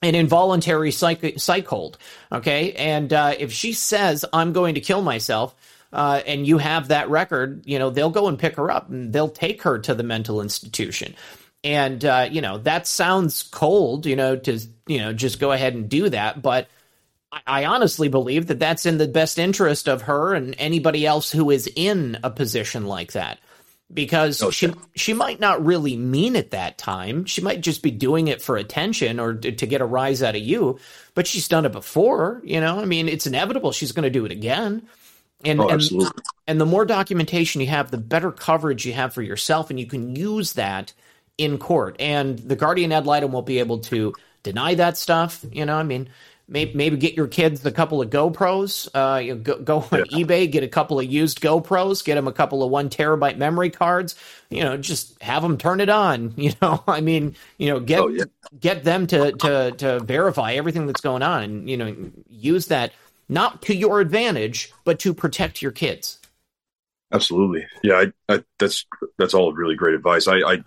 an 0.02 0.14
involuntary 0.14 0.92
psych, 0.92 1.38
psych 1.38 1.66
hold. 1.66 1.98
Okay. 2.30 2.72
And 2.74 3.12
uh, 3.12 3.34
if 3.36 3.52
she 3.52 3.72
says, 3.72 4.24
I'm 4.32 4.52
going 4.52 4.76
to 4.76 4.80
kill 4.80 5.02
myself, 5.02 5.56
uh, 5.92 6.20
and 6.26 6.46
you 6.46 6.58
have 6.58 6.88
that 6.88 7.08
record, 7.08 7.62
you 7.64 7.78
know, 7.78 7.90
they'll 7.90 8.10
go 8.10 8.28
and 8.28 8.38
pick 8.38 8.56
her 8.56 8.70
up 8.70 8.90
and 8.90 9.12
they'll 9.12 9.28
take 9.28 9.62
her 9.62 9.78
to 9.78 9.94
the 9.94 10.02
mental 10.02 10.40
institution. 10.40 11.14
And, 11.64 12.04
uh, 12.04 12.28
you 12.30 12.40
know, 12.40 12.58
that 12.58 12.86
sounds 12.86 13.42
cold, 13.42 14.06
you 14.06 14.16
know, 14.16 14.36
to, 14.36 14.60
you 14.86 14.98
know, 14.98 15.12
just 15.12 15.40
go 15.40 15.52
ahead 15.52 15.74
and 15.74 15.88
do 15.88 16.08
that. 16.10 16.40
But 16.40 16.68
I 17.46 17.64
honestly 17.64 18.08
believe 18.08 18.46
that 18.46 18.58
that's 18.58 18.86
in 18.86 18.98
the 18.98 19.08
best 19.08 19.38
interest 19.38 19.88
of 19.88 20.02
her 20.02 20.34
and 20.34 20.54
anybody 20.58 21.04
else 21.06 21.30
who 21.30 21.50
is 21.50 21.70
in 21.74 22.18
a 22.22 22.30
position 22.30 22.86
like 22.86 23.12
that. 23.12 23.38
Because 23.92 24.42
okay. 24.42 24.52
she 24.52 24.72
she 24.96 25.12
might 25.14 25.40
not 25.40 25.64
really 25.64 25.96
mean 25.96 26.36
it 26.36 26.50
that 26.50 26.76
time. 26.76 27.24
She 27.24 27.40
might 27.40 27.62
just 27.62 27.82
be 27.82 27.90
doing 27.90 28.28
it 28.28 28.42
for 28.42 28.58
attention 28.58 29.18
or 29.18 29.32
to, 29.32 29.50
to 29.50 29.66
get 29.66 29.80
a 29.80 29.86
rise 29.86 30.22
out 30.22 30.36
of 30.36 30.42
you. 30.42 30.78
But 31.14 31.26
she's 31.26 31.48
done 31.48 31.64
it 31.64 31.72
before, 31.72 32.42
you 32.44 32.60
know. 32.60 32.80
I 32.80 32.84
mean, 32.84 33.08
it's 33.08 33.26
inevitable. 33.26 33.72
She's 33.72 33.92
going 33.92 34.02
to 34.02 34.10
do 34.10 34.26
it 34.26 34.32
again. 34.32 34.86
And 35.44 35.60
oh, 35.60 35.68
and 35.68 35.82
and 36.46 36.60
the 36.60 36.66
more 36.66 36.84
documentation 36.84 37.60
you 37.60 37.68
have, 37.68 37.90
the 37.90 37.98
better 37.98 38.32
coverage 38.32 38.84
you 38.84 38.92
have 38.92 39.14
for 39.14 39.22
yourself, 39.22 39.70
and 39.70 39.78
you 39.78 39.86
can 39.86 40.16
use 40.16 40.54
that 40.54 40.92
in 41.36 41.58
court. 41.58 41.96
And 42.00 42.38
the 42.38 42.56
guardian 42.56 42.90
ad 42.92 43.06
litem 43.06 43.30
won't 43.30 43.46
be 43.46 43.60
able 43.60 43.78
to 43.78 44.14
deny 44.42 44.74
that 44.74 44.96
stuff. 44.96 45.44
You 45.52 45.64
know, 45.64 45.76
I 45.76 45.84
mean, 45.84 46.08
maybe, 46.48 46.74
maybe 46.74 46.96
get 46.96 47.14
your 47.14 47.28
kids 47.28 47.64
a 47.64 47.70
couple 47.70 48.02
of 48.02 48.10
GoPros. 48.10 48.88
Uh, 48.92 49.18
you 49.18 49.34
go, 49.36 49.58
go 49.58 49.78
on 49.78 50.04
yeah. 50.10 50.24
eBay, 50.24 50.50
get 50.50 50.64
a 50.64 50.68
couple 50.68 50.98
of 50.98 51.06
used 51.06 51.40
GoPros, 51.40 52.04
get 52.04 52.16
them 52.16 52.26
a 52.26 52.32
couple 52.32 52.62
of 52.62 52.70
one 52.70 52.88
terabyte 52.88 53.36
memory 53.36 53.70
cards. 53.70 54.16
You 54.50 54.64
know, 54.64 54.76
just 54.76 55.20
have 55.22 55.42
them 55.42 55.58
turn 55.58 55.80
it 55.80 55.88
on. 55.88 56.34
You 56.48 56.52
know, 56.62 56.82
I 56.86 57.02
mean, 57.02 57.36
you 57.58 57.68
know, 57.68 57.78
get 57.78 58.00
oh, 58.00 58.08
yeah. 58.08 58.24
get 58.58 58.82
them 58.82 59.06
to 59.08 59.32
to 59.32 59.72
to 59.72 60.00
verify 60.00 60.54
everything 60.54 60.86
that's 60.86 61.02
going 61.02 61.22
on, 61.22 61.42
and 61.42 61.70
you 61.70 61.76
know, 61.76 61.94
use 62.30 62.66
that 62.66 62.92
not 63.28 63.62
to 63.62 63.74
your 63.74 64.00
advantage, 64.00 64.72
but 64.84 64.98
to 65.00 65.14
protect 65.14 65.62
your 65.62 65.72
kids. 65.72 66.18
Absolutely, 67.12 67.66
yeah. 67.82 68.04
I, 68.28 68.34
I, 68.34 68.44
that's 68.58 68.84
that's 69.18 69.34
all 69.34 69.52
really 69.52 69.74
great 69.74 69.94
advice. 69.94 70.28
I 70.28 70.38
I 70.40 70.62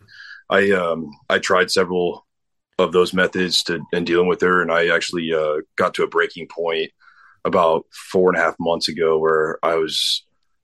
I 0.49 0.71
um 0.71 1.11
I 1.29 1.39
tried 1.39 1.71
several 1.71 2.25
of 2.81 2.91
those 2.91 3.13
methods 3.13 3.63
to 3.63 3.81
and 3.93 4.05
dealing 4.05 4.27
with 4.27 4.41
her. 4.41 4.61
And 4.61 4.71
I 4.71 4.89
actually 4.89 5.31
uh, 5.33 5.57
got 5.75 5.93
to 5.95 6.03
a 6.03 6.07
breaking 6.07 6.47
point 6.47 6.91
about 7.45 7.85
four 7.91 8.29
and 8.29 8.38
a 8.38 8.41
half 8.41 8.55
months 8.59 8.88
ago 8.88 9.17
where 9.17 9.57
I 9.63 9.75
was, 9.75 10.23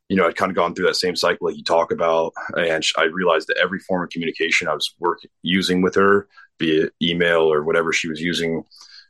you 0.09 0.15
know, 0.15 0.27
I'd 0.27 0.35
kind 0.35 0.51
of 0.51 0.55
gone 0.55 0.73
through 0.73 0.87
that 0.87 0.95
same 0.95 1.15
cycle 1.15 1.47
like 1.47 1.57
you 1.57 1.63
talk 1.63 1.91
about, 1.91 2.33
and 2.55 2.83
I 2.97 3.03
realized 3.03 3.47
that 3.47 3.57
every 3.61 3.79
form 3.79 4.03
of 4.03 4.09
communication 4.09 4.67
I 4.67 4.73
was 4.73 4.93
work 4.99 5.19
using 5.41 5.81
with 5.81 5.95
her, 5.95 6.27
be 6.57 6.77
it 6.77 6.93
email 7.01 7.51
or 7.51 7.63
whatever 7.63 7.91
she 7.91 8.07
was 8.07 8.21
using, 8.21 8.63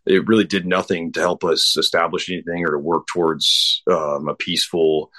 it 0.08 0.28
really 0.28 0.46
did 0.46 0.66
nothing 0.66 1.12
to 1.14 1.20
help 1.20 1.44
us 1.44 1.76
establish 1.78 2.30
anything 2.30 2.66
or 2.66 2.72
to 2.72 2.80
work 2.80 3.08
towards 3.08 3.82
um, 3.90 4.28
a 4.28 4.36
peaceful 4.36 5.12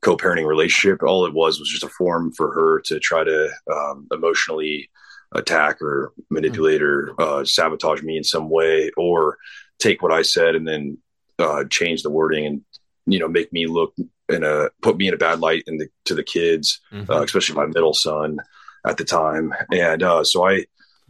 co-parenting 0.00 0.46
relationship. 0.46 1.02
All 1.02 1.26
it 1.26 1.34
was 1.34 1.58
was 1.58 1.68
just 1.68 1.84
a 1.84 1.88
form 1.88 2.32
for 2.32 2.52
her 2.54 2.80
to 2.86 3.00
try 3.00 3.24
to 3.24 3.50
um, 3.72 4.06
emotionally 4.12 4.90
attack 5.32 5.82
or 5.82 6.12
manipulate 6.30 6.82
or 6.82 7.14
uh, 7.18 7.44
sabotage 7.44 8.02
me 8.02 8.16
in 8.16 8.24
some 8.24 8.48
way, 8.48 8.90
or 8.96 9.38
take 9.78 10.02
what 10.02 10.12
I 10.12 10.22
said 10.22 10.54
and 10.54 10.66
then 10.66 10.98
uh, 11.38 11.64
change 11.64 12.02
the 12.02 12.10
wording 12.10 12.46
and 12.46 12.62
you 13.06 13.18
know 13.18 13.28
make 13.28 13.52
me 13.52 13.66
look 13.66 13.94
in 14.28 14.44
a 14.44 14.70
put 14.82 14.96
me 14.96 15.08
in 15.08 15.14
a 15.14 15.18
bad 15.18 15.40
light 15.40 15.64
in 15.66 15.78
the, 15.78 15.88
to 16.04 16.14
the 16.14 16.24
kids, 16.24 16.80
mm-hmm. 16.92 17.10
uh, 17.10 17.22
especially 17.22 17.56
my 17.56 17.66
middle 17.66 17.94
son 17.94 18.38
at 18.86 18.96
the 18.96 19.04
time. 19.04 19.52
And 19.72 20.02
uh, 20.02 20.24
so 20.24 20.46
I 20.46 20.66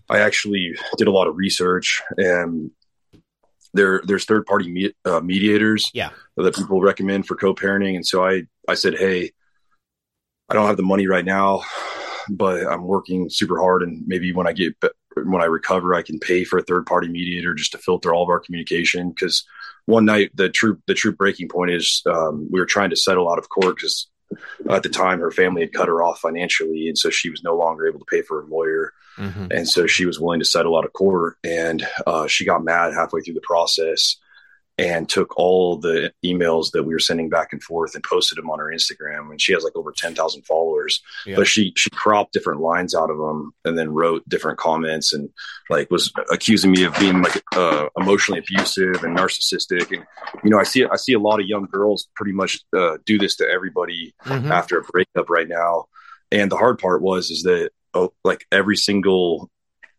I 0.09 0.21
actually 0.21 0.75
did 0.97 1.09
a 1.09 1.13
lot 1.13 1.29
of 1.29 1.37
research 1.37 2.03
and 2.17 2.71
there 3.79 4.03
there's 4.05 4.25
third 4.25 4.45
party 4.47 4.71
me, 4.71 4.93
uh, 5.05 5.21
mediators 5.21 5.91
yeah. 5.95 6.11
that 6.37 6.55
people 6.55 6.81
recommend 6.81 7.27
for 7.27 7.37
co-parenting 7.37 7.95
and 7.95 8.07
so 8.07 8.25
I 8.25 8.43
I 8.69 8.75
said 8.75 8.95
hey 8.99 9.33
I 10.49 10.55
don't 10.55 10.67
have 10.67 10.77
the 10.77 10.83
money 10.83 11.07
right 11.07 11.25
now 11.25 11.63
but 12.29 12.67
I'm 12.67 12.85
working 12.85 13.29
super 13.31 13.59
hard. 13.59 13.83
And 13.83 14.07
maybe 14.07 14.33
when 14.33 14.47
I 14.47 14.53
get 14.53 14.75
when 15.17 15.43
I 15.43 15.47
recover, 15.47 15.95
I 15.95 16.03
can 16.03 16.19
pay 16.19 16.45
for 16.45 16.59
a 16.59 16.63
third 16.63 16.87
party 16.87 17.09
mediator 17.09 17.55
just 17.55 17.73
to 17.73 17.79
filter 17.79 18.13
all 18.13 18.23
of 18.23 18.29
our 18.29 18.41
communication. 18.41 19.11
Because 19.11 19.45
one 19.87 20.05
night 20.05 20.31
the 20.35 20.49
true 20.49 20.81
the 20.87 20.95
true 20.95 21.13
breaking 21.13 21.49
point 21.49 21.71
is 21.71 22.03
um, 22.07 22.49
we 22.51 22.61
were 22.61 22.67
trying 22.67 22.91
to 22.91 22.97
settle 22.97 23.31
out 23.31 23.39
of 23.39 23.49
court 23.49 23.77
because 23.77 24.09
at 24.69 24.83
the 24.83 24.89
time 24.89 25.21
her 25.21 25.31
family 25.31 25.63
had 25.63 25.73
cut 25.73 25.89
her 25.89 26.03
off 26.03 26.21
financially, 26.21 26.89
and 26.89 26.99
so 26.99 27.11
she 27.11 27.31
was 27.31 27.43
no 27.43 27.57
longer 27.57 27.87
able 27.87 28.01
to 28.01 28.05
pay 28.07 28.23
for 28.23 28.43
a 28.43 28.47
lawyer. 28.47 28.93
Mm-hmm. 29.19 29.47
And 29.51 29.69
so 29.69 29.87
she 29.87 30.07
was 30.07 30.21
willing 30.21 30.41
to 30.41 30.47
settle 30.47 30.77
out 30.77 30.85
of 30.85 30.93
court, 30.93 31.37
and 31.45 31.87
uh, 32.07 32.27
she 32.27 32.45
got 32.45 32.65
mad 32.65 32.95
halfway 32.95 33.21
through 33.21 33.35
the 33.35 33.41
process 33.41 34.17
and 34.79 35.09
took 35.09 35.37
all 35.37 35.77
the 35.77 36.13
emails 36.25 36.71
that 36.71 36.85
we 36.85 36.95
were 36.95 37.01
sending 37.01 37.29
back 37.29 37.53
and 37.53 37.61
forth 37.63 37.97
and 37.97 38.05
posted 38.05 38.39
them 38.39 38.49
on 38.49 38.61
her 38.61 38.67
Instagram. 38.67 39.31
And 39.31 39.43
she 39.43 39.53
has 39.53 39.65
like 39.65 39.75
over 39.75 39.91
10,000 39.91 40.43
followers, 40.47 41.03
yeah. 41.27 41.35
but 41.35 41.49
she, 41.49 41.73
she 41.77 41.91
cropped 41.91 42.33
different 42.33 42.61
lines 42.61 42.95
out 42.95 43.11
of 43.11 43.19
them 43.19 43.53
and 43.65 43.77
then 43.77 43.91
wrote 43.91 44.27
different 44.29 44.59
comments 44.59 45.13
and 45.13 45.31
like 45.69 45.91
was 45.91 46.13
accusing 46.31 46.71
me 46.71 46.85
of 46.85 46.97
being 46.97 47.23
like 47.23 47.43
uh, 47.57 47.89
emotionally 47.97 48.39
abusive 48.39 49.03
and 49.03 49.19
narcissistic. 49.19 49.91
And, 49.93 50.07
you 50.45 50.51
know, 50.51 50.61
I 50.61 50.65
see, 50.65 50.85
I 50.85 50.97
see 50.97 51.13
a 51.13 51.19
lot 51.19 51.41
of 51.41 51.47
young 51.47 51.67
girls 51.67 52.09
pretty 52.15 52.33
much 52.33 52.61
uh, 52.77 52.99
do 53.05 53.19
this 53.19 53.35
to 53.37 53.49
everybody 53.49 54.15
mm-hmm. 54.25 54.53
after 54.53 54.79
a 54.79 54.85
breakup 54.85 55.29
right 55.29 55.49
now. 55.49 55.87
And 56.31 56.53
the 56.53 56.57
hard 56.57 56.79
part 56.79 57.03
was, 57.03 57.31
is 57.31 57.43
that 57.43 57.71
oh, 57.95 58.13
like 58.25 58.47
every 58.53 58.77
single 58.77 59.51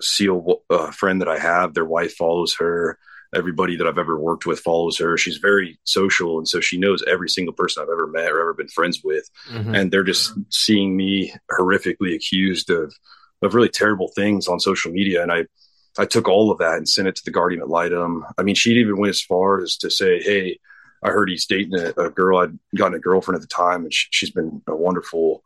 SEAL 0.02 0.62
uh, 0.70 0.92
friend 0.92 1.22
that 1.22 1.28
I 1.28 1.40
have, 1.40 1.74
their 1.74 1.86
wife 1.86 2.16
follows 2.16 2.56
her 2.60 2.98
everybody 3.36 3.76
that 3.78 3.88
I've 3.88 3.98
ever 3.98 4.20
worked 4.20 4.46
with 4.46 4.60
follows 4.60 4.98
her. 4.98 5.18
She's 5.18 5.38
very 5.38 5.80
social, 5.84 6.38
and 6.38 6.48
so 6.48 6.60
she 6.60 6.80
knows 6.80 7.04
every 7.08 7.30
single 7.30 7.54
person 7.54 7.84
I've 7.84 7.90
ever 7.90 8.08
met 8.08 8.32
or 8.32 8.42
ever 8.42 8.54
been 8.54 8.68
friends 8.68 9.02
with. 9.04 9.30
Mm-hmm. 9.52 9.76
And 9.76 9.92
they're 9.92 10.04
just 10.04 10.34
seeing 10.50 10.96
me 10.96 11.34
horrifically 11.52 12.16
accused 12.16 12.70
of 12.70 12.94
of 13.42 13.54
really 13.54 13.70
terrible 13.70 14.10
things 14.16 14.48
on 14.48 14.60
social 14.60 14.92
media. 14.92 15.22
And 15.22 15.32
I 15.32 15.46
I 15.98 16.06
took 16.06 16.28
all 16.28 16.52
of 16.52 16.60
that 16.60 16.78
and 16.78 16.88
sent 16.88 17.08
it 17.08 17.16
to 17.18 17.26
the 17.26 17.32
Guardian 17.32 17.62
ad 17.62 17.70
litem. 17.70 18.26
I 18.38 18.44
mean, 18.44 18.56
she'd 18.56 18.78
even 18.78 18.98
went 18.98 19.10
as 19.10 19.22
far 19.22 19.62
as 19.62 19.78
to 19.78 19.90
say, 19.90 20.22
"Hey, 20.22 20.60
I 21.04 21.10
heard 21.10 21.30
he's 21.30 21.46
dating 21.46 21.76
a, 21.76 21.90
a 22.02 22.10
girl. 22.10 22.40
I'd 22.40 22.58
gotten 22.76 22.96
a 22.96 23.00
girlfriend 23.00 23.36
at 23.36 23.42
the 23.42 23.48
time, 23.48 23.84
and 23.84 23.94
she, 23.94 24.26
has 24.26 24.32
been 24.32 24.62
a 24.68 24.76
wonderful 24.76 25.44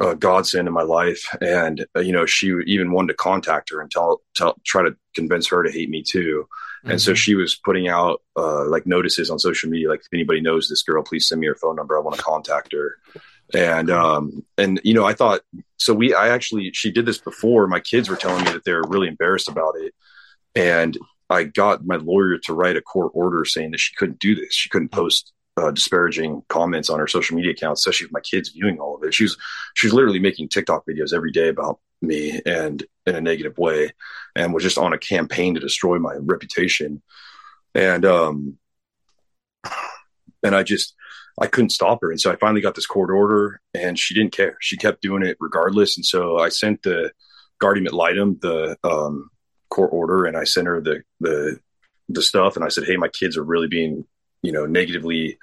uh, 0.00 0.14
godsend 0.14 0.68
in 0.68 0.74
my 0.74 0.82
life. 0.82 1.24
And 1.40 1.86
uh, 1.96 2.00
you 2.00 2.12
know, 2.12 2.26
she 2.26 2.48
even 2.66 2.92
wanted 2.92 3.08
to 3.08 3.14
contact 3.14 3.70
her 3.70 3.80
and 3.80 3.90
tell, 3.90 4.22
tell, 4.34 4.56
try 4.64 4.82
to 4.82 4.96
convince 5.14 5.46
her 5.48 5.62
to 5.62 5.70
hate 5.70 5.90
me 5.90 6.02
too. 6.02 6.48
And 6.84 6.92
mm-hmm. 6.92 6.98
so 6.98 7.14
she 7.14 7.34
was 7.34 7.54
putting 7.54 7.88
out 7.88 8.22
uh, 8.36 8.68
like 8.68 8.86
notices 8.86 9.30
on 9.30 9.38
social 9.38 9.70
media, 9.70 9.88
like 9.88 10.00
if 10.00 10.08
anybody 10.12 10.40
knows 10.40 10.68
this 10.68 10.82
girl, 10.82 11.02
please 11.02 11.28
send 11.28 11.40
me 11.40 11.46
her 11.46 11.54
phone 11.54 11.76
number. 11.76 11.96
I 11.96 12.00
want 12.00 12.16
to 12.16 12.22
contact 12.22 12.72
her. 12.72 12.98
And 13.54 13.90
um, 13.90 14.44
and 14.56 14.80
you 14.82 14.94
know, 14.94 15.04
I 15.04 15.12
thought 15.12 15.42
so. 15.76 15.92
We 15.92 16.14
I 16.14 16.28
actually 16.28 16.72
she 16.72 16.90
did 16.90 17.04
this 17.04 17.18
before. 17.18 17.66
My 17.66 17.80
kids 17.80 18.08
were 18.08 18.16
telling 18.16 18.44
me 18.44 18.52
that 18.52 18.64
they're 18.64 18.82
really 18.88 19.08
embarrassed 19.08 19.48
about 19.48 19.74
it, 19.76 19.94
and 20.54 20.96
I 21.28 21.44
got 21.44 21.84
my 21.84 21.96
lawyer 21.96 22.38
to 22.38 22.54
write 22.54 22.76
a 22.76 22.80
court 22.80 23.12
order 23.14 23.44
saying 23.44 23.72
that 23.72 23.80
she 23.80 23.94
couldn't 23.94 24.20
do 24.20 24.34
this. 24.34 24.54
She 24.54 24.70
couldn't 24.70 24.88
post 24.88 25.32
uh, 25.56 25.70
disparaging 25.70 26.42
comments 26.48 26.88
on 26.88 26.98
her 26.98 27.06
social 27.06 27.36
media 27.36 27.52
accounts, 27.52 27.80
especially 27.80 28.06
with 28.06 28.12
my 28.12 28.20
kids 28.20 28.50
viewing 28.50 28.78
all 28.78 28.96
of 28.96 29.02
it. 29.04 29.14
She's 29.14 29.36
she's 29.74 29.92
literally 29.92 30.18
making 30.18 30.48
TikTok 30.48 30.84
videos 30.86 31.12
every 31.12 31.30
day 31.30 31.48
about 31.48 31.78
me 32.00 32.40
and 32.46 32.84
in 33.06 33.14
a 33.16 33.20
negative 33.20 33.58
way, 33.58 33.90
and 34.34 34.54
was 34.54 34.62
just 34.62 34.78
on 34.78 34.92
a 34.92 34.98
campaign 34.98 35.54
to 35.54 35.60
destroy 35.60 35.98
my 35.98 36.14
reputation. 36.20 37.02
And 37.74 38.04
um, 38.04 38.58
and 40.42 40.54
I 40.54 40.62
just 40.62 40.94
I 41.40 41.46
couldn't 41.46 41.70
stop 41.70 42.00
her, 42.02 42.10
and 42.10 42.20
so 42.20 42.30
I 42.30 42.36
finally 42.36 42.60
got 42.60 42.74
this 42.74 42.86
court 42.86 43.10
order, 43.10 43.60
and 43.74 43.98
she 43.98 44.14
didn't 44.14 44.32
care. 44.32 44.56
She 44.60 44.76
kept 44.76 45.02
doing 45.02 45.22
it 45.22 45.36
regardless, 45.40 45.96
and 45.96 46.04
so 46.04 46.38
I 46.38 46.48
sent 46.48 46.82
the 46.82 47.12
guardian 47.60 47.86
ad 47.86 47.92
litem 47.92 48.38
the 48.40 48.76
um, 48.82 49.30
court 49.72 49.90
order 49.92 50.26
and 50.26 50.36
I 50.36 50.44
sent 50.44 50.66
her 50.66 50.80
the 50.80 51.02
the 51.20 51.58
the 52.08 52.22
stuff 52.22 52.56
and 52.56 52.64
I 52.64 52.68
said, 52.68 52.84
hey, 52.84 52.96
my 52.96 53.08
kids 53.08 53.38
are 53.38 53.44
really 53.44 53.68
being 53.68 54.04
you 54.42 54.52
know 54.52 54.66
negatively 54.66 55.38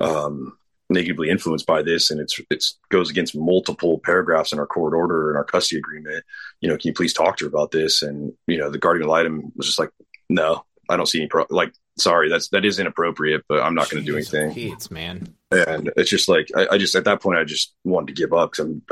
um, 0.00 0.56
negatively 0.90 1.30
influenced 1.30 1.66
by 1.66 1.82
this 1.82 2.10
and 2.10 2.20
it's 2.20 2.40
it's 2.50 2.78
goes 2.90 3.10
against 3.10 3.36
multiple 3.36 3.98
paragraphs 3.98 4.52
in 4.52 4.58
our 4.58 4.66
court 4.66 4.94
order 4.94 5.30
and 5.30 5.38
our 5.38 5.44
custody 5.44 5.78
agreement. 5.78 6.24
You 6.60 6.68
know 6.68 6.76
can 6.76 6.88
you 6.88 6.94
please 6.94 7.12
talk 7.12 7.36
to 7.38 7.44
her 7.44 7.48
about 7.48 7.70
this? 7.70 8.02
And 8.02 8.32
you 8.46 8.58
know 8.58 8.70
the 8.70 8.78
guardian 8.78 9.06
ad 9.06 9.10
litem 9.10 9.52
was 9.56 9.66
just 9.66 9.78
like 9.78 9.90
no 10.28 10.64
i 10.88 10.96
don't 10.96 11.06
see 11.06 11.18
any 11.18 11.28
pro 11.28 11.46
like 11.50 11.72
sorry 11.98 12.28
that's 12.28 12.48
that 12.48 12.64
is 12.64 12.78
inappropriate 12.78 13.42
but 13.48 13.60
i'm 13.60 13.74
not 13.74 13.90
going 13.90 14.02
to 14.02 14.10
do 14.10 14.16
anything. 14.16 14.52
Pete's, 14.52 14.90
man. 14.90 15.34
And 15.50 15.92
it's 15.96 16.10
just 16.10 16.28
like 16.28 16.48
I, 16.56 16.68
I, 16.72 16.78
just 16.78 16.94
at 16.94 17.04
that 17.04 17.20
point 17.20 17.38
i 17.38 17.44
just 17.44 17.74
wanted 17.84 18.08
to 18.08 18.20
give 18.20 18.32
up 18.32 18.52
because 18.52 18.66
i'm 18.66 18.82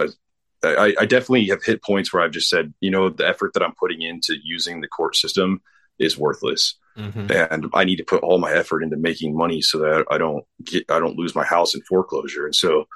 I, 0.62 0.68
I, 0.68 0.94
I, 1.00 1.06
definitely 1.06 1.46
have 1.46 1.64
hit 1.64 1.82
points 1.82 2.12
where 2.12 2.22
I've 2.22 2.32
just 2.32 2.50
said, 2.50 2.74
you 2.80 2.90
know, 2.90 3.08
the 3.08 3.26
effort 3.26 3.54
that 3.54 3.62
I'm 3.62 3.74
putting 3.74 4.02
into 4.02 4.36
using 4.44 4.82
the 4.82 4.88
court 4.88 5.16
system 5.16 5.62
is 5.98 6.18
worthless, 6.18 6.74
mm-hmm. 6.96 7.30
and 7.30 7.66
I 7.74 7.84
need 7.84 7.96
to 7.96 8.04
put 8.04 8.22
all 8.22 8.38
my 8.38 8.52
effort 8.52 8.82
into 8.82 8.96
making 8.96 9.36
money 9.36 9.62
so 9.62 9.78
that 9.78 10.04
I 10.10 10.18
don't 10.18 10.44
get, 10.64 10.84
I 10.90 10.98
don't 10.98 11.16
lose 11.16 11.34
my 11.34 11.44
house 11.44 11.74
in 11.74 11.82
foreclosure. 11.82 12.46
And 12.46 12.54
so, 12.54 12.86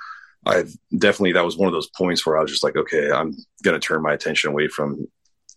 I've 0.46 0.74
definitely 0.96 1.32
that 1.32 1.44
was 1.44 1.56
one 1.56 1.68
of 1.68 1.72
those 1.72 1.88
points 1.96 2.24
where 2.26 2.38
I 2.38 2.42
was 2.42 2.50
just 2.50 2.64
like, 2.64 2.76
okay, 2.76 3.10
I'm 3.10 3.34
going 3.62 3.78
to 3.78 3.86
turn 3.86 4.02
my 4.02 4.12
attention 4.12 4.50
away 4.50 4.68
from 4.68 5.06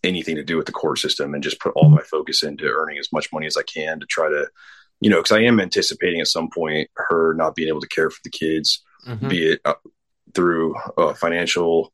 anything 0.04 0.36
to 0.36 0.44
do 0.44 0.58
with 0.58 0.66
the 0.66 0.72
court 0.72 1.00
system 1.00 1.34
and 1.34 1.44
just 1.44 1.60
put 1.60 1.74
all 1.76 1.90
my 1.90 2.02
focus 2.04 2.44
into 2.44 2.66
earning 2.66 2.98
as 2.98 3.12
much 3.12 3.32
money 3.34 3.48
as 3.48 3.58
I 3.58 3.64
can 3.64 4.00
to 4.00 4.06
try 4.06 4.30
to, 4.30 4.48
you 5.02 5.10
know, 5.10 5.18
because 5.18 5.34
I 5.34 5.42
am 5.42 5.60
anticipating 5.60 6.22
at 6.22 6.28
some 6.28 6.50
point 6.50 6.90
her 6.96 7.34
not 7.34 7.56
being 7.56 7.68
able 7.68 7.82
to 7.82 7.88
care 7.88 8.10
for 8.10 8.20
the 8.24 8.30
kids, 8.30 8.84
mm-hmm. 9.06 9.28
be 9.28 9.52
it 9.52 9.62
uh, 9.66 9.74
through 10.34 10.76
uh, 10.98 11.14
financial 11.14 11.92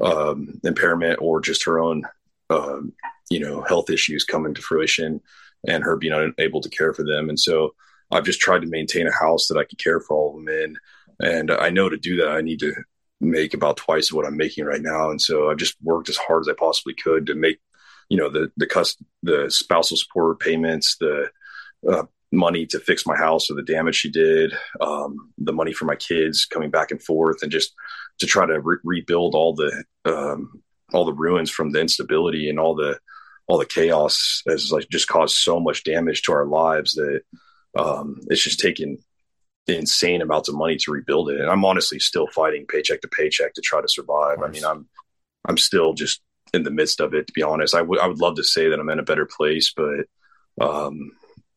um, 0.00 0.60
impairment 0.62 1.18
or 1.20 1.40
just 1.40 1.64
her 1.64 1.80
own, 1.80 2.04
um, 2.50 2.92
you 3.30 3.40
know, 3.40 3.62
health 3.62 3.90
issues 3.90 4.24
coming 4.24 4.54
to 4.54 4.62
fruition 4.62 5.20
and 5.66 5.84
her 5.84 5.96
being 5.96 6.12
unable 6.12 6.60
to 6.60 6.70
care 6.70 6.92
for 6.92 7.04
them. 7.04 7.28
And 7.28 7.38
so 7.38 7.74
I've 8.10 8.24
just 8.24 8.40
tried 8.40 8.62
to 8.62 8.68
maintain 8.68 9.06
a 9.06 9.12
house 9.12 9.48
that 9.48 9.58
I 9.58 9.64
could 9.64 9.78
care 9.78 10.00
for 10.00 10.16
all 10.16 10.30
of 10.30 10.44
them 10.44 10.48
in. 10.48 10.76
And 11.20 11.50
I 11.50 11.70
know 11.70 11.88
to 11.88 11.96
do 11.96 12.16
that, 12.16 12.28
I 12.28 12.40
need 12.40 12.60
to 12.60 12.72
make 13.20 13.54
about 13.54 13.76
twice 13.76 14.12
what 14.12 14.26
I'm 14.26 14.36
making 14.36 14.64
right 14.64 14.82
now. 14.82 15.10
And 15.10 15.20
so 15.20 15.50
I've 15.50 15.56
just 15.56 15.76
worked 15.82 16.08
as 16.08 16.16
hard 16.16 16.42
as 16.42 16.48
I 16.48 16.54
possibly 16.58 16.94
could 16.94 17.26
to 17.26 17.34
make, 17.34 17.58
you 18.08 18.16
know, 18.16 18.28
the, 18.28 18.52
the, 18.56 18.66
cust- 18.66 19.02
the 19.22 19.50
spousal 19.50 19.96
support 19.96 20.40
payments, 20.40 20.96
the, 21.00 21.30
uh, 21.90 22.04
money 22.32 22.66
to 22.66 22.80
fix 22.80 23.06
my 23.06 23.16
house 23.16 23.50
or 23.50 23.54
the 23.54 23.62
damage 23.62 23.96
she 23.96 24.10
did, 24.10 24.52
um, 24.80 25.32
the 25.38 25.52
money 25.52 25.72
for 25.72 25.84
my 25.84 25.96
kids 25.96 26.44
coming 26.44 26.70
back 26.70 26.90
and 26.90 27.02
forth, 27.02 27.42
and 27.42 27.52
just 27.52 27.74
to 28.18 28.26
try 28.26 28.46
to 28.46 28.60
re- 28.60 28.78
rebuild 28.84 29.34
all 29.34 29.54
the 29.54 29.84
um, 30.04 30.62
all 30.92 31.04
the 31.04 31.12
ruins 31.12 31.50
from 31.50 31.70
the 31.70 31.80
instability 31.80 32.48
and 32.48 32.58
all 32.58 32.74
the 32.74 32.98
all 33.46 33.58
the 33.58 33.66
chaos 33.66 34.42
has 34.48 34.72
like 34.72 34.88
just 34.90 35.08
caused 35.08 35.36
so 35.36 35.60
much 35.60 35.84
damage 35.84 36.22
to 36.22 36.32
our 36.32 36.46
lives 36.46 36.94
that 36.94 37.20
um, 37.78 38.20
it's 38.28 38.42
just 38.42 38.60
taken 38.60 38.98
insane 39.66 40.22
amounts 40.22 40.48
of 40.48 40.54
money 40.54 40.76
to 40.76 40.92
rebuild 40.92 41.30
it. 41.30 41.40
And 41.40 41.50
I'm 41.50 41.64
honestly 41.64 41.98
still 41.98 42.26
fighting 42.28 42.66
paycheck 42.66 43.00
to 43.02 43.08
paycheck 43.08 43.54
to 43.54 43.60
try 43.60 43.80
to 43.80 43.88
survive. 43.88 44.42
I 44.42 44.48
mean, 44.48 44.64
I'm 44.64 44.88
I'm 45.44 45.58
still 45.58 45.94
just 45.94 46.20
in 46.54 46.62
the 46.62 46.70
midst 46.70 47.00
of 47.00 47.14
it. 47.14 47.26
To 47.26 47.32
be 47.32 47.42
honest, 47.42 47.74
I 47.74 47.82
would 47.82 47.98
I 47.98 48.06
would 48.06 48.20
love 48.20 48.36
to 48.36 48.44
say 48.44 48.68
that 48.68 48.78
I'm 48.78 48.90
in 48.90 48.98
a 48.98 49.04
better 49.04 49.26
place, 49.26 49.72
but 49.76 50.06
um, 50.60 51.12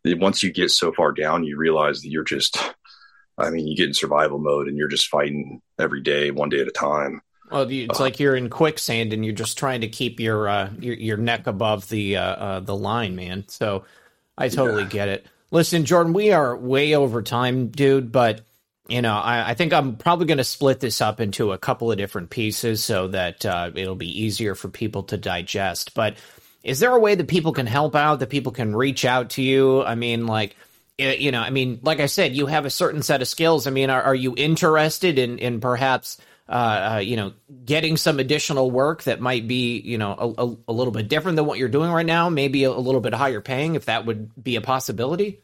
once 0.06 0.44
you 0.44 0.52
get 0.52 0.72
so 0.72 0.92
far 0.92 1.12
down, 1.12 1.44
you 1.44 1.58
realize 1.58 2.02
that 2.02 2.10
you're 2.10 2.24
just 2.24 2.58
I 3.40 3.50
mean, 3.52 3.68
you 3.68 3.76
get 3.76 3.88
in 3.88 3.94
survival 3.94 4.38
mode 4.38 4.68
and 4.68 4.78
you're 4.78 4.90
just 4.90 5.08
fighting 5.08 5.62
every 5.80 6.02
day, 6.02 6.30
one 6.32 6.50
day 6.50 6.60
at 6.60 6.68
a 6.68 6.72
time. 6.72 7.22
Well, 7.52 7.68
it's 7.70 8.00
like 8.00 8.20
you're 8.20 8.36
in 8.36 8.50
quicksand 8.50 9.14
and 9.14 9.26
you're 9.26 9.34
just 9.34 9.58
trying 9.58 9.82
to 9.82 9.88
keep 9.88 10.20
your 10.20 10.48
uh, 10.48 10.70
your, 10.80 10.96
your 10.96 11.18
neck 11.18 11.48
above 11.48 11.90
the 11.90 12.18
uh, 12.18 12.22
uh 12.22 12.60
the 12.60 12.76
line, 12.76 13.16
man. 13.16 13.46
So 13.48 13.86
I 14.38 14.50
totally 14.50 14.84
yeah. 14.84 14.90
get 14.90 15.08
it. 15.10 15.28
Listen, 15.52 15.86
Jordan, 15.86 16.14
we 16.14 16.32
are 16.32 16.56
way 16.56 16.94
over 16.94 17.24
time, 17.24 17.70
dude, 17.70 18.12
but 18.12 18.42
you 18.88 19.02
know, 19.02 19.16
I, 19.16 19.52
I 19.52 19.54
think 19.54 19.74
I'm 19.74 19.96
probably 19.96 20.26
going 20.26 20.40
to 20.40 20.44
split 20.44 20.80
this 20.80 21.02
up 21.02 21.20
into 21.20 21.52
a 21.52 21.58
couple 21.58 21.92
of 21.92 21.98
different 21.98 22.30
pieces 22.30 22.84
so 22.84 23.08
that 23.10 23.46
uh, 23.46 23.72
it'll 23.76 23.96
be 23.96 24.24
easier 24.24 24.56
for 24.56 24.68
people 24.68 25.04
to 25.04 25.18
digest. 25.18 25.94
But 25.94 26.16
is 26.64 26.80
there 26.80 26.94
a 26.94 27.00
way 27.00 27.16
that 27.16 27.28
people 27.28 27.54
can 27.54 27.68
help 27.68 27.96
out, 27.96 28.20
that 28.20 28.30
people 28.30 28.52
can 28.52 28.76
reach 28.76 29.06
out 29.06 29.32
to 29.32 29.42
you? 29.42 29.84
I 29.84 29.96
mean, 29.96 30.28
like 30.28 30.56
you 30.98 31.32
know, 31.32 31.40
I 31.40 31.50
mean, 31.50 31.80
like 31.82 32.00
I 32.00 32.08
said, 32.08 32.36
you 32.36 32.48
have 32.48 32.66
a 32.66 32.70
certain 32.70 33.02
set 33.02 33.22
of 33.22 33.28
skills. 33.28 33.68
I 33.68 33.72
mean, 33.72 33.90
are, 33.90 34.02
are 34.02 34.16
you 34.16 34.34
interested 34.36 35.18
in 35.18 35.40
in 35.40 35.62
perhaps 35.62 36.18
uh, 36.50 36.96
uh, 36.96 37.00
you 37.00 37.16
know 37.16 37.34
getting 37.64 37.96
some 37.96 38.20
additional 38.20 38.72
work 38.72 39.04
that 39.04 39.22
might 39.22 39.48
be 39.48 39.80
you 39.80 39.98
know 39.98 40.16
a, 40.18 40.44
a, 40.44 40.58
a, 40.70 40.74
little 40.74 40.92
bit 40.92 41.08
different 41.08 41.36
than 41.36 41.46
what 41.46 41.60
you're 41.60 41.70
doing 41.70 41.92
right 41.92 42.06
now? 42.06 42.30
Maybe 42.30 42.64
a, 42.64 42.72
a, 42.72 42.72
little 42.72 43.02
bit 43.02 43.14
higher 43.14 43.40
paying, 43.40 43.76
if 43.76 43.86
that 43.86 44.06
would 44.06 44.32
be 44.42 44.56
a 44.56 44.62
possibility. 44.62 45.44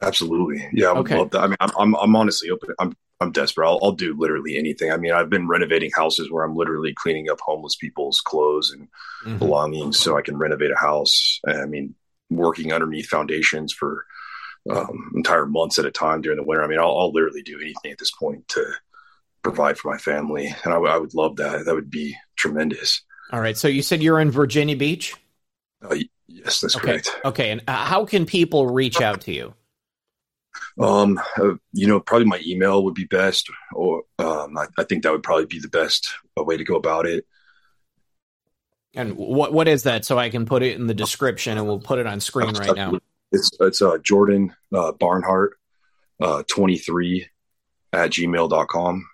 Absolutely, 0.00 0.66
yeah, 0.72 0.88
I 0.88 0.92
would 0.92 1.00
okay. 1.00 1.18
love 1.18 1.30
that. 1.30 1.40
I 1.40 1.46
mean, 1.48 1.56
I'm, 1.60 1.70
I'm, 1.78 1.94
I'm 1.96 2.16
honestly 2.16 2.50
open. 2.50 2.70
I'm 2.78 2.96
I'm 3.20 3.32
desperate. 3.32 3.68
I'll, 3.68 3.78
I'll 3.82 3.92
do 3.92 4.14
literally 4.16 4.56
anything. 4.56 4.92
I 4.92 4.96
mean, 4.96 5.12
I've 5.12 5.28
been 5.28 5.48
renovating 5.48 5.90
houses 5.94 6.30
where 6.30 6.44
I'm 6.44 6.56
literally 6.56 6.94
cleaning 6.94 7.28
up 7.28 7.40
homeless 7.40 7.76
people's 7.76 8.20
clothes 8.20 8.70
and 8.70 8.88
mm-hmm. 9.24 9.38
belongings 9.38 9.98
so 9.98 10.16
I 10.16 10.22
can 10.22 10.38
renovate 10.38 10.70
a 10.70 10.76
house. 10.76 11.40
I 11.46 11.66
mean, 11.66 11.94
working 12.30 12.72
underneath 12.72 13.08
foundations 13.08 13.72
for 13.72 14.06
um, 14.70 15.12
entire 15.14 15.46
months 15.46 15.78
at 15.78 15.86
a 15.86 15.90
time 15.90 16.20
during 16.20 16.36
the 16.36 16.44
winter. 16.44 16.62
I 16.62 16.68
mean, 16.68 16.78
I'll, 16.78 16.98
I'll, 16.98 17.12
literally 17.12 17.42
do 17.42 17.58
anything 17.60 17.90
at 17.90 17.98
this 17.98 18.10
point 18.10 18.46
to 18.48 18.72
provide 19.42 19.78
for 19.78 19.90
my 19.90 19.98
family, 19.98 20.46
and 20.46 20.72
I, 20.72 20.76
w- 20.76 20.92
I 20.92 20.96
would 20.96 21.14
love 21.14 21.36
that. 21.36 21.64
That 21.64 21.74
would 21.74 21.90
be 21.90 22.16
tremendous. 22.36 23.02
All 23.32 23.40
right. 23.40 23.56
So 23.56 23.68
you 23.68 23.82
said 23.82 24.02
you're 24.02 24.20
in 24.20 24.30
Virginia 24.30 24.76
Beach. 24.76 25.14
Uh, 25.82 25.96
yes, 26.26 26.60
that's 26.60 26.76
okay. 26.76 26.86
correct. 26.86 27.10
Okay. 27.24 27.50
And 27.50 27.62
uh, 27.68 27.84
how 27.84 28.04
can 28.04 28.26
people 28.26 28.66
reach 28.66 29.00
out 29.00 29.22
to 29.22 29.32
you? 29.32 29.54
Um, 30.80 31.20
uh, 31.36 31.54
you 31.72 31.86
know, 31.86 32.00
probably 32.00 32.26
my 32.26 32.40
email 32.46 32.84
would 32.84 32.94
be 32.94 33.04
best, 33.04 33.48
or 33.74 34.04
um, 34.18 34.56
I, 34.56 34.66
I, 34.78 34.84
think 34.84 35.02
that 35.02 35.12
would 35.12 35.22
probably 35.22 35.46
be 35.46 35.58
the 35.60 35.68
best 35.68 36.08
uh, 36.38 36.42
way 36.42 36.56
to 36.56 36.64
go 36.64 36.76
about 36.76 37.06
it. 37.06 37.26
And 38.94 39.16
what 39.16 39.52
what 39.52 39.68
is 39.68 39.84
that? 39.84 40.04
So 40.04 40.18
I 40.18 40.30
can 40.30 40.46
put 40.46 40.62
it 40.62 40.76
in 40.76 40.86
the 40.86 40.94
description, 40.94 41.58
and 41.58 41.66
we'll 41.66 41.80
put 41.80 41.98
it 41.98 42.06
on 42.06 42.20
screen 42.20 42.54
right 42.54 42.74
now. 42.74 42.98
It's 43.30 43.50
it's 43.60 43.82
uh, 43.82 43.98
Jordan 43.98 44.54
uh, 44.72 44.92
Barnhart 44.92 45.58
uh, 46.18 46.44
23 46.48 47.28
at 47.92 48.10
gmail.com. 48.10 49.06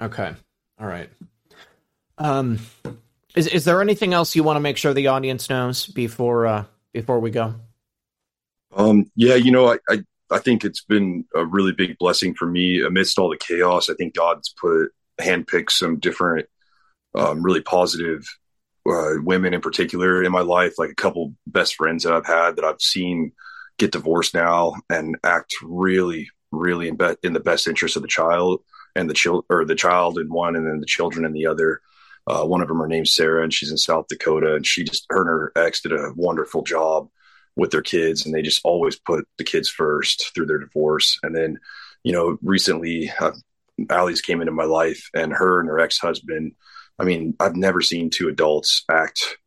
Okay. 0.00 0.34
All 0.78 0.86
right. 0.86 1.08
Um, 2.18 2.58
is 3.34 3.46
is 3.46 3.64
there 3.64 3.80
anything 3.80 4.14
else 4.14 4.34
you 4.34 4.42
want 4.42 4.56
to 4.56 4.60
make 4.60 4.76
sure 4.76 4.94
the 4.94 5.08
audience 5.08 5.48
knows 5.50 5.86
before 5.86 6.46
uh, 6.46 6.64
before 6.92 7.20
we 7.20 7.30
go? 7.30 7.54
Um, 8.74 9.10
yeah, 9.14 9.34
you 9.34 9.50
know, 9.50 9.72
I, 9.72 9.78
I 9.88 9.98
I 10.30 10.38
think 10.38 10.64
it's 10.64 10.82
been 10.82 11.24
a 11.34 11.44
really 11.44 11.72
big 11.72 11.98
blessing 11.98 12.34
for 12.34 12.46
me 12.46 12.82
amidst 12.82 13.18
all 13.18 13.30
the 13.30 13.36
chaos. 13.36 13.88
I 13.88 13.94
think 13.94 14.14
God's 14.14 14.54
put 14.60 14.90
handpicked 15.20 15.70
some 15.70 15.98
different, 15.98 16.46
um, 17.14 17.42
really 17.42 17.62
positive 17.62 18.26
uh, 18.88 19.14
women 19.22 19.54
in 19.54 19.60
particular 19.60 20.22
in 20.22 20.32
my 20.32 20.42
life, 20.42 20.74
like 20.78 20.90
a 20.90 20.94
couple 20.94 21.34
best 21.46 21.76
friends 21.76 22.04
that 22.04 22.12
I've 22.12 22.26
had 22.26 22.56
that 22.56 22.64
I've 22.64 22.80
seen 22.80 23.32
get 23.78 23.92
divorced 23.92 24.34
now 24.34 24.74
and 24.88 25.16
act 25.24 25.54
really, 25.62 26.30
really 26.50 26.88
in, 26.88 26.96
be- 26.96 27.16
in 27.22 27.32
the 27.32 27.40
best 27.40 27.66
interest 27.66 27.96
of 27.96 28.02
the 28.02 28.08
child 28.08 28.62
and 28.96 29.08
the 29.08 29.14
child 29.14 29.44
or 29.50 29.64
the 29.64 29.74
child 29.74 30.18
in 30.18 30.28
one, 30.28 30.56
and 30.56 30.66
then 30.66 30.80
the 30.80 30.86
children 30.86 31.24
in 31.24 31.32
the 31.32 31.46
other. 31.46 31.80
Uh, 32.26 32.44
one 32.44 32.60
of 32.60 32.66
them, 32.66 32.78
her 32.78 32.88
name's 32.88 33.14
Sarah, 33.14 33.44
and 33.44 33.54
she's 33.54 33.70
in 33.70 33.76
South 33.76 34.08
Dakota, 34.08 34.56
and 34.56 34.66
she 34.66 34.82
just 34.82 35.06
her 35.10 35.20
and 35.20 35.28
her 35.28 35.52
ex 35.54 35.80
did 35.80 35.92
a 35.92 36.12
wonderful 36.16 36.62
job 36.62 37.08
with 37.54 37.70
their 37.70 37.82
kids, 37.82 38.26
and 38.26 38.34
they 38.34 38.42
just 38.42 38.60
always 38.64 38.96
put 38.96 39.26
the 39.38 39.44
kids 39.44 39.68
first 39.68 40.34
through 40.34 40.46
their 40.46 40.58
divorce. 40.58 41.18
And 41.22 41.36
then, 41.36 41.58
you 42.02 42.12
know, 42.12 42.38
recently, 42.42 43.12
uh, 43.20 43.32
Allie's 43.90 44.20
came 44.20 44.40
into 44.40 44.52
my 44.52 44.64
life, 44.64 45.08
and 45.14 45.32
her 45.32 45.60
and 45.60 45.68
her 45.68 45.78
ex 45.78 45.98
husband. 45.98 46.52
I 46.98 47.04
mean, 47.04 47.34
I've 47.38 47.56
never 47.56 47.80
seen 47.80 48.10
two 48.10 48.28
adults 48.28 48.84
act 48.90 49.38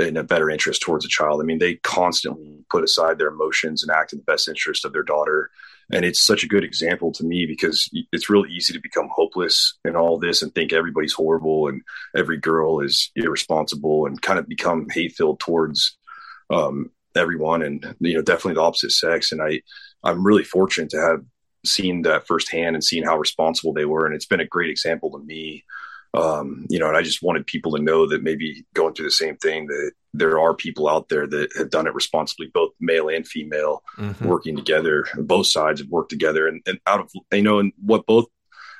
in 0.00 0.16
a 0.16 0.24
better 0.24 0.50
interest 0.50 0.82
towards 0.82 1.04
a 1.04 1.08
child. 1.08 1.40
I 1.40 1.44
mean, 1.44 1.58
they 1.58 1.76
constantly 1.76 2.64
put 2.70 2.84
aside 2.84 3.18
their 3.18 3.28
emotions 3.28 3.82
and 3.82 3.90
act 3.90 4.12
in 4.12 4.18
the 4.18 4.24
best 4.24 4.48
interest 4.48 4.84
of 4.84 4.92
their 4.92 5.02
daughter. 5.02 5.50
And 5.92 6.04
it's 6.04 6.24
such 6.24 6.44
a 6.44 6.48
good 6.48 6.64
example 6.64 7.12
to 7.12 7.24
me 7.24 7.46
because 7.46 7.88
it's 8.12 8.30
really 8.30 8.50
easy 8.50 8.72
to 8.72 8.80
become 8.80 9.08
hopeless 9.12 9.76
in 9.84 9.96
all 9.96 10.18
this 10.18 10.42
and 10.42 10.54
think 10.54 10.72
everybody's 10.72 11.12
horrible 11.12 11.68
and 11.68 11.82
every 12.14 12.36
girl 12.38 12.80
is 12.80 13.10
irresponsible 13.16 14.06
and 14.06 14.22
kind 14.22 14.38
of 14.38 14.48
become 14.48 14.88
hate 14.90 15.12
filled 15.12 15.40
towards 15.40 15.96
um, 16.50 16.90
everyone 17.16 17.62
and 17.62 17.96
you 18.00 18.14
know 18.14 18.22
definitely 18.22 18.54
the 18.54 18.62
opposite 18.62 18.92
sex. 18.92 19.32
And 19.32 19.42
I 19.42 19.62
I'm 20.04 20.24
really 20.24 20.44
fortunate 20.44 20.90
to 20.90 21.00
have 21.00 21.24
seen 21.64 22.02
that 22.02 22.26
firsthand 22.26 22.76
and 22.76 22.84
seen 22.84 23.04
how 23.04 23.18
responsible 23.18 23.72
they 23.72 23.84
were. 23.84 24.06
And 24.06 24.14
it's 24.14 24.26
been 24.26 24.40
a 24.40 24.46
great 24.46 24.70
example 24.70 25.10
to 25.10 25.18
me 25.18 25.64
um, 26.14 26.66
you 26.68 26.78
know, 26.78 26.88
and 26.88 26.96
I 26.96 27.02
just 27.02 27.22
wanted 27.22 27.46
people 27.46 27.76
to 27.76 27.82
know 27.82 28.06
that 28.08 28.22
maybe 28.22 28.64
going 28.74 28.94
through 28.94 29.06
the 29.06 29.12
same 29.12 29.36
thing 29.36 29.66
that 29.68 29.92
there 30.12 30.40
are 30.40 30.54
people 30.54 30.88
out 30.88 31.08
there 31.08 31.26
that 31.26 31.52
have 31.56 31.70
done 31.70 31.86
it 31.86 31.94
responsibly, 31.94 32.50
both 32.52 32.72
male 32.80 33.08
and 33.08 33.26
female, 33.26 33.82
mm-hmm. 33.96 34.26
working 34.26 34.56
together. 34.56 35.06
Both 35.16 35.46
sides 35.46 35.80
have 35.80 35.88
worked 35.88 36.10
together, 36.10 36.48
and, 36.48 36.62
and 36.66 36.80
out 36.86 37.00
of 37.00 37.10
you 37.32 37.42
know, 37.42 37.60
and 37.60 37.72
what 37.84 38.06
both 38.06 38.26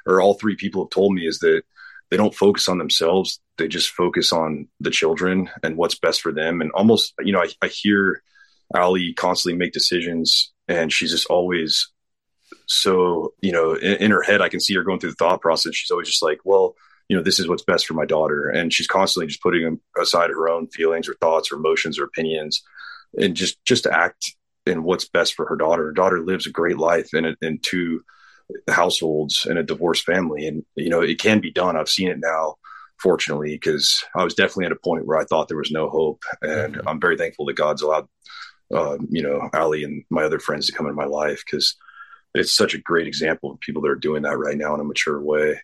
or 0.07 0.21
all 0.21 0.35
three 0.35 0.57
people 0.57 0.85
have 0.85 0.91
told 0.91 1.15
me 1.15 1.27
is 1.27 1.39
that 1.39 1.63
they 2.11 2.17
don't 2.17 2.35
focus 2.35 2.69
on 2.69 2.79
themselves; 2.79 3.41
they 3.59 3.69
just 3.69 3.91
focus 3.91 4.33
on 4.33 4.67
the 4.81 4.91
children 4.91 5.49
and 5.63 5.77
what's 5.77 5.99
best 5.99 6.23
for 6.23 6.33
them. 6.33 6.61
And 6.61 6.73
almost, 6.73 7.15
you 7.21 7.33
know, 7.33 7.43
I, 7.43 7.49
I 7.63 7.69
hear 7.69 8.25
Ali 8.75 9.15
constantly 9.15 9.57
make 9.57 9.73
decisions, 9.73 10.53
and 10.67 10.93
she's 10.93 11.13
just 11.13 11.27
always 11.27 11.89
so 12.67 13.35
you 13.41 13.53
know 13.53 13.75
in, 13.75 13.95
in 13.99 14.11
her 14.11 14.23
head. 14.23 14.43
I 14.43 14.49
can 14.49 14.59
see 14.59 14.75
her 14.75 14.83
going 14.83 14.99
through 14.99 15.11
the 15.11 15.17
thought 15.17 15.41
process. 15.41 15.77
She's 15.77 15.93
always 15.93 16.09
just 16.09 16.25
like, 16.25 16.41
well 16.45 16.75
you 17.11 17.17
know, 17.17 17.25
this 17.25 17.41
is 17.41 17.49
what's 17.49 17.65
best 17.65 17.87
for 17.87 17.95
my 17.95 18.07
daughter. 18.07 18.49
And 18.49 18.73
she's 18.73 18.87
constantly 18.87 19.27
just 19.27 19.43
putting 19.43 19.81
aside 20.01 20.31
her 20.31 20.49
own 20.49 20.69
feelings 20.69 21.09
or 21.09 21.15
thoughts 21.15 21.51
or 21.51 21.57
emotions 21.57 21.99
or 21.99 22.05
opinions 22.05 22.63
and 23.19 23.35
just, 23.35 23.63
just 23.65 23.83
to 23.83 23.93
act 23.93 24.37
in 24.65 24.85
what's 24.85 25.09
best 25.09 25.35
for 25.35 25.45
her 25.47 25.57
daughter. 25.57 25.87
Her 25.87 25.93
daughter 25.93 26.21
lives 26.21 26.47
a 26.47 26.51
great 26.51 26.79
life 26.79 27.13
in, 27.13 27.35
in 27.43 27.59
two 27.63 28.03
households 28.69 29.45
in 29.45 29.57
a 29.57 29.65
divorced 29.65 30.05
family. 30.05 30.47
And, 30.47 30.65
you 30.77 30.89
know, 30.89 31.01
it 31.01 31.19
can 31.19 31.41
be 31.41 31.51
done. 31.51 31.77
I've 31.77 31.89
seen 31.89 32.07
it 32.07 32.21
now, 32.21 32.55
fortunately, 33.01 33.57
because 33.57 34.05
I 34.15 34.23
was 34.23 34.35
definitely 34.35 34.67
at 34.67 34.73
a 34.73 34.77
point 34.77 35.05
where 35.05 35.19
I 35.19 35.25
thought 35.25 35.49
there 35.49 35.57
was 35.57 35.73
no 35.73 35.91
hope. 35.91 36.23
And 36.43 36.77
mm-hmm. 36.77 36.87
I'm 36.87 37.01
very 37.01 37.17
thankful 37.17 37.45
that 37.47 37.57
God's 37.57 37.83
allowed, 37.83 38.07
uh, 38.73 38.99
you 39.09 39.25
know, 39.25 39.51
Ali 39.53 39.83
and 39.83 40.05
my 40.11 40.23
other 40.23 40.39
friends 40.39 40.67
to 40.67 40.73
come 40.73 40.87
into 40.87 40.95
my 40.95 41.07
life 41.07 41.43
because 41.45 41.75
it's 42.37 42.53
such 42.53 42.75
a 42.75 42.79
great 42.79 43.09
example 43.09 43.51
of 43.51 43.59
people 43.59 43.83
that 43.83 43.91
are 43.91 43.97
doing 43.97 44.23
that 44.23 44.39
right 44.39 44.57
now 44.57 44.75
in 44.75 44.81
a 44.81 44.85
mature 44.85 45.21
way. 45.21 45.61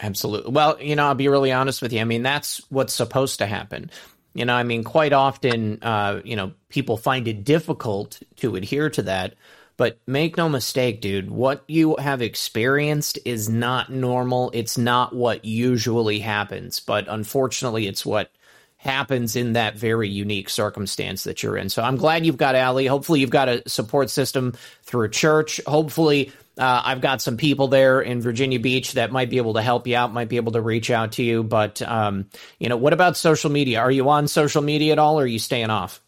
Absolutely. 0.00 0.52
Well, 0.52 0.80
you 0.80 0.96
know, 0.96 1.06
I'll 1.06 1.14
be 1.14 1.28
really 1.28 1.52
honest 1.52 1.82
with 1.82 1.92
you. 1.92 2.00
I 2.00 2.04
mean, 2.04 2.22
that's 2.22 2.62
what's 2.70 2.94
supposed 2.94 3.38
to 3.38 3.46
happen. 3.46 3.90
You 4.34 4.44
know, 4.44 4.54
I 4.54 4.62
mean, 4.62 4.84
quite 4.84 5.12
often, 5.12 5.82
uh, 5.82 6.20
you 6.24 6.36
know, 6.36 6.52
people 6.68 6.96
find 6.96 7.26
it 7.26 7.44
difficult 7.44 8.20
to 8.36 8.54
adhere 8.56 8.90
to 8.90 9.02
that. 9.02 9.34
But 9.76 9.98
make 10.06 10.36
no 10.36 10.48
mistake, 10.48 11.00
dude, 11.00 11.30
what 11.30 11.62
you 11.68 11.96
have 11.96 12.20
experienced 12.20 13.18
is 13.24 13.48
not 13.48 13.90
normal. 13.90 14.50
It's 14.52 14.76
not 14.76 15.14
what 15.14 15.44
usually 15.44 16.18
happens. 16.18 16.80
But 16.80 17.06
unfortunately, 17.08 17.86
it's 17.86 18.04
what 18.04 18.30
happens 18.76 19.36
in 19.36 19.54
that 19.54 19.76
very 19.76 20.08
unique 20.08 20.50
circumstance 20.50 21.24
that 21.24 21.42
you're 21.42 21.56
in. 21.56 21.68
So 21.68 21.82
I'm 21.82 21.96
glad 21.96 22.26
you've 22.26 22.36
got 22.36 22.54
Allie. 22.56 22.86
Hopefully, 22.86 23.20
you've 23.20 23.30
got 23.30 23.48
a 23.48 23.68
support 23.68 24.10
system 24.10 24.54
through 24.82 25.10
church. 25.10 25.60
Hopefully, 25.66 26.32
uh, 26.58 26.82
I've 26.84 27.00
got 27.00 27.22
some 27.22 27.36
people 27.36 27.68
there 27.68 28.00
in 28.00 28.20
Virginia 28.20 28.58
Beach 28.58 28.92
that 28.92 29.12
might 29.12 29.30
be 29.30 29.36
able 29.36 29.54
to 29.54 29.62
help 29.62 29.86
you 29.86 29.96
out, 29.96 30.12
might 30.12 30.28
be 30.28 30.36
able 30.36 30.52
to 30.52 30.60
reach 30.60 30.90
out 30.90 31.12
to 31.12 31.22
you. 31.22 31.42
But, 31.42 31.80
um, 31.82 32.26
you 32.58 32.68
know, 32.68 32.76
what 32.76 32.92
about 32.92 33.16
social 33.16 33.50
media? 33.50 33.80
Are 33.80 33.90
you 33.90 34.08
on 34.10 34.28
social 34.28 34.62
media 34.62 34.92
at 34.92 34.98
all 34.98 35.18
or 35.20 35.22
are 35.22 35.26
you 35.26 35.38
staying 35.38 35.70
off? 35.70 36.02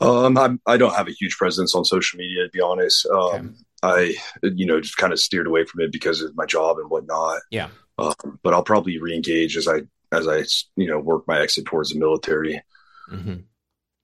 Um, 0.00 0.60
I 0.66 0.76
do 0.76 0.86
not 0.86 0.96
have 0.96 1.08
a 1.08 1.12
huge 1.12 1.36
presence 1.36 1.74
on 1.74 1.84
social 1.84 2.18
media, 2.18 2.44
to 2.44 2.50
be 2.50 2.60
honest. 2.60 3.06
Um, 3.06 3.18
okay. 3.18 3.48
I, 3.82 4.14
you 4.42 4.66
know, 4.66 4.80
just 4.80 4.96
kind 4.96 5.12
of 5.12 5.20
steered 5.20 5.46
away 5.46 5.64
from 5.64 5.80
it 5.82 5.92
because 5.92 6.22
of 6.22 6.34
my 6.36 6.46
job 6.46 6.78
and 6.78 6.90
whatnot. 6.90 7.40
Yeah. 7.50 7.68
Um, 7.98 8.38
but 8.42 8.52
I'll 8.52 8.64
probably 8.64 8.98
reengage 8.98 9.56
as 9.56 9.68
I, 9.68 9.82
as 10.12 10.26
I, 10.28 10.44
you 10.80 10.88
know, 10.88 10.98
work 10.98 11.26
my 11.26 11.40
exit 11.40 11.66
towards 11.66 11.90
the 11.90 11.98
military. 11.98 12.62
Mm-hmm. 13.10 13.36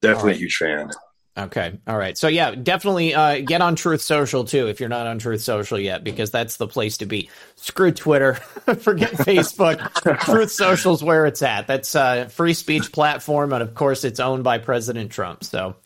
Definitely 0.00 0.30
right. 0.30 0.36
a 0.36 0.40
huge 0.40 0.56
fan. 0.56 0.90
Okay. 1.36 1.78
All 1.86 1.96
right. 1.96 2.18
So 2.18 2.28
yeah, 2.28 2.54
definitely 2.54 3.14
uh, 3.14 3.40
get 3.40 3.62
on 3.62 3.74
Truth 3.74 4.02
Social 4.02 4.44
too 4.44 4.68
if 4.68 4.80
you're 4.80 4.90
not 4.90 5.06
on 5.06 5.18
Truth 5.18 5.40
Social 5.40 5.78
yet 5.78 6.04
because 6.04 6.30
that's 6.30 6.58
the 6.58 6.66
place 6.66 6.98
to 6.98 7.06
be. 7.06 7.30
Screw 7.56 7.90
Twitter, 7.90 8.34
forget 8.80 9.12
Facebook. 9.12 10.20
Truth 10.24 10.50
Social's 10.50 11.02
where 11.02 11.24
it's 11.24 11.40
at. 11.40 11.66
That's 11.66 11.94
a 11.94 12.28
free 12.28 12.52
speech 12.52 12.92
platform, 12.92 13.54
and 13.54 13.62
of 13.62 13.74
course, 13.74 14.04
it's 14.04 14.20
owned 14.20 14.44
by 14.44 14.58
President 14.58 15.10
Trump. 15.10 15.42
So, 15.42 15.76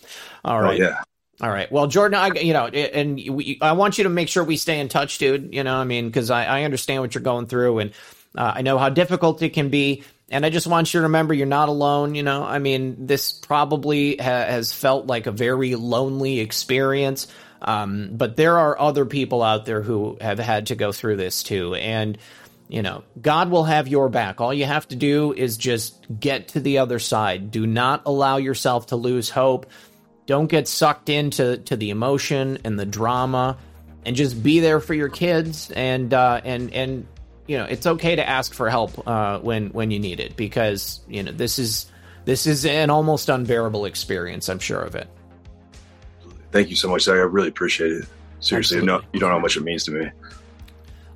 all 0.44 0.58
oh. 0.58 0.68
Oh, 0.68 0.72
yeah. 0.72 1.00
All 1.40 1.50
right. 1.50 1.70
Well, 1.70 1.86
Jordan, 1.86 2.18
I, 2.18 2.40
you 2.40 2.54
know, 2.54 2.66
and 2.66 3.16
we, 3.16 3.58
I 3.60 3.72
want 3.72 3.98
you 3.98 4.04
to 4.04 4.10
make 4.10 4.28
sure 4.28 4.42
we 4.42 4.56
stay 4.56 4.80
in 4.80 4.88
touch, 4.88 5.18
dude. 5.18 5.54
You 5.54 5.64
know, 5.64 5.76
I 5.76 5.84
mean, 5.84 6.06
because 6.06 6.30
I, 6.30 6.44
I 6.46 6.62
understand 6.64 7.02
what 7.02 7.14
you're 7.14 7.22
going 7.22 7.46
through, 7.46 7.80
and 7.80 7.92
uh, 8.36 8.52
I 8.56 8.62
know 8.62 8.78
how 8.78 8.88
difficult 8.88 9.42
it 9.42 9.50
can 9.50 9.68
be. 9.68 10.02
And 10.28 10.44
I 10.44 10.50
just 10.50 10.66
want 10.66 10.92
you 10.92 11.00
to 11.00 11.04
remember 11.04 11.34
you're 11.34 11.46
not 11.46 11.68
alone. 11.68 12.14
You 12.14 12.22
know, 12.22 12.42
I 12.42 12.58
mean, 12.58 13.06
this 13.06 13.32
probably 13.32 14.16
ha- 14.16 14.24
has 14.24 14.72
felt 14.72 15.06
like 15.06 15.26
a 15.26 15.32
very 15.32 15.76
lonely 15.76 16.40
experience. 16.40 17.28
Um, 17.62 18.10
but 18.12 18.36
there 18.36 18.58
are 18.58 18.78
other 18.78 19.06
people 19.06 19.42
out 19.42 19.66
there 19.66 19.82
who 19.82 20.18
have 20.20 20.38
had 20.38 20.66
to 20.68 20.74
go 20.74 20.92
through 20.92 21.16
this 21.16 21.42
too. 21.42 21.74
And, 21.74 22.18
you 22.68 22.82
know, 22.82 23.04
God 23.20 23.50
will 23.50 23.64
have 23.64 23.88
your 23.88 24.08
back. 24.08 24.40
All 24.40 24.52
you 24.52 24.64
have 24.64 24.88
to 24.88 24.96
do 24.96 25.32
is 25.32 25.56
just 25.56 26.04
get 26.18 26.48
to 26.48 26.60
the 26.60 26.78
other 26.78 26.98
side. 26.98 27.50
Do 27.50 27.66
not 27.66 28.02
allow 28.04 28.36
yourself 28.36 28.88
to 28.88 28.96
lose 28.96 29.30
hope. 29.30 29.66
Don't 30.26 30.48
get 30.48 30.66
sucked 30.66 31.08
into 31.08 31.58
to 31.58 31.76
the 31.76 31.90
emotion 31.90 32.58
and 32.64 32.78
the 32.78 32.86
drama 32.86 33.58
and 34.04 34.16
just 34.16 34.42
be 34.42 34.60
there 34.60 34.80
for 34.80 34.94
your 34.94 35.08
kids 35.08 35.70
and 35.70 36.12
uh, 36.12 36.40
and 36.44 36.72
and 36.72 37.06
you 37.46 37.58
know 37.58 37.64
it's 37.64 37.86
okay 37.86 38.16
to 38.16 38.28
ask 38.28 38.54
for 38.54 38.68
help 38.68 39.06
uh, 39.06 39.38
when 39.38 39.68
when 39.68 39.90
you 39.90 39.98
need 39.98 40.20
it 40.20 40.36
because 40.36 41.00
you 41.08 41.22
know 41.22 41.32
this 41.32 41.58
is 41.58 41.90
this 42.24 42.46
is 42.46 42.66
an 42.66 42.90
almost 42.90 43.28
unbearable 43.28 43.84
experience. 43.84 44.48
I'm 44.48 44.58
sure 44.58 44.80
of 44.80 44.94
it. 44.94 45.08
Thank 46.50 46.70
you 46.70 46.76
so 46.76 46.88
much, 46.88 47.02
Zach. 47.02 47.14
I 47.14 47.18
really 47.18 47.48
appreciate 47.48 47.92
it. 47.92 48.06
Seriously, 48.40 48.80
no, 48.82 49.00
you 49.12 49.20
don't 49.20 49.30
know 49.30 49.36
how 49.36 49.40
much 49.40 49.56
it 49.56 49.62
means 49.62 49.84
to 49.84 49.92
me. 49.92 50.10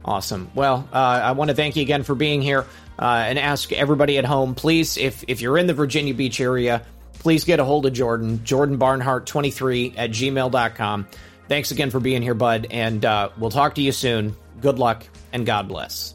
Awesome. 0.04 0.50
Well, 0.54 0.88
uh, 0.92 0.96
I 0.96 1.32
want 1.32 1.50
to 1.50 1.54
thank 1.54 1.76
you 1.76 1.82
again 1.82 2.02
for 2.02 2.14
being 2.14 2.40
here 2.40 2.64
uh, 2.98 3.24
and 3.26 3.38
ask 3.38 3.72
everybody 3.72 4.18
at 4.18 4.24
home, 4.24 4.54
please, 4.54 4.96
if 4.96 5.24
if 5.28 5.40
you're 5.40 5.58
in 5.58 5.66
the 5.66 5.74
Virginia 5.74 6.14
Beach 6.14 6.40
area, 6.40 6.82
please 7.14 7.44
get 7.44 7.60
a 7.60 7.64
hold 7.64 7.86
of 7.86 7.92
Jordan, 7.92 8.44
Jordan 8.44 8.76
Barnhart 8.76 9.26
23 9.26 9.94
at 9.96 10.10
gmail.com. 10.10 11.06
Thanks 11.48 11.70
again 11.70 11.90
for 11.90 12.00
being 12.00 12.22
here, 12.22 12.34
bud, 12.34 12.68
and 12.70 13.04
uh, 13.04 13.30
we'll 13.36 13.50
talk 13.50 13.74
to 13.74 13.82
you 13.82 13.92
soon. 13.92 14.36
Good 14.60 14.78
luck 14.78 15.04
and 15.32 15.44
God 15.44 15.68
bless. 15.68 16.14